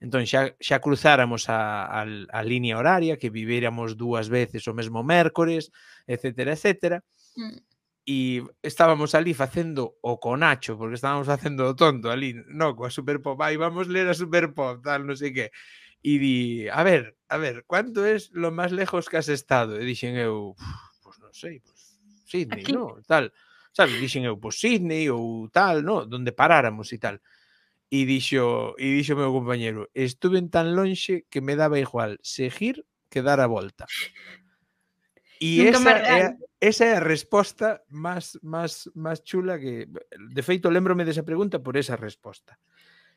Entón 0.00 0.28
xa, 0.28 0.52
xa 0.60 0.80
cruzáramos 0.80 1.48
a, 1.48 1.88
a, 1.88 2.04
a 2.04 2.40
línea 2.44 2.76
horaria, 2.76 3.16
que 3.16 3.32
vivéramos 3.32 3.96
dúas 3.96 4.28
veces 4.28 4.68
o 4.68 4.76
mesmo 4.76 5.00
mércores, 5.00 5.72
etc. 6.04 6.52
etc. 6.52 7.00
Mm. 7.36 7.56
E 8.06 8.44
estábamos 8.62 9.18
ali 9.18 9.34
facendo 9.34 9.98
o 9.98 10.20
conacho, 10.22 10.78
porque 10.78 10.94
estábamos 10.94 11.26
facendo 11.26 11.66
o 11.66 11.74
tonto 11.74 12.12
ali, 12.12 12.38
no, 12.46 12.76
coa 12.78 12.92
superpop, 12.92 13.40
aí 13.42 13.58
vamos 13.58 13.90
ler 13.90 14.06
a 14.06 14.14
superpop, 14.14 14.78
tal, 14.84 15.02
non 15.02 15.18
sei 15.18 15.34
que. 15.34 15.50
E 16.06 16.22
di, 16.22 16.36
a 16.70 16.86
ver, 16.86 17.18
a 17.26 17.36
ver, 17.40 17.64
¿cuánto 17.66 18.06
es 18.06 18.30
lo 18.30 18.54
más 18.54 18.70
lejos 18.70 19.10
que 19.10 19.18
has 19.18 19.26
estado? 19.26 19.74
E 19.74 19.82
dixen 19.82 20.14
eu, 20.14 20.54
pues 21.02 21.18
non 21.18 21.34
sei, 21.34 21.58
pues, 21.58 21.98
Sydney, 22.30 22.62
Aquí. 22.62 22.70
no, 22.76 23.00
tal. 23.08 23.32
Sabes, 23.74 23.98
dixen 23.98 24.22
eu, 24.22 24.38
pues 24.38 24.60
Sydney 24.60 25.10
ou 25.10 25.50
tal, 25.50 25.82
no, 25.82 26.06
donde 26.06 26.30
paráramos 26.30 26.92
e 26.94 27.02
tal. 27.02 27.18
E 27.86 28.02
dixo, 28.02 28.74
e 28.82 28.98
dixo 28.98 29.14
meu 29.14 29.30
compañero, 29.30 29.86
estuve 29.94 30.42
tan 30.50 30.74
lonxe 30.74 31.22
que 31.30 31.38
me 31.38 31.54
daba 31.54 31.78
igual 31.78 32.18
seguir 32.18 32.82
que 33.06 33.22
dar 33.22 33.38
a 33.38 33.46
volta. 33.46 33.86
E 35.38 35.68
esa 35.68 35.92
é, 36.02 36.36
esa 36.60 36.84
é 36.84 36.92
a 36.96 37.04
resposta 37.04 37.84
máis 37.92 38.34
máis 38.42 38.88
máis 38.96 39.20
chula 39.22 39.60
que 39.60 39.86
de 39.86 40.42
feito 40.42 40.72
lembrome 40.72 41.04
desa 41.06 41.22
pregunta 41.22 41.62
por 41.62 41.76
esa 41.76 41.94
resposta. 41.94 42.58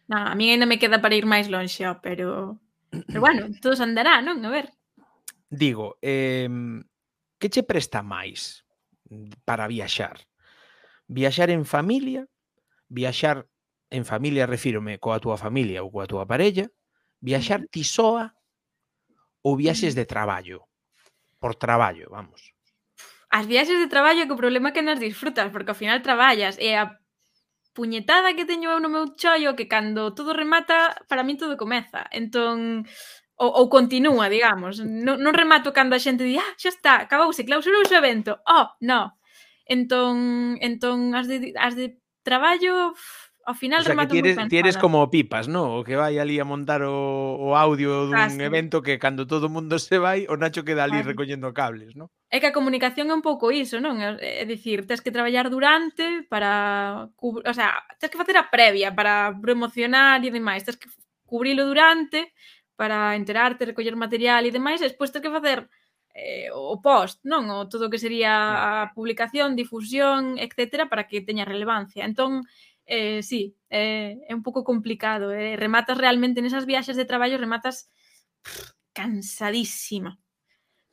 Non, 0.06 0.28
a 0.28 0.36
mí 0.36 0.52
ainda 0.52 0.68
me 0.68 0.78
queda 0.78 1.02
para 1.02 1.16
ir 1.16 1.26
máis 1.26 1.48
lonxe, 1.48 1.88
pero 2.04 2.60
pero 2.92 3.20
bueno, 3.24 3.48
todo 3.64 3.74
se 3.74 3.86
andará, 3.88 4.22
non? 4.22 4.44
A 4.44 4.52
ver. 4.52 4.70
Digo, 5.50 5.98
eh, 6.04 6.46
que 7.40 7.50
che 7.50 7.64
presta 7.64 8.04
máis 8.04 8.68
para 9.48 9.66
viaxar? 9.66 10.20
Viaxar 11.10 11.50
en 11.50 11.66
familia, 11.66 12.28
viaxar 12.86 13.50
en 13.90 14.06
familia 14.06 14.46
refírome 14.46 15.02
coa 15.02 15.20
túa 15.20 15.38
familia 15.38 15.82
ou 15.82 15.90
coa 15.90 16.10
túa 16.10 16.26
parella, 16.30 16.70
viaxar 17.22 17.66
ti 17.68 17.84
soa 17.84 18.34
ou 19.42 19.58
viaxes 19.58 19.94
de 19.98 20.06
traballo? 20.06 20.70
Por 21.40 21.56
traballo, 21.56 22.08
vamos. 22.12 22.54
As 23.30 23.46
viaxes 23.46 23.78
de 23.78 23.88
traballo 23.88 24.26
que 24.26 24.36
o 24.36 24.42
problema 24.42 24.70
é 24.70 24.76
que 24.76 24.86
nas 24.86 25.00
disfrutas, 25.00 25.50
porque 25.54 25.72
ao 25.72 25.78
final 25.78 26.02
traballas 26.02 26.58
e 26.58 26.74
a 26.74 26.98
puñetada 27.78 28.34
que 28.34 28.50
teño 28.50 28.74
eu 28.74 28.80
no 28.82 28.90
meu 28.90 29.16
chollo 29.16 29.56
que 29.56 29.70
cando 29.70 30.14
todo 30.18 30.34
remata, 30.34 30.98
para 31.08 31.24
min 31.24 31.38
todo 31.38 31.56
comeza. 31.56 32.10
Entón, 32.12 32.84
ou, 33.40 33.50
ou 33.56 33.66
continúa, 33.70 34.28
digamos. 34.28 34.84
Non, 34.84 35.16
non 35.22 35.34
remato 35.38 35.72
cando 35.72 35.96
a 35.96 36.04
xente 36.04 36.28
di, 36.28 36.36
ah, 36.36 36.54
xa 36.60 36.70
está, 36.70 36.94
acabouse, 37.08 37.48
clausurou 37.48 37.86
o 37.88 37.96
evento. 37.96 38.42
Oh, 38.44 38.68
no. 38.84 39.16
Entón, 39.64 40.58
entón 40.60 41.16
as 41.16 41.30
de, 41.30 41.54
as 41.56 41.78
de 41.80 42.02
traballo 42.26 42.98
Ao 43.50 43.58
final 43.58 43.82
o 43.82 43.84
sea, 43.84 43.98
que 43.98 44.06
tienes, 44.06 44.38
tienes 44.48 44.78
como 44.78 45.10
pipas, 45.10 45.50
¿no? 45.50 45.74
O 45.74 45.82
que 45.82 45.98
vai 45.98 46.22
ali 46.22 46.38
a 46.38 46.46
montar 46.46 46.86
o, 46.86 47.34
o 47.34 47.58
audio 47.58 48.06
dun 48.06 48.14
ah, 48.14 48.30
Casi. 48.30 48.46
evento 48.46 48.86
que 48.86 49.02
cando 49.02 49.26
todo 49.26 49.50
o 49.50 49.54
mundo 49.58 49.82
se 49.82 49.98
vai, 49.98 50.30
o 50.30 50.38
Nacho 50.38 50.62
queda 50.62 50.86
ali 50.86 51.02
claro. 51.02 51.10
recollendo 51.10 51.50
cables, 51.50 51.98
¿no? 51.98 52.14
É 52.30 52.38
que 52.38 52.46
a 52.46 52.54
comunicación 52.54 53.10
é 53.10 53.16
un 53.18 53.26
pouco 53.26 53.50
iso, 53.50 53.82
non? 53.82 53.98
É 54.06 54.46
dicir, 54.46 54.86
tens 54.86 55.02
que 55.02 55.10
traballar 55.10 55.50
durante 55.50 56.30
para... 56.30 57.10
O 57.18 57.54
sea, 57.58 57.82
tens 57.98 58.14
que 58.14 58.22
facer 58.22 58.38
a 58.38 58.54
previa 58.54 58.94
para 58.94 59.34
promocionar 59.34 60.22
e 60.22 60.30
demais. 60.30 60.62
Tens 60.62 60.78
que 60.78 60.86
cubrilo 61.26 61.66
durante 61.66 62.30
para 62.78 63.18
enterarte, 63.18 63.66
recoller 63.66 63.98
material 63.98 64.46
e 64.46 64.54
demais. 64.54 64.78
E 64.78 64.94
despois 64.94 65.10
tens 65.10 65.26
que 65.26 65.34
facer 65.34 65.66
eh, 66.14 66.54
o 66.54 66.78
post, 66.78 67.18
non? 67.26 67.50
O 67.50 67.66
todo 67.66 67.90
o 67.90 67.92
que 67.92 67.98
sería 67.98 68.86
a 68.86 68.94
publicación, 68.94 69.58
difusión, 69.58 70.38
etcétera, 70.38 70.86
para 70.86 71.10
que 71.10 71.26
teña 71.26 71.50
relevancia. 71.50 72.06
Entón, 72.06 72.46
eh, 72.90 73.22
sí, 73.22 73.56
eh, 73.70 74.18
é 74.28 74.34
un 74.34 74.42
pouco 74.42 74.66
complicado. 74.66 75.32
Eh? 75.32 75.56
Rematas 75.56 75.98
realmente 75.98 76.42
nesas 76.42 76.66
viaxes 76.66 76.98
de 76.98 77.06
traballo, 77.06 77.38
rematas 77.38 77.94
pff, 78.42 78.74
cansadísima. 78.94 80.20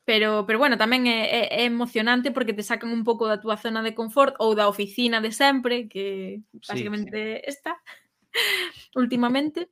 Pero, 0.06 0.47
pero 0.47 0.60
bueno, 0.62 0.78
tamén 0.78 1.10
é, 1.10 1.27
é, 1.27 1.43
é 1.51 1.62
emocionante 1.66 2.31
porque 2.31 2.55
te 2.55 2.62
sacan 2.62 2.94
un 2.94 3.02
pouco 3.02 3.27
da 3.27 3.43
túa 3.43 3.59
zona 3.59 3.82
de 3.82 3.90
confort 3.90 4.39
ou 4.39 4.55
da 4.55 4.70
oficina 4.70 5.18
de 5.18 5.35
sempre, 5.35 5.90
que 5.90 6.47
basicamente 6.62 7.43
sí, 7.43 7.43
sí. 7.43 7.51
está 7.51 7.74
últimamente. 8.94 9.66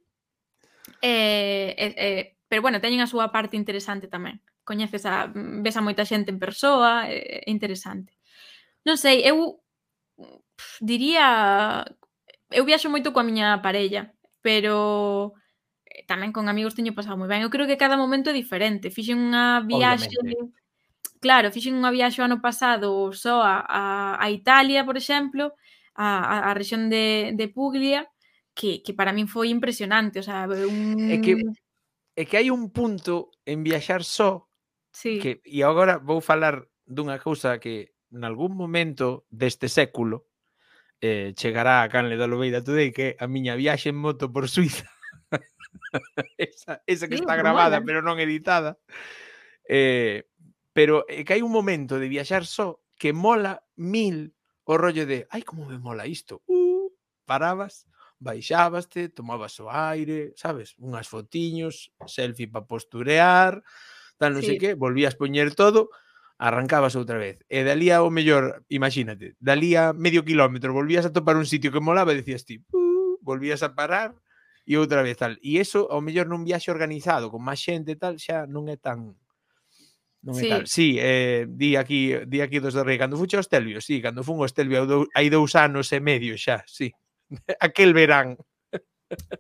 Eh, 0.99 1.71
eh, 1.79 1.95
eh, 1.95 2.25
pero 2.49 2.63
bueno, 2.63 2.81
teñen 2.83 2.99
a 2.99 3.07
súa 3.07 3.31
parte 3.31 3.55
interesante 3.55 4.11
tamén. 4.11 4.43
Coñeces 4.67 5.07
a, 5.07 5.31
ves 5.31 5.77
a 5.79 5.85
moita 5.87 6.03
xente 6.03 6.35
en 6.35 6.43
persoa, 6.43 7.07
é 7.07 7.15
eh, 7.15 7.25
eh, 7.39 7.43
interesante. 7.47 8.19
Non 8.83 8.99
sei, 8.99 9.23
eu 9.23 9.63
pff, 10.19 10.83
diría 10.83 11.87
eu 12.55 12.65
viaxo 12.65 12.89
moito 12.89 13.11
coa 13.11 13.27
miña 13.27 13.59
parella, 13.61 14.15
pero 14.39 15.35
eh, 15.85 16.07
tamén 16.07 16.31
con 16.31 16.47
amigos 16.47 16.79
teño 16.79 16.95
pasado 16.95 17.19
moi 17.19 17.27
ben. 17.27 17.43
Eu 17.43 17.51
creo 17.51 17.67
que 17.67 17.81
cada 17.81 17.99
momento 17.99 18.31
é 18.31 18.35
diferente. 18.35 18.95
Fixen 18.95 19.19
unha 19.19 19.67
viaxe... 19.67 20.09
Obviamente. 20.15 20.55
Claro, 21.19 21.49
fixen 21.51 21.75
unha 21.75 21.91
viaxe 21.91 22.21
o 22.23 22.27
ano 22.29 22.39
pasado 22.39 23.11
só 23.17 23.43
a, 23.43 23.65
a, 23.65 23.83
a 24.21 24.27
Italia, 24.31 24.85
por 24.87 24.95
exemplo, 24.95 25.57
a, 25.97 26.21
a, 26.21 26.37
a 26.49 26.51
rexión 26.55 26.93
de, 26.93 27.33
de 27.33 27.49
Puglia, 27.49 28.07
que, 28.55 28.85
que 28.85 28.93
para 28.95 29.11
min 29.11 29.27
foi 29.27 29.51
impresionante. 29.51 30.21
O 30.21 30.25
sea, 30.25 30.47
un... 30.47 31.01
É 31.11 31.19
que, 31.19 31.41
é 32.15 32.23
que 32.29 32.37
hai 32.39 32.53
un 32.53 32.71
punto 32.71 33.35
en 33.43 33.67
viaxar 33.67 34.07
só 34.07 34.47
sí. 34.95 35.19
que, 35.19 35.43
e 35.43 35.67
agora 35.67 35.99
vou 35.99 36.23
falar 36.23 36.71
dunha 36.87 37.19
cousa 37.19 37.59
que 37.59 37.97
en 38.15 38.23
algún 38.23 38.55
momento 38.55 39.27
deste 39.29 39.67
século 39.67 40.31
eh, 41.05 41.35
chegará 41.37 41.83
a 41.83 41.89
Canle 41.93 42.17
da 42.17 42.25
Lobeira 42.25 42.65
Today, 42.65 42.89
que 42.89 43.05
é 43.05 43.11
a 43.21 43.29
miña 43.29 43.61
viaxe 43.61 43.93
en 43.93 44.01
moto 44.01 44.33
por 44.33 44.49
Suiza. 44.49 44.89
esa, 46.41 46.81
esa 46.89 47.09
que 47.09 47.21
sí, 47.21 47.21
está 47.21 47.37
grabada 47.37 47.85
bueno. 47.85 47.85
pero 47.85 47.99
non 48.01 48.17
editada. 48.17 48.81
Eh, 49.69 50.25
pero 50.73 51.05
é 51.05 51.21
eh, 51.21 51.25
que 51.29 51.37
hai 51.37 51.45
un 51.45 51.53
momento 51.53 52.01
de 52.01 52.09
viaxar 52.09 52.49
só 52.49 52.81
que 52.97 53.13
mola 53.13 53.61
mil 53.77 54.33
o 54.65 54.81
rollo 54.81 55.05
de, 55.05 55.29
ai, 55.29 55.45
como 55.45 55.69
me 55.69 55.77
mola 55.77 56.09
isto. 56.09 56.41
Uh, 56.49 56.89
parabas, 57.29 57.85
baixabaste, 58.17 59.13
tomabas 59.13 59.61
o 59.61 59.69
aire, 59.69 60.33
sabes, 60.41 60.73
unhas 60.81 61.05
fotiños, 61.05 61.93
selfie 62.09 62.49
para 62.49 62.65
posturear, 62.65 63.61
tal 64.17 64.33
non 64.33 64.41
sí. 64.41 64.57
sei 64.57 64.57
que, 64.57 64.71
volvías 64.73 65.21
poñer 65.21 65.53
todo 65.53 65.93
arrancabas 66.39 66.97
outra 66.97 67.19
vez. 67.19 67.39
E 67.49 67.63
dalía 67.63 68.03
o 68.03 68.11
mellor, 68.11 68.67
imagínate, 68.69 69.39
dalía 69.39 69.95
medio 69.95 70.25
kilómetro, 70.25 70.75
volvías 70.75 71.07
a 71.07 71.13
topar 71.13 71.37
un 71.39 71.47
sitio 71.47 71.71
que 71.71 71.81
molaba 71.81 72.13
e 72.13 72.21
decías 72.21 72.45
ti, 72.45 72.59
uh, 72.75 73.19
volvías 73.23 73.63
a 73.63 73.75
parar 73.75 74.15
e 74.67 74.75
outra 74.77 75.05
vez 75.05 75.17
tal. 75.21 75.39
E 75.45 75.61
eso, 75.61 75.87
ao 75.93 76.03
mellor 76.03 76.27
nun 76.27 76.43
viaxe 76.43 76.73
organizado, 76.73 77.31
con 77.31 77.45
máis 77.45 77.61
xente 77.63 77.95
e 77.95 77.99
tal, 78.01 78.19
xa 78.19 78.49
non 78.51 78.67
é 78.67 78.77
tan 78.81 79.15
Non 80.25 80.35
sí. 80.41 80.49
é 80.49 80.51
tal. 80.57 80.65
Sí, 80.65 80.97
eh, 80.97 81.45
di 81.47 81.77
aquí, 81.77 82.17
di 82.25 82.41
aquí 82.41 82.59
dos 82.59 82.73
de 82.73 82.83
Rei, 82.83 82.97
cando 82.97 83.21
fuche 83.21 83.37
ao 83.37 83.45
Estelvio, 83.45 83.85
sí, 83.85 84.01
cando 84.01 84.25
fun 84.25 84.41
ao 84.41 84.49
Estelvio 84.49 85.07
hai 85.13 85.29
dous 85.29 85.53
anos 85.53 85.93
e 85.93 86.01
medio 86.01 86.33
xa, 86.41 86.65
sí. 86.65 86.89
Aquel 87.61 87.93
verán. 87.93 88.41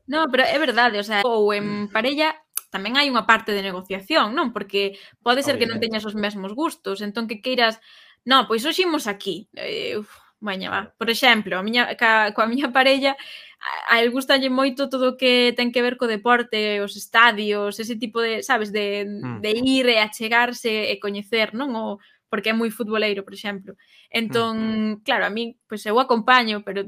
No, 0.06 0.28
pero 0.28 0.44
é 0.44 0.58
verdade, 0.60 1.00
o 1.00 1.04
sea, 1.04 1.24
ou 1.24 1.50
en 1.56 1.88
mm. 1.88 1.90
parella 1.90 2.36
tamén 2.74 2.98
hai 2.98 3.06
unha 3.06 3.22
parte 3.30 3.54
de 3.54 3.62
negociación, 3.62 4.34
non? 4.34 4.50
Porque 4.50 4.98
pode 5.22 5.46
ser 5.46 5.62
que 5.62 5.70
non 5.70 5.78
teñas 5.78 6.02
os 6.02 6.18
mesmos 6.18 6.58
gustos, 6.58 6.98
entón 7.06 7.30
que 7.30 7.38
queiras, 7.38 7.78
non, 8.26 8.50
pois 8.50 8.66
hoxe 8.66 8.82
imos 8.82 9.06
aquí. 9.06 9.46
Eh, 9.54 10.02
uf, 10.02 10.10
Baña, 10.44 10.68
va. 10.68 10.92
Por 10.98 11.08
exemplo, 11.08 11.56
a 11.56 11.62
miña, 11.62 11.96
ca, 11.96 12.34
coa 12.36 12.50
miña 12.50 12.68
parella 12.68 13.16
a, 13.88 13.94
a 13.94 14.02
el 14.02 14.10
gustalle 14.10 14.50
moito 14.50 14.90
todo 14.92 15.14
o 15.14 15.16
que 15.16 15.54
ten 15.56 15.72
que 15.72 15.80
ver 15.80 15.96
co 15.96 16.10
deporte, 16.10 16.84
os 16.84 16.98
estadios, 17.00 17.80
ese 17.80 17.96
tipo 17.96 18.20
de, 18.20 18.42
sabes, 18.42 18.68
de, 18.68 19.06
mm. 19.08 19.40
de 19.40 19.50
ir 19.56 19.86
e 19.88 19.96
achegarse 20.02 20.92
e 20.92 21.00
coñecer, 21.00 21.56
non? 21.56 21.72
O, 21.72 21.84
porque 22.28 22.50
é 22.50 22.54
moi 22.58 22.68
futboleiro, 22.68 23.24
por 23.24 23.32
exemplo. 23.32 23.72
Mm, 23.74 24.18
entón, 24.20 24.54
claro, 25.06 25.24
a 25.24 25.32
mí, 25.32 25.56
pois 25.64 25.80
pues, 25.80 25.86
eu 25.86 25.96
acompaño, 25.96 26.60
pero 26.66 26.84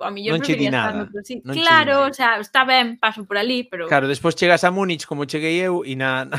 a 0.00 0.10
mí 0.10 0.26
non 0.26 0.40
che 0.40 0.56
di 0.56 0.68
nada. 0.68 1.08
Sí. 1.22 1.40
Non 1.44 1.54
claro, 1.54 2.06
o 2.06 2.12
sea, 2.12 2.38
está 2.38 2.64
ben, 2.64 2.98
paso 2.98 3.24
por 3.24 3.36
ali, 3.36 3.64
pero... 3.64 3.86
Claro, 3.86 4.08
despois 4.08 4.34
chegas 4.34 4.64
a 4.64 4.70
Múnich 4.70 5.06
como 5.06 5.24
cheguei 5.26 5.60
eu 5.60 5.84
e 5.84 5.94
na, 5.94 6.24
na 6.24 6.38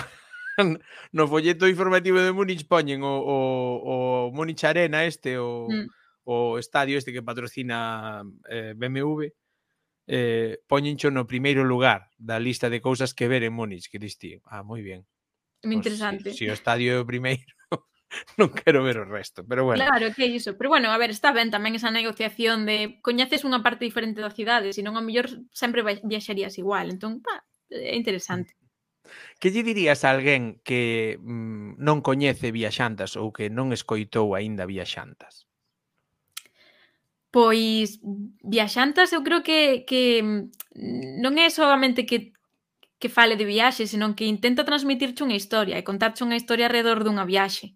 no 1.14 1.28
folleto 1.28 1.68
informativo 1.68 2.20
de 2.20 2.32
Múnich 2.32 2.66
poñen 2.68 3.04
o, 3.04 3.22
o, 3.22 3.38
o 3.84 3.96
Múnich 4.34 4.64
Arena 4.66 5.06
este, 5.06 5.38
o, 5.38 5.68
mm. 5.70 5.88
o 6.26 6.58
estadio 6.58 6.98
este 6.98 7.14
que 7.14 7.22
patrocina 7.22 8.24
eh, 8.50 8.74
BMW, 8.76 9.30
eh, 10.08 10.60
poñencho 10.68 11.12
no 11.12 11.30
primeiro 11.30 11.64
lugar 11.64 12.10
da 12.18 12.40
lista 12.42 12.70
de 12.70 12.82
cousas 12.82 13.14
que 13.14 13.28
ver 13.28 13.44
en 13.44 13.54
Múnich, 13.54 13.90
que 13.90 14.00
diste. 14.00 14.42
Ah, 14.46 14.64
moi 14.64 14.82
bien. 14.82 15.06
Moi 15.64 15.78
interesante. 15.78 16.34
Si, 16.34 16.46
si 16.46 16.50
o 16.50 16.58
estadio 16.58 16.92
é 16.94 17.00
o 17.00 17.06
primeiro. 17.06 17.61
non 18.40 18.52
quero 18.52 18.84
ver 18.84 19.00
o 19.00 19.06
resto, 19.08 19.44
pero 19.48 19.64
bueno. 19.64 19.84
Claro, 19.84 20.12
que 20.14 20.28
é 20.28 20.30
iso. 20.30 20.58
Pero 20.58 20.70
bueno, 20.70 20.92
a 20.92 20.98
ver, 21.00 21.10
está 21.12 21.32
ben 21.32 21.52
tamén 21.52 21.76
esa 21.76 21.92
negociación 21.92 22.68
de 22.68 23.00
coñeces 23.00 23.48
unha 23.48 23.64
parte 23.64 23.88
diferente 23.88 24.20
da 24.20 24.34
cidade, 24.34 24.76
senón 24.76 25.00
a 25.00 25.04
mellor 25.04 25.32
sempre 25.52 25.84
viaxarías 26.04 26.60
igual. 26.60 26.92
Entón, 26.92 27.24
pa, 27.24 27.44
é 27.72 27.96
interesante. 27.96 28.56
Que 29.40 29.50
lle 29.52 29.66
dirías 29.66 30.04
a 30.04 30.14
alguén 30.14 30.62
que 30.64 31.18
mm, 31.20 31.82
non 31.82 32.04
coñece 32.04 32.54
viaxantas 32.54 33.16
ou 33.18 33.34
que 33.34 33.50
non 33.50 33.74
escoitou 33.74 34.36
aínda 34.36 34.68
viaxantas? 34.68 35.48
Pois 37.32 38.04
viaxantas 38.44 39.16
eu 39.16 39.24
creo 39.24 39.42
que, 39.42 39.88
que 39.88 40.20
mm, 40.20 41.24
non 41.24 41.40
é 41.40 41.48
solamente 41.48 42.04
que 42.04 42.36
que 43.02 43.10
fale 43.10 43.36
de 43.36 43.50
viaxe, 43.50 43.90
senón 43.90 44.14
que 44.18 44.30
intenta 44.30 44.68
transmitirche 44.70 45.26
unha 45.26 45.40
historia 45.42 45.76
e 45.76 45.88
contarche 45.90 46.22
unha 46.24 46.40
historia 46.40 46.70
alrededor 46.70 47.02
dunha 47.02 47.26
viaxe. 47.26 47.76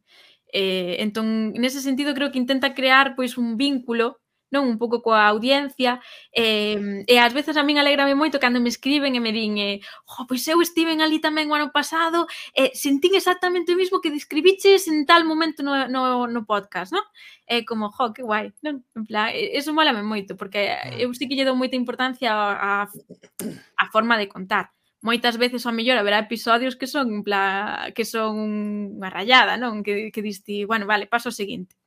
Eh, 0.54 1.02
entón, 1.06 1.52
nese 1.58 1.82
sentido, 1.82 2.14
creo 2.14 2.32
que 2.32 2.42
intenta 2.44 2.78
crear 2.78 3.18
pois 3.18 3.36
un 3.42 3.58
vínculo 3.58 4.22
non 4.54 4.64
un 4.72 4.78
pouco 4.78 5.02
coa 5.02 5.28
audiencia 5.28 6.00
eh, 6.32 7.04
e 7.04 7.16
ás 7.20 7.34
veces 7.34 7.58
a 7.58 7.66
min 7.68 7.82
alegrame 7.82 8.16
moito 8.16 8.40
cando 8.40 8.62
me 8.62 8.72
escriben 8.72 9.18
e 9.18 9.22
me 9.22 9.36
din 9.36 9.58
eh, 9.58 9.82
pois 10.30 10.46
eu 10.48 10.62
estiven 10.62 11.02
ali 11.02 11.20
tamén 11.20 11.50
o 11.52 11.58
ano 11.58 11.74
pasado 11.74 12.30
e 12.54 12.70
eh, 12.70 12.72
sentín 12.72 13.18
exactamente 13.18 13.74
o 13.74 13.80
mismo 13.80 14.00
que 14.00 14.14
describiches 14.14 14.88
en 14.88 15.04
tal 15.10 15.26
momento 15.26 15.60
no, 15.66 15.90
no, 15.92 16.30
no 16.30 16.42
podcast, 16.46 16.94
non? 16.96 17.04
É 17.50 17.62
eh, 17.62 17.64
como, 17.66 17.90
jo, 17.92 18.14
que 18.16 18.24
guai, 18.24 18.54
non? 18.62 18.86
En 18.96 19.04
plan, 19.10 19.34
eso 19.34 19.74
molame 19.74 20.06
moito 20.06 20.38
porque 20.40 20.72
mm. 20.72 21.04
eu 21.04 21.10
sí 21.18 21.28
que 21.28 21.36
lle 21.36 21.48
dou 21.48 21.58
moita 21.58 21.76
importancia 21.76 22.32
a, 22.32 22.88
a 23.82 23.86
forma 23.92 24.16
de 24.16 24.30
contar 24.30 24.72
moitas 25.06 25.38
veces 25.38 25.62
ao 25.70 25.78
mellor 25.78 26.02
haberá 26.02 26.18
episodios 26.18 26.74
que 26.74 26.90
son 26.90 27.14
en 27.14 27.22
pla, 27.22 27.94
que 27.94 28.10
son 28.10 28.98
unha 28.98 29.14
rayada, 29.14 29.54
non? 29.54 29.86
Que, 29.86 30.10
que 30.10 30.26
diste, 30.26 30.66
bueno, 30.66 30.90
vale, 30.90 31.06
paso 31.06 31.30
ao 31.30 31.38
seguinte. 31.38 31.78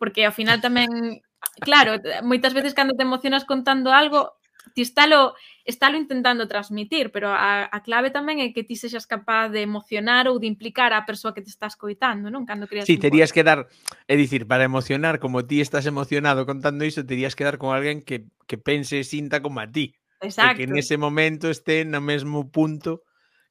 Porque 0.00 0.24
ao 0.24 0.32
final 0.32 0.64
tamén, 0.64 1.20
claro, 1.68 2.00
moitas 2.24 2.56
veces 2.56 2.72
cando 2.72 2.96
te 2.96 3.04
emocionas 3.04 3.44
contando 3.44 3.92
algo, 3.92 4.40
ti 4.72 4.80
estalo, 4.80 5.36
estálo 5.68 6.00
intentando 6.00 6.48
transmitir, 6.48 7.12
pero 7.12 7.28
a, 7.28 7.68
a 7.68 7.78
clave 7.84 8.08
tamén 8.08 8.40
é 8.40 8.56
que 8.56 8.64
ti 8.64 8.72
sexas 8.72 9.04
capaz 9.04 9.52
de 9.52 9.60
emocionar 9.60 10.24
ou 10.32 10.40
de 10.40 10.48
implicar 10.48 10.96
a 10.96 11.04
persoa 11.04 11.36
que 11.36 11.44
te 11.44 11.52
estás 11.52 11.76
coitando, 11.76 12.32
non? 12.32 12.48
Cando 12.48 12.64
creas 12.64 12.88
Sí, 12.88 12.96
terías 12.96 13.36
que 13.36 13.44
dar, 13.44 13.68
é 14.08 14.16
dicir, 14.16 14.48
para 14.48 14.64
emocionar 14.64 15.20
como 15.20 15.44
ti 15.44 15.60
estás 15.60 15.84
emocionado 15.84 16.48
contando 16.48 16.88
iso, 16.88 17.04
terías 17.04 17.36
que 17.36 17.44
dar 17.44 17.60
con 17.60 17.76
alguén 17.76 18.00
que, 18.00 18.32
que 18.48 18.56
pense 18.56 18.96
e 18.96 19.04
sinta 19.04 19.44
como 19.44 19.60
a 19.60 19.68
ti. 19.68 19.92
Exacto. 20.22 20.62
E 20.62 20.64
que 20.64 20.70
nese 20.70 20.96
momento 20.96 21.50
este 21.50 21.84
no 21.84 22.00
mesmo 22.00 22.48
punto 22.48 23.02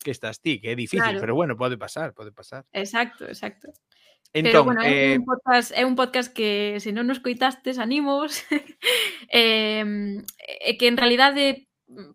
que 0.01 0.09
estás 0.09 0.41
ti, 0.41 0.57
que 0.57 0.71
é 0.71 0.75
difícil, 0.75 1.03
claro. 1.03 1.21
pero 1.21 1.35
bueno, 1.35 1.53
pode 1.59 1.77
pasar, 1.77 2.15
pode 2.15 2.31
pasar. 2.31 2.65
Exacto, 2.73 3.27
exacto. 3.27 3.69
Entón, 4.33 4.51
pero, 4.51 4.63
bueno, 4.63 4.81
eh... 4.81 5.13
é, 5.13 5.19
un 5.19 5.25
podcast, 5.25 5.69
é 5.75 5.83
un 5.85 5.95
podcast 5.95 6.29
que 6.33 6.79
se 6.79 6.95
non 6.95 7.05
nos 7.05 7.19
coitastes, 7.19 7.77
animos. 7.77 8.47
eh, 9.29 9.83
é 10.39 10.71
que 10.79 10.87
en 10.87 10.95
realidade 10.95 11.67
eh, 11.67 12.09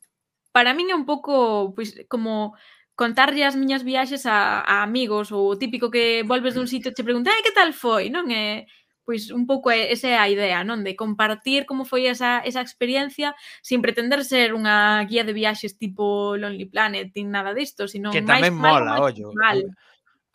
para 0.50 0.72
min 0.72 0.88
é 0.88 0.96
un 0.96 1.04
pouco 1.04 1.76
pois, 1.76 1.92
como 2.08 2.56
contarlle 2.96 3.44
as 3.44 3.54
miñas 3.60 3.84
viaxes 3.84 4.24
a, 4.24 4.64
a 4.64 4.80
amigos 4.80 5.28
ou 5.28 5.52
o 5.52 5.60
típico 5.60 5.92
que 5.92 6.24
volves 6.24 6.56
dun 6.56 6.64
sitio 6.64 6.90
e 6.90 6.96
che 6.96 7.04
pregunta, 7.04 7.28
"Ai, 7.28 7.44
que 7.44 7.52
tal 7.52 7.76
foi?", 7.76 8.08
non 8.08 8.32
é 8.32 8.64
pois 9.06 9.30
un 9.30 9.46
pouco 9.46 9.70
esa 9.70 10.10
é 10.10 10.16
a 10.18 10.26
idea, 10.26 10.66
non? 10.66 10.82
De 10.82 10.98
compartir 10.98 11.62
como 11.62 11.86
foi 11.86 12.10
esa, 12.10 12.42
esa 12.42 12.58
experiencia 12.58 13.38
sin 13.62 13.78
pretender 13.78 14.26
ser 14.26 14.50
unha 14.50 15.06
guía 15.06 15.22
de 15.22 15.30
viaxes 15.30 15.78
tipo 15.78 16.34
Lonely 16.34 16.66
Planet, 16.66 17.14
nin 17.14 17.30
nada 17.30 17.54
disto, 17.54 17.86
sino 17.86 18.10
que 18.10 18.26
máis 18.26 18.50
mola, 18.50 18.98
máis 18.98 19.14
ollo. 19.14 19.30
Mal. 19.38 19.62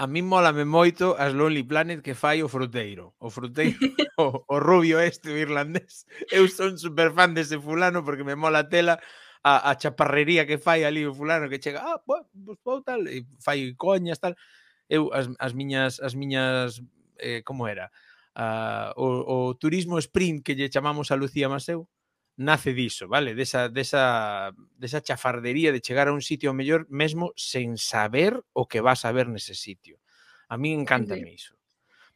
A 0.01 0.07
mí 0.07 0.23
molame 0.23 0.65
moito 0.65 1.13
as 1.19 1.35
Lonely 1.35 1.67
Planet 1.67 1.99
que 1.99 2.15
fai 2.15 2.39
o 2.41 2.49
Fruteiro. 2.49 3.13
O 3.21 3.29
Fruteiro, 3.29 3.77
o, 4.17 4.47
o 4.47 4.55
rubio 4.57 4.97
este 5.03 5.29
o 5.29 5.37
irlandés. 5.37 6.07
Eu 6.31 6.47
son 6.47 6.79
superfan 6.79 7.35
dese 7.35 7.59
fulano 7.59 8.01
porque 8.01 8.23
me 8.23 8.39
mola 8.39 8.65
a 8.65 8.69
tela 8.71 8.97
a, 9.43 9.69
a 9.69 9.75
chaparrería 9.75 10.47
que 10.47 10.57
fai 10.57 10.87
ali 10.87 11.05
o 11.05 11.13
fulano 11.13 11.49
que 11.49 11.59
chega, 11.59 11.83
ah, 11.83 12.01
pues, 12.05 12.23
pues, 12.31 12.57
vou 12.63 12.81
tal, 12.81 13.03
e 13.09 13.27
fai 13.43 13.73
coñas, 13.75 14.17
tal. 14.17 14.33
Eu, 14.87 15.11
as, 15.13 15.29
as 15.39 15.53
miñas, 15.53 15.99
as 15.99 16.15
miñas, 16.15 16.81
eh, 17.17 17.41
como 17.43 17.67
era? 17.67 17.91
uh, 18.35 18.91
o, 18.95 19.07
o 19.49 19.55
turismo 19.55 19.97
sprint 19.99 20.43
que 20.43 20.55
lle 20.55 20.69
chamamos 20.69 21.11
a 21.11 21.15
Lucía 21.15 21.49
Maseu 21.49 21.87
nace 22.37 22.73
diso, 22.73 23.07
vale? 23.07 23.35
Desa, 23.35 23.69
desa, 23.69 24.51
desa 24.77 25.01
chafardería 25.01 25.71
de 25.71 25.81
chegar 25.81 26.07
a 26.07 26.13
un 26.13 26.21
sitio 26.21 26.53
mellor 26.53 26.87
mesmo 26.89 27.33
sen 27.35 27.77
saber 27.77 28.39
o 28.53 28.67
que 28.67 28.81
vas 28.81 29.05
a 29.05 29.11
ver 29.11 29.27
nese 29.27 29.53
sitio. 29.53 29.99
A 30.49 30.57
mí 30.57 30.73
encantame 30.73 31.33
iso. 31.33 31.55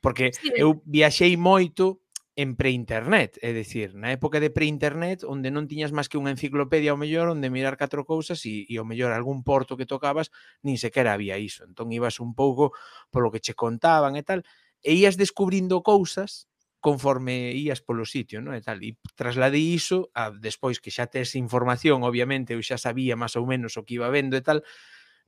Porque 0.02 0.32
eu 0.56 0.82
viaxei 0.86 1.38
moito 1.38 2.06
en 2.36 2.60
preinternet, 2.60 3.40
é 3.40 3.56
dicir, 3.56 3.96
na 3.96 4.12
época 4.12 4.44
de 4.44 4.52
preinternet, 4.52 5.24
onde 5.24 5.48
non 5.56 5.72
tiñas 5.72 5.96
máis 5.96 6.12
que 6.12 6.20
unha 6.20 6.36
enciclopedia 6.36 6.92
ao 6.92 7.00
mellor, 7.00 7.32
onde 7.32 7.48
mirar 7.48 7.80
catro 7.80 8.04
cousas 8.04 8.44
e, 8.44 8.68
e 8.68 8.76
ao 8.76 8.84
mellor 8.84 9.16
algún 9.16 9.40
porto 9.40 9.80
que 9.80 9.88
tocabas, 9.88 10.36
nin 10.60 10.76
sequera 10.76 11.16
había 11.16 11.40
iso. 11.40 11.64
Entón 11.64 11.96
ibas 11.96 12.20
un 12.20 12.36
pouco 12.36 12.76
polo 13.08 13.32
que 13.32 13.40
che 13.40 13.56
contaban 13.56 14.20
e 14.20 14.24
tal, 14.28 14.44
e 14.86 14.94
ías 14.94 15.18
descubrindo 15.18 15.82
cousas 15.82 16.46
conforme 16.86 17.58
ías 17.58 17.82
polo 17.82 18.06
sitio, 18.06 18.46
non? 18.46 18.54
E 18.54 18.62
tal, 18.62 18.78
e 18.86 18.94
trasladei 19.18 19.74
iso 19.74 20.14
a 20.14 20.30
despois 20.30 20.78
que 20.78 20.94
xa 20.94 21.10
tes 21.10 21.34
información, 21.34 22.06
obviamente, 22.06 22.54
eu 22.54 22.62
xa 22.62 22.78
sabía 22.78 23.18
máis 23.18 23.34
ou 23.34 23.50
menos 23.50 23.74
o 23.74 23.82
que 23.82 23.98
iba 23.98 24.14
vendo 24.14 24.38
e 24.38 24.46
tal, 24.46 24.62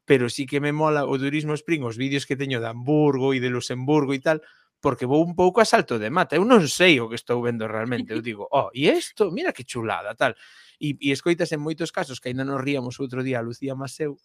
pero 0.05 0.29
sí 0.29 0.45
que 0.45 0.61
me 0.61 0.69
mola 0.69 1.09
o 1.09 1.17
turismo 1.17 1.57
spring, 1.57 1.81
os 1.81 1.97
vídeos 1.97 2.29
que 2.29 2.37
teño 2.37 2.61
de 2.61 2.69
Hamburgo 2.69 3.33
e 3.33 3.41
de 3.41 3.49
Luxemburgo 3.49 4.13
e 4.13 4.21
tal, 4.21 4.45
porque 4.77 5.09
vou 5.09 5.25
un 5.25 5.33
pouco 5.33 5.57
a 5.57 5.65
salto 5.65 5.97
de 5.97 6.13
mata, 6.13 6.37
eu 6.37 6.45
non 6.45 6.69
sei 6.69 7.01
o 7.01 7.09
que 7.09 7.17
estou 7.17 7.41
vendo 7.41 7.65
realmente, 7.65 8.13
eu 8.13 8.21
digo, 8.21 8.45
oh, 8.53 8.69
e 8.77 8.93
isto, 8.93 9.33
mira 9.33 9.49
que 9.49 9.65
chulada, 9.65 10.13
tal. 10.13 10.37
E, 10.77 10.93
e 11.01 11.09
escoitas 11.09 11.49
en 11.49 11.59
moitos 11.65 11.89
casos, 11.89 12.21
que 12.21 12.29
ainda 12.29 12.45
nos 12.45 12.61
ríamos 12.61 13.01
outro 13.01 13.25
día 13.25 13.41
a 13.41 13.45
Lucía 13.45 13.73
Maseu, 13.73 14.21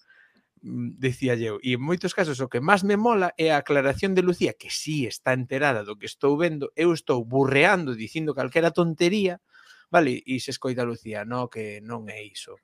Mm, 0.63 0.95
dicía 0.99 1.35
eu, 1.35 1.59
e 1.59 1.75
en 1.75 1.83
moitos 1.83 2.15
casos 2.15 2.39
o 2.39 2.47
que 2.47 2.63
máis 2.63 2.87
me 2.87 2.95
mola 2.95 3.35
é 3.35 3.51
a 3.51 3.59
aclaración 3.59 4.15
de 4.15 4.23
Lucía, 4.23 4.55
que 4.55 4.71
si 4.71 5.03
sí 5.03 5.11
está 5.11 5.35
enterada 5.35 5.83
do 5.83 5.99
que 5.99 6.07
estou 6.07 6.39
vendo, 6.39 6.71
eu 6.79 6.95
estou 6.95 7.27
burreando 7.27 7.99
dicindo 7.99 8.31
calquera 8.31 8.71
tontería, 8.71 9.43
vale, 9.91 10.23
e 10.23 10.39
se 10.39 10.55
escoita 10.55 10.87
Lucía, 10.87 11.27
no, 11.27 11.51
que 11.51 11.83
non 11.83 12.07
é 12.07 12.23
iso. 12.23 12.63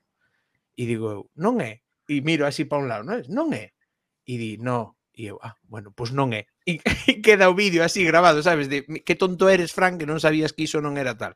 E 0.79 0.87
digo 0.87 1.11
eu, 1.11 1.21
non 1.35 1.59
é? 1.59 1.83
E 2.07 2.23
miro 2.23 2.47
así 2.47 2.63
para 2.63 2.79
un 2.79 2.87
lado, 2.87 3.03
non 3.03 3.19
é? 3.19 3.27
Non 3.27 3.47
é? 3.51 3.75
E 4.23 4.33
di, 4.39 4.55
no. 4.63 4.95
E 5.11 5.27
eu, 5.27 5.35
ah, 5.43 5.59
bueno, 5.67 5.91
pois 5.91 6.15
non 6.15 6.31
é. 6.31 6.47
E, 6.69 6.77
e 7.09 7.19
queda 7.25 7.49
o 7.49 7.57
vídeo 7.57 7.81
así 7.81 8.05
grabado, 8.05 8.45
sabes? 8.45 8.69
De, 8.69 8.85
que 8.85 9.17
tonto 9.17 9.49
eres, 9.49 9.73
Fran, 9.73 9.97
que 9.97 10.07
non 10.07 10.23
sabías 10.23 10.53
que 10.55 10.69
iso 10.69 10.79
non 10.79 10.95
era 10.95 11.17
tal. 11.17 11.35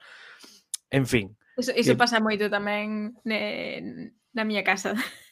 En 0.93 1.09
fin. 1.09 1.35
Iso, 1.57 1.73
iso 1.75 1.97
que... 1.97 1.99
pasa 1.99 2.21
moito 2.21 2.47
tamén 2.53 3.17
ne, 3.25 4.13
na 4.31 4.45
miña 4.45 4.63
casa. 4.63 4.95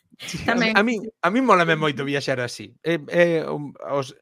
Tamén. 0.46 0.76
A, 0.76 0.82
a, 0.82 0.84
mí 0.84 1.00
a 1.02 1.30
mí 1.30 1.40
molame 1.42 1.76
moito 1.76 2.06
viaxar 2.06 2.40
así. 2.40 2.76
Eh, 2.84 3.00
eh, 3.10 3.42
um, 3.48 3.74
os, 3.90 4.14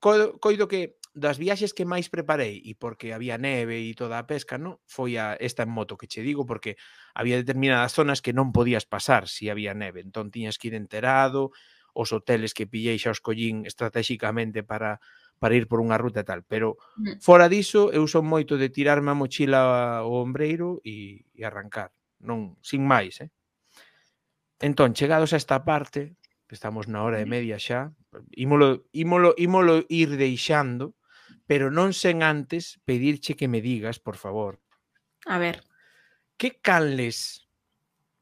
co, 0.00 0.38
coido 0.38 0.68
que 0.68 0.96
das 1.12 1.36
viaxes 1.36 1.76
que 1.76 1.84
máis 1.84 2.08
preparei 2.08 2.64
e 2.64 2.72
porque 2.72 3.12
había 3.12 3.36
neve 3.36 3.84
e 3.84 3.92
toda 3.92 4.16
a 4.16 4.24
pesca, 4.24 4.56
non? 4.56 4.80
Foi 4.88 5.20
a 5.20 5.36
esta 5.36 5.68
en 5.68 5.72
moto 5.72 6.00
que 6.00 6.08
che 6.08 6.24
digo 6.24 6.48
porque 6.48 6.80
había 7.12 7.36
determinadas 7.36 7.92
zonas 7.92 8.24
que 8.24 8.32
non 8.32 8.48
podías 8.48 8.88
pasar 8.88 9.28
se 9.28 9.44
si 9.44 9.52
había 9.52 9.76
neve, 9.76 10.00
entón 10.00 10.32
tiñas 10.32 10.56
que 10.56 10.72
ir 10.72 10.76
enterado, 10.76 11.52
os 11.92 12.16
hoteles 12.16 12.56
que 12.56 12.64
pillei 12.64 12.96
xa 12.96 13.12
os 13.12 13.20
collín 13.20 13.68
estratégicamente 13.68 14.64
para 14.64 15.04
para 15.36 15.58
ir 15.58 15.66
por 15.68 15.82
unha 15.82 15.98
ruta 16.00 16.22
e 16.22 16.26
tal, 16.26 16.46
pero 16.46 16.80
mm. 16.96 17.20
fora 17.20 17.50
diso 17.50 17.92
eu 17.92 18.08
son 18.08 18.24
moito 18.24 18.56
de 18.56 18.72
tirarme 18.72 19.12
a 19.12 19.18
mochila 19.18 20.00
ao 20.00 20.22
ombreiro 20.22 20.80
e, 20.80 21.28
e 21.34 21.42
arrancar, 21.44 21.92
non 22.24 22.56
sin 22.64 22.88
máis, 22.88 23.20
eh? 23.20 23.28
Entón, 24.62 24.94
chegados 24.94 25.32
a 25.32 25.36
esta 25.42 25.64
parte, 25.64 26.14
estamos 26.46 26.86
na 26.86 27.02
hora 27.02 27.18
e 27.18 27.26
media 27.26 27.58
xa, 27.58 27.90
ímolo, 28.30 28.86
ímolo, 28.94 29.34
ímolo 29.34 29.82
ir 29.90 30.14
deixando, 30.14 30.94
pero 31.50 31.74
non 31.74 31.90
sen 31.90 32.22
antes 32.22 32.78
pedirche 32.86 33.34
que 33.34 33.50
me 33.50 33.58
digas, 33.58 33.98
por 33.98 34.14
favor. 34.14 34.62
A 35.26 35.42
ver. 35.42 35.66
Que 36.38 36.62
canles 36.62 37.50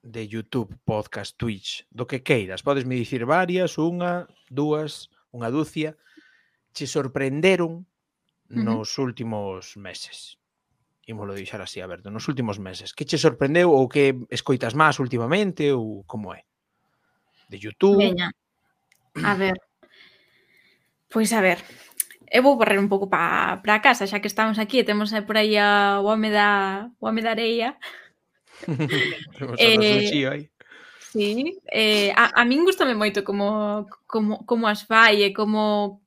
de 0.01 0.25
YouTube, 0.33 0.81
podcast, 0.89 1.37
Twitch, 1.37 1.85
do 1.93 2.09
que 2.09 2.25
queiras, 2.25 2.65
podes 2.65 2.89
me 2.89 2.97
dicir 2.97 3.29
varias, 3.29 3.77
unha, 3.77 4.25
dúas, 4.49 5.13
unha 5.37 5.53
dúcia, 5.53 6.01
che 6.73 6.89
sorprenderon 6.89 7.85
nos 8.49 8.97
uh 8.97 9.05
-huh. 9.05 9.05
últimos 9.13 9.77
meses? 9.77 10.40
ímolo 11.11 11.35
deixar 11.35 11.61
así, 11.61 11.83
aberto, 11.83 12.09
nos 12.11 12.31
últimos 12.31 12.63
meses. 12.63 12.95
Que 12.95 13.05
che 13.05 13.19
sorprendeu 13.19 13.75
ou 13.75 13.91
que 13.91 14.15
escoitas 14.31 14.79
máis 14.79 15.03
últimamente 15.03 15.75
ou 15.75 16.07
como 16.07 16.31
é? 16.31 16.47
De 17.51 17.59
YouTube? 17.59 17.99
Veña. 17.99 18.31
A 19.19 19.35
ver. 19.35 19.59
Pois 21.11 21.35
a 21.35 21.43
ver, 21.43 21.59
eu 22.31 22.43
vou 22.43 22.57
barrer 22.57 22.79
un 22.79 22.89
pouco 22.89 23.11
para 23.11 23.59
pa 23.59 23.83
casa, 23.83 24.07
xa 24.07 24.23
que 24.23 24.31
estamos 24.31 24.63
aquí 24.63 24.79
e 24.79 24.87
temos 24.87 25.11
por 25.27 25.37
aí 25.37 25.59
a, 25.59 25.99
o 25.99 26.07
home 26.07 26.31
da, 26.31 26.87
o 27.03 27.11
home 27.11 27.21
da 27.21 27.35
areia. 27.35 27.75
temos 29.37 29.59
a 29.59 29.63
eh, 29.63 30.31
aí. 30.31 30.47
Sí, 31.11 31.59
eh, 31.67 32.15
a, 32.15 32.41
a 32.41 32.45
min 32.47 32.63
gustame 32.63 32.95
moito 32.95 33.27
como, 33.27 33.91
como, 34.07 34.47
como 34.47 34.71
as 34.71 34.87
fai 34.87 35.27
e 35.27 35.35
como 35.35 35.99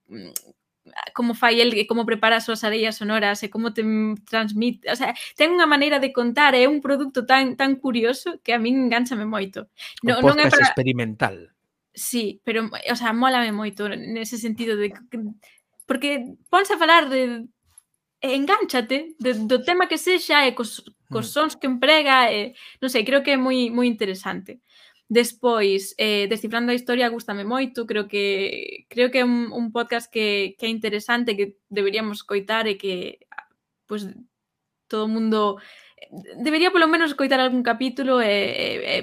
como 1.14 1.34
fai 1.34 1.62
el 1.62 1.74
e 1.74 1.86
como 1.86 2.06
prepara 2.06 2.38
as 2.38 2.46
súas 2.46 2.64
areias 2.64 2.98
sonoras 2.98 3.42
e 3.44 3.50
como 3.50 3.74
te 3.74 3.84
transmite, 4.26 4.90
o 4.90 4.96
sea, 4.96 5.14
ten 5.38 5.54
unha 5.54 5.70
maneira 5.70 5.98
de 6.02 6.14
contar, 6.14 6.54
é 6.58 6.66
un 6.66 6.82
produto 6.82 7.26
tan 7.26 7.56
tan 7.58 7.78
curioso 7.78 8.42
que 8.42 8.54
a 8.54 8.60
min 8.60 8.90
enganchame 8.90 9.26
moito. 9.26 9.70
No, 10.02 10.22
non 10.22 10.38
é 10.42 10.50
para... 10.50 10.66
experimental. 10.66 11.54
Sí, 11.94 12.42
pero, 12.44 12.66
o 12.74 12.96
sea, 12.98 13.14
mólame 13.14 13.54
moito 13.54 13.86
nese 13.86 14.42
sentido 14.42 14.74
de 14.74 14.90
porque 15.86 16.38
ponse 16.50 16.74
a 16.74 16.82
falar 16.82 17.10
de 17.10 17.46
engánchate 18.24 19.14
de, 19.20 19.34
do 19.34 19.62
tema 19.62 19.88
que 19.88 20.00
sexa 20.00 20.48
e 20.48 20.56
cos, 20.56 20.82
cos 21.12 21.28
mm. 21.28 21.34
sons 21.34 21.54
que 21.60 21.68
emprega 21.68 22.32
e, 22.32 22.56
non 22.80 22.90
sei, 22.90 23.04
creo 23.04 23.22
que 23.22 23.36
é 23.36 23.38
moi 23.38 23.70
moi 23.70 23.86
interesante. 23.86 24.64
Despois, 25.10 25.94
eh, 25.98 26.28
Descifrando 26.28 26.72
a 26.72 26.76
Historia 26.76 27.10
gustame 27.10 27.44
moito, 27.44 27.86
creo 27.86 28.08
que 28.08 28.86
creo 28.90 29.12
que 29.12 29.20
é 29.22 29.26
un, 29.26 29.52
un 29.52 29.72
podcast 29.72 30.10
que, 30.12 30.56
que 30.58 30.66
é 30.66 30.70
interesante, 30.70 31.36
que 31.36 31.60
deberíamos 31.70 32.24
coitar 32.24 32.66
e 32.68 32.80
que 32.80 33.20
pues, 33.86 34.08
todo 34.88 35.08
mundo 35.08 35.60
debería 36.38 36.72
polo 36.72 36.88
menos 36.88 37.16
coitar 37.16 37.40
algún 37.40 37.64
capítulo 37.64 38.22
e, 38.22 38.30
e, 38.30 38.68
e 38.84 38.98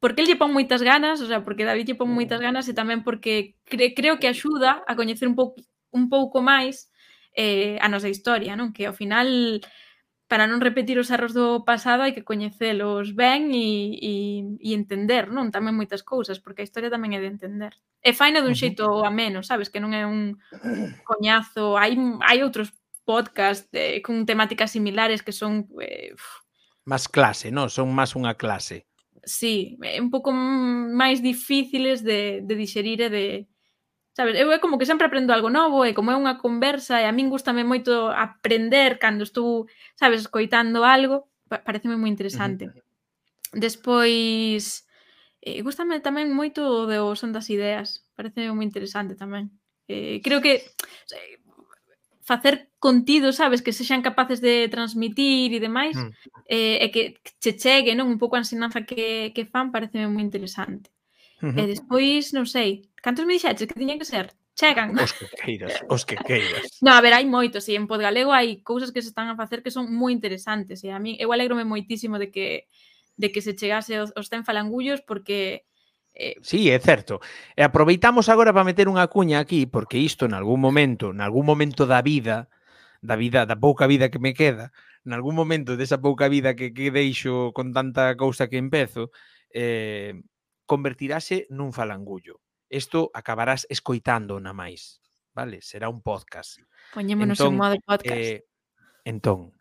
porque 0.00 0.20
el 0.20 0.28
lle 0.28 0.36
pon 0.36 0.52
moitas 0.52 0.84
ganas, 0.84 1.20
o 1.20 1.26
sea, 1.26 1.40
porque 1.40 1.64
David 1.64 1.88
lle 1.88 2.00
pon 2.00 2.12
mm. 2.12 2.16
moitas 2.16 2.40
ganas 2.40 2.68
e 2.68 2.76
tamén 2.76 3.00
porque 3.00 3.56
cre, 3.64 3.96
creo 3.96 4.20
que 4.20 4.28
axuda 4.28 4.84
a 4.84 4.92
coñecer 4.96 5.28
un 5.28 5.36
pouco 5.36 5.60
un 5.94 6.10
pouco 6.12 6.42
máis 6.44 6.92
eh, 7.32 7.78
a 7.80 7.88
nosa 7.88 8.12
historia, 8.12 8.52
non? 8.52 8.76
Que 8.76 8.84
ao 8.84 8.92
final 8.92 9.60
para 10.26 10.48
non 10.48 10.64
repetir 10.64 10.96
os 10.96 11.12
erros 11.12 11.36
do 11.36 11.62
pasado 11.68 12.00
hai 12.02 12.16
que 12.16 12.24
coñecelos 12.24 13.12
ben 13.12 13.52
e, 13.52 13.92
e, 14.00 14.12
e 14.58 14.70
entender, 14.72 15.28
non? 15.28 15.52
Tamén 15.52 15.76
moitas 15.76 16.00
cousas, 16.00 16.40
porque 16.40 16.64
a 16.64 16.66
historia 16.66 16.88
tamén 16.88 17.12
é 17.12 17.20
de 17.20 17.28
entender. 17.28 17.76
E 18.00 18.16
faina 18.16 18.40
dun 18.40 18.56
xeito 18.56 19.04
ameno, 19.04 19.44
sabes? 19.44 19.68
Que 19.68 19.84
non 19.84 19.92
é 19.92 20.08
un 20.08 20.40
coñazo. 21.04 21.76
Hai, 21.76 21.94
hai 22.24 22.40
outros 22.40 22.72
podcast 23.04 23.68
eh, 23.76 24.00
con 24.00 24.24
temáticas 24.24 24.72
similares 24.72 25.20
que 25.20 25.32
son... 25.32 25.68
Eh, 25.80 26.16
más 26.84 27.08
clase, 27.08 27.52
non? 27.52 27.68
Son 27.68 27.92
máis 27.92 28.16
unha 28.16 28.36
clase. 28.36 28.88
Sí, 29.24 29.76
un 29.80 30.08
pouco 30.12 30.32
máis 30.32 31.20
difíciles 31.20 32.04
de, 32.04 32.44
de 32.44 32.54
digerir 32.56 33.00
e 33.04 33.08
de, 33.08 33.26
Sabes, 34.14 34.38
eu 34.38 34.52
é 34.54 34.62
como 34.62 34.78
que 34.78 34.86
sempre 34.86 35.06
aprendo 35.06 35.34
algo 35.34 35.50
novo 35.50 35.82
e 35.82 35.90
como 35.90 36.14
é 36.14 36.16
unha 36.16 36.38
conversa 36.38 37.02
e 37.02 37.06
a 37.06 37.10
min 37.10 37.26
gustame 37.26 37.66
moito 37.66 37.90
aprender 38.14 39.02
cando 39.02 39.26
estou, 39.26 39.66
sabes, 39.98 40.22
escoitando 40.22 40.86
algo, 40.86 41.26
pareceme 41.50 41.98
moi 41.98 42.14
interesante. 42.14 42.70
Uh 42.70 42.78
-huh. 42.78 43.58
Despois, 43.58 44.86
eh, 45.42 45.58
gustame 45.66 45.98
tamén 45.98 46.30
moito 46.30 46.62
o 46.62 46.86
de 46.86 47.02
o 47.02 47.18
son 47.18 47.34
das 47.34 47.50
ideas, 47.50 48.06
pareceme 48.14 48.54
moi 48.54 48.62
interesante 48.62 49.18
tamén. 49.18 49.50
Eh, 49.90 50.22
creo 50.22 50.38
que 50.38 50.62
facer 52.22 52.70
contido, 52.78 53.34
sabes, 53.34 53.66
que 53.66 53.74
sexan 53.74 54.06
capaces 54.06 54.38
de 54.38 54.70
transmitir 54.70 55.50
e 55.52 55.58
demais, 55.58 55.98
mm. 55.98 56.10
eh, 56.46 56.78
e 56.80 56.86
que 56.94 57.02
che 57.42 57.58
chegue, 57.58 57.98
non? 57.98 58.06
Un 58.06 58.22
pouco 58.22 58.38
a 58.38 58.42
ensinanza 58.46 58.86
que, 58.86 59.34
que 59.34 59.42
fan, 59.42 59.74
pareceme 59.74 60.06
moi 60.06 60.22
interesante. 60.22 60.94
Uh 61.42 61.50
-huh. 61.50 61.58
E 61.58 61.62
despois, 61.66 62.30
non 62.30 62.46
sei, 62.46 62.93
Cantos 63.04 63.28
me 63.28 63.36
dixeches 63.36 63.68
que 63.68 63.76
tiñan 63.76 64.00
que 64.00 64.08
ser? 64.08 64.32
Chegan. 64.56 64.96
Os 64.96 65.12
que 65.12 65.28
queiras, 65.36 65.74
os 65.92 66.08
que 66.08 66.16
queiras. 66.28 66.80
No, 66.80 66.96
a 66.96 67.04
ver, 67.04 67.12
hai 67.12 67.28
moitos, 67.28 67.68
e 67.68 67.76
en 67.76 67.84
Podgalego 67.84 68.32
hai 68.32 68.64
cousas 68.64 68.96
que 68.96 69.04
se 69.04 69.12
están 69.12 69.28
a 69.28 69.36
facer 69.36 69.60
que 69.60 69.68
son 69.68 69.92
moi 69.92 70.08
interesantes, 70.08 70.80
e 70.80 70.88
a 70.88 70.96
mí 70.96 71.20
eu 71.20 71.28
alegrome 71.36 71.68
moitísimo 71.68 72.16
de 72.16 72.32
que 72.32 72.64
de 73.20 73.28
que 73.28 73.44
se 73.44 73.52
chegase 73.52 74.00
os 74.00 74.26
ten 74.32 74.40
100 74.40 74.48
falangullos 74.48 75.04
porque 75.04 75.68
Eh... 76.14 76.38
Sí, 76.42 76.70
é 76.70 76.78
certo. 76.78 77.20
E 77.58 77.62
aproveitamos 77.66 78.30
agora 78.30 78.54
para 78.54 78.64
meter 78.64 78.86
unha 78.86 79.10
cuña 79.10 79.42
aquí, 79.42 79.66
porque 79.66 79.98
isto 79.98 80.24
en 80.30 80.34
algún 80.38 80.62
momento, 80.62 81.10
en 81.10 81.20
algún 81.20 81.42
momento 81.42 81.90
da 81.90 82.00
vida, 82.06 82.46
da 83.02 83.18
vida, 83.18 83.44
da 83.50 83.58
pouca 83.58 83.90
vida 83.90 84.08
que 84.08 84.22
me 84.22 84.30
queda, 84.30 84.70
en 85.04 85.12
algún 85.12 85.34
momento 85.34 85.74
desa 85.74 85.98
pouca 85.98 86.30
vida 86.30 86.54
que, 86.54 86.70
que 86.70 86.94
deixo 86.94 87.50
con 87.50 87.74
tanta 87.74 88.14
cousa 88.14 88.46
que 88.46 88.62
empezo, 88.62 89.10
eh, 89.50 90.22
convertirase 90.70 91.50
nun 91.50 91.74
falangullo 91.74 92.43
isto 92.68 93.10
acabarás 93.14 93.66
escoitando 93.70 94.40
na 94.40 94.52
máis, 94.52 95.00
vale? 95.34 95.60
Será 95.60 95.88
un 95.88 96.02
podcast. 96.02 96.58
Poñémonos 96.94 97.38
entón, 97.38 97.54
en 97.54 97.58
modo 97.58 97.76
podcast. 97.84 98.16
Eh, 98.16 98.46
entón, 99.04 99.52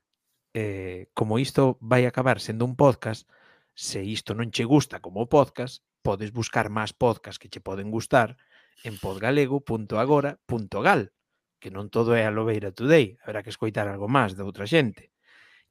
eh, 0.54 1.10
como 1.14 1.40
isto 1.40 1.78
vai 1.82 2.06
acabar 2.06 2.40
sendo 2.40 2.66
un 2.66 2.76
podcast, 2.76 3.30
se 3.74 4.06
isto 4.06 4.38
non 4.38 4.54
che 4.54 4.64
gusta 4.64 5.02
como 5.02 5.26
podcast, 5.26 5.82
podes 6.06 6.32
buscar 6.32 6.70
máis 6.70 6.94
podcast 6.94 7.42
que 7.42 7.50
che 7.50 7.62
poden 7.62 7.90
gustar 7.90 8.38
en 8.84 9.00
podgalego.agora.gal, 9.00 11.14
que 11.58 11.72
non 11.72 11.90
todo 11.90 12.14
é 12.14 12.28
a 12.28 12.36
Lobeira 12.36 12.76
Today, 12.76 13.18
habrá 13.24 13.42
que 13.42 13.50
escoitar 13.50 13.88
algo 13.88 14.12
máis 14.12 14.38
de 14.38 14.46
outra 14.46 14.68
xente. 14.68 15.10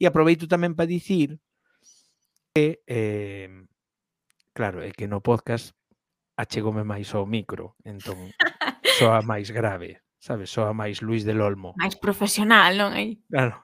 E 0.01 0.09
aproveito 0.09 0.51
tamén 0.51 0.75
para 0.75 0.91
dicir 0.91 1.39
que, 2.57 2.83
eh, 2.89 3.53
claro, 4.57 4.83
é 4.83 4.91
que 4.91 5.07
no 5.07 5.23
podcast 5.23 5.77
achegome 6.37 6.85
máis 6.85 7.13
ao 7.15 7.27
micro, 7.29 7.77
entón 7.85 8.17
soa 8.99 9.21
máis 9.23 9.53
grave, 9.53 10.01
sabes? 10.19 10.51
Soa 10.51 10.73
máis 10.73 11.01
Luis 11.03 11.25
del 11.25 11.41
Olmo. 11.41 11.75
Máis 11.77 11.97
profesional, 11.97 12.77
non 12.79 12.93
aí? 12.97 13.21
Claro. 13.29 13.63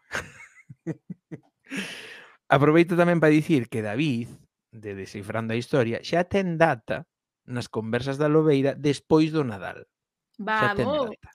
Aproveito 2.48 2.96
tamén 2.96 3.20
para 3.20 3.34
dicir 3.34 3.68
que 3.68 3.84
David, 3.84 4.32
de 4.72 4.96
Descifrando 4.96 5.52
a 5.52 5.60
Historia, 5.60 6.00
xa 6.00 6.24
ten 6.24 6.56
data 6.56 7.04
nas 7.48 7.68
conversas 7.68 8.20
da 8.20 8.28
Lobeira 8.28 8.76
despois 8.76 9.32
do 9.32 9.44
Nadal. 9.44 9.88
Vamos. 10.36 10.60
Xa 10.60 10.76
ten 10.76 10.88
data. 10.88 11.28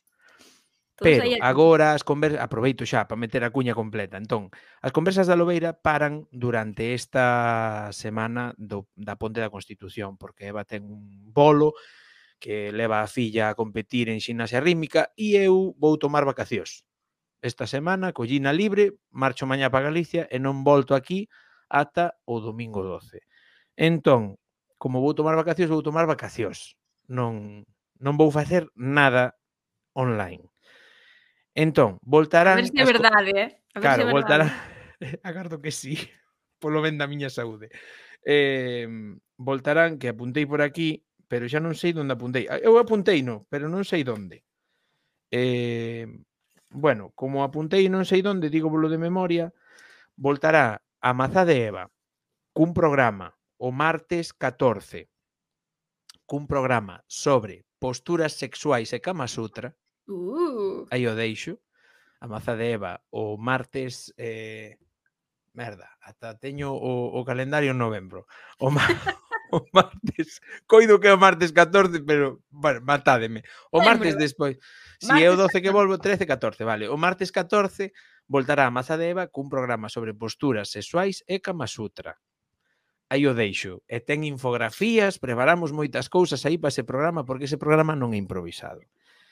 Pero 1.04 1.24
agora 1.44 1.94
as 1.94 2.02
conversas, 2.08 2.40
aproveito 2.40 2.88
xa 2.88 3.06
para 3.06 3.20
meter 3.20 3.44
a 3.44 3.52
cuña 3.52 3.76
completa. 3.76 4.16
Entón, 4.16 4.50
as 4.80 4.96
conversas 4.96 5.28
da 5.28 5.36
Lobeira 5.36 5.76
paran 5.76 6.26
durante 6.32 6.96
esta 6.96 7.92
semana 7.92 8.56
do, 8.56 8.88
da 8.96 9.20
Ponte 9.20 9.44
da 9.44 9.52
Constitución, 9.52 10.16
porque 10.16 10.48
Eva 10.48 10.64
ten 10.64 10.88
un 10.88 11.30
bolo 11.30 11.76
que 12.40 12.72
leva 12.72 13.04
a 13.04 13.08
filla 13.08 13.52
a 13.52 13.56
competir 13.56 14.08
en 14.08 14.24
xinasia 14.24 14.64
rítmica 14.64 15.12
e 15.16 15.36
eu 15.36 15.76
vou 15.80 16.00
tomar 16.00 16.24
vacacións. 16.24 16.88
Esta 17.44 17.68
semana 17.68 18.16
collina 18.16 18.56
libre, 18.56 18.96
marcho 19.12 19.44
mañá 19.44 19.68
para 19.68 19.92
Galicia 19.92 20.32
e 20.32 20.40
non 20.40 20.64
volto 20.64 20.96
aquí 20.96 21.28
ata 21.68 22.16
o 22.24 22.40
domingo 22.40 22.84
12. 22.84 23.20
Entón, 23.76 24.40
como 24.80 25.04
vou 25.04 25.12
tomar 25.12 25.36
vacacións, 25.36 25.72
vou 25.72 25.84
tomar 25.84 26.08
vacacións. 26.08 26.80
Non 27.08 27.68
non 28.04 28.20
vou 28.20 28.30
facer 28.32 28.68
nada 28.76 29.40
online. 29.96 30.53
Entón, 31.56 31.98
voltarán... 32.02 32.58
A 32.58 32.62
ver 32.62 32.68
se 32.68 32.82
é 32.82 32.86
verdade, 32.86 33.32
eh? 33.36 33.50
A 33.74 33.80
ver 33.80 33.84
claro, 33.84 34.04
se 34.06 34.12
voltarán... 34.12 34.50
Agardo 35.24 35.62
que 35.62 35.72
sí, 35.72 35.98
polo 36.60 36.82
ben 36.82 36.98
da 36.98 37.08
miña 37.08 37.30
saúde. 37.30 37.70
Eh, 38.26 38.88
voltarán, 39.38 40.00
que 40.00 40.10
apuntei 40.10 40.46
por 40.46 40.62
aquí, 40.62 41.06
pero 41.28 41.46
xa 41.46 41.62
non 41.62 41.78
sei 41.78 41.94
onde 41.94 42.16
apuntei. 42.16 42.50
Ah, 42.50 42.58
eu 42.58 42.80
apuntei, 42.82 43.22
no, 43.22 43.46
pero 43.52 43.70
non 43.70 43.86
sei 43.86 44.02
onde. 44.08 44.42
Eh, 45.30 46.08
bueno, 46.74 47.14
como 47.14 47.46
apuntei 47.46 47.86
non 47.90 48.06
sei 48.06 48.26
onde, 48.26 48.50
digo 48.50 48.72
polo 48.72 48.90
de 48.90 48.98
memoria, 48.98 49.54
voltará 50.18 50.82
a 51.02 51.12
Mazá 51.14 51.46
de 51.46 51.58
Eva 51.70 51.90
cun 52.54 52.74
programa 52.74 53.34
o 53.58 53.74
martes 53.74 54.32
14 54.32 55.10
cun 56.30 56.46
programa 56.46 57.02
sobre 57.10 57.66
posturas 57.82 58.38
sexuais 58.38 58.94
e 58.94 59.02
Kama 59.02 59.26
Sutra 59.28 59.74
Uh. 60.08 60.88
Aí 60.92 61.08
o 61.08 61.16
deixo. 61.16 61.60
A 62.20 62.28
maza 62.28 62.56
de 62.56 62.80
Eva 62.80 63.04
o 63.12 63.36
martes 63.36 64.14
eh, 64.16 64.80
merda, 65.54 65.90
ata 66.02 66.40
teño 66.40 66.74
o, 66.74 67.14
o 67.14 67.22
calendario 67.24 67.72
en 67.72 67.78
novembro. 67.78 68.26
O, 68.58 68.72
ma... 68.72 68.82
o 69.54 69.62
martes, 69.72 70.42
coido 70.66 71.00
que 71.00 71.08
é 71.08 71.14
o 71.14 71.22
martes 71.22 71.54
14, 71.54 72.02
pero 72.02 72.42
bueno, 72.50 72.82
matádeme. 72.82 73.44
O 73.70 73.84
martes 73.86 74.18
despois, 74.18 74.58
si 75.00 75.14
é 75.14 75.30
o 75.30 75.38
12 75.38 75.62
que 75.62 75.70
volvo, 75.70 76.02
13, 76.02 76.26
14, 76.26 76.64
vale. 76.64 76.90
O 76.90 76.98
martes 76.98 77.30
14 77.30 77.94
voltará 78.28 78.66
a 78.66 78.74
Maza 78.74 78.98
de 78.98 79.14
Eva 79.14 79.30
cun 79.30 79.48
programa 79.48 79.88
sobre 79.94 80.18
posturas 80.18 80.74
sexuais 80.74 81.22
e 81.30 81.40
Kama 81.40 81.68
Sutra. 81.70 82.18
Aí 83.14 83.30
o 83.30 83.38
deixo. 83.38 83.86
E 83.86 84.02
ten 84.02 84.26
infografías, 84.26 85.22
preparamos 85.22 85.70
moitas 85.70 86.10
cousas 86.10 86.42
aí 86.50 86.58
para 86.58 86.74
ese 86.74 86.82
programa, 86.82 87.22
porque 87.22 87.46
ese 87.46 87.62
programa 87.62 87.94
non 87.94 88.10
é 88.10 88.18
improvisado. 88.18 88.82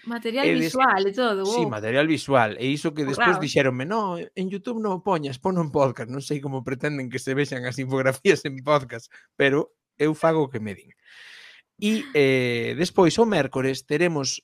Material 0.05 0.45
e 0.47 0.55
visual 0.55 1.01
e 1.05 1.13
todo. 1.13 1.45
Wow. 1.45 1.53
Sí, 1.53 1.65
material 1.65 2.07
visual. 2.07 2.57
E 2.57 2.65
iso 2.67 2.93
que 2.93 3.03
oh, 3.03 3.09
despois 3.09 3.37
claro. 3.37 3.43
dixeronme, 3.43 3.85
no, 3.85 4.17
en 4.17 4.45
Youtube 4.49 4.81
non 4.81 4.97
o 4.97 5.05
poñas, 5.05 5.37
pon 5.37 5.61
un 5.61 5.69
podcast. 5.69 6.09
Non 6.09 6.25
sei 6.25 6.41
como 6.41 6.65
pretenden 6.65 7.09
que 7.13 7.21
se 7.21 7.37
vexan 7.37 7.65
as 7.69 7.77
infografías 7.77 8.41
en 8.49 8.57
podcast, 8.65 9.13
pero 9.37 9.77
eu 10.01 10.17
fago 10.17 10.45
o 10.45 10.49
que 10.49 10.57
me 10.57 10.73
din. 10.73 10.89
E 11.77 12.05
eh, 12.17 12.73
despois, 12.73 13.13
o 13.21 13.25
mércores, 13.29 13.85
teremos 13.85 14.41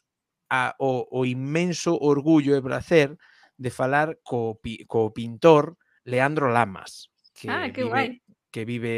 a, 0.49 0.77
o, 0.77 1.09
o 1.09 1.25
inmenso 1.25 1.97
orgullo 1.97 2.53
e 2.53 2.61
placer 2.61 3.17
de 3.57 3.73
falar 3.73 4.21
co, 4.21 4.61
co 4.85 5.09
pintor 5.09 5.81
Leandro 6.05 6.53
Lamas. 6.53 7.09
Que 7.33 7.49
ah, 7.49 7.73
que 7.73 7.81
vive, 7.81 7.89
guai. 7.89 8.07
Que 8.53 8.61
vive 8.61 8.95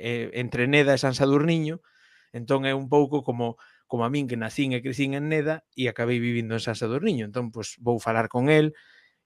eh, 0.00 0.32
entre 0.40 0.64
Neda 0.64 0.96
e 0.96 1.00
San 1.00 1.12
Sadurniño, 1.12 1.84
Entón 2.32 2.68
é 2.68 2.76
un 2.76 2.92
pouco 2.92 3.24
como 3.24 3.56
como 3.88 4.04
a 4.04 4.12
min 4.12 4.28
que 4.28 4.36
nacín 4.36 4.76
e 4.76 4.84
crecín 4.84 5.16
en 5.16 5.32
Neda 5.32 5.64
e 5.74 5.88
acabei 5.88 6.20
vivindo 6.20 6.54
en 6.54 6.62
Sansa 6.62 6.86
do 6.86 7.00
Niño. 7.00 7.26
Entón, 7.26 7.50
pois, 7.50 7.80
vou 7.80 7.98
falar 7.98 8.28
con 8.28 8.52
el 8.52 8.76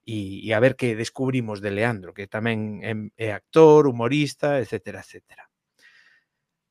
e, 0.07 0.41
e 0.41 0.49
a 0.55 0.59
ver 0.63 0.79
que 0.79 0.95
descubrimos 0.95 1.59
de 1.59 1.71
Leandro, 1.75 2.15
que 2.15 2.25
tamén 2.31 2.81
é, 2.81 2.95
é 3.19 3.29
actor, 3.35 3.85
humorista, 3.85 4.57
etc. 4.57 5.03
etc. 5.03 5.45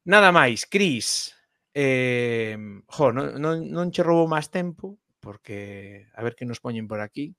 Nada 0.08 0.32
máis, 0.34 0.66
Cris, 0.66 1.36
eh, 1.76 2.56
jo, 2.88 3.06
non, 3.12 3.38
non, 3.38 3.70
non 3.70 3.92
che 3.94 4.02
roubo 4.02 4.26
máis 4.26 4.50
tempo, 4.50 4.98
porque 5.20 6.08
a 6.16 6.20
ver 6.24 6.34
que 6.34 6.48
nos 6.48 6.58
poñen 6.58 6.88
por 6.88 7.00
aquí. 7.00 7.36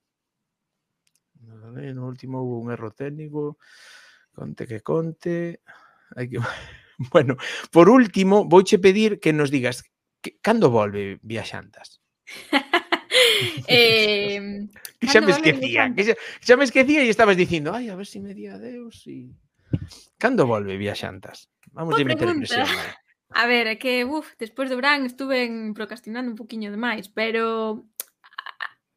No 1.44 2.08
último 2.08 2.42
hubo 2.42 2.60
un 2.60 2.72
erro 2.72 2.92
técnico, 2.92 3.58
conte 4.32 4.66
que 4.66 4.82
conte. 4.82 5.62
Hai 6.16 6.30
que... 6.30 6.40
Bueno, 7.12 7.38
por 7.72 7.90
último, 7.90 8.46
vouche 8.46 8.78
pedir 8.78 9.20
que 9.20 9.34
nos 9.34 9.50
digas 9.50 9.84
Que, 10.24 10.40
cando 10.42 10.72
volve 10.72 11.20
Viaxantas? 11.22 12.00
eh, 13.68 14.40
que 15.00 15.08
xa 15.08 15.20
me 15.20 15.32
esquecía, 15.36 15.92
que 15.92 16.04
xa, 16.08 16.16
xa 16.40 16.56
me 16.56 16.64
esquecía 16.64 17.04
e 17.04 17.12
estabas 17.12 17.36
dicindo, 17.36 17.76
ai, 17.76 17.92
a 17.92 17.96
ver 18.00 18.08
se 18.08 18.18
si 18.18 18.20
me 18.24 18.32
di 18.32 18.48
adeus 18.48 19.04
e... 19.12 19.36
Cando 20.16 20.48
volve 20.48 20.80
Viaxantas? 20.80 21.52
Vamos 21.76 22.00
a 22.00 22.06
meter 22.06 22.32
presión. 22.40 22.64
Eh? 22.64 22.94
A 23.36 23.44
ver, 23.50 23.66
é 23.68 23.76
que, 23.76 24.06
uf, 24.06 24.32
despois 24.40 24.70
do 24.70 24.78
Bran 24.78 25.04
estuve 25.04 25.50
procrastinando 25.74 26.32
un 26.32 26.38
poquinho 26.38 26.72
demais, 26.72 27.10
pero 27.10 27.84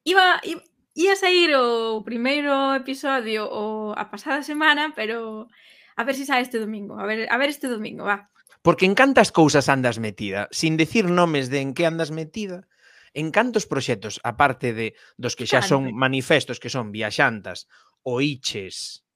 iba, 0.05 0.39
iba 0.45 0.63
ia 0.97 1.13
sair 1.13 1.53
o 1.57 2.01
primeiro 2.07 2.73
episodio 2.73 3.45
o 3.49 3.93
a 3.93 4.09
pasada 4.09 4.41
semana, 4.41 4.97
pero 4.97 5.49
a 5.97 6.03
ver 6.05 6.15
se 6.15 6.25
si 6.25 6.31
sai 6.31 6.41
este 6.45 6.61
domingo, 6.61 6.97
a 6.97 7.05
ver, 7.05 7.29
a 7.29 7.37
ver 7.37 7.51
este 7.51 7.69
domingo, 7.69 8.05
va. 8.05 8.31
Porque 8.67 8.83
en 8.83 8.99
cantas 8.99 9.31
cousas 9.31 9.71
andas 9.71 10.03
metida, 10.03 10.51
sin 10.51 10.75
decir 10.75 11.07
nomes 11.07 11.55
de 11.55 11.63
en 11.63 11.71
que 11.71 11.87
andas 11.87 12.11
metida, 12.11 12.67
en 13.15 13.31
cantos 13.31 13.63
proxectos, 13.63 14.19
aparte 14.27 14.75
de 14.75 14.99
dos 15.15 15.39
que 15.39 15.47
xa 15.47 15.63
son 15.63 15.95
manifestos, 15.95 16.59
que 16.59 16.67
son 16.67 16.91
viaxantas, 16.91 17.71
o 18.03 18.19
iches, 18.19 19.07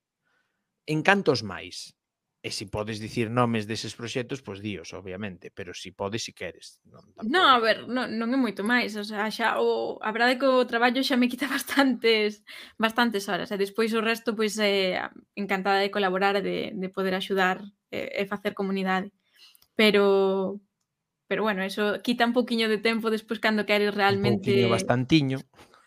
en 0.87 1.03
cantos 1.03 1.43
máis? 1.43 1.99
E 2.47 2.55
se 2.55 2.71
podes 2.71 3.03
dicir 3.03 3.27
nomes 3.27 3.67
deses 3.67 3.99
proxectos, 3.99 4.39
pois 4.39 4.63
díos, 4.63 4.95
obviamente, 4.95 5.51
pero 5.51 5.75
se 5.75 5.91
podes, 5.91 6.23
se 6.23 6.31
queres. 6.31 6.79
Non, 6.87 7.03
tampouco. 7.11 7.27
non 7.27 7.45
a 7.51 7.59
ver, 7.59 7.91
non, 7.91 8.07
non 8.07 8.31
é 8.31 8.39
moito 8.39 8.63
máis, 8.63 8.95
o 8.95 9.03
sea, 9.03 9.27
xa 9.35 9.59
o, 9.59 9.99
a 9.99 10.15
verdade 10.15 10.39
que 10.39 10.47
o 10.47 10.63
traballo 10.63 11.03
xa 11.03 11.19
me 11.19 11.27
quita 11.27 11.51
bastantes 11.59 12.47
bastantes 12.79 13.27
horas, 13.27 13.51
e 13.51 13.59
despois 13.59 13.91
o 13.99 14.01
resto, 14.01 14.39
pois, 14.39 14.55
eh, 14.63 14.95
encantada 15.35 15.83
de 15.83 15.91
colaborar, 15.91 16.39
de, 16.39 16.71
de 16.71 16.89
poder 16.95 17.19
axudar 17.19 17.59
e, 17.91 18.15
e 18.15 18.31
facer 18.31 18.55
comunidade 18.55 19.11
pero 19.81 20.61
pero 21.27 21.43
bueno, 21.43 21.63
eso 21.63 22.03
quita 22.03 22.27
un 22.27 22.35
poquinho 22.35 22.69
de 22.69 22.77
tempo 22.77 23.09
despois 23.09 23.41
cando 23.41 23.65
queres 23.65 23.95
realmente... 23.95 24.67
Un 24.67 24.77
bastantiño. 24.77 25.39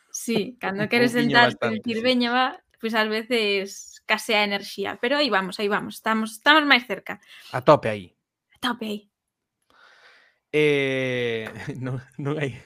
Sí, 0.09 0.57
cando 0.63 0.89
queres 0.89 1.11
sentarte 1.11 1.67
e 1.67 1.77
dicir, 1.77 2.01
veña, 2.01 2.33
va, 2.33 2.57
pois 2.81 2.89
pues, 2.89 2.97
ás 2.97 3.05
veces 3.05 4.01
case 4.09 4.33
a 4.33 4.49
enerxía, 4.49 4.97
pero 4.97 5.21
aí 5.21 5.29
vamos, 5.29 5.61
aí 5.61 5.69
vamos, 5.69 6.01
estamos 6.01 6.41
estamos 6.41 6.65
máis 6.65 6.89
cerca. 6.89 7.21
A 7.53 7.61
tope 7.61 7.85
aí. 7.93 8.17
A 8.49 8.57
tope 8.57 8.85
aí. 8.89 8.99
Eh, 10.49 11.45
non, 11.77 12.01
non 12.17 12.41
hai 12.41 12.57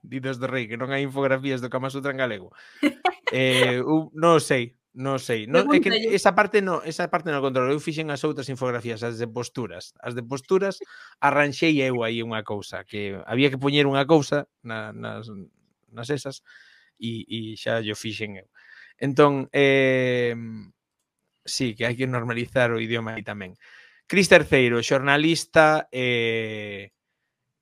Didos 0.00 0.40
do 0.40 0.48
Rei, 0.48 0.64
que 0.64 0.80
non 0.80 0.96
hai 0.96 1.04
infografías 1.04 1.60
do 1.60 1.68
Kama 1.68 1.92
Sutra 1.92 2.16
en 2.16 2.24
galego. 2.24 2.56
Eh, 3.28 3.84
un, 3.84 4.08
non 4.16 4.40
sei, 4.40 4.77
Non 4.98 5.22
sei, 5.22 5.46
non, 5.46 5.70
é 5.70 5.78
que 5.78 5.94
esa 6.10 6.34
parte 6.34 6.58
non, 6.58 6.82
esa 6.82 7.06
parte 7.06 7.30
non 7.30 7.38
controlo. 7.38 7.70
Eu 7.70 7.78
fixen 7.78 8.10
as 8.10 8.26
outras 8.26 8.50
infografías, 8.50 9.06
as 9.06 9.14
de 9.14 9.30
posturas. 9.30 9.94
As 10.02 10.18
de 10.18 10.26
posturas 10.26 10.82
arranxei 11.22 11.78
eu 11.78 12.02
aí 12.02 12.18
unha 12.18 12.42
cousa 12.42 12.82
que 12.82 13.14
había 13.22 13.46
que 13.46 13.62
poñer 13.62 13.86
unha 13.86 14.02
cousa 14.10 14.50
na, 14.66 14.90
nas, 14.90 15.30
nas 15.94 16.10
esas 16.10 16.42
e, 16.98 17.22
e 17.30 17.38
xa 17.54 17.78
yo 17.78 17.94
fixen 17.94 18.42
eu. 18.42 18.50
Entón, 18.98 19.46
eh, 19.54 20.34
sí, 21.46 21.78
que 21.78 21.86
hai 21.86 21.94
que 21.94 22.10
normalizar 22.10 22.74
o 22.74 22.82
idioma 22.82 23.14
aí 23.14 23.22
tamén. 23.22 23.54
Cris 24.10 24.26
Terceiro, 24.26 24.82
xornalista 24.82 25.86
e 25.94 26.90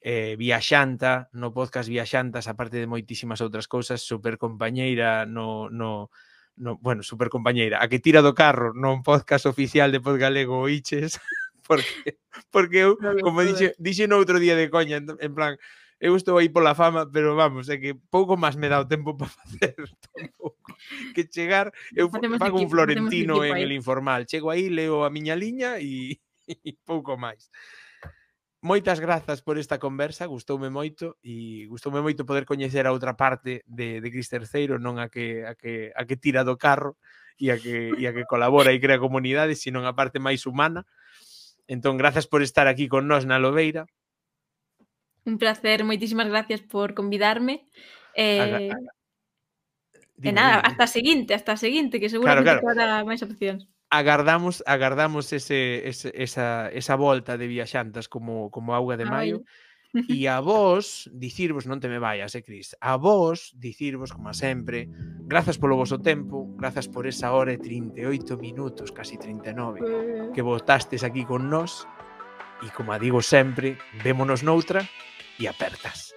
eh, 0.00 0.32
eh, 0.32 0.34
viaxanta, 0.40 1.28
no 1.36 1.52
podcast 1.52 1.84
Viaxantas, 1.84 2.48
aparte 2.48 2.80
de 2.80 2.88
moitísimas 2.88 3.44
outras 3.44 3.68
cousas, 3.68 4.00
super 4.00 4.40
compañeira 4.40 5.28
no, 5.28 5.68
no, 5.68 6.08
no, 6.56 6.78
bueno, 6.78 7.02
super 7.02 7.28
compañeira, 7.28 7.82
a 7.82 7.88
que 7.88 8.00
tira 8.00 8.24
do 8.24 8.32
carro 8.32 8.72
non 8.72 9.04
podcast 9.04 9.44
oficial 9.44 9.92
de 9.92 10.00
Podgalego 10.00 10.66
Iches, 10.68 11.20
porque, 11.68 12.16
porque 12.50 12.88
eu, 12.88 12.96
como 13.20 13.44
dixe, 13.44 13.76
dixe 13.76 14.08
no 14.08 14.16
outro 14.16 14.40
día 14.40 14.56
de 14.56 14.72
coña, 14.72 14.98
en 14.98 15.32
plan, 15.36 15.60
eu 16.00 16.16
estou 16.16 16.36
aí 16.36 16.48
pola 16.48 16.74
fama, 16.74 17.08
pero 17.08 17.36
vamos, 17.36 17.68
é 17.68 17.76
que 17.76 17.96
pouco 18.10 18.36
máis 18.36 18.56
me 18.56 18.68
dá 18.68 18.80
o 18.80 18.88
tempo 18.88 19.16
para 19.16 19.28
facer 19.40 19.76
tampouco. 20.12 20.76
que 21.14 21.24
chegar, 21.28 21.72
eu 21.92 22.08
facemos 22.08 22.38
fago 22.38 22.60
equipo, 22.60 22.68
un 22.68 22.70
florentino 22.70 23.44
en 23.44 23.56
el 23.56 23.72
informal, 23.72 24.24
chego 24.24 24.50
aí, 24.50 24.68
leo 24.68 25.04
a 25.04 25.10
miña 25.10 25.36
liña 25.36 25.80
e, 25.80 26.20
e 26.68 26.72
pouco 26.84 27.16
máis 27.16 27.48
moitas 28.60 29.00
grazas 29.00 29.42
por 29.42 29.58
esta 29.58 29.78
conversa, 29.78 30.26
gustoume 30.26 30.70
moito 30.70 31.16
e 31.22 31.66
gustoume 31.68 32.00
moito 32.00 32.24
poder 32.24 32.44
coñecer 32.44 32.86
a 32.86 32.94
outra 32.94 33.14
parte 33.14 33.62
de, 33.66 34.00
de 34.00 34.08
Cris 34.10 34.28
Terceiro, 34.28 34.80
non 34.80 34.96
a 35.00 35.12
que, 35.12 35.44
a, 35.44 35.54
que, 35.54 35.92
a 35.92 36.02
que 36.04 36.16
tira 36.16 36.42
do 36.42 36.56
carro 36.56 36.96
e 37.36 37.52
a 37.52 37.60
que, 37.60 37.92
e 37.94 38.04
a 38.08 38.12
que 38.16 38.24
colabora 38.24 38.72
e 38.72 38.80
crea 38.80 39.00
comunidades, 39.00 39.60
sino 39.60 39.84
a 39.84 39.92
parte 39.92 40.18
máis 40.18 40.48
humana. 40.48 40.88
Entón, 41.68 41.98
grazas 42.00 42.30
por 42.30 42.40
estar 42.40 42.70
aquí 42.70 42.86
con 42.86 43.10
nós 43.10 43.26
na 43.26 43.42
Lobeira. 43.42 43.86
Un 45.26 45.36
placer, 45.36 45.82
moitísimas 45.82 46.30
gracias 46.30 46.62
por 46.62 46.94
convidarme. 46.94 47.66
Eh, 48.14 48.72
a, 48.72 48.72
a, 48.72 48.96
Dime, 50.16 50.30
e 50.30 50.32
nada, 50.32 50.56
dime. 50.56 50.68
hasta 50.72 50.84
a 50.84 50.86
seguinte, 50.86 51.34
hasta 51.34 51.52
a 51.52 51.60
seguinte, 51.60 52.00
que 52.00 52.08
seguramente 52.08 52.48
claro, 52.48 52.60
claro. 52.64 52.80
habrá 52.80 53.04
máis 53.04 53.20
opcións 53.20 53.68
agardamos 53.90 54.62
agardamos 54.66 55.32
ese, 55.32 55.88
ese, 55.88 56.12
esa, 56.14 56.68
esa 56.70 56.94
volta 56.96 57.38
de 57.38 57.46
viaxantas 57.46 58.08
como, 58.08 58.50
como 58.50 58.74
auga 58.74 58.96
de 58.96 59.04
maio 59.04 59.44
e 60.08 60.26
a 60.28 60.40
vos 60.40 61.08
dicirvos 61.14 61.64
non 61.64 61.80
te 61.80 61.88
me 61.88 62.02
vayas, 62.02 62.34
eh, 62.34 62.44
Cris 62.44 62.76
a 62.82 62.98
vos 62.98 63.54
dicirvos, 63.56 64.12
como 64.12 64.34
sempre 64.34 64.90
grazas 65.24 65.56
polo 65.56 65.78
voso 65.78 66.02
tempo 66.02 66.52
grazas 66.58 66.90
por 66.90 67.06
esa 67.06 67.32
hora 67.32 67.54
e 67.54 67.62
38 67.62 68.36
minutos 68.36 68.92
casi 68.92 69.16
39 69.16 70.34
que 70.34 70.42
votastes 70.42 71.06
aquí 71.06 71.24
con 71.24 71.48
nós 71.48 71.86
e 72.64 72.68
como 72.72 72.96
digo 72.96 73.20
sempre, 73.20 73.76
vémonos 74.02 74.42
noutra 74.42 74.84
e 75.38 75.44
apertas 75.46 76.15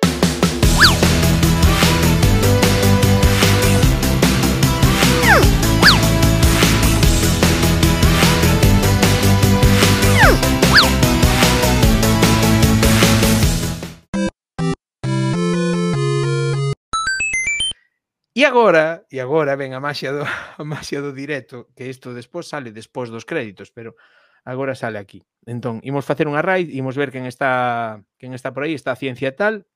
E 18.39 18.45
agora, 18.45 19.03
e 19.11 19.19
agora 19.19 19.59
ven 19.59 19.75
a 19.75 19.83
maxia 19.83 20.15
do, 20.15 20.23
a 20.61 20.63
maxia 20.63 21.03
do 21.03 21.11
directo, 21.11 21.67
que 21.75 21.91
isto 21.93 22.15
despois 22.15 22.47
sale 22.47 22.71
despois 22.71 23.11
dos 23.11 23.27
créditos, 23.27 23.67
pero 23.75 23.99
agora 24.47 24.79
sale 24.79 24.95
aquí. 24.95 25.19
Entón, 25.43 25.83
imos 25.83 26.07
facer 26.07 26.23
unha 26.31 26.39
raid, 26.39 26.71
imos 26.71 26.95
ver 26.95 27.11
quen 27.11 27.27
está 27.27 27.99
quen 28.15 28.31
está 28.31 28.55
por 28.55 28.63
aí, 28.63 28.71
está 28.71 28.95
a 28.95 29.01
Ciencia 29.03 29.35
Tal. 29.35 29.67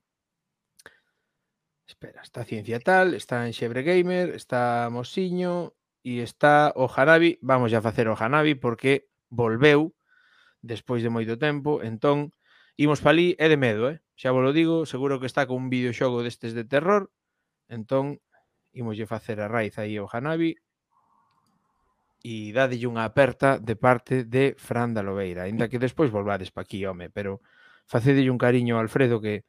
Espera, 1.84 2.24
está 2.24 2.40
a 2.40 2.48
Ciencia 2.48 2.80
Tal, 2.80 3.20
está 3.20 3.44
en 3.44 3.52
Xebre 3.52 3.84
Gamer, 3.84 4.32
está 4.32 4.88
Mosiño 4.88 5.76
e 6.08 6.24
está 6.24 6.72
o 6.80 6.88
Hanabi. 6.88 7.44
Vamos 7.44 7.76
a 7.76 7.84
facer 7.84 8.08
o 8.08 8.16
Hanabi 8.16 8.56
porque 8.56 9.12
volveu 9.28 9.92
despois 10.64 11.04
de 11.04 11.12
moito 11.12 11.36
tempo, 11.36 11.84
entón 11.84 12.32
imos 12.80 13.04
palí 13.04 13.36
é 13.44 13.52
de 13.52 13.60
medo, 13.60 13.92
eh? 13.92 14.00
Xa 14.16 14.32
vos 14.32 14.40
lo 14.40 14.56
digo, 14.56 14.88
seguro 14.88 15.20
que 15.20 15.28
está 15.28 15.52
con 15.52 15.60
un 15.60 15.68
videoxogo 15.68 16.24
destes 16.24 16.56
de 16.56 16.64
terror, 16.64 17.12
entón 17.68 18.24
imoslle 18.74 19.06
facer 19.06 19.40
a 19.40 19.48
raíz 19.48 19.78
aí 19.78 19.98
ao 19.98 20.10
Hanabi 20.10 20.58
e 22.24 22.56
dadelle 22.56 22.88
unha 22.88 23.04
aperta 23.04 23.60
de 23.60 23.76
parte 23.76 24.24
de 24.24 24.56
Fran 24.56 24.96
da 24.96 25.04
Lobeira, 25.04 25.44
aínda 25.44 25.68
que 25.68 25.82
despois 25.82 26.08
volvades 26.08 26.50
pa 26.56 26.64
aquí, 26.64 26.88
home, 26.88 27.12
pero 27.12 27.44
facedelle 27.86 28.32
un 28.32 28.40
cariño 28.40 28.80
a 28.80 28.84
Alfredo 28.84 29.20
que 29.20 29.44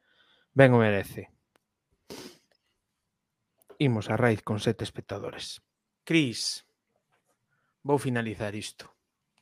ben 0.52 0.74
o 0.74 0.82
merece. 0.82 1.30
Imos 3.78 4.10
a 4.10 4.18
raíz 4.18 4.42
con 4.42 4.58
sete 4.58 4.82
espectadores. 4.82 5.62
Cris, 6.02 6.66
vou 7.82 7.98
finalizar 7.98 8.54
isto. 8.54 8.90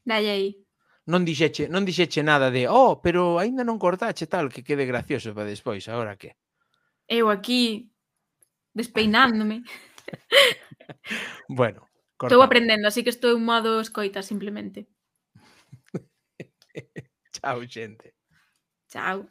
Dalle 0.04 0.30
aí. 0.30 0.50
Non 1.08 1.26
dixeche, 1.26 1.66
non 1.66 1.82
dixeche 1.82 2.22
nada 2.22 2.52
de, 2.52 2.70
oh, 2.70 3.02
pero 3.02 3.40
aínda 3.40 3.66
non 3.66 3.80
cortache 3.80 4.28
tal, 4.30 4.52
que 4.52 4.62
quede 4.62 4.86
gracioso 4.86 5.34
para 5.34 5.50
despois, 5.50 5.88
agora 5.90 6.14
que? 6.14 6.38
Eu 7.10 7.28
aquí 7.28 7.91
despeinándome. 8.74 9.62
bueno, 11.48 11.88
Cortamos. 12.22 12.38
Estou 12.38 12.46
aprendendo, 12.46 12.86
así 12.86 13.02
que 13.02 13.10
estou 13.10 13.34
en 13.34 13.42
modo 13.42 13.80
escoita 13.80 14.22
simplemente. 14.22 14.86
Chao, 17.34 17.66
xente. 17.66 18.14
Chao. 18.86 19.26